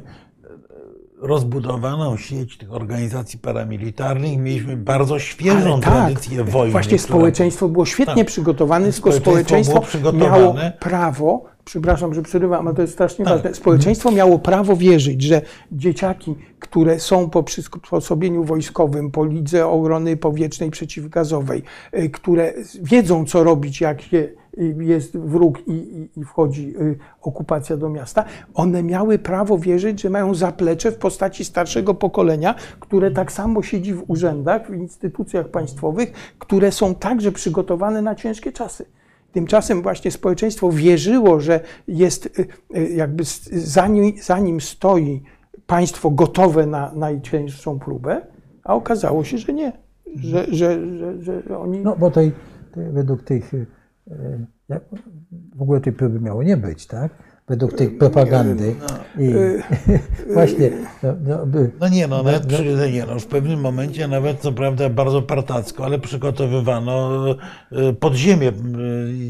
rozbudowaną 1.24 2.18
sieć 2.18 2.58
tych 2.58 2.74
organizacji 2.74 3.40
paramilitarnych. 3.40 4.38
Mieliśmy 4.38 4.78
bardzo 4.78 5.20
świeżą 5.20 5.82
tak, 5.82 5.94
tradycję 5.94 6.44
wojny. 6.44 6.72
Właśnie 6.72 6.98
która- 6.98 7.08
społeczeństwo 7.18 7.70
było 7.70 7.86
świetnie 7.86 8.16
Tak. 8.24 8.28
przygotowane, 8.28 8.92
tylko 8.94 9.12
Społeczeństwo 9.12 9.72
społeczeństwo 9.84 10.14
miało 10.14 10.56
prawo, 10.80 11.46
przepraszam, 11.66 12.14
że 12.14 12.22
przerywam, 12.22 12.68
ale 12.68 12.76
to 12.76 12.82
jest 12.82 12.94
strasznie 12.94 13.26
Tak. 13.26 13.34
ważne, 13.34 13.54
społeczeństwo 13.54 14.12
miało 14.12 14.40
prawo 14.40 14.76
wierzyć, 14.76 15.22
że 15.22 15.42
dzieciaki, 15.72 16.36
które 16.60 17.00
są 17.00 17.30
po 17.30 17.44
przysposobieniu 17.44 18.44
wojskowym, 18.44 19.12
po 19.12 19.26
lidze 19.26 19.68
obrony 19.68 20.18
powietrznej 20.18 20.72
przeciwgazowej, 20.72 21.64
y, 21.98 22.10
które 22.10 22.54
wiedzą, 22.82 23.26
co 23.26 23.44
robić, 23.44 23.82
jak 23.82 24.00
y, 24.14 24.36
jest 24.80 25.18
wróg 25.18 25.68
i, 25.68 25.72
i, 25.72 26.20
i 26.20 26.24
wchodzi 26.24 26.74
y, 26.82 26.98
okupacja 27.22 27.78
do 27.78 27.90
miasta, 27.90 28.26
one 28.54 28.84
miały 28.84 29.20
prawo 29.20 29.58
wierzyć, 29.58 30.02
że 30.02 30.10
mają 30.10 30.34
zaplecze 30.36 30.92
w 30.92 30.98
postaci 30.98 31.46
starszego 31.46 31.94
pokolenia, 31.94 32.56
które 32.80 33.12
tak 33.12 33.32
samo 33.32 33.64
siedzi 33.64 33.94
w 33.94 34.04
urzędach, 34.08 34.72
w 34.72 34.76
instytucjach 34.76 35.48
państwowych, 35.50 36.12
które 36.40 36.72
są 36.72 36.96
także 36.96 37.32
przygotowane 37.32 38.02
na 38.02 38.16
ciężkie 38.16 38.52
czasy. 38.52 38.86
Tymczasem 39.32 39.82
właśnie 39.82 40.12
społeczeństwo 40.12 40.72
wierzyło, 40.72 41.40
że 41.40 41.60
jest 41.88 42.40
y, 42.40 42.48
y, 42.78 42.90
jakby 42.90 43.22
s- 43.22 43.50
zanim, 43.52 44.14
zanim 44.24 44.62
stoi 44.62 45.24
państwo 45.68 46.10
gotowe 46.10 46.66
na 46.66 46.92
najcięższą 46.96 47.80
próbę, 47.80 48.22
a 48.64 48.76
okazało 48.76 49.24
się, 49.24 49.38
że 49.38 49.54
nie. 49.54 49.72
Że, 50.16 50.46
że, 50.52 50.98
że, 51.22 51.42
że 51.42 51.60
oni. 51.60 51.80
No 51.80 51.96
bo 51.96 52.12
tej, 52.12 52.32
tej, 52.74 52.92
według 52.92 53.24
tych, 53.24 53.52
w 55.56 55.62
ogóle 55.62 55.82
tej 55.82 55.94
próby 55.94 56.20
miało 56.20 56.44
nie 56.44 56.58
być, 56.58 56.88
tak? 56.88 57.12
Według 57.48 57.74
tej 57.74 57.90
propagandy. 57.90 58.76
I 59.20 59.34
właśnie, 60.34 60.70
no, 61.04 61.14
no, 61.24 61.46
by, 61.46 61.72
No 61.80 61.90
nie, 61.90 62.08
no, 62.08 62.24
nawet 62.24 62.46
przy, 62.46 62.92
nie, 62.92 63.06
no, 63.06 63.20
w 63.20 63.26
pewnym 63.28 63.60
momencie 63.60 64.08
nawet, 64.08 64.40
co 64.40 64.52
prawda, 64.52 64.90
bardzo 64.90 65.22
partacko, 65.22 65.86
ale 65.86 66.00
przygotowywano 66.00 67.26
podziemie 68.00 68.52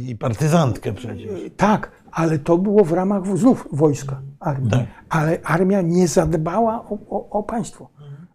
i 0.08 0.16
partyzantkę 0.20 0.94
przecież. 0.94 1.32
Tak, 1.58 1.92
ale 2.12 2.40
to 2.40 2.58
było 2.58 2.84
w 2.84 2.92
ramach 2.92 3.38
znów 3.38 3.68
wojska, 3.72 4.22
armii. 4.40 4.72
Tak. 4.72 4.86
Ale 5.10 5.38
armia 5.44 5.82
nie 5.82 6.08
zadbała 6.08 6.86
o, 6.90 6.98
o, 7.10 7.30
o 7.30 7.44
państwo. 7.44 7.90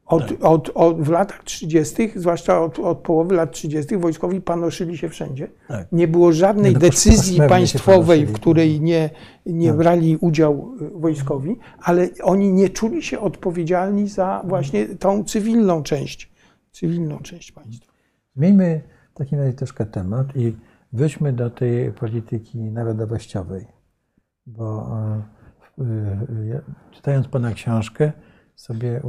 Od, 0.08 0.32
od, 0.42 0.70
od, 0.74 1.02
w 1.02 1.10
latach 1.10 1.44
30., 1.44 2.12
zwłaszcza 2.16 2.60
od, 2.60 2.78
od 2.78 2.98
połowy 2.98 3.34
lat 3.34 3.52
30., 3.52 3.96
wojskowi 3.96 4.40
panoszyli 4.40 4.98
się 4.98 5.08
wszędzie. 5.08 5.48
Tak. 5.68 5.92
Nie 5.92 6.08
było 6.08 6.32
żadnej 6.32 6.72
Nie, 6.72 6.74
no, 6.74 6.80
decyzji 6.80 7.38
państwowej, 7.48 8.26
w 8.26 8.32
której 8.32 8.80
nie, 8.80 9.10
nie 9.46 9.72
brali 9.72 10.16
udział 10.16 10.74
y, 10.82 11.00
wojskowi, 11.00 11.56
ale 11.82 12.08
oni 12.22 12.52
nie 12.52 12.68
czuli 12.68 13.02
się 13.02 13.20
odpowiedzialni 13.20 14.08
za 14.08 14.42
właśnie 14.46 14.86
tą 14.86 15.24
cywilną 15.24 15.82
część, 15.82 16.32
cywilną 16.72 17.18
część 17.18 17.52
państwa. 17.52 17.92
Zmieńmy 18.36 18.82
w 19.14 19.18
takim 19.18 19.38
razie 19.38 19.52
troszkę 19.52 19.86
temat 19.86 20.36
i 20.36 20.56
wróćmy 20.92 21.32
do 21.32 21.50
tej 21.50 21.92
polityki 21.92 22.58
narodowościowej. 22.58 23.66
Bo 24.46 24.96
e, 25.78 25.84
e, 25.84 26.60
czytając 26.90 27.28
Pana 27.28 27.52
książkę, 27.52 28.12
sobie 28.58 28.96
e, 28.96 29.02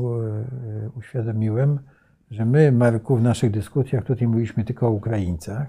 uświadomiłem, 0.98 1.80
że 2.32 2.46
my, 2.46 2.72
Marku, 2.72 3.16
w 3.16 3.22
naszych 3.22 3.52
dyskusjach 3.52 4.04
tutaj 4.04 4.28
mówiliśmy 4.28 4.64
tylko 4.64 4.88
o 4.88 4.92
Ukraińcach. 4.92 5.68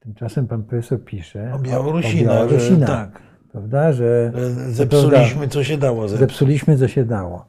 Tymczasem 0.00 0.46
Pan 0.46 0.62
profesor 0.62 1.04
pisze 1.04 1.52
O 1.54 1.58
Białorusinach, 1.58 2.32
o 2.32 2.34
Białorusinach 2.36 2.88
tak. 2.88 3.22
prawda, 3.52 3.92
że 3.92 4.32
Że 4.34 4.50
Zepsuliśmy, 4.72 5.48
co 5.48 5.64
się 5.64 5.78
dało 5.78 6.08
zepsuć. 6.08 6.20
zepsuliśmy, 6.28 6.76
co 6.78 6.88
się 6.88 7.04
dało. 7.04 7.46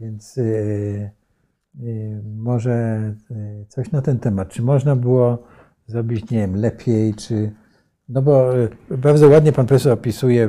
Więc 0.00 0.38
y, 0.38 1.10
może 2.36 3.00
coś 3.68 3.90
na 3.92 4.02
ten 4.02 4.18
temat. 4.18 4.48
Czy 4.48 4.62
można 4.62 4.96
było 4.96 5.42
zrobić, 5.86 6.30
nie 6.30 6.38
wiem, 6.38 6.56
lepiej, 6.56 7.14
czy. 7.14 7.52
No 8.08 8.22
bo 8.22 8.50
bardzo 8.98 9.28
ładnie 9.28 9.52
pan 9.52 9.66
profesor 9.66 9.92
opisuje, 9.92 10.48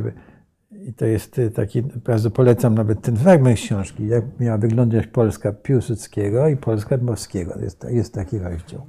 i 0.87 0.93
to 0.93 1.05
jest 1.05 1.39
y, 1.39 1.51
taki, 1.51 1.81
bardzo 1.81 2.31
polecam 2.31 2.75
nawet 2.75 3.01
ten 3.01 3.15
fragment 3.15 3.57
książki, 3.57 4.07
jak 4.07 4.39
miała 4.39 4.57
wyglądać 4.57 5.07
Polska 5.07 5.51
Piłsudskiego 5.51 6.47
i 6.47 6.57
Polska 6.57 6.97
Dmowskiego. 6.97 7.59
Jest, 7.59 7.85
jest 7.89 8.13
taki 8.13 8.39
rozdział. 8.39 8.85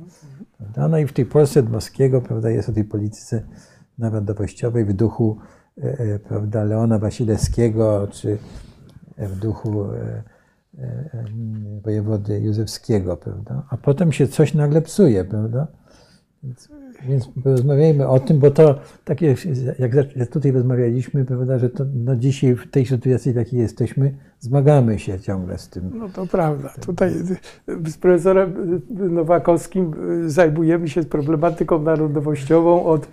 Prawda? 0.59 0.88
No 0.88 0.99
i 0.99 1.07
w 1.07 1.12
tej 1.12 1.26
Polsce 1.26 1.62
Dmowskiego 1.62 2.20
prawda, 2.20 2.51
jest 2.51 2.68
o 2.68 2.72
tej 2.72 2.84
polityce 2.84 3.42
narodowościowej 3.99 4.84
w 4.84 4.92
duchu 4.92 5.38
e, 5.82 5.99
e, 5.99 6.18
prawda, 6.18 6.64
Leona 6.64 6.99
Wasilewskiego, 6.99 8.09
czy 8.11 8.38
w 9.18 9.38
duchu 9.38 9.84
e, 9.84 10.22
e, 10.78 11.24
wojewody 11.82 12.40
Józefskiego, 12.40 13.16
prawda? 13.16 13.66
A 13.70 13.76
potem 13.76 14.12
się 14.12 14.28
coś 14.28 14.55
nagle 14.55 14.82
psuje, 14.82 15.24
prawda? 15.24 15.66
Więc, 16.42 16.68
więc 17.09 17.28
porozmawiajmy 17.45 18.09
o 18.09 18.20
tym, 18.20 18.38
bo 18.38 18.51
to 18.51 18.78
tak 19.05 19.22
jak, 19.22 19.38
tutaj 20.30 20.53
rozmawialiśmy, 20.53 21.24
prawda, 21.24 21.59
że 21.59 21.70
to, 21.70 21.84
no 21.95 22.16
dzisiaj 22.16 22.55
w 22.55 22.70
tej 22.70 22.86
sytuacji, 22.86 23.32
w 23.32 23.36
jakiej 23.36 23.61
jesteśmy, 23.61 24.14
zmagamy 24.40 24.99
się 24.99 25.20
ciągle 25.20 25.59
z 25.59 25.68
tym. 25.68 25.90
No 25.95 26.09
to 26.09 26.26
prawda. 26.26 26.74
Tutaj 26.80 27.11
z 27.86 27.97
profesorem 27.97 28.80
Nowakowskim 28.90 29.92
zajmujemy 30.26 30.88
się 30.88 31.03
problematyką 31.03 31.82
narodowościową 31.82 32.84
od 32.84 33.09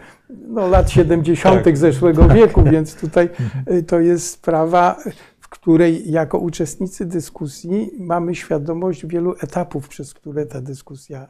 no, 0.47 0.67
lat 0.67 0.89
70. 0.89 1.63
Tak. 1.63 1.77
zeszłego 1.77 2.27
wieku, 2.27 2.63
więc 2.63 2.95
tutaj 2.95 3.29
to 3.87 3.99
jest 3.99 4.27
sprawa, 4.27 4.97
w 5.39 5.49
której 5.49 6.11
jako 6.11 6.37
uczestnicy 6.37 7.05
dyskusji 7.05 7.91
mamy 7.99 8.35
świadomość 8.35 9.05
wielu 9.05 9.35
etapów, 9.41 9.87
przez 9.87 10.13
które 10.13 10.45
ta 10.45 10.61
dyskusja 10.61 11.27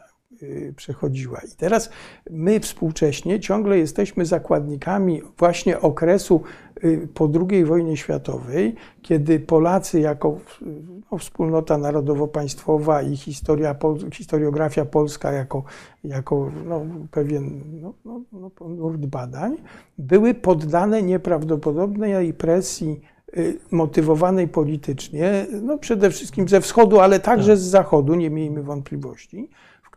przechodziła. 0.76 1.40
I 1.54 1.56
teraz 1.58 1.90
my 2.30 2.60
współcześnie 2.60 3.40
ciągle 3.40 3.78
jesteśmy 3.78 4.26
zakładnikami 4.26 5.22
właśnie 5.38 5.80
okresu 5.80 6.42
y, 6.84 7.08
po 7.14 7.30
II 7.50 7.66
wojnie 7.66 7.98
światowej, 7.98 8.76
kiedy 9.02 9.40
Polacy 9.40 10.00
jako 10.00 10.38
y, 10.62 10.66
no, 11.12 11.18
wspólnota 11.18 11.78
narodowo-państwowa 11.78 13.02
i 13.02 13.18
historia, 13.18 13.76
historiografia 14.14 14.86
polska 14.86 15.32
jako, 15.32 15.64
jako 16.04 16.52
no, 16.66 16.86
pewien 17.12 17.62
no, 17.82 17.94
no, 18.06 18.22
no, 18.32 18.70
nurt 18.70 19.06
badań, 19.06 19.58
były 19.98 20.34
poddane 20.34 21.04
nieprawdopodobnej 21.04 22.34
presji 22.34 23.02
y, 23.38 23.60
motywowanej 23.72 24.48
politycznie, 24.48 25.48
no 25.62 25.78
przede 25.78 26.10
wszystkim 26.10 26.48
ze 26.48 26.62
wschodu, 26.62 27.00
ale 27.00 27.20
także 27.20 27.58
z 27.58 27.62
zachodu, 27.62 28.16
nie 28.16 28.30
miejmy 28.30 28.64
wątpliwości, 28.64 29.50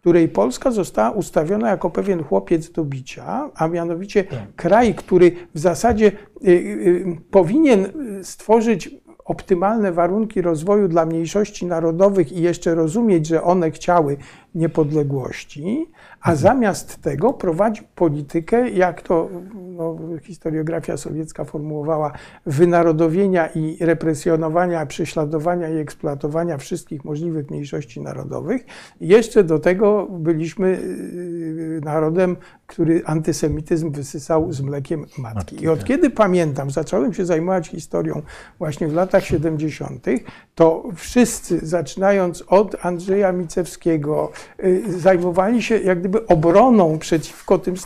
której 0.05 0.29
Polska 0.29 0.71
została 0.71 1.11
ustawiona 1.11 1.71
jako 1.71 1.91
pewien 1.91 2.25
chłopiec 2.25 2.71
do 2.71 2.85
bicia, 2.85 3.51
a 3.55 3.69
mianowicie 3.69 4.25
kraj, 4.57 4.95
który 4.95 5.33
w 5.55 5.59
zasadzie 5.59 6.07
y, 6.07 6.51
y, 6.51 7.21
powinien 7.31 7.87
stworzyć 8.23 8.91
optymalne 9.25 9.93
warunki 9.93 10.43
rozwoju 10.43 10.89
dla 10.89 11.07
mniejszości 11.07 11.67
narodowych 11.67 12.33
i 12.33 12.43
jeszcze 12.43 12.75
rozumieć, 12.75 13.27
że 13.27 13.43
one 13.43 13.71
chciały 13.71 14.17
niepodległości, 14.55 15.87
a 16.25 16.35
zamiast 16.35 17.03
tego 17.03 17.33
prowadzi 17.33 17.83
politykę, 17.95 18.71
jak 18.71 19.03
to 19.03 19.29
no, 19.55 19.99
historiografia 20.23 20.97
sowiecka 20.97 21.45
formułowała, 21.45 22.13
wynarodowienia 22.47 23.47
i 23.47 23.77
represjonowania, 23.81 24.87
prześladowania 24.87 25.69
i 25.69 25.77
eksploatowania 25.77 26.59
wszystkich 26.59 27.05
możliwych 27.05 27.51
mniejszości 27.51 28.01
narodowych. 28.01 28.65
Jeszcze 29.01 29.45
do 29.45 29.59
tego 29.59 30.07
byliśmy 30.11 30.69
y, 30.69 31.81
narodem, 31.85 32.37
który 32.67 33.03
antysemityzm 33.07 33.91
wysysał 33.93 34.53
z 34.53 34.61
mlekiem 34.61 35.07
matki. 35.19 35.63
I 35.63 35.69
od 35.69 35.85
kiedy 35.85 36.11
pamiętam, 36.11 36.71
zacząłem 36.71 37.15
się 37.15 37.27
zajmować 37.27 37.69
historią 37.69 38.23
właśnie 38.59 38.89
w 38.89 38.95
latach 38.95 39.25
70., 39.25 40.07
to 40.55 40.85
wszyscy, 40.97 41.59
zaczynając 41.63 42.45
od 42.49 42.77
Andrzeja 42.83 43.33
Micewskiego, 43.33 44.33
y, 44.65 45.01
zajmowali 45.01 45.63
się 45.63 45.79
jak 45.79 46.01
gdyby 46.01 46.27
obroną 46.27 46.99
przeciwko 46.99 47.59
tym 47.59 47.77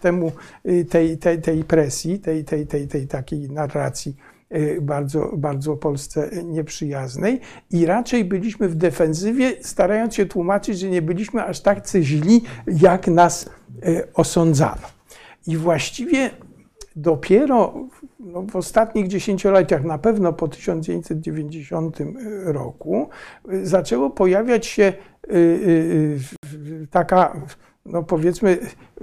temu, 0.00 0.32
y, 0.66 0.84
tej, 0.84 1.18
tej, 1.18 1.42
tej 1.42 1.64
presji, 1.64 2.18
tej, 2.18 2.44
tej, 2.44 2.66
tej, 2.66 2.88
tej 2.88 3.06
takiej 3.06 3.50
narracji 3.50 4.16
y, 4.54 4.78
bardzo, 4.82 5.30
bardzo 5.36 5.76
Polsce 5.76 6.30
nieprzyjaznej 6.44 7.40
i 7.70 7.86
raczej 7.86 8.24
byliśmy 8.24 8.68
w 8.68 8.74
defensywie, 8.74 9.52
starając 9.62 10.14
się 10.14 10.26
tłumaczyć, 10.26 10.78
że 10.78 10.90
nie 10.90 11.02
byliśmy 11.02 11.44
aż 11.44 11.60
tak 11.60 11.82
źli, 12.02 12.42
jak 12.66 13.06
nas 13.08 13.50
osądzano. 14.14 14.82
I 15.46 15.56
właściwie 15.56 16.30
dopiero 16.96 17.74
no, 18.18 18.42
w 18.42 18.56
ostatnich 18.56 19.08
dziesięcioleciach, 19.08 19.84
na 19.84 19.98
pewno 19.98 20.32
po 20.32 20.48
1990 20.48 21.98
roku, 22.44 23.08
y, 23.52 23.66
zaczęło 23.66 24.10
pojawiać 24.10 24.66
się 24.66 24.82
y, 24.82 25.34
y, 25.34 26.18
y, 26.82 26.86
taka, 26.90 27.40
no 27.86 28.02
powiedzmy, 28.02 28.58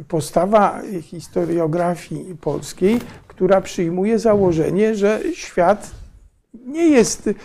postawa 0.07 0.82
historiografii 1.01 2.36
polskiej, 2.36 2.99
która 3.28 3.61
przyjmuje 3.61 4.20
założenie, 4.20 4.95
że 4.95 5.20
świat 5.34 5.91
nie 6.66 6.89
jest 6.89 7.28
y, 7.28 7.36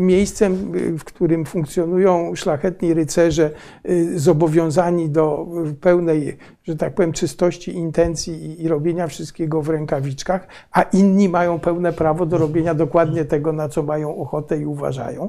miejscem, 0.00 0.74
y, 0.74 0.98
w 0.98 1.04
którym 1.04 1.44
funkcjonują 1.44 2.34
szlachetni 2.34 2.94
rycerze 2.94 3.50
y, 3.88 4.18
zobowiązani 4.18 5.10
do 5.10 5.46
pełnej, 5.80 6.36
że 6.64 6.76
tak 6.76 6.94
powiem, 6.94 7.12
czystości 7.12 7.70
intencji 7.70 8.62
i 8.62 8.68
robienia 8.68 9.06
wszystkiego 9.06 9.62
w 9.62 9.68
rękawiczkach, 9.68 10.46
a 10.72 10.82
inni 10.82 11.28
mają 11.28 11.58
pełne 11.58 11.92
prawo 11.92 12.26
do 12.26 12.38
robienia 12.38 12.74
dokładnie 12.74 13.24
tego, 13.24 13.52
na 13.52 13.68
co 13.68 13.82
mają 13.82 14.16
ochotę 14.16 14.58
i 14.58 14.66
uważają, 14.66 15.28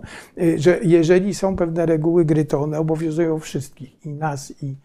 że 0.56 0.80
jeżeli 0.84 1.34
są 1.34 1.56
pewne 1.56 1.86
reguły 1.86 2.26
gry, 2.26 2.46
to 2.46 2.62
one 2.62 2.80
obowiązują 2.80 3.40
wszystkich, 3.40 4.06
i 4.06 4.10
nas, 4.10 4.54
i, 4.64 4.76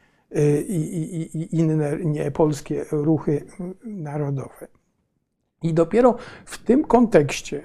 i, 0.69 0.75
i, 0.75 1.39
i 1.39 1.57
inne 1.57 1.99
niepolskie 2.05 2.85
ruchy 2.91 3.45
narodowe. 3.85 4.69
I 5.65 5.75
dopiero 5.75 6.17
w 6.45 6.59
tym 6.59 6.85
kontekście, 6.85 7.63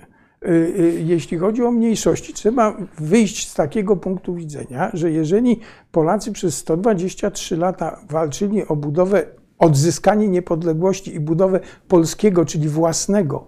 jeśli 1.06 1.38
chodzi 1.38 1.64
o 1.64 1.72
mniejszości, 1.72 2.34
trzeba 2.34 2.78
wyjść 3.00 3.50
z 3.50 3.54
takiego 3.54 3.96
punktu 3.96 4.36
widzenia, 4.36 4.92
że 4.94 5.12
jeżeli 5.12 5.60
Polacy 5.92 6.32
przez 6.32 6.58
123 6.58 7.58
lata 7.58 8.00
walczyli 8.10 8.68
o 8.68 8.76
budowę, 8.76 9.26
odzyskanie 9.58 10.28
niepodległości 10.28 11.16
i 11.16 11.20
budowę 11.20 11.60
polskiego, 11.88 12.46
czyli 12.46 12.70
własnego 12.70 13.48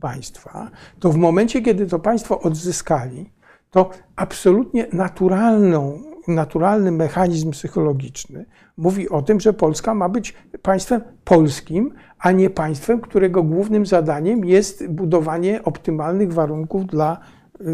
państwa, 0.00 0.70
to 1.00 1.12
w 1.12 1.16
momencie, 1.16 1.62
kiedy 1.62 1.86
to 1.86 1.98
państwo 1.98 2.40
odzyskali, 2.40 3.30
to 3.70 3.90
absolutnie 4.16 4.86
naturalną, 4.92 6.02
naturalny 6.28 6.92
mechanizm 6.92 7.50
psychologiczny 7.50 8.46
mówi 8.76 9.08
o 9.08 9.22
tym, 9.22 9.40
że 9.40 9.52
Polska 9.52 9.94
ma 9.94 10.08
być 10.08 10.34
państwem 10.62 11.00
polskim, 11.24 11.94
a 12.18 12.32
nie 12.32 12.50
państwem, 12.50 13.00
którego 13.00 13.42
głównym 13.42 13.86
zadaniem 13.86 14.44
jest 14.44 14.88
budowanie 14.88 15.64
optymalnych 15.64 16.32
warunków 16.32 16.86
dla 16.86 17.20
y, 17.60 17.64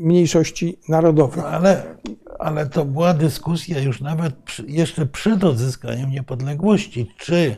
mniejszości 0.00 0.78
narodowych. 0.88 1.36
No 1.36 1.48
ale, 1.48 1.82
ale 2.38 2.66
to 2.66 2.84
była 2.84 3.14
dyskusja 3.14 3.80
już 3.80 4.00
nawet 4.00 4.34
przy, 4.36 4.64
jeszcze 4.66 5.06
przed 5.06 5.44
odzyskaniem 5.44 6.10
niepodległości, 6.10 7.12
czy 7.16 7.56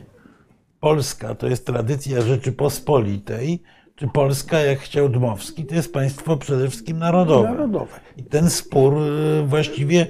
Polska 0.79 1.35
to 1.35 1.47
jest 1.47 1.65
tradycja 1.65 2.21
Rzeczypospolitej, 2.21 3.63
czy 3.99 4.07
Polska, 4.07 4.59
jak 4.59 4.79
chciał 4.79 5.09
Dmowski, 5.09 5.65
to 5.65 5.75
jest 5.75 5.93
państwo 5.93 6.37
przede 6.37 6.69
wszystkim 6.69 6.99
narodowe. 6.99 7.49
Narodowe. 7.49 7.99
I 8.17 8.23
ten 8.23 8.49
spór 8.49 8.93
y, 8.97 9.43
właściwie 9.47 10.07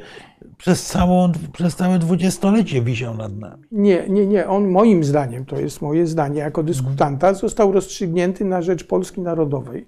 przez, 0.58 0.86
całą, 0.86 1.32
przez 1.54 1.76
całe 1.76 2.00
dwudziestolecie 2.00 2.82
wisiał 2.82 3.18
nad 3.18 3.38
nami. 3.38 3.64
Nie, 3.72 4.10
nie, 4.10 4.28
nie. 4.28 4.48
On 4.48 4.68
moim 4.68 5.04
zdaniem, 5.04 5.46
to 5.46 5.60
jest 5.60 5.82
moje 5.82 6.08
zdanie 6.08 6.40
jako 6.40 6.64
dyskutanta, 6.64 7.34
został 7.34 7.72
rozstrzygnięty 7.72 8.46
na 8.46 8.62
rzecz 8.62 8.84
Polski 8.84 9.22
Narodowej. 9.22 9.88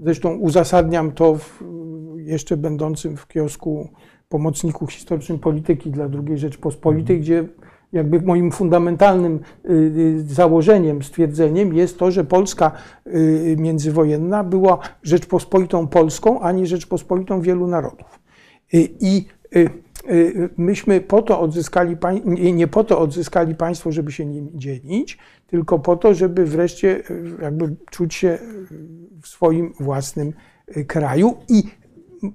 Zresztą 0.00 0.34
uzasadniam 0.34 1.12
to 1.12 1.34
w, 1.34 1.62
jeszcze 2.16 2.56
będącym 2.56 3.16
w 3.16 3.28
kiosku 3.28 3.88
pomocniku 4.28 4.86
historycznym 4.86 5.38
polityki 5.38 5.90
dla 5.90 6.04
II 6.04 6.38
Rzeczpospolitej, 6.38 7.20
gdzie 7.20 7.48
jakby 7.92 8.20
moim 8.20 8.52
fundamentalnym 8.52 9.40
y, 9.64 9.70
y, 9.70 10.34
założeniem, 10.34 11.02
stwierdzeniem 11.02 11.74
jest 11.74 11.98
to, 11.98 12.10
że 12.10 12.24
Polska 12.24 12.72
y, 13.06 13.56
międzywojenna 13.58 14.44
była 14.44 14.78
Rzeczpospolitą 15.02 15.86
Polską, 15.86 16.40
a 16.40 16.52
nie 16.52 16.66
Rzeczpospolitą 16.66 17.40
wielu 17.40 17.66
narodów. 17.66 18.20
I 19.00 19.26
myśmy 20.56 21.00
po 21.00 21.22
to 21.22 21.40
odzyskali, 21.40 21.96
nie 22.54 22.66
po 22.66 22.84
to 22.84 23.00
odzyskali 23.00 23.54
państwo, 23.54 23.92
żeby 23.92 24.12
się 24.12 24.26
nim 24.26 24.50
dzielić, 24.54 25.18
tylko 25.46 25.78
po 25.78 25.96
to, 25.96 26.14
żeby 26.14 26.46
wreszcie 26.46 27.02
jakby 27.42 27.76
czuć 27.90 28.14
się 28.14 28.38
w 29.22 29.28
swoim 29.28 29.72
własnym 29.80 30.32
kraju 30.86 31.36
i 31.48 31.62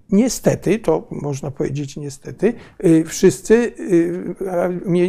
niestety, 0.09 0.79
to 0.79 1.07
można 1.11 1.51
powiedzieć 1.51 1.97
niestety, 1.97 2.53
y, 2.85 3.03
wszyscy 3.07 3.53
y, 3.79 4.35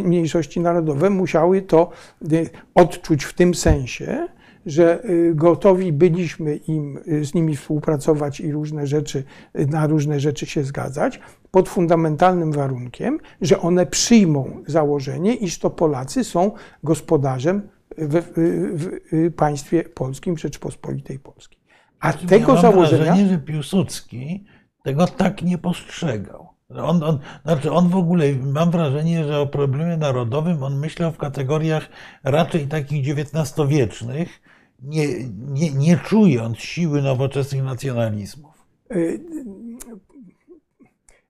mniejszości 0.03 0.59
narodowe 0.59 1.09
musiały 1.09 1.61
to 1.61 1.89
y, 2.31 2.49
odczuć 2.75 3.23
w 3.23 3.33
tym 3.33 3.55
sensie, 3.55 4.27
że 4.65 5.03
gotowi 5.33 5.93
byliśmy 5.93 6.55
im, 6.55 6.99
z 7.21 7.33
nimi 7.33 7.55
współpracować 7.55 8.39
i 8.39 8.51
różne 8.51 8.87
rzeczy, 8.87 9.23
na 9.53 9.87
różne 9.87 10.19
rzeczy 10.19 10.45
się 10.45 10.63
zgadzać, 10.63 11.19
pod 11.51 11.69
fundamentalnym 11.69 12.51
warunkiem, 12.51 13.19
że 13.41 13.59
one 13.59 13.85
przyjmą 13.85 14.63
założenie, 14.67 15.35
iż 15.35 15.59
to 15.59 15.69
Polacy 15.69 16.23
są 16.23 16.51
gospodarzem 16.83 17.61
w, 17.97 18.21
w, 18.25 18.99
w 19.11 19.33
państwie 19.33 19.83
polskim, 19.83 20.37
Rzeczpospolitej 20.37 21.19
Polskiej. 21.19 21.59
A 21.99 22.11
znaczy, 22.11 22.27
tego 22.27 22.57
założenia. 22.57 23.03
Wrażenie, 23.05 23.29
że 23.29 23.37
Piłsudski 23.37 24.45
tego 24.85 25.07
tak 25.07 25.41
nie 25.41 25.57
postrzegał. 25.57 26.47
On, 26.69 27.03
on, 27.03 27.19
znaczy 27.43 27.71
on 27.71 27.89
w 27.89 27.95
ogóle, 27.95 28.33
mam 28.33 28.71
wrażenie, 28.71 29.25
że 29.25 29.39
o 29.39 29.47
problemie 29.47 29.97
narodowym 29.97 30.63
on 30.63 30.79
myślał 30.79 31.11
w 31.11 31.17
kategoriach 31.17 31.89
raczej 32.23 32.67
takich 32.67 33.17
XIX-wiecznych, 33.17 34.41
nie, 34.81 35.07
nie, 35.29 35.71
nie 35.71 35.97
czując 35.97 36.57
siły 36.57 37.01
nowoczesnych 37.01 37.63
nacjonalizmów. 37.63 38.65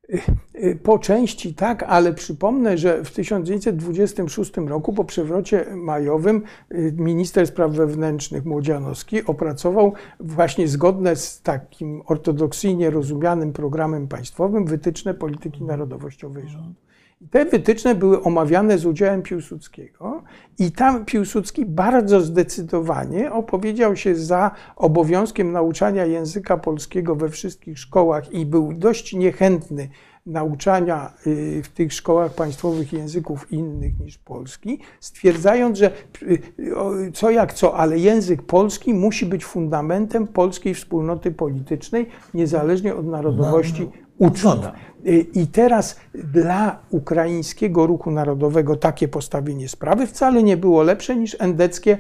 Y, 0.10 0.22
Y, 0.64 0.76
po 0.84 1.00
części 1.00 1.54
tak, 1.54 1.84
ale 1.84 2.14
przypomnę, 2.14 2.78
że 2.78 3.04
w 3.04 3.12
1926 3.12 4.58
roku 4.58 4.94
po 4.94 5.04
przewrocie 5.04 5.66
majowym 5.76 6.44
y, 6.72 6.94
minister 6.98 7.48
spraw 7.48 7.72
wewnętrznych 7.72 8.46
Młodzianowski 8.46 9.26
opracował 9.26 9.94
właśnie 10.20 10.68
zgodne 10.68 11.16
z 11.16 11.42
takim 11.42 12.02
ortodoksyjnie 12.06 12.90
rozumianym 12.90 13.54
programem 13.54 14.08
państwowym 14.08 14.66
wytyczne 14.66 15.14
polityki 15.14 15.64
narodowościowej 15.64 16.50
rządu. 16.50 16.76
Te 17.32 17.46
wytyczne 17.46 17.96
były 17.96 18.24
omawiane 18.24 18.78
z 18.78 18.86
udziałem 18.86 19.22
Piłsudskiego 19.22 20.24
i 20.60 20.72
tam 20.72 21.06
Piłsudski 21.06 21.66
bardzo 21.66 22.22
zdecydowanie 22.22 23.32
opowiedział 23.32 23.96
się 23.96 24.16
za 24.16 24.52
obowiązkiem 24.76 25.52
nauczania 25.52 26.06
języka 26.06 26.58
polskiego 26.58 27.16
we 27.16 27.30
wszystkich 27.30 27.80
szkołach 27.80 28.34
i 28.34 28.46
był 28.46 28.74
dość 28.74 29.14
niechętny 29.14 29.90
nauczania 30.26 31.14
y, 31.28 31.64
w 31.64 31.70
tych 31.70 31.94
szkołach 31.94 32.34
państwowych 32.34 32.94
języków 32.94 33.52
innych 33.52 34.00
niż 34.00 34.18
polski, 34.18 34.80
stwierdzając, 35.00 35.78
że 35.78 35.92
y, 36.22 37.12
co 37.14 37.32
jak 37.32 37.54
co, 37.54 37.78
ale 37.78 38.00
język 38.00 38.42
polski 38.42 38.94
musi 38.94 39.26
być 39.26 39.46
fundamentem 39.46 40.28
polskiej 40.28 40.74
wspólnoty 40.74 41.32
politycznej, 41.32 42.08
niezależnie 42.34 42.96
od 42.96 43.06
narodowości 43.06 43.90
no, 44.20 44.28
no, 44.28 44.32
uczniów. 44.32 44.66
Y, 45.08 45.26
I 45.34 45.48
teraz 45.48 46.00
dla 46.14 46.80
ukraińskiego 46.90 47.88
ruchu 47.88 48.12
narodowego 48.12 48.76
takie 48.76 49.08
postawienie 49.08 49.70
sprawy 49.70 50.08
wcale 50.08 50.44
nie 50.44 50.58
było 50.58 50.84
lepsze 50.84 51.16
niż 51.16 51.38
endeckie 51.40 51.98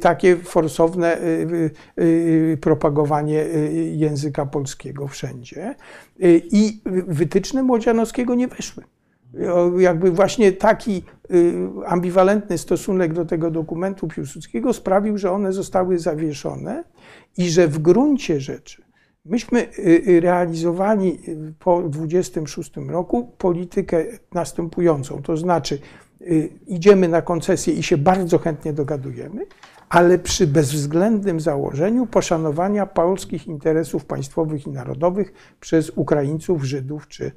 takie 0.00 0.36
forsowne 0.36 1.18
propagowanie 2.60 3.44
języka 3.92 4.46
polskiego 4.46 5.08
wszędzie. 5.08 5.74
I 6.52 6.80
wytyczne 7.08 7.62
Młodzianowskiego 7.62 8.34
nie 8.34 8.48
weszły. 8.48 8.84
Jakby 9.78 10.10
właśnie 10.10 10.52
taki 10.52 11.02
ambiwalentny 11.86 12.58
stosunek 12.58 13.12
do 13.12 13.24
tego 13.24 13.50
dokumentu 13.50 14.08
Piłsudskiego 14.08 14.72
sprawił, 14.72 15.18
że 15.18 15.32
one 15.32 15.52
zostały 15.52 15.98
zawieszone 15.98 16.84
i 17.38 17.50
że 17.50 17.68
w 17.68 17.78
gruncie 17.78 18.40
rzeczy 18.40 18.83
myśmy 19.24 19.66
realizowali 20.20 21.18
po 21.58 21.82
26 21.82 22.72
roku 22.88 23.32
politykę 23.38 24.04
następującą, 24.32 25.22
to 25.22 25.36
znaczy 25.36 25.78
idziemy 26.66 27.08
na 27.08 27.22
koncesję 27.22 27.74
i 27.74 27.82
się 27.82 27.98
bardzo 27.98 28.38
chętnie 28.38 28.72
dogadujemy, 28.72 29.46
ale 29.88 30.18
przy 30.18 30.46
bezwzględnym 30.46 31.40
założeniu 31.40 32.06
poszanowania 32.06 32.86
polskich 32.86 33.46
interesów 33.46 34.04
państwowych 34.04 34.66
i 34.66 34.70
narodowych 34.70 35.32
przez 35.60 35.90
Ukraińców, 35.90 36.64
Żydów 36.64 37.08
czy, 37.08 37.32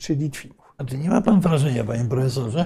czy 0.00 0.14
Litwinów. 0.14 0.61
Znaczy 0.82 0.98
nie 0.98 1.10
ma 1.10 1.20
pan 1.20 1.40
wrażenia, 1.40 1.84
panie 1.84 2.04
profesorze, 2.04 2.64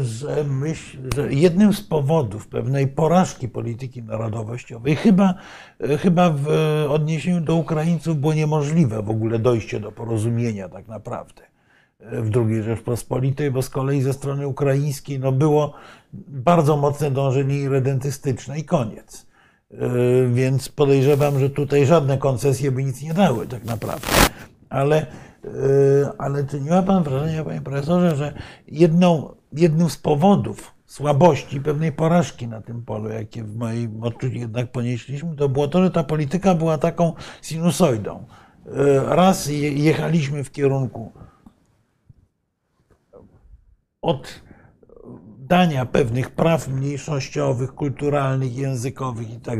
że, 0.00 0.44
myśl, 0.44 0.98
że 1.16 1.32
jednym 1.32 1.72
z 1.72 1.80
powodów 1.82 2.48
pewnej 2.48 2.88
porażki 2.88 3.48
polityki 3.48 4.02
narodowościowej, 4.02 4.96
chyba, 4.96 5.34
chyba 5.98 6.30
w 6.30 6.48
odniesieniu 6.88 7.40
do 7.40 7.54
Ukraińców 7.54 8.20
było 8.20 8.34
niemożliwe 8.34 9.02
w 9.02 9.10
ogóle 9.10 9.38
dojście 9.38 9.80
do 9.80 9.92
porozumienia 9.92 10.68
tak 10.68 10.88
naprawdę 10.88 11.42
w 12.00 12.36
II 12.36 12.62
Rzeczpospolitej, 12.62 13.50
bo 13.50 13.62
z 13.62 13.70
kolei 13.70 14.02
ze 14.02 14.12
strony 14.12 14.46
ukraińskiej 14.46 15.20
no 15.20 15.32
było 15.32 15.74
bardzo 16.28 16.76
mocne 16.76 17.10
dążenie 17.10 17.68
redentystyczne 17.68 18.58
i 18.58 18.64
koniec. 18.64 19.26
E, 19.70 19.76
więc 20.32 20.68
podejrzewam, 20.68 21.40
że 21.40 21.50
tutaj 21.50 21.86
żadne 21.86 22.18
koncesje 22.18 22.70
by 22.70 22.84
nic 22.84 23.02
nie 23.02 23.14
dały 23.14 23.46
tak 23.46 23.64
naprawdę. 23.64 24.08
Ale, 24.68 24.96
e, 25.00 25.06
ale 26.18 26.44
czy 26.44 26.60
nie 26.60 26.70
ma 26.70 26.82
pan 26.82 27.02
wrażenia, 27.02 27.44
panie 27.44 27.60
profesorze, 27.60 28.16
że 28.16 28.34
jedną, 28.68 29.34
jednym 29.52 29.90
z 29.90 29.96
powodów 29.96 30.74
słabości, 30.86 31.60
pewnej 31.60 31.92
porażki 31.92 32.48
na 32.48 32.60
tym 32.60 32.82
polu, 32.82 33.08
jakie 33.08 33.42
w 33.44 33.56
moim 33.56 34.02
odczuciu 34.02 34.36
jednak 34.36 34.72
ponieśliśmy, 34.72 35.36
to 35.36 35.48
było 35.48 35.68
to, 35.68 35.84
że 35.84 35.90
ta 35.90 36.04
polityka 36.04 36.54
była 36.54 36.78
taką 36.78 37.12
sinusoidą. 37.42 38.26
E, 38.66 39.16
Raz 39.16 39.46
je- 39.46 39.72
jechaliśmy 39.72 40.44
w 40.44 40.50
kierunku 40.52 41.12
od 44.02 44.42
dania 45.48 45.86
pewnych 45.86 46.30
praw 46.30 46.68
mniejszościowych, 46.68 47.74
kulturalnych, 47.74 48.56
językowych 48.56 49.30
i 49.30 49.40
tak. 49.40 49.58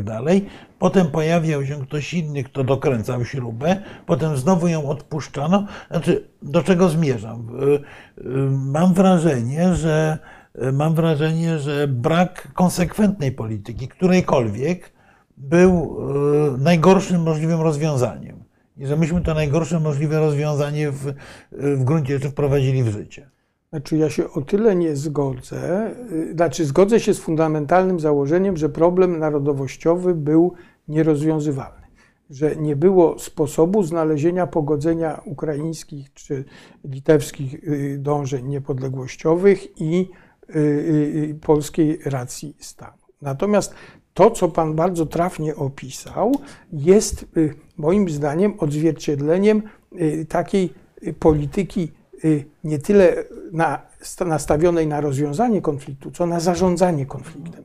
Potem 0.79 1.07
pojawiał 1.07 1.65
się 1.65 1.81
ktoś 1.81 2.13
inny, 2.13 2.43
kto 2.43 2.63
dokręcał 2.63 3.25
śrubę, 3.25 3.81
potem 4.05 4.37
znowu 4.37 4.67
ją 4.67 4.89
odpuszczano. 4.89 5.65
Znaczy, 5.91 6.27
do 6.41 6.63
czego 6.63 6.89
zmierzam? 6.89 7.47
Y, 7.49 8.21
y, 8.21 8.29
Mam 8.51 8.93
wrażenie, 8.93 9.75
że 9.75 10.17
mam 10.73 10.95
wrażenie, 10.95 11.59
że 11.59 11.87
brak 11.87 12.53
konsekwentnej 12.53 13.31
polityki, 13.31 13.87
którejkolwiek, 13.87 14.93
był 15.37 15.97
y, 16.55 16.57
najgorszym 16.57 17.21
możliwym 17.21 17.61
rozwiązaniem. 17.61 18.43
I 18.77 18.87
że 18.87 18.97
myśmy 18.97 19.21
to 19.21 19.33
najgorsze 19.33 19.79
możliwe 19.79 20.19
rozwiązanie 20.19 20.91
w, 20.91 21.13
w 21.51 21.83
gruncie 21.83 22.13
rzeczy 22.13 22.29
wprowadzili 22.29 22.83
w 22.83 22.89
życie. 22.89 23.29
Znaczy, 23.77 23.97
ja 23.97 24.09
się 24.09 24.31
o 24.31 24.41
tyle 24.41 24.75
nie 24.75 24.95
zgodzę, 24.95 25.91
y, 26.11 26.33
znaczy 26.33 26.65
zgodzę 26.65 26.99
się 26.99 27.13
z 27.13 27.19
fundamentalnym 27.19 27.99
założeniem, 27.99 28.57
że 28.57 28.69
problem 28.69 29.19
narodowościowy 29.19 30.15
był 30.15 30.53
nierozwiązywalny. 30.87 31.87
Że 32.29 32.55
nie 32.55 32.75
było 32.75 33.19
sposobu 33.19 33.83
znalezienia 33.83 34.47
pogodzenia 34.47 35.21
ukraińskich 35.25 36.13
czy 36.13 36.45
litewskich 36.83 37.53
y, 37.53 37.97
dążeń 37.99 38.47
niepodległościowych 38.47 39.81
i 39.81 40.09
y, 40.55 41.39
polskiej 41.41 41.99
racji 42.05 42.55
stanu. 42.59 42.97
Natomiast 43.21 43.73
to, 44.13 44.31
co 44.31 44.49
Pan 44.49 44.75
bardzo 44.75 45.05
trafnie 45.05 45.55
opisał, 45.55 46.31
jest 46.73 47.25
moim 47.77 48.09
zdaniem 48.09 48.53
odzwierciedleniem 48.59 49.61
takiej 50.29 50.73
polityki 51.19 51.91
nie 52.63 52.79
tyle 52.79 53.15
na, 53.51 53.81
sta- 54.01 54.25
nastawionej 54.25 54.87
na 54.87 55.01
rozwiązanie 55.01 55.61
konfliktu, 55.61 56.11
co 56.11 56.25
na 56.25 56.39
zarządzanie 56.39 57.05
konfliktem. 57.05 57.63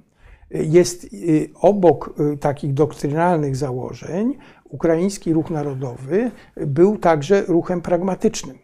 Y, 0.54 0.64
Jest 0.64 1.04
y, 1.04 1.50
obok 1.54 2.14
y, 2.34 2.36
takich 2.36 2.74
doktrynalnych 2.74 3.56
założeń, 3.56 4.38
ukraiński 4.64 5.32
ruch 5.32 5.50
narodowy 5.50 6.30
był 6.56 6.98
także 6.98 7.42
ruchem 7.42 7.80
pragmatycznym. 7.80 8.58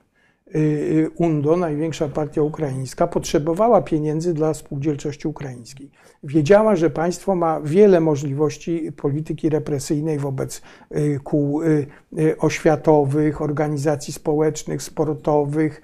Y, 0.54 0.58
y, 0.58 1.10
UNDO, 1.16 1.56
największa 1.56 2.08
partia 2.08 2.42
ukraińska, 2.42 3.06
potrzebowała 3.06 3.82
pieniędzy 3.82 4.34
dla 4.34 4.54
spółdzielczości 4.54 5.28
ukraińskiej. 5.28 5.90
Wiedziała, 6.22 6.76
że 6.76 6.90
państwo 6.90 7.34
ma 7.34 7.60
wiele 7.60 8.00
możliwości 8.00 8.92
polityki 8.92 9.48
represyjnej 9.48 10.18
wobec 10.18 10.62
y, 10.96 11.20
kół 11.24 11.60
oświatowych, 12.38 13.42
organizacji 13.42 14.12
społecznych, 14.12 14.82
sportowych 14.82 15.82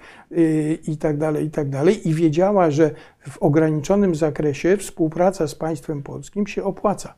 itd., 0.87 1.33
itd. 1.41 1.91
I 1.91 2.13
wiedziała, 2.13 2.71
że 2.71 2.91
w 3.29 3.37
ograniczonym 3.37 4.15
zakresie 4.15 4.77
współpraca 4.77 5.47
z 5.47 5.55
państwem 5.55 6.03
polskim 6.03 6.47
się 6.47 6.63
opłaca. 6.63 7.15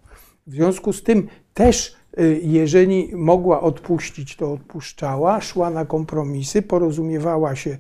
W 0.47 0.51
związku 0.51 0.93
z 0.93 1.03
tym 1.03 1.27
też, 1.53 1.95
jeżeli 2.41 3.15
mogła 3.15 3.61
odpuścić, 3.61 4.36
to 4.36 4.51
odpuszczała, 4.51 5.41
szła 5.41 5.70
na 5.70 5.86
kompromisy, 5.86 6.61
porozumiewała 6.61 7.55
się 7.55 7.70
y, 7.70 7.78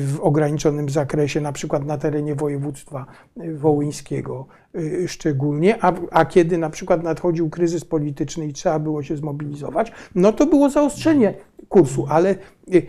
w 0.00 0.20
ograniczonym 0.20 0.88
zakresie, 0.88 1.40
na 1.40 1.52
przykład 1.52 1.86
na 1.86 1.98
terenie 1.98 2.34
województwa 2.34 3.06
y, 3.42 3.58
wołyńskiego 3.58 4.46
y, 4.76 5.08
szczególnie, 5.08 5.84
a, 5.84 5.92
a 6.10 6.24
kiedy 6.24 6.58
na 6.58 6.70
przykład 6.70 7.02
nadchodził 7.02 7.50
kryzys 7.50 7.84
polityczny 7.84 8.46
i 8.46 8.52
trzeba 8.52 8.78
było 8.78 9.02
się 9.02 9.16
zmobilizować, 9.16 9.92
no 10.14 10.32
to 10.32 10.46
było 10.46 10.70
zaostrzenie 10.70 11.34
kursu, 11.68 12.06
ale 12.10 12.30
y, 12.74 12.86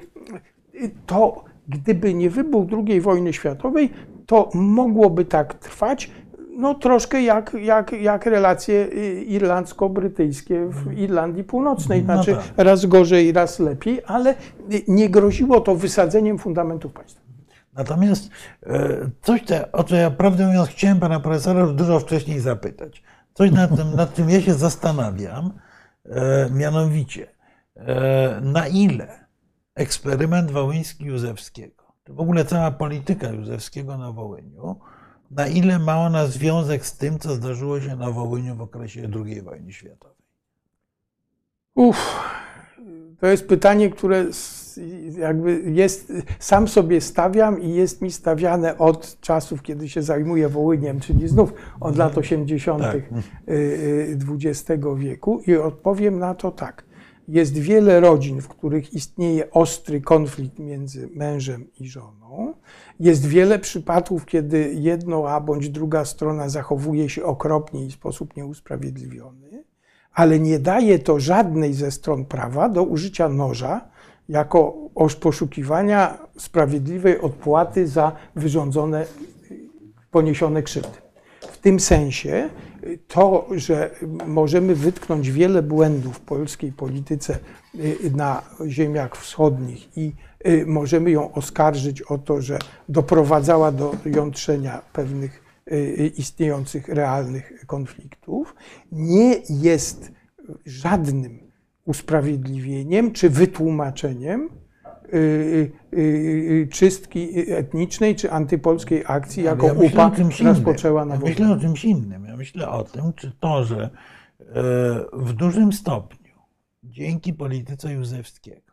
y, 0.76 0.91
to 1.05 1.43
gdyby 1.70 2.14
nie 2.14 2.30
wybuch 2.30 2.70
II 2.88 3.01
wojny 3.01 3.34
światowej, 3.34 3.89
to 4.26 4.49
mogłoby 4.53 5.26
tak 5.26 5.53
trwać, 5.53 6.12
no 6.60 6.76
troszkę 6.76 7.22
jak, 7.22 7.53
jak, 7.53 7.91
jak 7.91 8.26
relacje 8.26 8.76
y, 8.76 9.26
irlandzko-brytyjskie 9.28 10.70
w 10.70 10.93
Irlandii 10.93 11.43
Północnej. 11.43 12.03
No 12.03 12.14
Znaczy 12.14 12.36
tak. 12.36 12.66
raz 12.66 12.86
gorzej, 12.86 13.32
raz 13.32 13.60
lepiej, 13.60 14.01
ale 14.05 14.36
nie 14.88 15.10
groziło 15.10 15.62
to 15.62 15.76
wysadzeniem 15.76 16.38
fundamentów 16.38 16.93
państwa. 16.93 17.22
Natomiast 17.74 18.30
e, 18.66 19.10
coś, 19.22 19.43
te, 19.45 19.72
o 19.72 19.84
co 19.84 19.95
ja 19.95 20.12
prawdę 20.12 20.47
mówiąc 20.47 20.70
chciałem 20.70 20.99
pana 20.99 21.20
profesora 21.20 21.60
już 21.60 21.74
dużo 21.74 21.99
wcześniej 21.99 22.39
zapytać. 22.39 23.03
Coś 23.34 23.51
nad 23.51 23.76
tym, 23.76 23.95
nad 23.95 24.14
czym 24.14 24.30
ja 24.30 24.41
się 24.41 24.53
zastanawiam, 24.53 25.51
e, 26.05 26.49
mianowicie 26.53 27.28
e, 27.76 28.41
na 28.41 28.68
ile 28.68 29.26
eksperyment 29.76 30.51
wołyński 30.51 31.05
Józefskiego, 31.05 31.84
czy 32.03 32.14
w 32.14 32.20
ogóle 32.20 32.45
cała 32.45 32.72
polityka 32.72 33.30
Józefskiego 33.30 33.97
na 33.97 34.12
Wołyniu, 34.12 34.80
na 35.32 35.47
ile 35.47 35.80
ma 35.80 35.97
ona 35.97 36.27
związek 36.27 36.86
z 36.86 36.97
tym, 36.97 37.19
co 37.19 37.36
zdarzyło 37.36 37.82
się 37.82 37.95
na 37.95 38.11
Wołyniu 38.11 38.55
w 38.55 38.61
okresie 38.61 39.09
II 39.25 39.41
wojny 39.41 39.73
światowej? 39.73 40.15
Uff, 41.75 42.19
to 43.19 43.27
jest 43.27 43.47
pytanie, 43.47 43.89
które 43.89 44.25
jakby 45.17 45.61
jest, 45.65 46.13
sam 46.39 46.67
sobie 46.67 47.01
stawiam 47.01 47.61
i 47.61 47.73
jest 47.73 48.01
mi 48.01 48.11
stawiane 48.11 48.77
od 48.77 49.19
czasów, 49.21 49.61
kiedy 49.61 49.89
się 49.89 50.01
zajmuję 50.01 50.49
Wołyniem, 50.49 50.99
czyli 50.99 51.27
znów 51.27 51.53
od 51.80 51.97
lat 51.97 52.17
80. 52.17 52.82
Tak. 52.82 52.95
y, 52.95 53.51
y, 53.51 54.17
XX 54.32 54.84
wieku 54.97 55.41
i 55.47 55.55
odpowiem 55.55 56.19
na 56.19 56.36
to 56.36 56.51
tak. 56.51 56.86
Jest 57.27 57.53
wiele 57.53 57.99
rodzin, 57.99 58.41
w 58.41 58.47
których 58.47 58.93
istnieje 58.93 59.51
ostry 59.51 60.01
konflikt 60.01 60.59
między 60.59 61.09
mężem 61.15 61.67
i 61.80 61.89
żoną. 61.89 62.53
Jest 62.99 63.25
wiele 63.25 63.59
przypadków, 63.59 64.25
kiedy 64.25 64.73
jedno, 64.73 65.29
a 65.29 65.41
bądź 65.41 65.69
druga 65.69 66.05
strona 66.05 66.49
zachowuje 66.49 67.09
się 67.09 67.23
okropnie 67.23 67.85
i 67.85 67.89
w 67.89 67.93
sposób 67.93 68.35
nieusprawiedliwiony 68.35 69.49
ale 70.19 70.39
nie 70.39 70.59
daje 70.59 70.99
to 70.99 71.19
żadnej 71.19 71.73
ze 71.73 71.91
stron 71.91 72.25
prawa 72.25 72.69
do 72.69 72.83
użycia 72.83 73.29
noża 73.29 73.81
jako 74.29 74.75
poszukiwania 75.21 76.17
sprawiedliwej 76.37 77.21
odpłaty 77.21 77.87
za 77.87 78.11
wyrządzone, 78.35 79.05
poniesione 80.11 80.63
krzywdy. 80.63 80.97
W 81.51 81.57
tym 81.57 81.79
sensie 81.79 82.49
y, 82.83 82.99
to, 83.07 83.47
że 83.55 83.89
możemy 84.27 84.75
wytknąć 84.75 85.31
wiele 85.31 85.63
błędów 85.63 86.17
w 86.17 86.19
polskiej 86.19 86.71
polityce 86.71 87.37
y, 87.75 88.11
na 88.15 88.41
ziemiach 88.67 89.17
wschodnich 89.17 89.97
i 89.97 90.13
możemy 90.65 91.11
ją 91.11 91.31
oskarżyć 91.31 92.01
o 92.01 92.17
to, 92.17 92.41
że 92.41 92.59
doprowadzała 92.89 93.71
do 93.71 93.95
jątrzenia 94.05 94.81
pewnych 94.93 95.43
y, 95.71 96.11
istniejących 96.17 96.87
realnych 96.87 97.65
konfliktów, 97.67 98.55
nie 98.91 99.35
jest 99.49 100.11
żadnym 100.65 101.39
usprawiedliwieniem 101.85 103.11
czy 103.11 103.29
wytłumaczeniem 103.29 104.49
y, 105.13 105.17
y, 105.17 105.97
y, 105.97 106.67
czystki 106.71 107.51
etnicznej 107.51 108.15
czy 108.15 108.31
antypolskiej 108.31 109.03
akcji, 109.07 109.43
jaką 109.43 109.67
ja 109.67 109.73
UPA 109.73 110.11
rozpoczęła 110.43 111.05
na 111.05 111.13
ja 111.13 111.19
Wołyniu. 111.19 111.39
myślę 111.39 111.55
o 111.55 111.59
czymś 111.59 111.85
innym. 111.85 112.25
Ja 112.25 112.37
myślę 112.37 112.69
o 112.69 112.83
tym, 112.83 113.13
czy 113.13 113.31
to, 113.39 113.63
że 113.63 113.83
e, 113.83 113.89
w 115.13 115.33
dużym 115.33 115.73
stopniu 115.73 116.35
dzięki 116.83 117.33
polityce 117.33 117.93
Józefskiego 117.93 118.68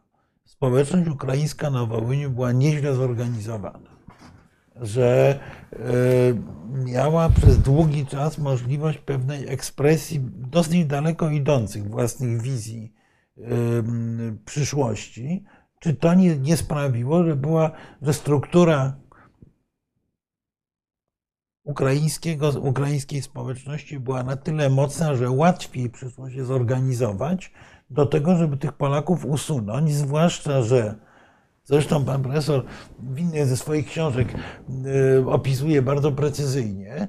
społeczność 0.47 1.09
ukraińska 1.09 1.71
na 1.71 1.87
Wołyniu 1.87 2.31
była 2.31 2.53
nieźle 2.53 2.95
zorganizowana. 2.95 3.97
Że 4.77 5.41
e, 5.73 5.79
miała 6.85 7.29
przez 7.31 7.59
długi 7.59 8.07
czas 8.07 8.39
możliwość 8.39 8.99
pewnej 8.99 9.49
ekspresji 9.49 10.21
dosyć 10.25 10.87
daleko 10.87 11.31
idących 11.31 11.91
własnych 11.91 12.43
wizji 12.43 12.95
em, 13.37 14.39
przyszłości, 14.45 15.45
czy 15.81 15.95
to 15.95 16.15
nie, 16.15 16.39
nie 16.39 16.57
sprawiło, 16.57 17.25
że 17.25 17.37
była, 17.37 17.71
że 18.03 18.13
struktura 18.13 18.97
ukraińskiego, 21.65 22.51
ukraińskiej 22.61 23.23
społeczności 23.23 24.01
była 24.01 24.23
na 24.23 24.37
tyle 24.37 24.71
mocna, 24.71 25.15
że 25.15 25.31
łatwiej 25.31 25.91
przyszło 25.91 26.31
się 26.31 26.45
zorganizować 26.45 27.53
do 27.91 28.07
tego, 28.07 28.37
żeby 28.37 28.57
tych 28.57 28.73
Polaków 28.73 29.25
usunąć, 29.25 29.95
zwłaszcza, 29.95 30.63
że 30.63 30.95
zresztą 31.65 32.05
pan 32.05 32.23
profesor 32.23 32.65
w 32.99 33.19
innej 33.19 33.47
ze 33.47 33.57
swoich 33.57 33.87
książek 33.87 34.35
y, 35.19 35.31
opisuje 35.31 35.83
bardzo 35.83 36.13
precyzyjnie, 36.13 37.09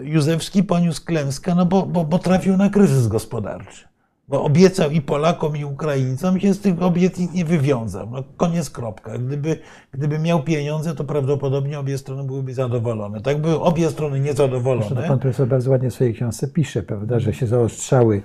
Józefski 0.00 0.62
poniósł 0.62 1.04
klęskę, 1.04 1.54
no 1.54 1.66
bo, 1.66 1.86
bo, 1.86 2.04
bo 2.04 2.18
trafił 2.18 2.56
na 2.56 2.70
kryzys 2.70 3.08
gospodarczy. 3.08 3.88
Bo 4.28 4.44
obiecał 4.44 4.90
i 4.90 5.00
Polakom, 5.00 5.56
i 5.56 5.64
Ukraińcom, 5.64 6.40
się 6.40 6.54
z 6.54 6.60
tych 6.60 6.82
obietnic 6.82 7.32
nie 7.32 7.44
wywiązał. 7.44 8.10
No, 8.10 8.24
koniec, 8.36 8.70
kropka. 8.70 9.18
Gdyby, 9.18 9.58
gdyby 9.92 10.18
miał 10.18 10.42
pieniądze, 10.42 10.94
to 10.94 11.04
prawdopodobnie 11.04 11.78
obie 11.78 11.98
strony 11.98 12.24
byłyby 12.24 12.54
zadowolone. 12.54 13.20
Tak 13.20 13.40
były 13.40 13.60
obie 13.60 13.90
strony 13.90 14.20
Zresztą 14.20 14.28
niezadowolone. 14.30 15.08
pan 15.08 15.18
profesor 15.18 15.48
bardzo 15.48 15.70
ładnie 15.70 15.90
w 15.90 15.94
swojej 15.94 16.14
książce 16.14 16.48
pisze, 16.48 16.82
prawda, 16.82 17.20
że 17.20 17.34
się 17.34 17.46
zaostrzały, 17.46 18.22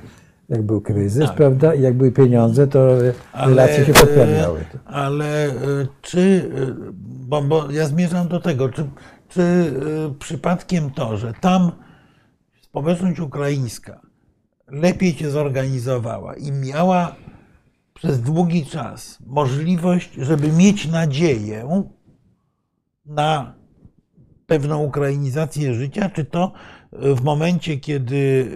jak 0.49 0.61
był 0.61 0.81
kryzys, 0.81 1.25
Tak. 1.25 1.35
prawda, 1.35 1.73
i 1.73 1.81
jak 1.81 1.93
były 1.93 2.11
pieniądze, 2.11 2.67
to 2.67 2.89
Ale, 3.33 3.49
relacje 3.49 3.85
się 3.85 3.91
e, 3.91 3.95
poprawiały. 3.95 4.65
Ale 4.85 5.45
e, 5.45 5.53
czy, 6.01 6.51
e, 6.55 6.91
bo, 7.27 7.41
bo 7.41 7.71
ja 7.71 7.87
zmierzam 7.87 8.27
do 8.27 8.39
tego, 8.39 8.69
czy, 8.69 8.89
czy 9.29 9.41
e, 9.41 10.13
przypadkiem 10.19 10.91
to, 10.91 11.17
że 11.17 11.33
tam 11.33 11.71
społeczność 12.61 13.19
ukraińska 13.19 14.01
lepiej 14.67 15.13
się 15.13 15.29
zorganizowała 15.29 16.35
i 16.35 16.51
miała 16.51 17.15
przez 17.93 18.21
długi 18.21 18.65
czas 18.65 19.19
możliwość, 19.25 20.13
żeby 20.13 20.51
mieć 20.51 20.87
nadzieję 20.87 21.83
na 23.05 23.53
pewną 24.45 24.83
ukrainizację 24.83 25.73
życia, 25.73 26.09
czy 26.09 26.25
to 26.25 26.51
e, 26.91 27.15
w 27.15 27.23
momencie, 27.23 27.77
kiedy 27.77 28.47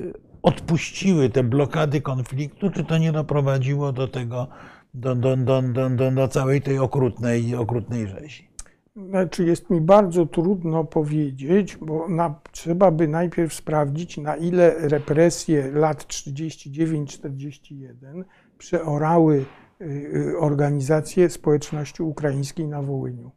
odpuściły 0.43 1.29
te 1.29 1.43
blokady 1.43 2.01
konfliktu, 2.01 2.69
czy 2.69 2.83
to 2.83 2.97
nie 2.97 3.11
doprowadziło 3.11 3.91
do 3.91 4.07
tego, 4.07 4.47
do, 4.93 5.15
do, 5.15 5.37
do, 5.37 5.61
do, 5.89 6.11
do, 6.11 6.27
całej 6.27 6.61
tej 6.61 6.79
okrutnej, 6.79 7.55
okrutnej 7.55 8.07
rzezi? 8.07 8.51
Znaczy 8.95 9.45
jest 9.45 9.69
mi 9.69 9.81
bardzo 9.81 10.25
trudno 10.25 10.83
powiedzieć, 10.83 11.77
bo 11.77 12.09
na, 12.09 12.35
trzeba 12.51 12.91
by 12.91 13.07
najpierw 13.07 13.53
sprawdzić, 13.53 14.17
na 14.17 14.35
ile 14.35 14.87
represje 14.87 15.71
lat 15.71 16.03
39-41 16.03 18.23
przeorały 18.57 19.45
y, 19.81 19.85
y, 19.85 20.37
organizację 20.39 21.29
społeczności 21.29 22.03
ukraińskiej 22.03 22.67
na 22.67 22.81
Wołyniu. 22.81 23.31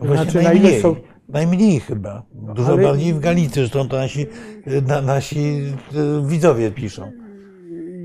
Znaczy, 0.00 0.42
najmniej, 0.42 0.80
są, 0.80 0.96
najmniej 1.28 1.80
chyba. 1.80 2.22
Dużo 2.32 2.72
ale- 2.72 2.82
bardziej 2.82 3.14
w 3.14 3.20
Galicji, 3.20 3.54
zresztą 3.54 3.88
to 3.88 3.96
nasi, 3.96 4.26
na, 4.86 5.02
nasi 5.02 5.38
e, 5.38 6.26
widzowie 6.26 6.70
piszą. 6.70 7.12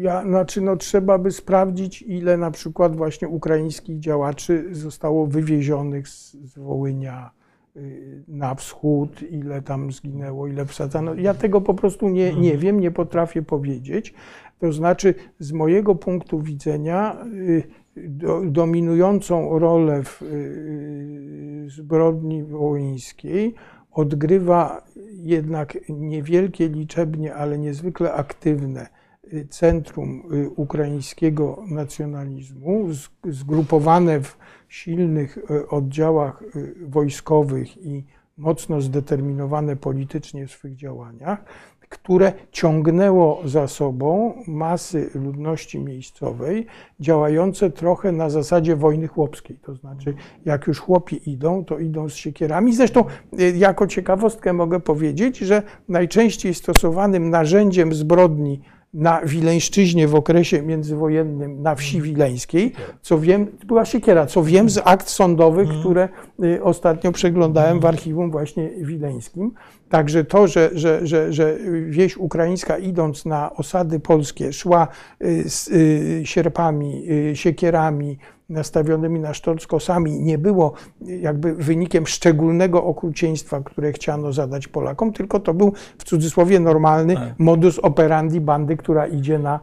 Ja, 0.02 0.24
znaczy, 0.24 0.62
no, 0.62 0.76
trzeba 0.78 1.18
by 1.18 1.32
sprawdzić, 1.32 2.02
ile 2.02 2.38
na 2.38 2.52
przykład 2.52 2.96
właśnie 2.96 3.28
ukraińskich 3.28 4.00
działaczy 4.00 4.66
zostało 4.72 5.28
wywiezionych 5.28 6.08
z, 6.08 6.32
z 6.32 6.60
Wołynia 6.60 7.32
y, 7.76 8.24
na 8.28 8.56
wschód, 8.56 9.22
ile 9.32 9.62
tam 9.62 9.92
zginęło, 9.92 10.48
ile 10.48 10.66
wsadzano. 10.66 11.14
Ja 11.14 11.34
tego 11.34 11.62
po 11.62 11.74
prostu 11.74 12.10
nie, 12.10 12.34
nie 12.34 12.58
wiem, 12.58 12.80
nie 12.80 12.92
potrafię 12.92 13.42
powiedzieć. 13.42 14.14
To 14.60 14.74
znaczy, 14.74 15.16
z 15.40 15.52
mojego 15.52 15.96
punktu 15.96 16.42
widzenia, 16.42 17.26
y, 17.34 17.64
do, 17.98 18.42
dominującą 18.46 19.60
rolę 19.60 20.04
w 20.04 20.22
y, 20.22 21.66
zbrodni 21.70 22.44
wołyńskiej 22.44 23.56
odgrywa 23.92 24.84
jednak 25.12 25.78
niewielkie 25.90 26.70
liczebnie, 26.70 27.36
ale 27.36 27.58
niezwykle 27.58 28.14
aktywne 28.14 28.88
y, 29.34 29.48
centrum 29.50 30.24
y, 30.34 30.50
ukraińskiego 30.50 31.64
nacjonalizmu, 31.68 32.88
zgrupowane 33.24 34.22
w 34.22 34.38
silnych 34.70 35.38
oddziałach 35.70 36.44
wojskowych 36.88 37.78
i 37.78 38.06
mocno 38.38 38.82
zdeterminowane 38.82 39.76
politycznie 39.76 40.48
w 40.48 40.52
swych 40.52 40.76
działaniach, 40.76 41.46
które 41.94 42.34
ciągnęło 42.52 43.42
za 43.46 43.68
sobą 43.68 44.34
masy 44.48 45.10
ludności 45.16 45.80
miejscowej, 45.80 46.66
działające 47.00 47.70
trochę 47.70 48.12
na 48.12 48.30
zasadzie 48.30 48.76
wojny 48.76 49.08
chłopskiej. 49.08 49.58
To 49.58 49.76
znaczy, 49.76 50.14
jak 50.46 50.68
już 50.68 50.80
chłopi 50.80 51.30
idą, 51.30 51.66
to 51.66 51.80
idą 51.80 52.10
z 52.10 52.14
siekierami. 52.14 52.76
Zresztą, 52.76 53.06
y, 53.40 53.58
jako 53.58 53.88
ciekawostkę 53.88 54.54
mogę 54.54 54.80
powiedzieć, 54.80 55.38
że 55.38 55.64
najczęściej 55.90 56.54
stosowanym 56.54 57.30
narzędziem 57.30 57.94
zbrodni 57.94 58.62
na 58.94 59.22
Wileńszczyźnie 59.26 60.08
w 60.08 60.16
okresie 60.16 60.62
międzywojennym 60.62 61.62
na 61.62 61.76
wsi 61.76 62.02
wileńskiej, 62.02 62.74
co 63.02 63.20
wiem, 63.20 63.48
była 63.66 63.86
siekiera, 63.86 64.26
co 64.26 64.44
wiem 64.44 64.70
z 64.70 64.82
akt 64.84 65.10
sądowych, 65.10 65.70
które 65.80 66.10
y, 66.44 66.64
ostatnio 66.64 67.12
przeglądałem 67.12 67.80
w 67.80 67.86
archiwum 67.86 68.32
właśnie 68.32 68.70
wileńskim. 68.70 69.52
Także 69.90 70.24
to, 70.24 70.48
że, 70.48 70.70
że, 70.74 71.08
że, 71.08 71.34
że 71.34 71.58
wieś 71.90 72.18
ukraińska 72.18 72.78
idąc 72.78 73.26
na 73.26 73.54
osady 73.56 74.00
polskie 74.00 74.54
szła 74.54 74.88
y, 75.22 75.50
z 75.50 75.68
y, 75.68 76.22
sierpami, 76.26 77.08
siekierami 77.34 78.18
nastawionymi 78.54 79.20
na 79.20 79.34
sztorc 79.34 79.68
kosami, 79.68 80.20
nie 80.20 80.38
było 80.38 80.74
jakby 81.02 81.54
wynikiem 81.56 82.08
szczególnego 82.08 82.84
okrucieństwa, 82.84 83.62
które 83.62 83.92
chciano 83.94 84.34
zadać 84.34 84.68
Polakom, 84.68 85.14
tylko 85.14 85.40
to 85.40 85.54
był 85.54 85.74
w 85.98 86.04
cudzysłowie 86.04 86.60
normalny 86.60 87.16
Tak. 87.16 87.40
modus 87.40 87.80
operandi 87.80 88.42
bandy, 88.42 88.78
która 88.78 89.08
idzie 89.08 89.40
na, 89.40 89.60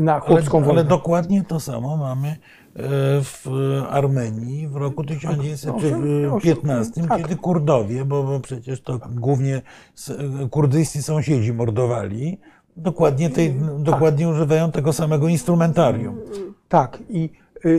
na 0.00 0.12
Ale, 0.12 0.20
chłopską 0.20 0.58
ale 0.58 0.66
wojnę. 0.66 0.84
dokładnie 0.84 1.44
to 1.44 1.60
samo 1.60 1.96
mamy 1.96 2.28
e, 2.28 2.36
w 3.22 3.46
Armenii 3.90 4.68
w 4.68 4.76
roku 4.76 5.04
1915, 5.04 7.02
Tak. 7.08 7.22
kiedy 7.22 7.36
Kurdowie, 7.36 8.04
bo, 8.04 8.22
bo 8.22 8.40
przecież 8.40 8.80
to 8.82 8.98
głównie 9.10 9.62
kurdyjscy 10.50 11.02
sąsiedzi 11.02 11.52
mordowali, 11.52 12.38
dokładnie, 12.76 13.30
tej, 13.30 13.54
dokładnie 13.78 14.28
używają 14.28 14.72
tego 14.72 14.92
samego 14.92 15.28
instrumentarium. 15.28 16.16
Tak. 16.68 16.98
I 17.08 17.30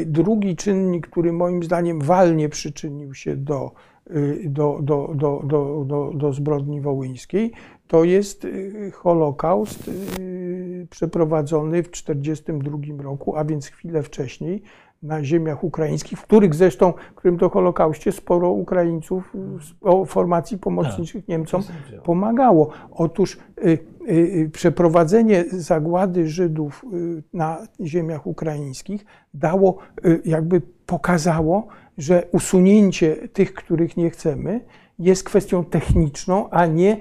drugi 0.06 0.56
czynnik, 0.56 1.08
który 1.08 1.34
moim 1.34 1.64
zdaniem 1.64 2.02
walnie 2.02 2.50
przyczynił 2.50 3.14
się 3.14 3.36
do, 3.36 3.72
y, 4.12 4.44
do, 4.46 4.80
do, 4.82 5.12
do, 5.16 5.42
do, 5.44 5.86
do, 5.88 6.12
do 6.16 6.34
zbrodni 6.34 6.82
wołyńskiej, 6.82 7.52
to 7.88 8.04
jest 8.04 8.46
y, 8.46 8.92
Holokaust 8.94 9.88
y, 9.88 10.88
przeprowadzony 10.90 11.84
w 11.84 11.90
1942 11.90 13.04
roku, 13.04 13.36
a 13.36 13.46
więc 13.46 13.68
chwilę 13.68 14.04
wcześniej 14.04 14.64
na 15.04 15.24
ziemiach 15.24 15.64
ukraińskich, 15.64 16.20
w 16.20 16.24
których 16.24 16.56
zresztą, 16.56 16.94
w 17.12 17.16
którym 17.16 17.38
to 17.38 17.50
Holokauście 17.50 18.12
sporo 18.12 18.50
Ukraińców 18.50 19.34
o 19.82 20.06
formacji 20.06 20.58
pomocniczych 20.58 21.28
Niemcom 21.28 21.64
pomagało. 22.04 22.70
Otóż 22.92 23.38
y, 23.58 23.70
y, 23.70 23.78
y, 24.12 24.50
przeprowadzenie 24.54 25.46
zagłady 25.52 26.28
Żydów 26.28 26.86
y, 26.94 27.24
na 27.34 27.58
ziemiach 27.80 28.28
ukraińskich 28.28 29.06
dało, 29.34 29.78
jakby 30.26 30.62
pokazało, 30.86 31.68
że 31.98 32.24
usunięcie 32.32 33.16
tych, 33.16 33.54
których 33.54 33.98
nie 33.98 34.10
chcemy, 34.10 34.62
jest 35.00 35.24
kwestią 35.24 35.66
techniczną, 35.66 36.50
a 36.50 36.66
nie 36.66 36.98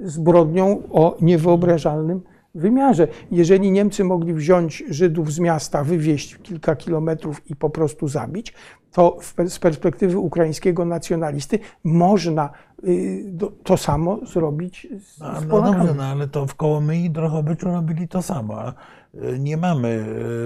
zbrodnią 0.00 0.82
o 0.92 1.16
niewyobrażalnym 1.20 2.20
wymiarze. 2.54 3.08
Jeżeli 3.30 3.70
Niemcy 3.70 4.04
mogli 4.04 4.34
wziąć 4.34 4.84
Żydów 4.88 5.32
z 5.32 5.38
miasta, 5.38 5.84
wywieźć 5.84 6.38
kilka 6.42 6.76
kilometrów 6.76 7.50
i 7.50 7.56
po 7.56 7.70
prostu 7.70 8.08
zabić, 8.08 8.54
to 8.92 9.18
z 9.48 9.58
perspektywy 9.58 10.18
ukraińskiego 10.18 10.84
nacjonalisty 10.84 11.58
można 11.84 12.50
y, 12.84 13.24
to 13.64 13.76
samo 13.76 14.18
zrobić 14.26 14.86
z, 15.00 15.20
No, 15.20 15.40
z 15.40 15.46
no 15.46 15.62
dobrze, 15.62 15.94
no 15.94 16.04
ale 16.04 16.28
to 16.28 16.46
w 16.46 16.54
Kołomyi 16.54 17.04
i 17.04 17.10
Drohobyczu 17.10 17.66
robili 17.66 18.08
to 18.08 18.22
samo. 18.22 18.62
E, 18.68 18.72
nie 19.38 19.56
mamy 19.56 19.88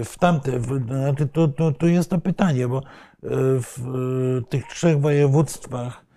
e, 0.00 0.04
w 0.04 0.18
tamte, 0.18 0.58
w, 0.58 0.86
znaczy 0.86 1.26
tu, 1.26 1.48
tu, 1.48 1.72
tu 1.72 1.88
jest 1.88 2.10
to 2.10 2.18
pytanie, 2.18 2.68
bo 2.68 2.82
w 3.22 3.76
tych 4.48 4.66
trzech 4.66 5.00
województwach 5.00 6.07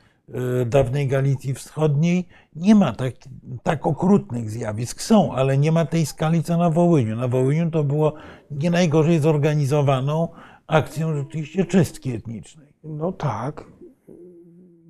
dawnej 0.65 1.07
Galicji 1.07 1.53
Wschodniej 1.53 2.27
nie 2.55 2.75
ma 2.75 2.93
tak, 2.93 3.13
tak 3.63 3.87
okrutnych 3.87 4.49
zjawisk. 4.49 5.01
Są, 5.01 5.33
ale 5.33 5.57
nie 5.57 5.71
ma 5.71 5.85
tej 5.85 6.05
skali 6.05 6.43
co 6.43 6.57
na 6.57 6.69
Wołyniu. 6.69 7.15
Na 7.15 7.27
Wołyniu 7.27 7.71
to 7.71 7.83
było 7.83 8.13
nie 8.51 8.71
najgorzej 8.71 9.19
zorganizowaną 9.19 10.27
akcją 10.67 11.15
rzeczywiście 11.15 11.65
czystki 11.65 12.11
etnicznej. 12.11 12.67
No 12.83 13.11
tak. 13.11 13.65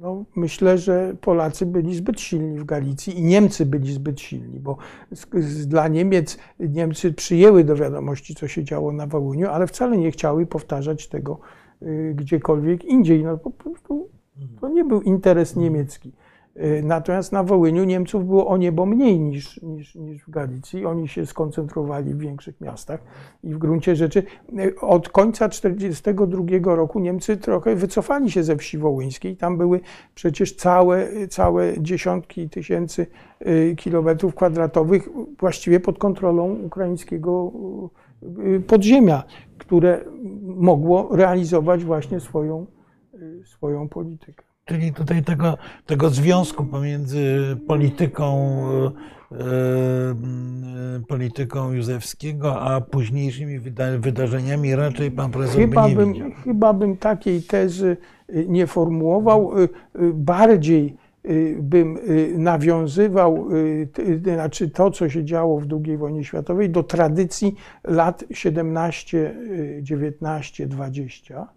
No, 0.01 0.25
myślę, 0.35 0.77
że 0.77 1.15
Polacy 1.21 1.65
byli 1.65 1.95
zbyt 1.95 2.21
silni 2.21 2.59
w 2.59 2.63
Galicji 2.63 3.19
i 3.19 3.23
Niemcy 3.23 3.65
byli 3.65 3.93
zbyt 3.93 4.21
silni, 4.21 4.59
bo 4.59 4.77
dla 5.67 5.87
Niemiec 5.87 6.37
Niemcy 6.59 7.13
przyjęły 7.13 7.63
do 7.63 7.75
wiadomości, 7.75 8.35
co 8.35 8.47
się 8.47 8.63
działo 8.63 8.91
na 8.91 9.07
Wołyniu, 9.07 9.49
ale 9.49 9.67
wcale 9.67 9.97
nie 9.97 10.11
chciały 10.11 10.45
powtarzać 10.45 11.07
tego 11.07 11.39
y, 11.81 12.13
gdziekolwiek 12.15 12.85
indziej. 12.85 13.23
No, 13.23 13.37
po 13.37 13.51
prostu 13.51 14.09
to 14.61 14.69
nie 14.69 14.83
był 14.83 15.01
interes 15.01 15.55
niemiecki. 15.55 16.11
Y, 16.57 16.81
Natomiast 16.83 17.31
na 17.31 17.43
Wołyniu 17.43 17.83
Niemców 17.83 18.25
było 18.25 18.47
o 18.47 18.57
niebo 18.57 18.85
mniej 18.85 19.19
niż, 19.19 19.61
niż, 19.61 19.95
niż 19.95 20.23
w 20.23 20.29
Galicji. 20.29 20.85
Oni 20.85 21.07
się 21.07 21.25
skoncentrowali 21.25 22.13
w 22.13 22.17
większych 22.17 22.61
miastach 22.61 23.03
i 23.43 23.53
w 23.53 23.57
gruncie 23.57 23.95
rzeczy 23.95 24.23
y, 24.59 24.79
od 24.79 25.09
końca 25.09 25.49
1942 25.49 26.75
roku 26.75 26.99
Niemcy 26.99 27.37
trochę 27.37 27.75
wycofali 27.75 28.31
się 28.31 28.43
ze 28.43 28.57
wsi 28.57 28.77
wołyńskiej. 28.77 29.37
Tam 29.37 29.57
były 29.57 29.79
przecież 30.15 30.55
całe, 30.55 31.27
całe 31.27 31.81
dziesiątki 31.81 32.49
tysięcy 32.49 33.07
y, 33.47 33.75
kilometrów 33.77 34.35
kwadratowych 34.35 35.09
właściwie 35.39 35.79
pod 35.79 35.97
kontrolą 35.97 36.53
ukraińskiego 36.53 37.51
y, 38.55 38.59
podziemia, 38.67 39.23
które 39.57 40.05
mogło 40.43 41.15
realizować 41.15 41.83
właśnie 41.83 42.19
swoją, 42.19 42.61
y, 42.61 42.80
swoją 43.45 43.89
politykę. 43.89 44.43
Czyli 44.65 44.93
tutaj 44.93 45.23
tego, 45.23 45.57
tego 45.85 46.09
związku 46.09 46.65
pomiędzy 46.65 47.57
polityką, 47.67 48.57
e, 49.31 49.37
e, 49.37 50.99
polityką 51.07 51.71
Józefskiego, 51.73 52.61
a 52.61 52.81
późniejszymi 52.81 53.59
wyda- 53.59 53.99
wydarzeniami 53.99 54.75
raczej 54.75 55.11
pan 55.11 55.31
profesor 55.31 55.61
Chyba 55.61 55.83
by 55.83 55.89
nie 55.89 55.95
bym, 55.95 56.13
widział. 56.13 56.31
chyba 56.43 56.73
bym 56.73 56.97
takiej 56.97 57.41
tezy 57.43 57.97
y, 58.29 58.45
nie 58.47 58.67
formułował. 58.67 59.51
Bardziej 60.13 60.95
bym 61.59 61.97
nawiązywał, 62.37 63.47
znaczy 64.23 64.69
to, 64.69 64.91
co 64.91 65.09
się 65.09 65.25
działo 65.25 65.59
w 65.59 65.65
II 65.85 65.97
wojnie 65.97 66.23
światowej, 66.23 66.69
do 66.69 66.83
tradycji 66.83 67.55
lat 67.83 68.23
17, 68.31 69.17
y, 69.17 69.79
19, 69.81 70.67
20, 70.67 71.47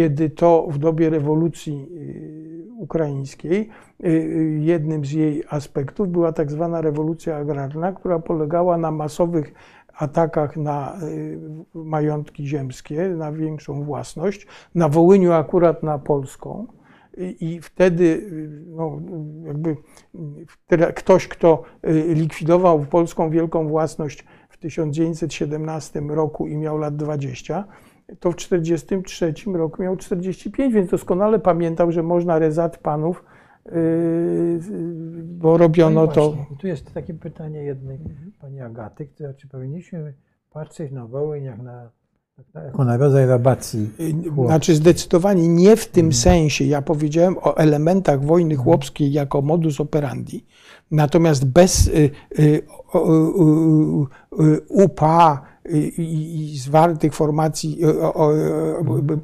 kiedy 0.00 0.30
to 0.30 0.66
w 0.70 0.78
dobie 0.78 1.10
rewolucji 1.10 1.88
y, 1.92 2.72
ukraińskiej 2.76 3.68
y, 4.04 4.08
y, 4.08 4.58
jednym 4.60 5.04
z 5.04 5.12
jej 5.12 5.44
aspektów 5.50 6.08
była 6.08 6.32
tak 6.32 6.50
zwana 6.50 6.80
rewolucja 6.80 7.36
agrarna, 7.36 7.92
która 7.92 8.18
polegała 8.18 8.78
na 8.78 8.90
masowych 8.90 9.52
atakach 9.98 10.56
na 10.56 10.98
majątki 11.74 12.46
ziemskie, 12.46 13.08
na 13.08 13.32
większą 13.32 13.84
własność. 13.84 14.46
Na 14.74 14.88
Wołyniu 14.88 15.32
akurat 15.32 15.82
na 15.82 15.98
polską. 15.98 16.66
I 17.18 17.60
wtedy 17.62 18.30
no, 18.66 19.00
jakby 19.46 19.76
ktoś, 20.94 21.28
kto 21.28 21.62
likwidował 22.14 22.80
polską 22.80 23.30
wielką 23.30 23.68
własność 23.68 24.24
w 24.48 24.58
1917 24.58 26.00
roku 26.00 26.46
i 26.46 26.56
miał 26.56 26.78
lat 26.78 26.96
20, 26.96 27.64
to 28.20 28.32
w 28.32 28.36
1943 28.36 29.34
roku 29.52 29.82
miał 29.82 29.96
45, 29.96 30.74
więc 30.74 30.90
doskonale 30.90 31.38
pamiętał, 31.38 31.92
że 31.92 32.02
można 32.02 32.38
rezat 32.38 32.78
panów, 32.78 33.24
y, 33.66 34.60
bo 35.22 35.58
robiono 35.58 36.00
No 36.00 36.12
to. 36.12 36.36
i 36.52 36.56
Tu 36.56 36.66
jest 36.66 36.94
takie 36.94 37.14
pytanie 37.14 37.62
jednej 37.62 37.98
pani 38.40 38.60
Agaty, 38.60 39.06
która, 39.06 39.34
czy 39.34 39.48
powinniśmy 39.48 40.14
patrzeć 40.50 40.92
na 40.92 41.06
Wołyń 41.06 41.44
jak 41.44 41.62
na, 41.62 41.90
jak 42.38 42.54
na, 42.54 42.62
jako 42.62 42.84
na 42.84 42.96
rodzaj 42.96 43.26
rabacji 43.26 43.90
chłopskiej? 43.96 44.46
Znaczy 44.46 44.74
zdecydowanie 44.74 45.48
nie 45.48 45.76
w 45.76 45.86
tym 45.86 46.12
sensie. 46.12 46.64
Ja 46.64 46.82
powiedziałem 46.82 47.38
o 47.38 47.56
elementach 47.56 48.24
wojny 48.24 48.56
chłopskiej 48.56 49.12
jako 49.12 49.42
modus 49.42 49.80
operandi. 49.80 50.46
Natomiast 50.90 51.44
bez 51.44 51.86
y, 51.88 52.10
y, 52.38 52.42
y, 54.40 54.60
UPA 54.68 55.42
y, 55.46 55.49
i, 55.68 56.52
i 56.52 56.58
zwartych 56.58 57.14
formacji 57.14 57.80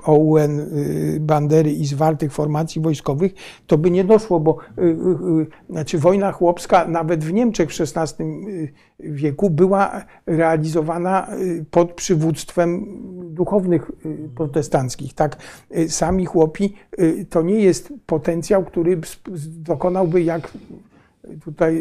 OUN, 0.05 0.61
y, 0.61 1.19
Bandery 1.21 1.73
i 1.73 1.87
zwartych 1.87 2.33
formacji 2.33 2.81
wojskowych, 2.81 3.33
to 3.67 3.79
by 3.79 3.91
nie 3.91 4.05
doszło, 4.05 4.41
bo 4.41 4.59
y, 4.79 4.83
y, 4.83 5.47
znaczy 5.71 5.99
wojna 5.99 6.33
chłopska 6.33 6.89
nawet 6.89 7.25
w 7.25 7.33
Niemczech 7.33 7.71
w 7.71 7.81
XVI 7.81 8.25
wieku 9.01 9.51
była 9.51 10.05
realizowana 10.27 11.29
pod 11.71 11.93
przywództwem 11.93 12.87
duchownych 13.35 13.91
protestanckich. 14.37 15.15
Tak, 15.15 15.37
sami 15.89 16.27
chłopi 16.27 16.75
to 17.31 17.43
nie 17.43 17.61
jest 17.61 17.93
potencjał, 18.07 18.65
który 18.65 19.01
dokonałby 19.47 20.23
jak 20.23 20.53
tutaj 21.45 21.77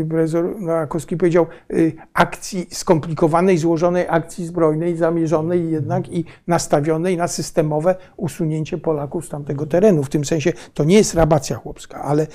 y, 0.00 0.06
profesor 0.08 0.60
Nowakowski 0.60 1.16
powiedział, 1.16 1.46
y, 1.72 1.92
akcji 2.14 2.66
skomplikowanej, 2.70 3.58
złożonej 3.58 4.06
akcji 4.08 4.46
zbrojnej, 4.46 4.96
zamierzonej 4.96 5.70
jednak 5.70 6.08
i 6.08 6.24
nastawionej 6.46 7.16
na 7.16 7.28
systemowe 7.28 7.94
usunięcie 8.16 8.78
Polaków 8.78 9.26
z 9.26 9.28
tamtego 9.28 9.66
terenu. 9.66 10.02
W 10.04 10.08
tym 10.08 10.24
sensie 10.24 10.52
to 10.74 10.84
nie 10.84 10.96
jest 10.96 11.14
rabacja 11.14 11.56
chłopska, 11.56 12.02
ale 12.02 12.26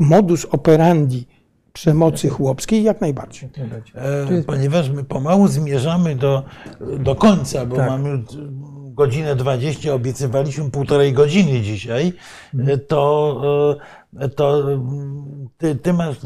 modus 0.00 0.44
operandi 0.44 1.26
przemocy 1.72 2.28
chłopskiej 2.28 2.82
jak 2.82 3.00
najbardziej. 3.00 3.50
E, 3.94 4.42
Ponieważ 4.42 4.90
my 4.90 5.04
pomału 5.04 5.48
zmierzamy 5.48 6.16
do, 6.16 6.42
do 6.98 7.14
końca, 7.14 7.66
bo 7.66 7.76
Tak. 7.76 7.88
mamy 7.90 8.22
godzinę 8.94 9.36
20, 9.36 9.94
obiecywaliśmy 9.94 10.70
półtorej 10.70 11.12
godziny 11.12 11.60
dzisiaj, 11.60 12.12
Mhm. 12.54 12.78
to, 12.88 13.40
e, 13.78 13.97
to 14.36 14.72
mm, 14.72 15.48
ty, 15.58 15.76
ty 15.76 15.92
masz, 15.92 16.16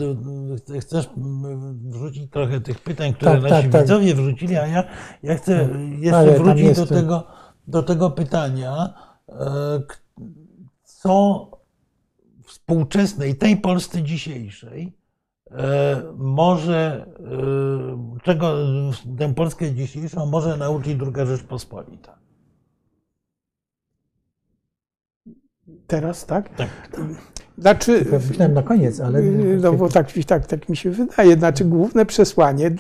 e, 0.76 0.80
chcesz 0.80 1.08
mm, 1.16 1.90
wrzucić 1.90 2.30
trochę 2.30 2.60
tych 2.60 2.80
pytań, 2.80 3.14
które 3.14 3.32
Tak, 3.32 3.42
nasi 3.42 3.62
tak, 3.62 3.72
tak. 3.72 3.82
widzowie 3.82 4.14
wrzucili, 4.14 4.56
a 4.56 4.66
ja, 4.66 4.84
ja 5.22 5.34
chcę 5.34 5.68
jeszcze 5.98 6.18
Ale 6.18 6.38
wrócić 6.38 6.76
do 6.76 6.86
tego, 6.86 7.26
do 7.66 7.82
tego 7.82 8.10
pytania, 8.10 8.94
e, 9.28 9.82
co 10.84 11.50
współczesnej, 12.44 13.36
tej 13.36 13.56
Polsce 13.56 14.02
dzisiejszej, 14.02 14.96
e, 15.50 16.02
może, 16.16 17.06
e, 18.16 18.18
czego 18.22 18.54
tę 19.18 19.34
Polskę 19.34 19.74
dzisiejszą 19.74 20.26
może 20.26 20.56
nauczyć 20.56 20.94
druga 20.94 21.26
Rzeczpospolita. 21.26 22.18
Teraz 25.86 26.26
tak? 26.26 26.56
Tak. 26.56 26.68
Znaczy, 27.58 28.04
Myślałem 28.28 28.54
na 28.54 28.62
koniec, 28.62 29.00
ale... 29.00 29.22
No 29.62 29.72
bo 29.72 29.88
tak, 29.88 30.12
tak, 30.26 30.46
tak 30.46 30.68
mi 30.68 30.76
się 30.76 30.90
wydaje. 30.90 31.36
Znaczy 31.36 31.64
główne 31.64 32.06
przesłanie, 32.06 32.70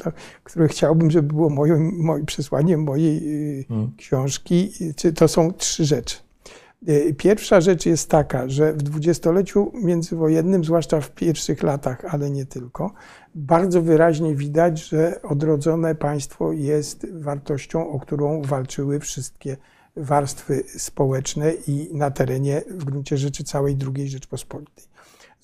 które 0.44 0.68
chciałbym, 0.68 1.10
żeby 1.10 1.28
było 1.28 1.50
moim, 1.50 1.92
moim 1.98 2.26
przesłaniem 2.26 2.82
mojej 2.82 3.16
y, 3.60 3.64
Hmm. 3.68 3.92
książki, 3.96 4.72
y, 5.04 5.12
to 5.12 5.28
są 5.28 5.52
trzy 5.52 5.84
rzeczy. 5.84 6.16
Y, 6.88 7.14
Pierwsza 7.18 7.60
rzecz 7.60 7.86
jest 7.86 8.10
taka, 8.10 8.48
że 8.48 8.72
w 8.72 8.82
dwudziestoleciu 8.82 9.72
międzywojennym, 9.74 10.64
zwłaszcza 10.64 11.00
w 11.00 11.10
pierwszych 11.10 11.62
latach, 11.62 12.04
ale 12.14 12.30
nie 12.30 12.46
tylko, 12.46 12.92
bardzo 13.34 13.82
wyraźnie 13.82 14.34
widać, 14.34 14.88
że 14.88 15.22
odrodzone 15.22 15.94
państwo 15.94 16.52
jest 16.52 17.06
wartością, 17.12 17.90
o 17.90 18.00
którą 18.00 18.42
walczyły 18.42 19.00
wszystkie 19.00 19.56
warstwy 19.96 20.64
społeczne 20.78 21.52
i 21.68 21.88
na 21.92 22.10
terenie 22.10 22.62
w 22.70 22.84
gruncie 22.84 23.16
rzeczy 23.16 23.44
całej 23.44 23.76
II 23.96 24.08
Rzeczpospolitej. 24.08 24.92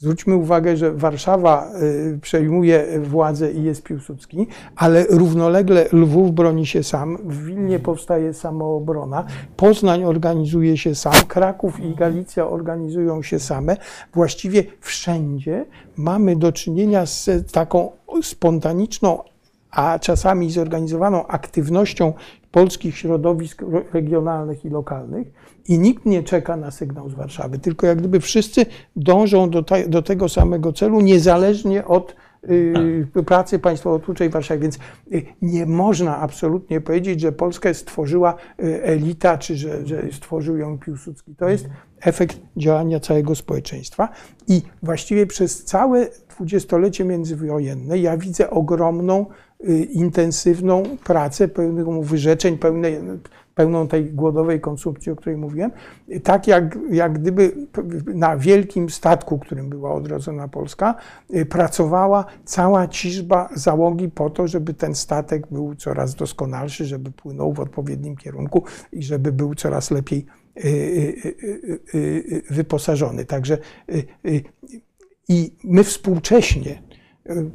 Zwróćmy 0.01 0.37
uwagę, 0.37 0.77
że 0.77 0.93
Warszawa 0.93 1.71
y, 1.83 2.19
przejmuje 2.23 3.01
władzę 3.01 3.53
i 3.53 3.63
jest 3.63 3.83
Piłsudski, 3.83 4.47
ale 4.77 5.05
równolegle 5.11 5.89
Lwów 5.93 6.33
broni 6.33 6.67
się 6.67 6.83
sam, 6.83 7.19
w 7.25 7.45
Wilnie 7.47 7.79
powstaje 7.79 8.35
samoobrona, 8.35 9.25
Poznań 9.57 10.05
organizuje 10.05 10.77
się 10.77 10.95
sam, 10.95 11.15
Kraków 11.29 11.81
i 11.81 11.95
Galicja 11.95 12.49
organizują 12.49 13.23
się 13.23 13.39
same. 13.39 13.77
Właściwie 14.15 14.65
wszędzie 14.81 15.65
mamy 15.97 16.37
do 16.37 16.53
czynienia 16.53 17.07
z 17.07 17.31
taką 17.53 17.91
spontaniczną, 18.23 19.23
a 19.71 19.99
czasami 19.99 20.51
zorganizowaną 20.51 21.27
aktywnością 21.27 22.13
polskich 22.51 22.99
środowisk 22.99 23.63
ro- 23.63 23.83
regionalnych 23.93 24.65
i 24.65 24.69
lokalnych 24.69 25.29
i 25.69 25.79
nikt 25.79 26.07
nie 26.07 26.23
czeka 26.23 26.57
na 26.57 26.71
sygnał 26.71 27.11
z 27.11 27.15
Warszawy, 27.15 27.59
tylko 27.59 27.87
jak 27.87 27.99
gdyby 27.99 28.21
wszyscy 28.21 28.67
dążą 28.97 29.51
do, 29.51 29.63
te, 29.63 29.89
do 29.89 30.03
tego 30.03 30.29
samego 30.29 30.73
celu, 30.73 31.01
niezależnie 31.01 31.85
od 31.85 32.17
y, 32.51 33.25
pracy 33.27 33.59
państwowo-twórczej 33.59 34.29
w 34.29 34.33
Warszawie. 34.33 34.61
Więc 34.61 34.79
y, 35.13 35.23
nie 35.43 35.67
można 35.67 36.19
absolutnie 36.19 36.81
powiedzieć, 36.81 37.21
że 37.21 37.33
Polskę 37.33 37.75
stworzyła 37.75 38.35
y, 38.63 38.83
elita, 38.83 39.39
czy 39.39 39.57
że, 39.57 39.87
że 39.87 40.03
stworzył 40.13 40.57
ją 40.57 40.79
Piłsudski. 40.79 41.35
To 41.35 41.49
jest 41.49 41.69
efekt 42.01 42.41
działania 42.57 43.01
całego 43.01 43.35
społeczeństwa 43.35 44.09
i 44.49 44.63
właściwie 44.83 45.27
przez 45.27 45.65
całe 45.65 46.07
dwudziestolecie 46.31 47.05
międzywojenne 47.05 47.99
ja 47.99 48.17
widzę 48.17 48.51
ogromną, 48.51 49.27
intensywną 49.91 50.83
pracę, 51.05 51.49
pełną 51.49 52.03
wyrzeczeń, 52.03 52.59
pełnej, 52.59 53.01
pełną 53.59 53.89
tej 53.89 54.05
głodowej 54.05 54.61
konsumpcji, 54.61 55.13
o 55.13 55.17
której 55.17 55.39
mówiłem, 55.39 55.71
tak 56.23 56.47
jak, 56.47 56.79
jak 56.91 57.19
gdyby 57.19 57.53
na 58.15 58.37
wielkim 58.37 58.91
statku, 58.91 59.39
którym 59.39 59.69
była 59.69 59.95
odrodzona 59.95 60.49
Polska, 60.49 60.95
y, 61.35 61.47
pracowała 61.47 62.25
cała 62.45 62.89
ciżba 62.89 63.49
załogi 63.55 64.09
po 64.09 64.31
to, 64.31 64.47
żeby 64.47 64.75
ten 64.75 64.95
statek 64.95 65.47
był 65.51 65.75
coraz 65.75 66.15
doskonalszy, 66.15 66.85
żeby 66.85 67.11
płynął 67.11 67.53
w 67.53 67.61
odpowiednim 67.61 68.17
kierunku 68.17 68.65
i 68.93 69.03
żeby 69.03 69.33
był 69.33 69.55
coraz 69.55 69.91
lepiej 69.91 70.27
y, 70.57 70.69
y, 70.69 70.71
y, 71.27 71.81
y, 71.95 71.99
y, 71.99 72.43
wyposażony. 72.51 73.25
Także 73.25 73.59
y, 73.93 74.05
y, 74.27 74.43
I 75.29 75.53
my 75.65 75.85
współcześnie, 75.85 76.71
y, 76.73 76.88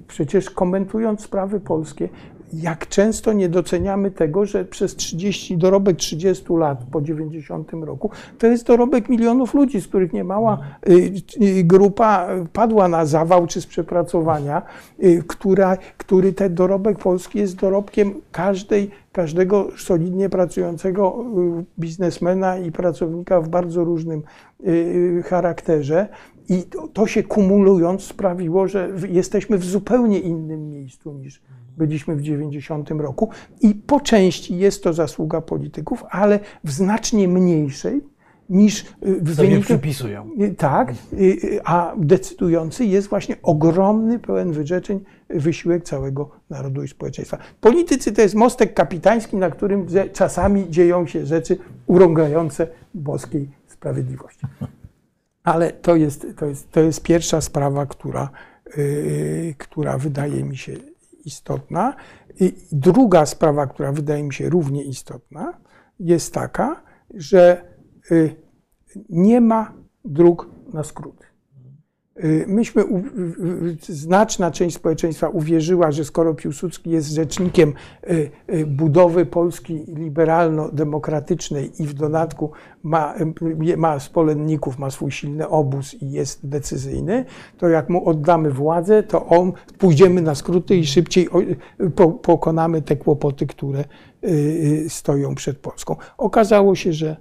przecież 0.08 0.50
komentując 0.50 1.22
sprawy 1.22 1.60
polskie, 1.60 2.10
jak 2.54 2.88
często 2.88 3.34
nie 3.34 3.50
doceniamy 3.50 4.12
tego, 4.12 4.46
że 4.46 4.66
przez 4.66 4.96
30, 4.96 5.58
dorobek 5.58 5.98
30 5.98 6.46
lat 6.54 6.84
po 6.92 7.02
90 7.02 7.72
roku, 7.74 8.10
to 8.40 8.48
jest 8.48 8.68
dorobek 8.68 9.10
milionów 9.10 9.54
ludzi, 9.54 9.82
z 9.82 9.88
których 9.88 10.14
niemała 10.14 10.58
y, 10.90 11.12
y, 11.42 11.64
grupa 11.64 12.28
padła 12.54 12.88
na 12.88 13.06
zawał 13.06 13.48
czy 13.48 13.62
z 13.62 13.66
przepracowania, 13.66 14.62
y, 15.04 15.24
która, 15.28 15.78
który 15.98 16.34
ten 16.34 16.56
dorobek 16.56 16.98
polski 16.98 17.40
jest 17.40 17.56
dorobkiem 17.56 18.14
każdej, 18.32 18.92
każdego 19.12 19.68
solidnie 19.78 20.30
pracującego 20.30 21.26
biznesmena 21.80 22.58
i 22.58 22.72
pracownika 22.72 23.42
w 23.42 23.50
bardzo 23.50 23.84
różnym 23.84 24.22
charakterze. 25.26 26.08
I 26.50 26.64
to, 26.64 26.88
to 26.88 27.08
się 27.08 27.24
kumulując 27.24 28.04
sprawiło, 28.04 28.68
że 28.68 28.90
jesteśmy 29.10 29.58
w 29.58 29.66
zupełnie 29.66 30.20
innym 30.20 30.70
miejscu 30.70 31.14
niż 31.14 31.42
byliśmy 31.78 32.16
w 32.16 32.22
90 32.22 32.92
roku. 32.92 33.30
I 33.62 33.76
po 33.76 34.00
części 34.00 34.58
jest 34.58 34.84
to 34.84 34.94
zasługa 34.94 35.42
polityków, 35.42 36.04
ale 36.10 36.40
w 36.64 36.72
znacznie 36.72 37.28
mniejszej 37.28 38.02
niż 38.50 38.82
y, 38.82 38.86
w 39.02 39.36
Sobie 39.36 39.48
wyniku. 39.48 39.64
przypisują. 39.64 40.30
Y, 40.42 40.56
Tak, 40.56 40.94
y, 41.14 41.60
a 41.66 41.94
decydujący 41.98 42.86
jest 42.86 43.08
właśnie 43.08 43.36
ogromny, 43.44 44.20
pełen 44.20 44.52
wyrzeczeń 44.52 45.00
wysiłek 45.30 45.84
całego 45.84 46.30
narodu 46.50 46.84
i 46.84 46.88
społeczeństwa. 46.88 47.38
Politycy 47.62 48.12
to 48.12 48.22
jest 48.22 48.36
mostek 48.36 48.74
kapitański, 48.74 49.38
na 49.38 49.50
którym 49.50 49.86
czasami 50.14 50.70
dzieją 50.70 51.08
się 51.08 51.26
rzeczy 51.26 51.58
urągające 51.88 52.68
boskiej 52.94 53.50
sprawiedliwości. 53.68 54.48
Ale 55.44 55.72
to 55.72 55.96
jest, 55.96 56.28
to 56.38 56.46
jest, 56.46 56.72
to 56.72 56.80
jest 56.80 57.04
pierwsza 57.04 57.42
sprawa, 57.42 57.86
która, 57.86 58.30
yy, 58.78 59.56
która 59.58 59.98
wydaje 59.98 60.44
mi 60.44 60.58
się 60.58 60.74
istotna. 61.26 61.96
I 62.40 62.54
druga 62.72 63.26
sprawa, 63.26 63.68
która 63.68 63.92
wydaje 63.92 64.24
mi 64.24 64.34
się 64.34 64.50
równie 64.50 64.84
istotna, 64.84 65.54
jest 66.00 66.34
taka, 66.34 66.82
że 67.14 67.66
yy, 68.12 68.36
nie 69.10 69.42
ma 69.42 69.74
dróg 70.06 70.50
na 70.74 70.84
skróty. 70.84 71.33
Y, 72.20 72.46
Myśmy, 72.48 72.84
znaczna 73.82 74.52
część 74.52 74.76
społeczeństwa 74.76 75.30
uwierzyła, 75.30 75.92
że 75.92 76.06
skoro 76.06 76.34
Piłsudski 76.34 76.90
jest 76.90 77.10
rzecznikiem 77.10 77.74
y, 78.10 78.32
y, 78.54 78.66
budowy 78.66 79.26
Polski 79.26 79.86
liberalno-demokratycznej 79.88 81.82
i 81.82 81.88
w 81.88 81.94
dodatku 81.94 82.52
ma, 82.84 83.16
ma 83.78 84.00
zwolenników, 84.00 84.80
ma 84.80 84.92
swój 84.92 85.12
silny 85.12 85.48
obóz 85.48 85.94
i 85.94 86.12
jest 86.12 86.48
decyzyjny, 86.48 87.26
to 87.58 87.70
jak 87.70 87.90
mu 87.90 88.10
oddamy 88.10 88.52
władzę, 88.52 89.04
to 89.04 89.26
on 89.26 89.54
pójdziemy 89.78 90.22
na 90.22 90.36
skróty 90.36 90.76
i 90.76 90.86
szybciej 90.86 91.30
pokonamy 92.22 92.82
te 92.82 92.96
kłopoty, 92.96 93.48
które 93.48 93.84
stoją 94.88 95.36
przed 95.36 95.58
Polską. 95.58 95.96
Okazało 96.18 96.76
się, 96.76 96.94
że 96.94 97.18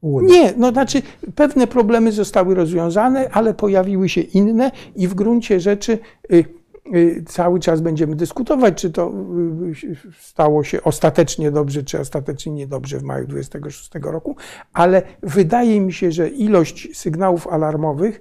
Uda. 0.00 0.26
nie, 0.26 0.54
no 0.56 0.70
znaczy 0.70 1.02
pewne 1.34 1.66
problemy 1.66 2.12
zostały 2.12 2.54
rozwiązane, 2.54 3.30
ale 3.32 3.54
pojawiły 3.54 4.08
się 4.08 4.20
inne 4.20 4.70
i 4.96 5.08
w 5.08 5.14
gruncie 5.14 5.60
rzeczy 5.60 5.98
y, 6.32 6.44
y, 6.94 7.24
cały 7.26 7.60
czas 7.60 7.80
będziemy 7.80 8.16
dyskutować, 8.16 8.80
czy 8.80 8.90
to 8.90 9.12
y, 9.74 9.96
stało 10.20 10.64
się 10.64 10.82
ostatecznie 10.82 11.50
dobrze, 11.50 11.82
czy 11.82 12.00
ostatecznie 12.00 12.52
niedobrze 12.52 12.98
w 12.98 13.02
maju 13.02 13.26
26 13.26 13.90
roku, 14.02 14.36
ale 14.72 15.02
wydaje 15.22 15.80
mi 15.80 15.92
się, 15.92 16.12
że 16.12 16.28
ilość 16.28 16.88
sygnałów 16.98 17.46
alarmowych 17.48 18.20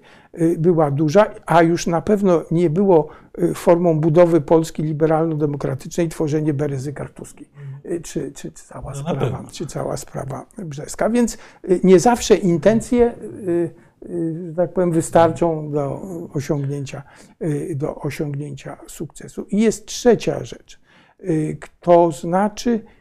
była 0.58 0.92
duża, 0.92 1.26
a 1.46 1.64
już 1.64 1.88
na 1.88 2.02
pewno 2.02 2.44
nie 2.52 2.70
było 2.70 3.08
y, 3.40 3.54
formą 3.54 4.00
budowy 4.00 4.42
Polski 4.42 4.84
liberalno-demokratycznej 4.84 6.10
tworzenie 6.10 6.54
Berezy 6.54 6.94
Kartuskiej, 6.94 7.50
y, 7.86 8.02
czy, 8.02 8.32
czy 8.32 8.52
cała 8.52 8.92
No 8.92 8.96
sprawa 8.96 9.44
czy 9.52 9.66
cała 9.66 9.98
sprawa 9.98 10.46
brzeska. 10.58 11.10
Więc 11.10 11.38
y, 11.70 11.80
nie 11.84 12.00
zawsze 12.00 12.36
intencje, 12.36 13.14
y, 13.48 13.70
y, 14.10 14.46
że 14.48 14.54
tak 14.56 14.74
powiem, 14.74 14.92
wystarczą 14.92 15.72
do 15.72 16.02
osiągnięcia, 16.34 17.04
y, 17.42 17.76
do 17.76 17.96
osiągnięcia 17.96 18.78
sukcesu. 18.88 19.46
I 19.50 19.62
jest 19.62 19.86
trzecia 19.86 20.44
rzecz, 20.44 20.80
y, 21.24 21.58
to 21.80 22.12
znaczy 22.12 22.70
y, 22.70 22.99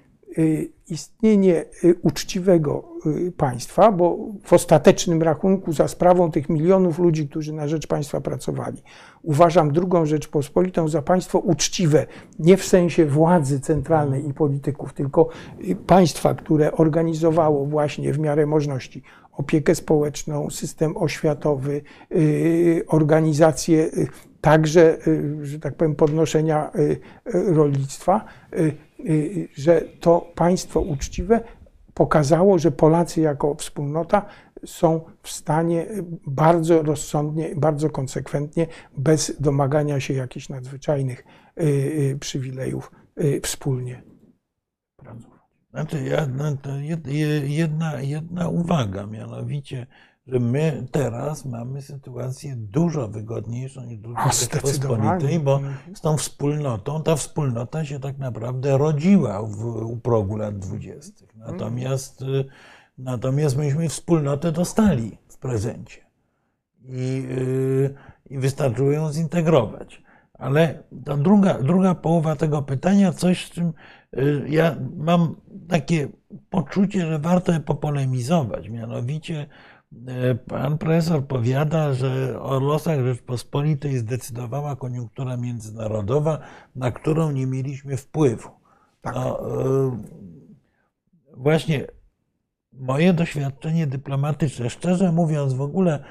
istnienie 0.89 1.65
y, 1.85 1.95
uczciwego 2.03 2.85
y, 3.07 3.33
państwa, 3.33 3.93
bo 3.93 4.19
w 4.45 4.53
ostatecznym 4.53 5.23
rachunku 5.23 5.73
za 5.73 5.89
sprawą 5.89 6.31
tych 6.31 6.49
milionów 6.49 6.99
ludzi, 6.99 7.29
którzy 7.29 7.53
na 7.53 7.69
rzecz 7.69 7.87
państwa 7.87 8.21
pracowali, 8.21 8.83
uważam 9.23 9.73
drugą 9.73 10.07
Rzeczpospolitą 10.07 10.89
za 10.89 11.03
państwo 11.03 11.39
uczciwe, 11.39 12.07
nie 12.39 12.57
w 12.57 12.65
sensie 12.65 13.07
władzy 13.07 13.61
centralnej 13.61 14.29
i 14.29 14.35
polityków, 14.35 14.93
tylko 14.93 15.29
y, 15.65 15.77
państwa, 15.77 16.35
które 16.35 16.73
organizowało 16.73 17.67
właśnie 17.67 18.13
w 18.13 18.19
miarę 18.19 18.47
możliwości 18.47 19.03
opiekę 19.33 19.75
społeczną, 19.75 20.51
system 20.51 20.97
oświatowy, 20.97 21.83
y, 22.13 22.85
organizację 22.89 23.85
y, 23.85 24.09
także, 24.41 24.99
y, 25.07 25.47
że 25.47 25.59
tak 25.59 25.75
powiem, 25.75 25.95
podnoszenia 25.95 26.71
y, 26.75 26.81
y, 27.35 27.55
rolnictwa, 27.55 28.25
y, 28.53 28.61
y, 28.61 28.88
że 29.55 29.81
to 30.01 30.33
państwo 30.35 30.81
uczciwe 30.81 31.41
pokazało, 31.95 32.59
że 32.59 32.71
Polacy 32.71 33.21
jako 33.21 33.55
wspólnota 33.55 34.27
są 34.65 35.01
w 35.23 35.31
stanie 35.31 35.87
bardzo 36.27 36.83
rozsądnie, 36.83 37.55
bardzo 37.57 37.91
konsekwentnie, 37.91 38.67
bez 38.97 39.41
domagania 39.41 40.01
się 40.01 40.15
jakichś 40.15 40.49
nadzwyczajnych 40.49 41.25
y, 41.61 41.65
y, 41.65 42.19
przywilejów, 42.21 42.93
y, 43.21 43.41
wspólnie 43.41 44.03
pracować. 44.97 45.39
Znaczy, 45.71 46.05
ja, 46.05 46.27
no, 46.27 46.57
jedna, 47.47 48.01
jedna 48.01 48.49
uwaga, 48.49 49.07
mianowicie, 49.07 49.87
że 50.29 50.39
my 50.41 50.87
teraz 50.91 51.45
mamy 51.45 51.83
sytuację 51.83 52.57
dużo 52.57 53.09
wygodniejszą 53.09 53.85
niż 53.85 53.99
drugiej 53.99 54.25
Rzeczpospolitej, 54.33 55.41
bo 55.41 55.61
z 55.95 56.01
tą 56.01 56.17
wspólnotą, 56.17 57.03
ta 57.03 57.17
wspólnota 57.17 57.85
się 57.85 58.01
tak 58.01 58.19
naprawdę 58.19 58.79
rodziła 58.79 59.43
w, 59.43 59.65
u 59.67 59.97
progu 59.97 60.37
lat 60.37 60.59
dwudziestych. 60.59 61.37
Natomiast, 61.37 62.23
y, 62.23 62.45
natomiast 62.99 63.57
myśmy 63.57 63.89
wspólnotę 63.89 64.53
dostali 64.53 65.19
w 65.29 65.39
prezencie 65.39 66.01
i, 66.85 67.27
y, 67.31 67.95
i 68.31 68.39
wystarczyło 68.39 68.93
ją 68.93 69.13
zintegrować. 69.13 70.03
Ale 70.39 70.83
ta 71.05 71.17
druga, 71.17 71.63
druga 71.63 71.95
połowa 71.95 72.37
tego 72.37 72.63
pytania, 72.63 73.13
coś 73.13 73.47
z 73.47 73.51
czym 73.51 73.73
y, 74.17 74.45
ja 74.49 74.77
mam 74.97 75.37
takie 75.69 76.09
poczucie, 76.51 77.07
że 77.07 77.19
warto 77.19 77.53
je 77.53 77.61
popolemizować. 77.61 78.69
Mianowicie 78.69 79.47
pan 80.49 80.79
profesor 80.79 81.27
powiada, 81.27 81.95
że 81.95 82.41
o 82.41 82.61
losach 82.61 83.01
Rzeczpospolitej 83.01 83.99
zdecydowała 83.99 84.77
koniunktura 84.77 85.37
międzynarodowa, 85.37 86.39
na 86.77 86.93
którą 86.93 87.31
nie 87.31 87.47
mieliśmy 87.47 87.97
wpływu. 87.97 88.49
Tak. 89.01 89.15
No, 89.15 89.41
właśnie 91.37 91.87
moje 92.73 93.13
doświadczenie 93.13 93.87
dyplomatyczne, 93.87 94.71
szczerze 94.71 95.13
mówiąc, 95.13 95.53
w 95.55 95.61
ogóle, 95.61 96.05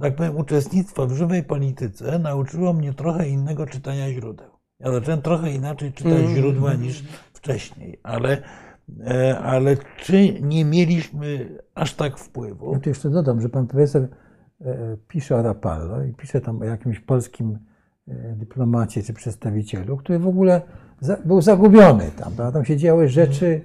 tak 0.00 0.16
powiem, 0.16 0.36
uczestnictwo 0.36 1.06
w 1.06 1.12
żywej 1.12 1.42
polityce 1.44 2.18
nauczyło 2.18 2.72
mnie 2.72 2.94
trochę 2.94 3.28
innego 3.28 3.66
czytania 3.66 4.12
źródeł. 4.12 4.50
Ja 4.80 4.92
zacząłem 4.92 5.22
trochę 5.22 5.52
inaczej 5.52 5.92
czytać 5.92 6.12
Mhm. 6.12 6.36
źródła 6.36 6.74
niż 6.74 7.04
wcześniej, 7.32 8.00
ale, 8.02 8.38
e, 8.38 8.42
ale 9.42 9.76
czy 9.96 10.40
nie 10.40 10.64
mieliśmy 10.64 11.58
aż 11.74 11.94
tak 11.94 12.18
wpływu? 12.18 12.72
Ja 12.72 12.80
tu 12.80 12.88
jeszcze 12.88 13.10
dodam, 13.10 13.40
że 13.40 13.48
pan 13.48 13.66
profesor 13.66 14.02
e, 14.60 14.96
pisze 15.08 15.36
o 15.36 15.42
Rapallo 15.42 16.04
i 16.04 16.14
pisze 16.14 16.40
tam 16.40 16.60
o 16.60 16.64
jakimś 16.64 17.00
polskim 17.00 17.58
e, 18.08 18.36
dyplomacie 18.36 19.02
czy 19.02 19.12
przedstawicielu, 19.12 19.96
który 19.96 20.18
w 20.18 20.26
ogóle 20.28 20.62
był 21.24 21.42
zagubiony 21.42 22.10
tam. 22.10 22.32
Prawda? 22.32 22.52
Tam 22.52 22.64
się 22.64 22.76
działy 22.76 23.08
rzeczy 23.08 23.64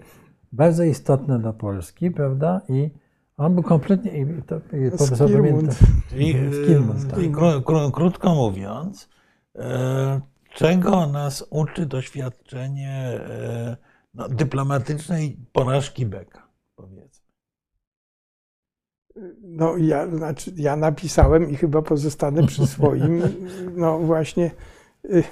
bardzo 0.51 0.83
istotne 0.83 1.39
dla 1.39 1.53
Polski, 1.53 2.11
prawda? 2.11 2.61
I 2.69 2.91
on 3.37 3.53
był 3.53 3.63
kompletnie. 3.63 4.11
I 4.21 4.25
to, 4.43 4.55
i 4.57 4.91
profesor 4.97 5.31
pamięta. 5.31 5.73
E, 6.13 7.09
tak. 7.09 7.93
krótko 7.93 8.35
mówiąc, 8.35 9.09
e, 9.55 10.21
czego 10.53 11.07
nas 11.07 11.47
uczy 11.49 11.85
doświadczenie 11.85 12.91
e, 12.93 13.77
no, 14.17 14.29
dyplomatycznej 14.29 15.37
porażki 15.53 16.05
Beka, 16.05 16.47
powiedzmy. 16.75 17.27
No 19.41 19.77
ja, 19.77 20.07
znaczy, 20.07 20.53
ja 20.55 20.75
napisałem 20.75 21.49
i 21.49 21.55
chyba 21.55 21.81
pozostanę 21.81 22.47
przy 22.47 22.67
swoim. 22.77 23.21
No 23.75 23.99
właśnie, 23.99 24.51
y, 25.05 25.23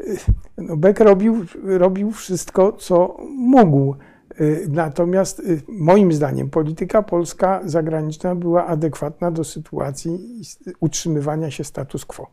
y, 0.00 0.16
no 0.58 0.76
Beck 0.76 1.00
robił, 1.00 1.44
robił 1.64 2.12
wszystko, 2.12 2.72
co 2.72 3.16
mógł. 3.38 3.94
Y, 4.40 4.66
Natomiast 4.68 5.42
moim 5.68 6.12
zdaniem 6.12 6.50
polityka 6.50 7.02
polska 7.02 7.60
zagraniczna 7.64 8.34
była 8.34 8.66
adekwatna 8.66 9.30
do 9.30 9.44
sytuacji 9.44 10.42
utrzymywania 10.80 11.50
się 11.50 11.64
status 11.64 12.04
quo. 12.04 12.30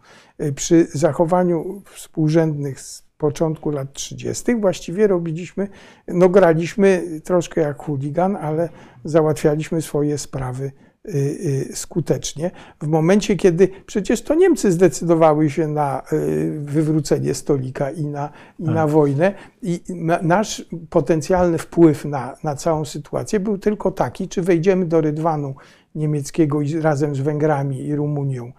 Przy 0.56 0.88
zachowaniu 0.94 1.82
współrzędnych 1.86 2.82
z 2.82 3.04
początku 3.24 3.72
lat 3.72 3.94
30. 3.94 4.56
właściwie 4.56 5.08
robiliśmy, 5.08 5.68
no 6.08 6.30
graliśmy 6.30 7.04
troszkę 7.24 7.62
jak 7.62 7.78
chuligan, 7.78 8.36
ale 8.36 8.70
załatwialiśmy 9.04 9.82
swoje 9.82 10.18
sprawy 10.18 10.72
y, 11.06 11.12
y, 11.72 11.76
skutecznie. 11.76 12.52
W 12.82 12.88
momencie, 12.88 13.36
kiedy 13.36 13.70
przecież 13.86 14.22
to 14.22 14.36
Niemcy 14.36 14.72
zdecydowały 14.72 15.50
się 15.50 15.68
na 15.68 16.02
y, 16.14 16.60
wywrócenie 16.60 17.34
stolika 17.34 17.92
i 17.92 18.06
na, 18.06 18.30
i 18.60 18.64
na 18.64 18.88
wojnę, 18.88 19.34
i 19.62 19.82
na, 19.90 20.20
nasz 20.22 20.66
potencjalny 20.90 21.58
wpływ 21.58 22.06
na, 22.06 22.36
na 22.44 22.56
całą 22.56 22.86
sytuację 22.86 23.40
był 23.40 23.58
tylko 23.58 23.92
taki, 23.92 24.28
czy 24.28 24.42
wejdziemy 24.42 24.86
do 24.86 25.02
rydwanu 25.02 25.56
niemieckiego 25.96 26.62
i 26.62 26.74
razem 26.74 27.16
z 27.16 27.20
Węgrami 27.20 27.86
i 27.86 27.96
Rumunią 27.96 28.52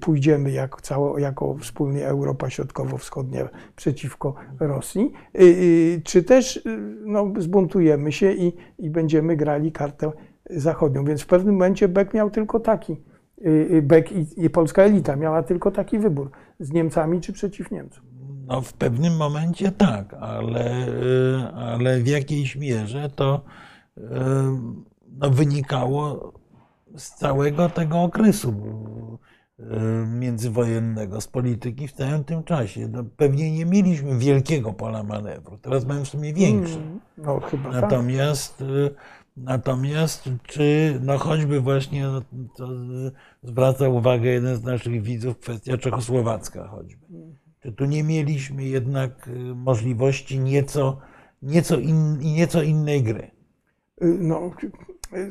pójdziemy 0.00 0.50
jak 0.50 0.82
cało, 0.82 1.18
jako 1.18 1.54
wspólnie 1.54 2.06
Europa 2.06 2.50
Środkowo-Wschodnia 2.50 3.48
przeciwko 3.76 4.34
Rosji, 4.60 5.12
y, 5.34 5.42
y, 5.42 6.02
czy 6.04 6.22
też 6.22 6.56
y, 6.56 6.62
no, 7.04 7.32
zbuntujemy 7.38 8.12
się 8.12 8.32
i, 8.32 8.52
i 8.78 8.90
będziemy 8.90 9.36
grali 9.36 9.72
kartę 9.72 10.12
zachodnią. 10.50 11.04
Więc 11.04 11.22
w 11.22 11.26
pewnym 11.26 11.54
momencie 11.54 11.88
Beck 11.88 12.14
miał 12.14 12.30
tylko 12.30 12.60
taki, 12.60 12.92
y, 12.92 13.48
y, 13.48 13.82
Beck 13.82 14.12
i, 14.12 14.44
i 14.44 14.50
polska 14.50 14.82
elita 14.82 15.16
miała 15.16 15.42
tylko 15.42 15.70
taki 15.70 15.98
wybór, 15.98 16.30
z 16.60 16.72
Niemcami 16.72 17.20
czy 17.20 17.32
przeciw 17.32 17.70
Niemcom. 17.70 18.04
No, 18.46 18.60
w 18.60 18.72
pewnym 18.72 19.16
momencie 19.16 19.72
tak, 19.72 20.14
ale, 20.14 20.88
y, 20.88 21.52
ale 21.54 22.00
w 22.00 22.06
jakiejś 22.06 22.56
mierze 22.56 23.10
to 23.16 23.40
y, 23.98 24.00
no, 25.18 25.30
wynikało 25.30 26.32
z 26.96 27.10
całego 27.10 27.68
tego 27.68 28.02
okresu 28.02 28.50
y, 28.50 29.27
międzywojennego, 30.06 31.20
z 31.20 31.28
polityki 31.28 31.88
w 31.88 31.92
całym 31.92 32.24
tym 32.24 32.44
czasie. 32.44 32.88
No, 32.88 33.04
pewnie 33.16 33.52
nie 33.52 33.66
mieliśmy 33.66 34.18
wielkiego 34.18 34.72
pola 34.72 35.02
manewru, 35.02 35.58
teraz 35.58 35.86
mamy 35.86 36.04
w 36.04 36.08
sumie 36.08 36.32
większe. 36.32 36.78
No 37.18 37.40
chyba 37.40 37.72
tak. 37.72 37.82
Natomiast, 37.82 38.60
y, 38.60 38.94
natomiast 39.36 40.28
czy 40.42 40.98
no 41.02 41.18
choćby 41.18 41.60
właśnie 41.60 42.06
no, 42.06 42.22
to 42.56 42.72
y, 42.72 43.12
zwraca 43.42 43.88
uwagę 43.88 44.30
jeden 44.30 44.56
z 44.56 44.62
naszych 44.62 45.02
widzów, 45.02 45.38
kwestia 45.38 45.78
czechosłowacka 45.78 46.68
choćby. 46.68 47.06
Czy 47.60 47.72
tu 47.72 47.84
nie 47.84 48.04
mieliśmy 48.04 48.64
jednak 48.64 49.28
y, 49.28 49.54
możliwości 49.54 50.38
nieco, 50.38 50.98
nieco, 51.42 51.78
in, 51.78 52.18
nieco 52.18 52.62
innej 52.62 53.02
gry? 53.02 53.30
Y, 54.02 54.18
No, 54.20 54.50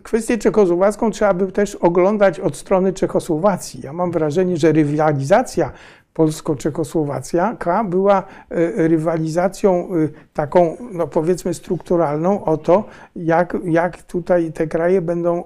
kwestię 0.03 0.37
czechosłowacką 0.37 1.11
trzeba 1.11 1.33
by 1.33 1.51
też 1.51 1.75
oglądać 1.75 2.39
od 2.39 2.55
strony 2.57 2.93
Czechosłowacji. 2.93 3.81
Ja 3.83 3.93
mam 3.93 4.11
wrażenie, 4.11 4.57
że 4.57 4.71
rywalizacja 4.71 5.71
polsko-czechosłowacjaka 6.13 7.83
była 7.83 8.23
y, 8.51 8.87
rywalizacją 8.87 9.95
y, 9.95 10.09
taką, 10.33 10.77
no 10.91 11.07
powiedzmy, 11.07 11.53
strukturalną 11.53 12.45
o 12.45 12.57
to, 12.57 12.85
jak, 13.15 13.57
jak 13.63 14.03
tutaj 14.03 14.51
te 14.51 14.67
kraje 14.67 15.01
będą 15.01 15.43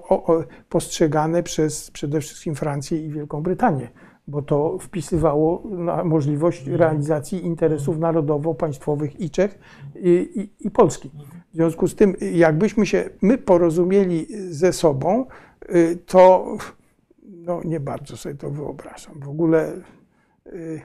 postrzegane 0.68 1.42
przez 1.42 1.90
przede 1.90 2.20
wszystkim 2.20 2.54
Francję 2.54 3.06
i 3.06 3.08
Wielką 3.08 3.42
Brytanię. 3.42 3.88
Bo 4.28 4.42
to 4.42 4.78
wpisywało 4.78 5.62
na 5.70 6.04
możliwość 6.04 6.66
realizacji 6.66 7.46
interesów 7.46 7.98
narodowo-państwowych 7.98 9.20
i 9.20 9.30
Czech, 9.30 9.58
i, 9.96 10.50
i, 10.60 10.66
i 10.66 10.70
Polski. 10.70 11.10
W 11.52 11.54
związku 11.56 11.88
z 11.88 11.94
tym, 11.94 12.14
jakbyśmy 12.32 12.86
się 12.86 13.10
my 13.22 13.38
porozumieli 13.38 14.26
ze 14.50 14.72
sobą, 14.72 15.26
y, 15.74 15.98
to 16.06 16.46
no, 17.22 17.60
nie 17.64 17.80
bardzo 17.80 18.16
sobie 18.16 18.34
to 18.34 18.50
wyobrażam. 18.50 19.20
W 19.20 19.28
ogóle 19.28 19.72
y, 20.46 20.80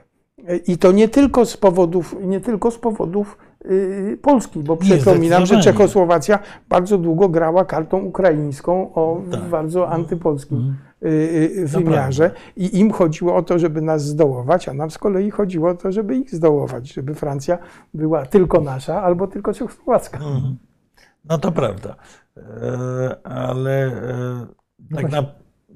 i 0.66 0.78
to 0.78 0.92
nie 0.92 1.08
tylko 1.08 1.46
z 1.46 1.56
powodów, 1.56 2.16
nie 2.22 2.40
tylko 2.40 2.70
z 2.70 2.78
powodów 2.78 3.38
y, 3.64 4.18
Polski, 4.22 4.60
bo 4.60 4.76
przypominam, 4.76 5.46
że. 5.46 5.60
Czechosłowacja 5.60 6.38
bardzo 6.68 6.98
długo 6.98 7.28
grała 7.28 7.64
kartą 7.64 7.98
ukraińską 7.98 8.94
o 8.94 9.20
Tak. 9.30 9.40
bardzo 9.40 9.90
antypolskim 9.90 10.58
Mhm. 10.58 10.76
Wymiarze 11.64 12.30
i 12.56 12.78
im 12.78 12.92
chodziło 12.92 13.36
o 13.36 13.42
to, 13.42 13.58
żeby 13.58 13.80
nas 13.82 14.04
zdołować, 14.04 14.68
a 14.68 14.74
nam 14.74 14.90
z 14.90 14.98
kolei 14.98 15.30
chodziło 15.30 15.70
o 15.70 15.74
to, 15.74 15.92
żeby 15.92 16.16
ich 16.16 16.34
zdołować, 16.34 16.92
żeby 16.92 17.14
Francja 17.14 17.58
była 17.94 18.26
tylko 18.26 18.60
nasza 18.60 19.02
albo 19.02 19.26
tylko 19.26 19.54
czechosłowacka. 19.54 20.18
Mhm. 20.18 20.56
No 21.24 21.38
to 21.38 21.52
prawda. 21.52 21.96
E, 22.36 23.26
Ale 23.26 23.86
e, 23.86 24.46
tak, 24.94 25.12
na, 25.12 25.24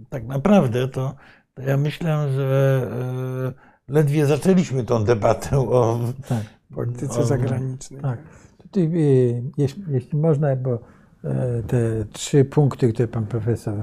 tak 0.08 0.26
naprawdę 0.26 0.88
to, 0.88 1.14
to 1.54 1.62
ja 1.62 1.76
myślę, 1.76 2.32
że 2.32 2.82
e, 3.88 3.92
ledwie 3.92 4.26
zaczęliśmy 4.26 4.84
tą 4.84 5.04
debatę 5.04 5.58
o, 5.58 6.00
Tak. 6.28 6.42
Polityce 6.74 7.20
O, 7.20 7.24
zagranicznej. 7.24 8.00
Tak. 8.00 8.18
Tutaj, 8.62 8.82
y, 8.82 9.42
jeśli, 9.58 9.84
jeśli 9.88 10.18
można, 10.18 10.56
bo 10.56 10.78
te 11.66 12.04
trzy 12.12 12.44
punkty, 12.44 12.92
które 12.92 13.08
pan 13.08 13.26
profesor 13.26 13.74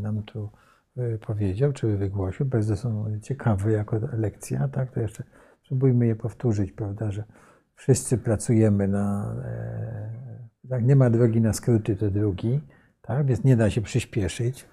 nam 0.00 0.22
tu 0.22 0.50
e, 0.96 1.18
powiedział, 1.18 1.72
czy 1.72 1.96
wygłosił, 1.96 2.46
bardzo 2.46 2.76
są 2.76 3.04
ciekawe 3.22 3.72
jako 3.72 4.00
lekcja, 4.12 4.68
tak, 4.68 4.90
to 4.90 5.00
jeszcze 5.00 5.24
spróbujmy 5.62 6.06
je 6.06 6.16
powtórzyć, 6.16 6.72
prawda, 6.72 7.10
że 7.10 7.24
wszyscy 7.74 8.18
pracujemy 8.18 8.88
na, 8.88 9.36
e, 9.44 10.68
tak, 10.68 10.84
nie 10.84 10.96
ma 10.96 11.10
drogi 11.10 11.40
na 11.40 11.52
skróty 11.52 11.94
do 11.96 12.10
drugi, 12.10 12.60
tak, 13.02 13.26
więc 13.26 13.44
nie 13.44 13.56
da 13.56 13.70
się 13.70 13.80
przyspieszyć. 13.80 14.64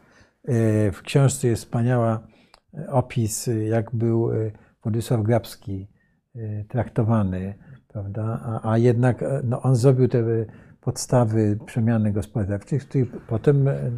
E, 0.47 0.91
W 0.91 1.01
książce 1.01 1.47
jest 1.47 1.63
wspaniała 1.63 2.27
e, 2.73 2.89
opis, 2.91 3.47
e, 3.47 3.63
jak 3.63 3.95
był 3.95 4.31
e, 4.31 4.51
Władysław 4.83 5.23
Grabski 5.23 5.87
e, 6.35 6.63
traktowany, 6.63 7.53
prawda? 7.87 8.39
A, 8.43 8.71
a 8.71 8.77
jednak 8.77 9.23
e, 9.23 9.41
no, 9.43 9.61
on 9.61 9.75
zrobił 9.75 10.07
te 10.07 10.19
e, 10.19 10.45
podstawy 10.81 11.57
przemiany 11.65 12.11
gospodarczych, 12.11 12.83
z 12.83 12.85
których 12.85 13.11
potem 13.27 13.67
e, 13.67 13.91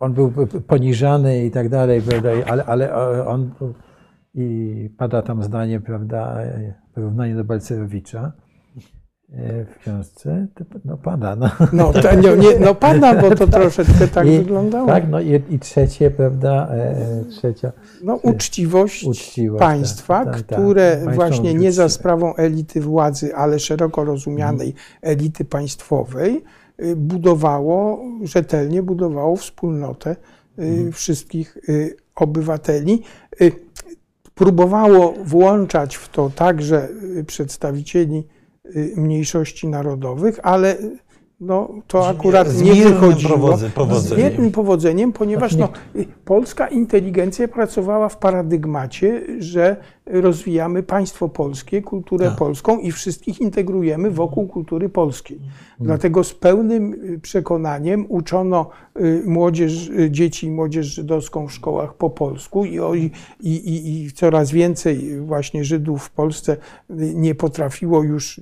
on 0.00 0.12
był 0.12 0.32
poniżany 0.66 1.44
i 1.44 1.50
tak 1.50 1.68
dalej, 1.68 2.02
prawda? 2.02 2.30
Ale, 2.46 2.64
ale 2.64 2.92
e, 2.92 3.26
on 3.26 3.50
i 4.34 4.90
pada 4.98 5.22
tam 5.22 5.42
zdanie, 5.42 5.80
prawda, 5.80 6.42
e, 6.42 6.74
porównanie 6.94 7.34
do 7.34 7.44
Balcerowicza 7.44 8.32
e, 9.32 9.64
w 9.64 9.78
książce, 9.78 10.46
no 10.84 10.96
pada, 10.96 11.36
no. 11.36 11.50
No, 11.72 11.92
to, 11.92 12.14
nie, 12.14 12.58
no 12.60 12.74
pana, 12.74 13.14
bo 13.14 13.34
to 13.34 13.46
troszeczkę 13.58 14.08
tak 14.08 14.26
I, 14.26 14.38
wyglądało. 14.38 14.86
Tak, 14.86 15.08
no 15.08 15.20
i, 15.20 15.42
i 15.50 15.58
trzecie, 15.58 16.10
prawda, 16.10 16.68
e, 16.70 17.24
trzecia, 17.30 17.72
No, 18.04 18.14
uczciwość, 18.14 19.04
Uczciwość, 19.04 19.60
państwa, 19.60 20.24
tak, 20.24 20.34
tak, 20.34 20.42
tak. 20.42 20.58
które 20.58 21.02
właśnie 21.14 21.54
nie 21.54 21.72
za 21.72 21.88
sprawą 21.88 22.34
elity 22.34 22.80
władzy, 22.80 23.34
ale 23.34 23.58
szeroko 23.58 24.04
rozumianej 24.04 24.74
elity 25.02 25.44
państwowej, 25.44 26.44
budowało, 26.96 28.04
rzetelnie 28.22 28.82
budowało 28.82 29.36
wspólnotę 29.36 30.16
y, 30.58 30.92
wszystkich 30.92 31.56
y, 31.68 31.96
obywateli. 32.14 33.02
Y, 33.40 33.52
Próbowało 34.34 35.14
włączać 35.24 35.96
w 35.96 36.08
to 36.08 36.30
także 36.30 36.88
y, 37.18 37.24
przedstawicieli 37.24 38.26
y, 38.76 38.92
mniejszości 38.96 39.68
narodowych, 39.68 40.40
ale 40.42 40.76
no, 41.40 41.68
to 41.86 42.08
akurat 42.08 42.48
z 42.48 42.62
nie 42.62 42.74
wychodziło. 42.74 43.36
powodze- 43.38 43.68
Z 43.68 43.72
powodzeniem. 43.72 44.18
miernym 44.24 44.50
powodzeniem, 44.52 45.12
ponieważ 45.12 45.56
no, 45.56 45.68
y, 45.96 46.06
polska 46.24 46.68
inteligencja 46.68 47.48
pracowała 47.48 48.08
w 48.08 48.16
paradygmacie, 48.18 49.22
że 49.38 49.76
rozwijamy 50.12 50.82
państwo 50.82 51.28
polskie, 51.28 51.82
kulturę 51.82 52.26
Tak. 52.26 52.38
polską 52.38 52.78
i 52.78 52.92
wszystkich 52.92 53.40
integrujemy 53.40 54.10
wokół 54.10 54.46
kultury 54.48 54.88
polskiej. 54.88 55.40
Dlatego 55.80 56.24
z 56.24 56.34
pełnym 56.34 56.94
y, 56.94 57.18
przekonaniem 57.18 58.06
uczono 58.08 58.70
y, 59.00 59.22
młodzież, 59.26 59.88
y, 59.88 60.10
dzieci 60.10 60.46
i 60.46 60.50
młodzież 60.50 60.86
żydowską 60.86 61.46
w 61.46 61.52
szkołach 61.52 61.94
po 61.94 62.10
polsku 62.10 62.64
i, 62.64 62.78
i, 63.40 63.50
i, 63.50 64.04
i 64.04 64.12
coraz 64.12 64.50
więcej 64.50 65.20
właśnie 65.20 65.64
Żydów 65.64 66.02
w 66.02 66.10
Polsce 66.10 66.56
nie 67.14 67.34
potrafiło 67.34 68.02
już 68.02 68.40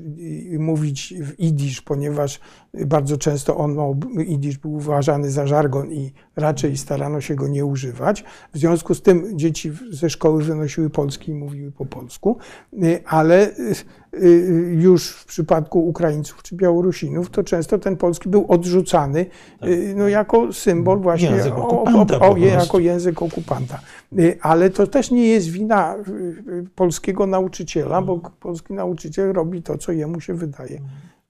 mówić 0.58 1.14
w 1.20 1.40
idisz, 1.40 1.82
ponieważ 1.82 2.40
bardzo 2.86 3.16
często 3.16 3.56
on, 3.56 3.74
no, 3.74 3.94
idisz 4.26 4.58
był 4.58 4.74
uważany 4.74 5.30
za 5.30 5.46
żargon 5.46 5.92
i 5.92 6.12
raczej 6.38 6.76
starano 6.76 7.20
się 7.20 7.34
go 7.34 7.48
nie 7.48 7.64
używać. 7.64 8.24
W 8.54 8.58
związku 8.58 8.94
z 8.94 9.02
tym 9.02 9.38
dzieci 9.38 9.72
ze 9.90 10.10
szkoły 10.10 10.44
wynosiły 10.44 10.90
polski 10.90 11.30
i 11.30 11.34
mówiły 11.34 11.72
po 11.72 11.86
polsku, 11.86 12.38
y, 12.82 13.00
ale 13.06 13.48
y, 13.50 13.74
y, 14.22 14.76
już 14.80 15.08
w 15.10 15.24
przypadku 15.26 15.88
Ukraińców 15.88 16.42
czy 16.42 16.56
Białorusinów 16.56 17.30
to 17.30 17.42
często 17.44 17.78
ten 17.78 17.96
polski 17.96 18.28
był 18.28 18.44
odrzucany 18.48 19.26
y, 19.64 19.94
no, 19.96 20.08
jako 20.08 20.52
symbol 20.52 20.98
właśnie 21.00 21.30
Język 21.30 21.54
o- 21.58 21.82
o- 21.84 22.30
o, 22.30 22.36
jako 22.36 22.78
język 22.78 23.22
okupanta. 23.22 23.80
Ale 24.40 24.70
to 24.70 24.86
też 24.86 25.10
nie 25.10 25.26
jest 25.26 25.48
wina 25.48 25.94
polskiego 26.74 27.26
nauczyciela, 27.26 28.02
bo 28.02 28.18
polski 28.40 28.72
nauczyciel 28.72 29.32
robi 29.32 29.62
to, 29.62 29.78
co 29.78 29.92
jemu 29.92 30.20
się 30.20 30.34
wydaje 30.34 30.80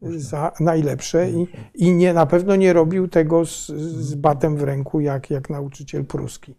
za 0.03 0.53
najlepsze 0.61 1.31
i, 1.31 1.47
i 1.75 1.93
nie, 1.93 2.15
na 2.15 2.27
pewno 2.27 2.57
nie 2.57 2.73
robił 2.73 3.09
tego 3.09 3.47
z, 3.47 3.67
z 3.67 4.15
batem 4.15 4.57
w 4.57 4.63
ręku, 4.63 5.01
jak, 5.01 5.31
jak 5.31 5.51
nauczyciel 5.51 6.05
pruski 6.05 6.55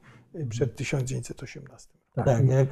przed 0.49 0.75
1918. 0.75 1.99
Tak, 2.15 2.47
jak, 2.47 2.67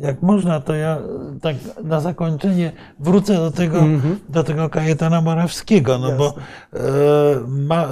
jak 0.00 0.22
można, 0.22 0.60
to 0.60 0.74
ja 0.74 0.98
tak 1.42 1.56
na 1.84 2.00
zakończenie 2.00 2.72
wrócę 2.98 3.34
do 3.34 3.50
tego, 3.50 3.84
do 4.28 4.44
tego 4.44 4.70
Kajetana 4.70 5.20
Morawskiego, 5.20 5.98
no 5.98 6.12
bo 6.12 6.34
e, 6.72 6.80
ma, 7.48 7.84
e, 7.84 7.88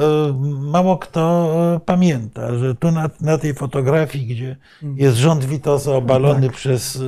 mało 0.61 0.99
kto 0.99 1.55
e, 1.77 1.81
pamięta, 1.81 2.59
że 2.59 2.75
tu 2.75 2.91
na, 2.91 3.11
na 3.21 3.39
tej 3.39 3.55
fotografii, 3.55 4.27
gdzie 4.27 4.57
jest 4.97 5.17
rząd 5.17 5.45
Witosa 5.45 5.93
obalony 5.93 6.51
przez, 6.51 7.03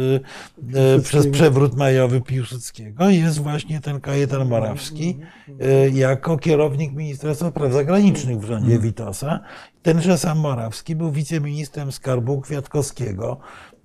e, 0.74 0.94
e, 0.94 1.00
przez 1.00 1.26
przewrót 1.28 1.76
majowy 1.76 2.20
Piłsudskiego, 2.20 3.10
jest 3.10 3.42
właśnie 3.42 3.80
ten 3.80 4.00
Kajetan 4.00 4.48
Morawski 4.48 5.18
e, 5.60 5.88
jako 5.88 6.38
kierownik 6.38 6.92
Ministerstwa 6.92 7.50
Spraw 7.50 7.72
Zagranicznych 7.72 8.38
w 8.38 8.44
rządzie 8.44 8.78
Witosa. 8.78 9.40
Tenże 9.82 10.18
sam 10.18 10.38
Morawski 10.38 10.96
był 10.96 11.10
wiceministrem 11.10 11.92
skarbu 11.92 12.40
Kwiatkowskiego 12.40 13.40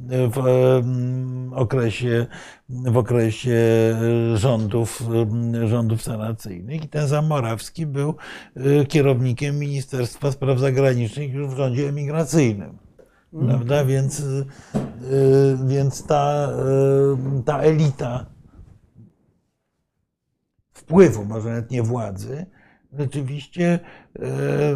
w 0.10 0.48
em, 0.48 1.54
okresie, 1.54 2.26
w 2.70 2.98
okresie 2.98 3.60
rządów, 4.36 5.04
em, 5.16 5.68
rządów 5.68 6.02
sanacyjnych. 6.02 6.84
I 6.84 6.90
ten 6.90 7.08
sam 7.08 7.28
Morawski 7.28 7.86
był 7.86 8.16
e, 8.56 8.86
kierownikiem 8.86 9.60
Ministerstwa 9.60 10.32
Spraw 10.32 10.60
Zagranicznych 10.60 11.34
już 11.34 11.48
w 11.48 11.58
rządzie 11.58 11.90
emigracyjnym. 11.90 12.78
Prawda? 13.48 13.86
Więc, 13.86 14.22
e, 14.22 14.46
więc 15.68 16.08
ta, 16.08 16.50
ta 17.46 17.60
elita 17.60 18.26
wpływu, 20.74 21.26
może 21.26 21.50
nawet 21.50 21.72
nie 21.72 21.84
władzy, 21.84 22.46
rzeczywiście 22.94 23.80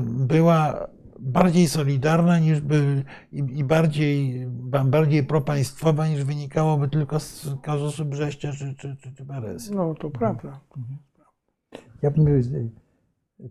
była 0.01 0.87
bardziej 1.19 1.67
solidarna 1.67 2.39
niż 2.39 2.61
by, 2.61 3.03
i, 3.31 3.37
i 3.37 3.63
bardziej, 3.63 4.45
ba- 4.47 4.83
bardziej 4.83 5.23
propaństwowa 5.23 6.07
niż 6.07 6.23
wynikałoby 6.23 6.89
tylko 6.89 7.19
z 7.19 7.47
kazusu 7.61 8.05
Brześcia 8.05 8.51
czy, 8.51 8.75
czy, 8.75 8.95
czy, 8.95 9.13
czy 9.13 9.25
Beresy. 9.25 9.75
No 9.75 9.95
to 9.95 10.09
prawda. 10.09 10.59
Ja 12.01 12.11
bym, 12.11 12.25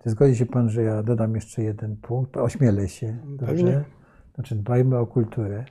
czy 0.03 0.11
zgodzi 0.11 0.37
się 0.37 0.47
Pan, 0.47 0.71
że 0.71 0.83
ja 0.83 1.03
dodam 1.03 1.35
jeszcze 1.35 1.63
jeden 1.63 1.97
punkt? 1.97 2.37
Ośmielę 2.37 2.89
się. 2.89 3.19
Dobrze? 3.27 3.85
Znaczy 4.35 4.55
dbajmy 4.55 4.99
o 4.99 5.07
kulturę. 5.07 5.65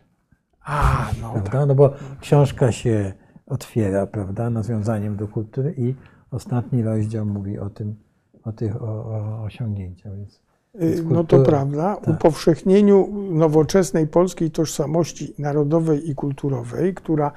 A, 0.61 1.07
no 1.22 1.32
prawda? 1.32 1.52
tak. 1.52 1.68
No 1.68 1.76
bo 1.76 1.94
książka 2.20 2.72
się 2.72 3.14
otwiera, 3.45 4.07
prawda, 4.07 4.49
nawiązaniem 4.49 5.18
do 5.18 5.28
kultury 5.28 5.76
i 5.78 5.95
ostatni 6.32 6.84
rozdział 6.84 7.26
mówi 7.26 7.60
o 7.60 7.70
tym, 7.70 7.95
o 8.44 8.52
tych 8.52 8.82
o, 8.82 9.06
o 9.06 9.44
osiągnięciach. 9.44 10.18
Więc, 10.18 10.43
No 11.09 11.23
to 11.23 11.39
prawda. 11.43 11.95
tak. 11.95 12.07
Upowszechnieniu 12.07 13.09
nowoczesnej 13.31 14.07
polskiej 14.07 14.51
tożsamości 14.51 15.33
narodowej 15.39 16.09
i 16.09 16.15
kulturowej, 16.15 16.93
która 16.93 17.31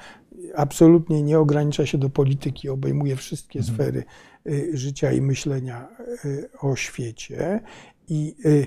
absolutnie 0.54 1.22
nie 1.22 1.38
ogranicza 1.38 1.86
się 1.86 1.98
do 1.98 2.10
polityki, 2.10 2.68
obejmuje 2.68 3.16
wszystkie 3.16 3.58
Mhm. 3.58 3.74
sfery 3.76 4.04
y, 4.46 4.70
życia 4.74 5.12
i 5.12 5.20
myślenia 5.20 5.88
y, 6.24 6.48
o 6.60 6.76
świecie. 6.76 7.60
I 8.08 8.34
y, 8.46 8.66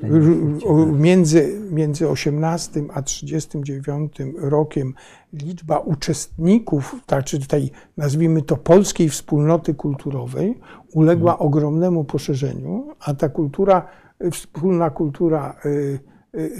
tak. 0.00 0.10
między, 0.92 1.60
między 1.70 2.08
18 2.08 2.84
a 2.94 3.02
39 3.02 4.12
rokiem 4.38 4.94
liczba 5.32 5.78
uczestników, 5.78 6.94
tak, 7.06 7.24
czy 7.24 7.46
tej, 7.46 7.70
nazwijmy 7.96 8.42
to, 8.42 8.56
polskiej 8.56 9.08
wspólnoty 9.08 9.74
kulturowej 9.74 10.58
uległa 10.92 11.32
Mhm. 11.32 11.48
ogromnemu 11.48 12.04
poszerzeniu, 12.04 12.88
a 13.00 13.14
ta 13.14 13.28
kultura, 13.28 13.88
y, 14.04 14.07
wspólna 14.32 14.90
kultura 14.90 15.54
y, 15.64 15.98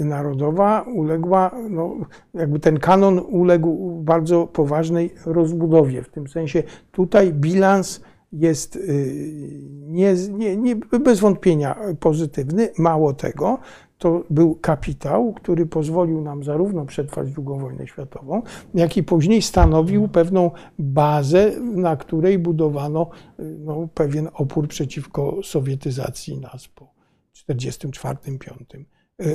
y, 0.01 0.05
narodowa 0.05 0.81
uległa, 0.81 1.51
no, 1.69 1.95
jakby 2.33 2.59
ten 2.59 2.79
kanon 2.79 3.19
uległ 3.19 4.01
bardzo 4.03 4.47
poważnej 4.47 5.13
rozbudowie. 5.25 6.03
W 6.03 6.09
tym 6.09 6.27
sensie 6.27 6.63
tutaj 6.91 7.33
bilans 7.33 8.01
jest 8.31 8.75
y, 8.75 8.79
nie, 9.87 10.15
nie, 10.31 10.57
nie, 10.57 10.75
bez 10.75 11.19
wątpienia 11.19 11.75
pozytywny. 11.99 12.69
Mało 12.77 13.13
tego, 13.13 13.59
to 13.97 14.23
był 14.29 14.55
kapitał, 14.55 15.33
który 15.33 15.65
pozwolił 15.65 16.21
nam 16.21 16.43
zarówno 16.43 16.85
przetrwać 16.85 17.27
II 17.27 17.59
wojnę 17.59 17.87
światową, 17.87 18.41
jak 18.73 18.97
i 18.97 19.03
później 19.03 19.41
stanowił 19.41 20.07
pewną 20.07 20.51
bazę, 20.79 21.51
na 21.61 21.95
której 21.95 22.39
budowano 22.39 23.09
no, 23.39 23.87
pewien 23.93 24.29
opór 24.33 24.67
przeciwko 24.67 25.37
sowietyzacji 25.43 26.37
nas 26.37 26.67
po 26.67 26.98
1944-1945 27.55 28.85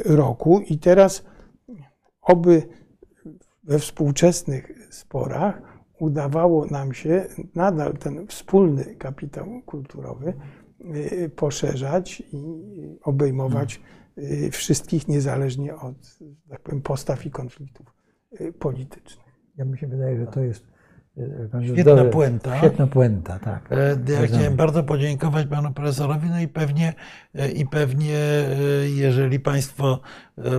roku. 0.05 0.61
I 0.61 0.79
teraz 0.79 1.25
oby 2.23 2.63
we 3.65 3.79
współczesnych 3.79 4.73
sporach 4.91 5.63
udawało 5.99 6.67
nam 6.67 6.95
się 6.95 7.27
nadal 7.55 7.93
ten 7.93 8.27
wspólny 8.27 8.97
kapitał 8.97 9.63
kulturowy 9.67 10.35
y, 10.97 11.31
poszerzać 11.37 12.23
i 12.33 12.99
obejmować 13.03 13.81
y, 14.19 14.51
wszystkich 14.51 15.09
niezależnie 15.09 15.77
od 15.77 16.19
tak 16.49 16.61
powiem, 16.61 16.83
postaw 16.83 17.27
i 17.27 17.31
konfliktów 17.31 17.95
politycznych. 18.59 19.27
Ja 19.57 19.65
mi 19.65 19.79
się 19.79 19.87
wydaje, 19.87 20.19
że 20.19 20.27
to 20.27 20.41
jest 20.41 20.65
e, 20.65 20.74
Świetna 21.75 22.05
puenta. 22.05 22.59
Świetna 22.59 22.87
puenta, 22.87 23.39
tak. 23.39 23.73
E, 23.73 23.77
Ja 23.89 23.95
Zgadzamy. 23.95 24.27
chciałem 24.27 24.57
bardzo 24.57 24.83
podziękować 24.85 25.47
panu 25.47 25.73
profesorowi, 25.73 26.31
no 26.31 26.41
i 26.41 26.49
pewnie, 26.49 26.93
e, 27.35 27.51
i 27.51 27.67
pewnie, 27.67 28.15
e, 28.15 28.89
jeżeli 28.89 29.41
państwo 29.41 30.01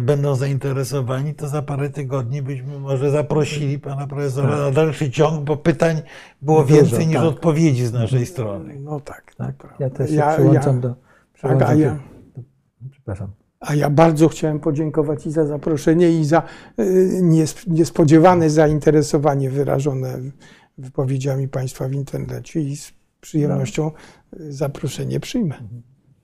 będą 0.02 0.36
zainteresowani, 0.36 1.34
to 1.34 1.48
za 1.48 1.62
parę 1.62 1.90
tygodni 1.90 2.42
byśmy 2.42 2.80
może 2.80 3.12
zaprosili 3.12 3.80
pana 3.80 4.08
profesora 4.08 4.58
na 4.58 4.72
dalszy 4.72 5.12
ciąg, 5.12 5.44
bo 5.44 5.58
pytań 5.58 6.02
było 6.42 6.64
Dużo, 6.64 6.76
więcej 6.76 7.08
niż 7.08 7.16
tak. 7.16 7.26
odpowiedzi 7.26 7.86
z 7.86 7.94
naszej 7.94 8.26
strony. 8.26 8.76
No 8.80 9.00
tak. 9.00 9.36
tak. 9.38 9.76
Ja 9.80 9.90
też 9.90 10.10
się 10.10 10.16
Ja- 10.16 10.34
przyłączam 10.34 10.76
ja- 10.76 10.82
do. 10.82 10.90
Tak, 10.90 10.98
przyłączam 11.34 11.80
ja, 11.80 11.96
do, 12.36 12.42
przepraszam. 12.92 13.28
A 13.66 13.76
ja 13.76 13.90
bardzo 13.90 14.28
chciałem 14.28 14.60
podziękować 14.60 15.26
i 15.26 15.32
za 15.32 15.46
zaproszenie, 15.46 16.12
i 16.20 16.26
za 16.26 16.42
y, 16.80 17.20
nies- 17.22 17.68
niespodziewane 17.68 18.50
zainteresowanie 18.50 19.50
wyrażone 19.50 20.20
wypowiedziami 20.78 21.48
Państwa 21.48 21.88
w 21.88 21.94
internecie 21.94 22.62
i 22.62 22.76
z 22.76 22.94
przyjemnością 23.22 23.92
y, 24.40 24.54
zaproszenie 24.54 25.20
przyjmę. 25.20 25.56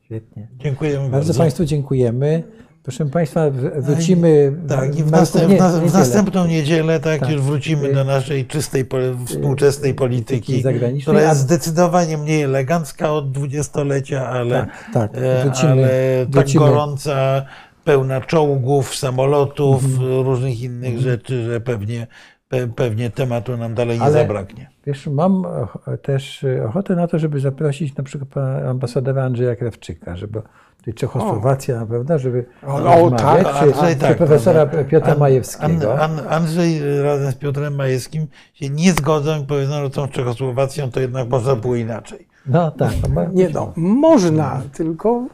Świetnie. 0.01 0.47
Dziękujemy 0.59 1.09
Bardzo 1.09 1.27
bardzo. 1.27 1.33
Państwu 1.33 1.65
dziękujemy. 1.65 2.43
Proszę 2.83 3.05
Państwa, 3.05 3.49
w- 3.49 3.81
wrócimy. 3.85 4.53
Tak, 4.69 4.99
i 4.99 5.03
w, 5.03 5.11
na- 5.11 5.17
następ, 5.19 5.49
nie, 5.49 5.55
w, 5.57 5.59
nas- 5.59 5.79
w 5.79 5.93
następną 5.93 6.47
niedzielę 6.47 6.99
tak, 6.99 7.19
Tak. 7.19 7.29
już 7.29 7.41
wrócimy 7.41 7.93
do 7.93 8.03
naszej 8.03 8.45
czystej, 8.45 8.85
po- 8.85 8.97
współczesnej 9.25 9.93
polityki, 9.93 10.63
która 11.01 11.21
jest 11.21 11.41
zdecydowanie 11.41 12.17
mniej 12.17 12.41
elegancka 12.41 13.13
od 13.13 13.31
dwudziestolecia, 13.31 14.29
ale, 14.29 14.55
Tak, 14.65 14.89
tak. 14.93 15.11
e, 15.13 15.43
Wrócimy, 15.43 15.71
ale 15.71 15.89
tak 16.25 16.29
wrócimy. 16.43 16.65
gorąca, 16.65 17.45
pełna 17.83 18.21
czołgów, 18.21 18.95
samolotów, 18.95 19.83
Mhm. 19.85 20.21
różnych 20.21 20.61
innych 20.61 20.99
rzeczy, 20.99 21.43
że 21.45 21.61
pewnie, 21.61 22.07
pe, 22.07 22.40
pewnie 22.75 23.09
tematu 23.09 23.57
nam 23.57 23.73
dalej 23.75 23.97
nie 23.99 24.03
Ale- 24.03 24.13
zabraknie. 24.13 24.69
Wiesz, 24.85 25.07
mam 25.07 25.41
och- 25.41 25.97
też 26.01 26.45
ochotę 26.67 26.95
na 26.95 27.07
to, 27.07 27.19
żeby 27.19 27.39
zaprosić 27.39 27.95
na 27.95 28.03
przykład 28.03 28.29
pana 28.29 28.69
ambasadora 28.69 29.23
Andrzeja 29.23 29.55
Krawczyka, 29.55 30.15
żeby 30.15 30.41
tutaj 30.77 30.93
Czechosłowacja, 30.93 31.85
prawda, 31.85 32.17
żeby 32.17 32.45
O, 32.67 32.73
o, 32.75 32.79
rozmawiać, 33.09 33.43
tak, 33.43 33.53
czy, 33.53 33.59
Andrzej, 33.73 33.93
czy 33.95 34.01
tak, 34.01 34.17
profesora 34.17 34.65
prawda. 34.65 34.89
Piotra 34.89 35.15
Majewskiego. 35.15 35.99
An, 36.01 36.19
An, 36.19 36.27
Andrzej 36.29 37.01
razem 37.03 37.31
z 37.31 37.35
Piotrem 37.35 37.75
Majewskim 37.75 38.27
się 38.53 38.69
nie 38.69 38.91
zgodzą 38.91 39.41
i 39.41 39.45
powiedzą, 39.45 39.83
że 39.83 39.89
tą 39.89 40.07
Czechosłowacją 40.07 40.91
to 40.91 40.99
jednak 40.99 41.29
można 41.29 41.55
było 41.55 41.75
inaczej. 41.75 42.27
No 42.45 42.71
tak. 42.71 42.91
No, 43.15 43.25
Nie 43.33 43.49
no, 43.49 43.73
można, 43.77 44.61
tylko 44.73 45.27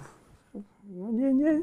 no, 0.89 1.11
nie, 1.11 1.34
nie, 1.34 1.61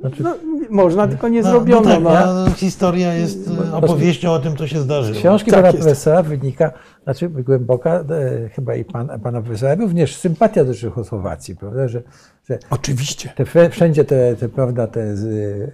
Znaczy- 0.00 0.22
no, 0.22 0.34
można, 0.70 1.08
tylko 1.08 1.28
nie 1.28 1.42
No, 1.42 1.50
zrobiono. 1.50 2.00
No 2.00 2.10
tak, 2.10 2.26
no. 2.26 2.44
no, 2.44 2.50
historia 2.50 3.14
jest 3.14 3.50
e, 3.70 3.74
opowieścią 3.76 4.30
o 4.32 4.38
tym, 4.38 4.56
co 4.56 4.66
się 4.66 4.78
zdarzyło. 4.80 5.16
Z 5.16 5.18
książki 5.20 5.50
Tak 5.50 5.58
pana 5.60 5.68
jest. 5.68 5.78
profesora 5.80 6.22
wynika, 6.22 6.72
znaczy 7.04 7.28
głęboka, 7.28 7.90
e, 7.94 8.48
chyba 8.48 8.74
i 8.74 8.84
pan, 8.84 9.20
pana 9.22 9.42
profesora, 9.42 9.74
również 9.74 10.16
sympatia 10.16 10.64
do 10.64 10.74
Czechosłowacji, 10.74 11.56
prawda, 11.56 11.88
że, 11.88 12.02
że 12.48 12.58
Oczywiście. 12.70 13.32
te, 13.36 13.68
wszędzie 13.70 14.04
te, 14.04 14.36
te, 14.36 14.48
prawda, 14.48 14.86
te 14.86 15.16
z, 15.16 15.24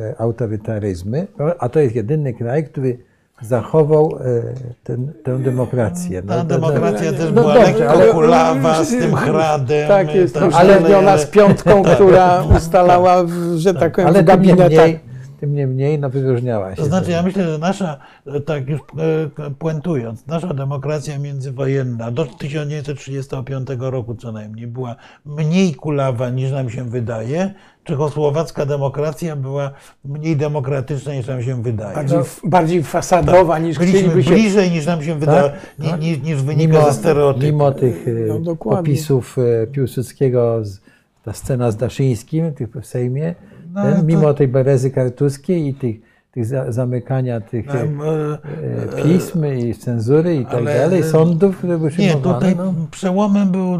e, 0.00 0.14
autorytaryzmy, 0.20 1.26
a 1.58 1.68
to 1.68 1.80
jest 1.80 1.94
jedyny 1.94 2.34
kraj, 2.34 2.64
który 2.64 2.98
zachował 3.42 4.18
e, 4.20 4.42
ten, 4.84 5.12
tę 5.24 5.38
demokrację. 5.38 6.22
Ta 6.22 6.36
No, 6.36 6.44
demokracja 6.44 7.12
no, 7.12 7.18
też 7.18 7.26
no 7.34 7.40
była 7.42 7.54
dobrze, 7.54 7.72
lekko 7.72 7.90
ale- 7.90 8.06
kulawa 8.08 8.84
z 8.84 8.90
tym 8.90 9.14
hradem. 9.14 9.88
Tak 9.88 10.14
jest, 10.14 10.34
tak 10.34 10.48
uśredniona 10.48 11.02
dalej, 11.02 11.24
z 11.24 11.26
piątką, 11.26 11.82
która 11.82 12.44
ustalała, 12.56 13.24
że 13.56 13.74
tak 13.74 13.92
powiem, 13.94 14.08
ale 14.08 14.24
gabinetach. 14.24 14.70
niemniej, 14.70 15.00
tym 15.40 15.54
niemniej 15.54 15.98
no, 15.98 16.10
wyróżniała 16.10 16.70
się. 16.70 16.76
To 16.76 16.84
znaczy, 16.84 17.10
ja 17.10 17.22
myślę, 17.22 17.44
że 17.52 17.58
nasza, 17.58 17.98
tak 18.46 18.68
już 18.68 18.80
e, 18.80 19.50
puentując, 19.58 20.26
nasza 20.26 20.54
demokracja 20.54 21.18
międzywojenna 21.18 22.10
do 22.10 22.26
1935 22.26 23.68
roku 23.78 24.14
co 24.14 24.32
najmniej 24.32 24.66
była 24.66 24.96
mniej 25.24 25.74
kulawa 25.74 26.30
niż 26.30 26.52
nam 26.52 26.70
się 26.70 26.84
wydaje. 26.84 27.54
Czechosłowacka 27.90 28.66
demokracja 28.66 29.36
była 29.36 29.70
mniej 30.04 30.36
demokratyczna 30.36 31.14
niż 31.14 31.26
nam 31.26 31.42
się 31.42 31.62
wydaje. 31.62 31.94
Bardziej, 31.94 32.18
bardziej 32.44 32.82
fasadowa 32.82 33.58
niż 33.58 33.78
Byliśmy 33.78 33.98
chcieliby 34.00 34.22
się. 34.24 34.30
bliżej 34.30 34.70
niż 34.70 34.86
nam 34.86 35.02
się 35.02 35.18
wydaje, 35.18 35.52
ni- 35.78 35.88
tak. 35.90 36.00
ni- 36.00 36.18
niż 36.24 36.42
wynika 36.42 36.72
mimo, 36.72 36.84
ze 36.86 36.92
stereotypów. 36.94 37.44
mimo 37.44 37.72
tych 37.72 38.08
e, 38.08 38.10
No, 38.28 38.40
dokładnie. 38.40 38.80
opisów 38.80 39.36
e, 39.62 39.66
Piłsudskiego, 39.66 40.64
z, 40.64 40.80
ta 41.24 41.32
scena 41.32 41.70
z 41.70 41.76
Daszyńskim 41.76 42.52
tych 42.54 42.68
w 42.82 42.86
Sejmie, 42.86 43.34
No, 43.74 43.82
ten, 43.82 43.96
to- 43.96 44.02
mimo 44.02 44.34
tej 44.34 44.48
berezy 44.48 44.90
kartuskiej 44.90 45.66
i 45.68 45.74
tych, 45.74 45.96
tych 46.32 46.46
za, 46.46 46.72
zamykania 46.72 47.40
tych 47.40 47.68
e, 47.68 47.72
Tam, 47.78 48.00
e, 48.02 48.38
e, 48.98 49.02
pism 49.02 49.46
i 49.46 49.74
cenzury 49.74 50.36
i 50.36 50.44
tak 50.44 50.54
ale- 50.54 50.78
dalej, 50.78 51.04
sądów, 51.04 51.58
które 51.58 51.78
były 51.78 51.90
Nie, 51.98 52.14
tutaj 52.14 52.56
no. 52.56 52.74
przełomem 52.90 53.50
był, 53.50 53.78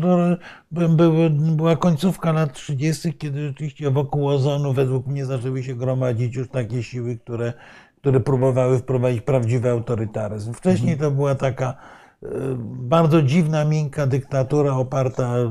by- 0.71 0.89
były- 0.89 1.31
była 1.31 1.77
końcówka 1.77 2.33
lat 2.33 2.53
30., 2.53 3.13
kiedy 3.13 3.49
rzeczywiście 3.49 3.91
wokół 3.91 4.29
ozonu 4.29 4.73
według 4.73 5.07
mnie 5.07 5.27
zaczęły 5.27 5.63
się 5.63 5.75
gromadzić 5.75 6.37
już 6.37 6.49
takie 6.49 6.83
siły, 6.83 7.17
które, 7.17 7.53
które 7.97 8.21
próbowały 8.21 8.79
wprowadzić 8.79 9.21
prawdziwy 9.21 9.71
autorytaryzm. 9.71 10.53
Wcześniej 10.53 10.97
to 10.97 11.11
była 11.11 11.35
taka 11.35 11.75
e, 12.23 12.27
bardzo 12.65 13.23
dziwna, 13.23 13.65
miękka 13.65 14.07
dyktatura 14.07 14.73
oparta 14.77 15.37
e, 15.37 15.49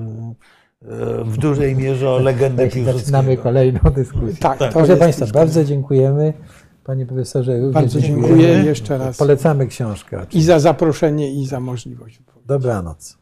w 1.24 1.38
dużej 1.38 1.76
mierze 1.76 2.10
o 2.10 2.20
legendę 2.20 2.64
Zaczynamy 2.66 2.86
Piłsudskiego. 2.94 3.44
kolejną 3.44 3.80
dyskusję. 3.96 4.36
Tak, 4.40 4.58
to 4.60 4.70
Proszę 4.70 4.98
Państwa, 4.98 5.26
bardzo 5.34 5.64
dziękujemy. 5.64 6.34
Panie 6.90 7.06
profesorze, 7.06 7.60
Bardzo 7.72 8.00
dziękujemy. 8.02 8.28
dziękuję 8.28 8.64
jeszcze 8.64 8.98
raz. 8.98 9.18
Polecamy 9.18 9.68
książkę. 9.68 10.26
I 10.34 10.44
za 10.44 10.60
zaproszenie, 10.60 11.34
i 11.34 11.46
za 11.48 11.60
możliwość. 11.60 12.22
Dobranoc. 12.46 13.19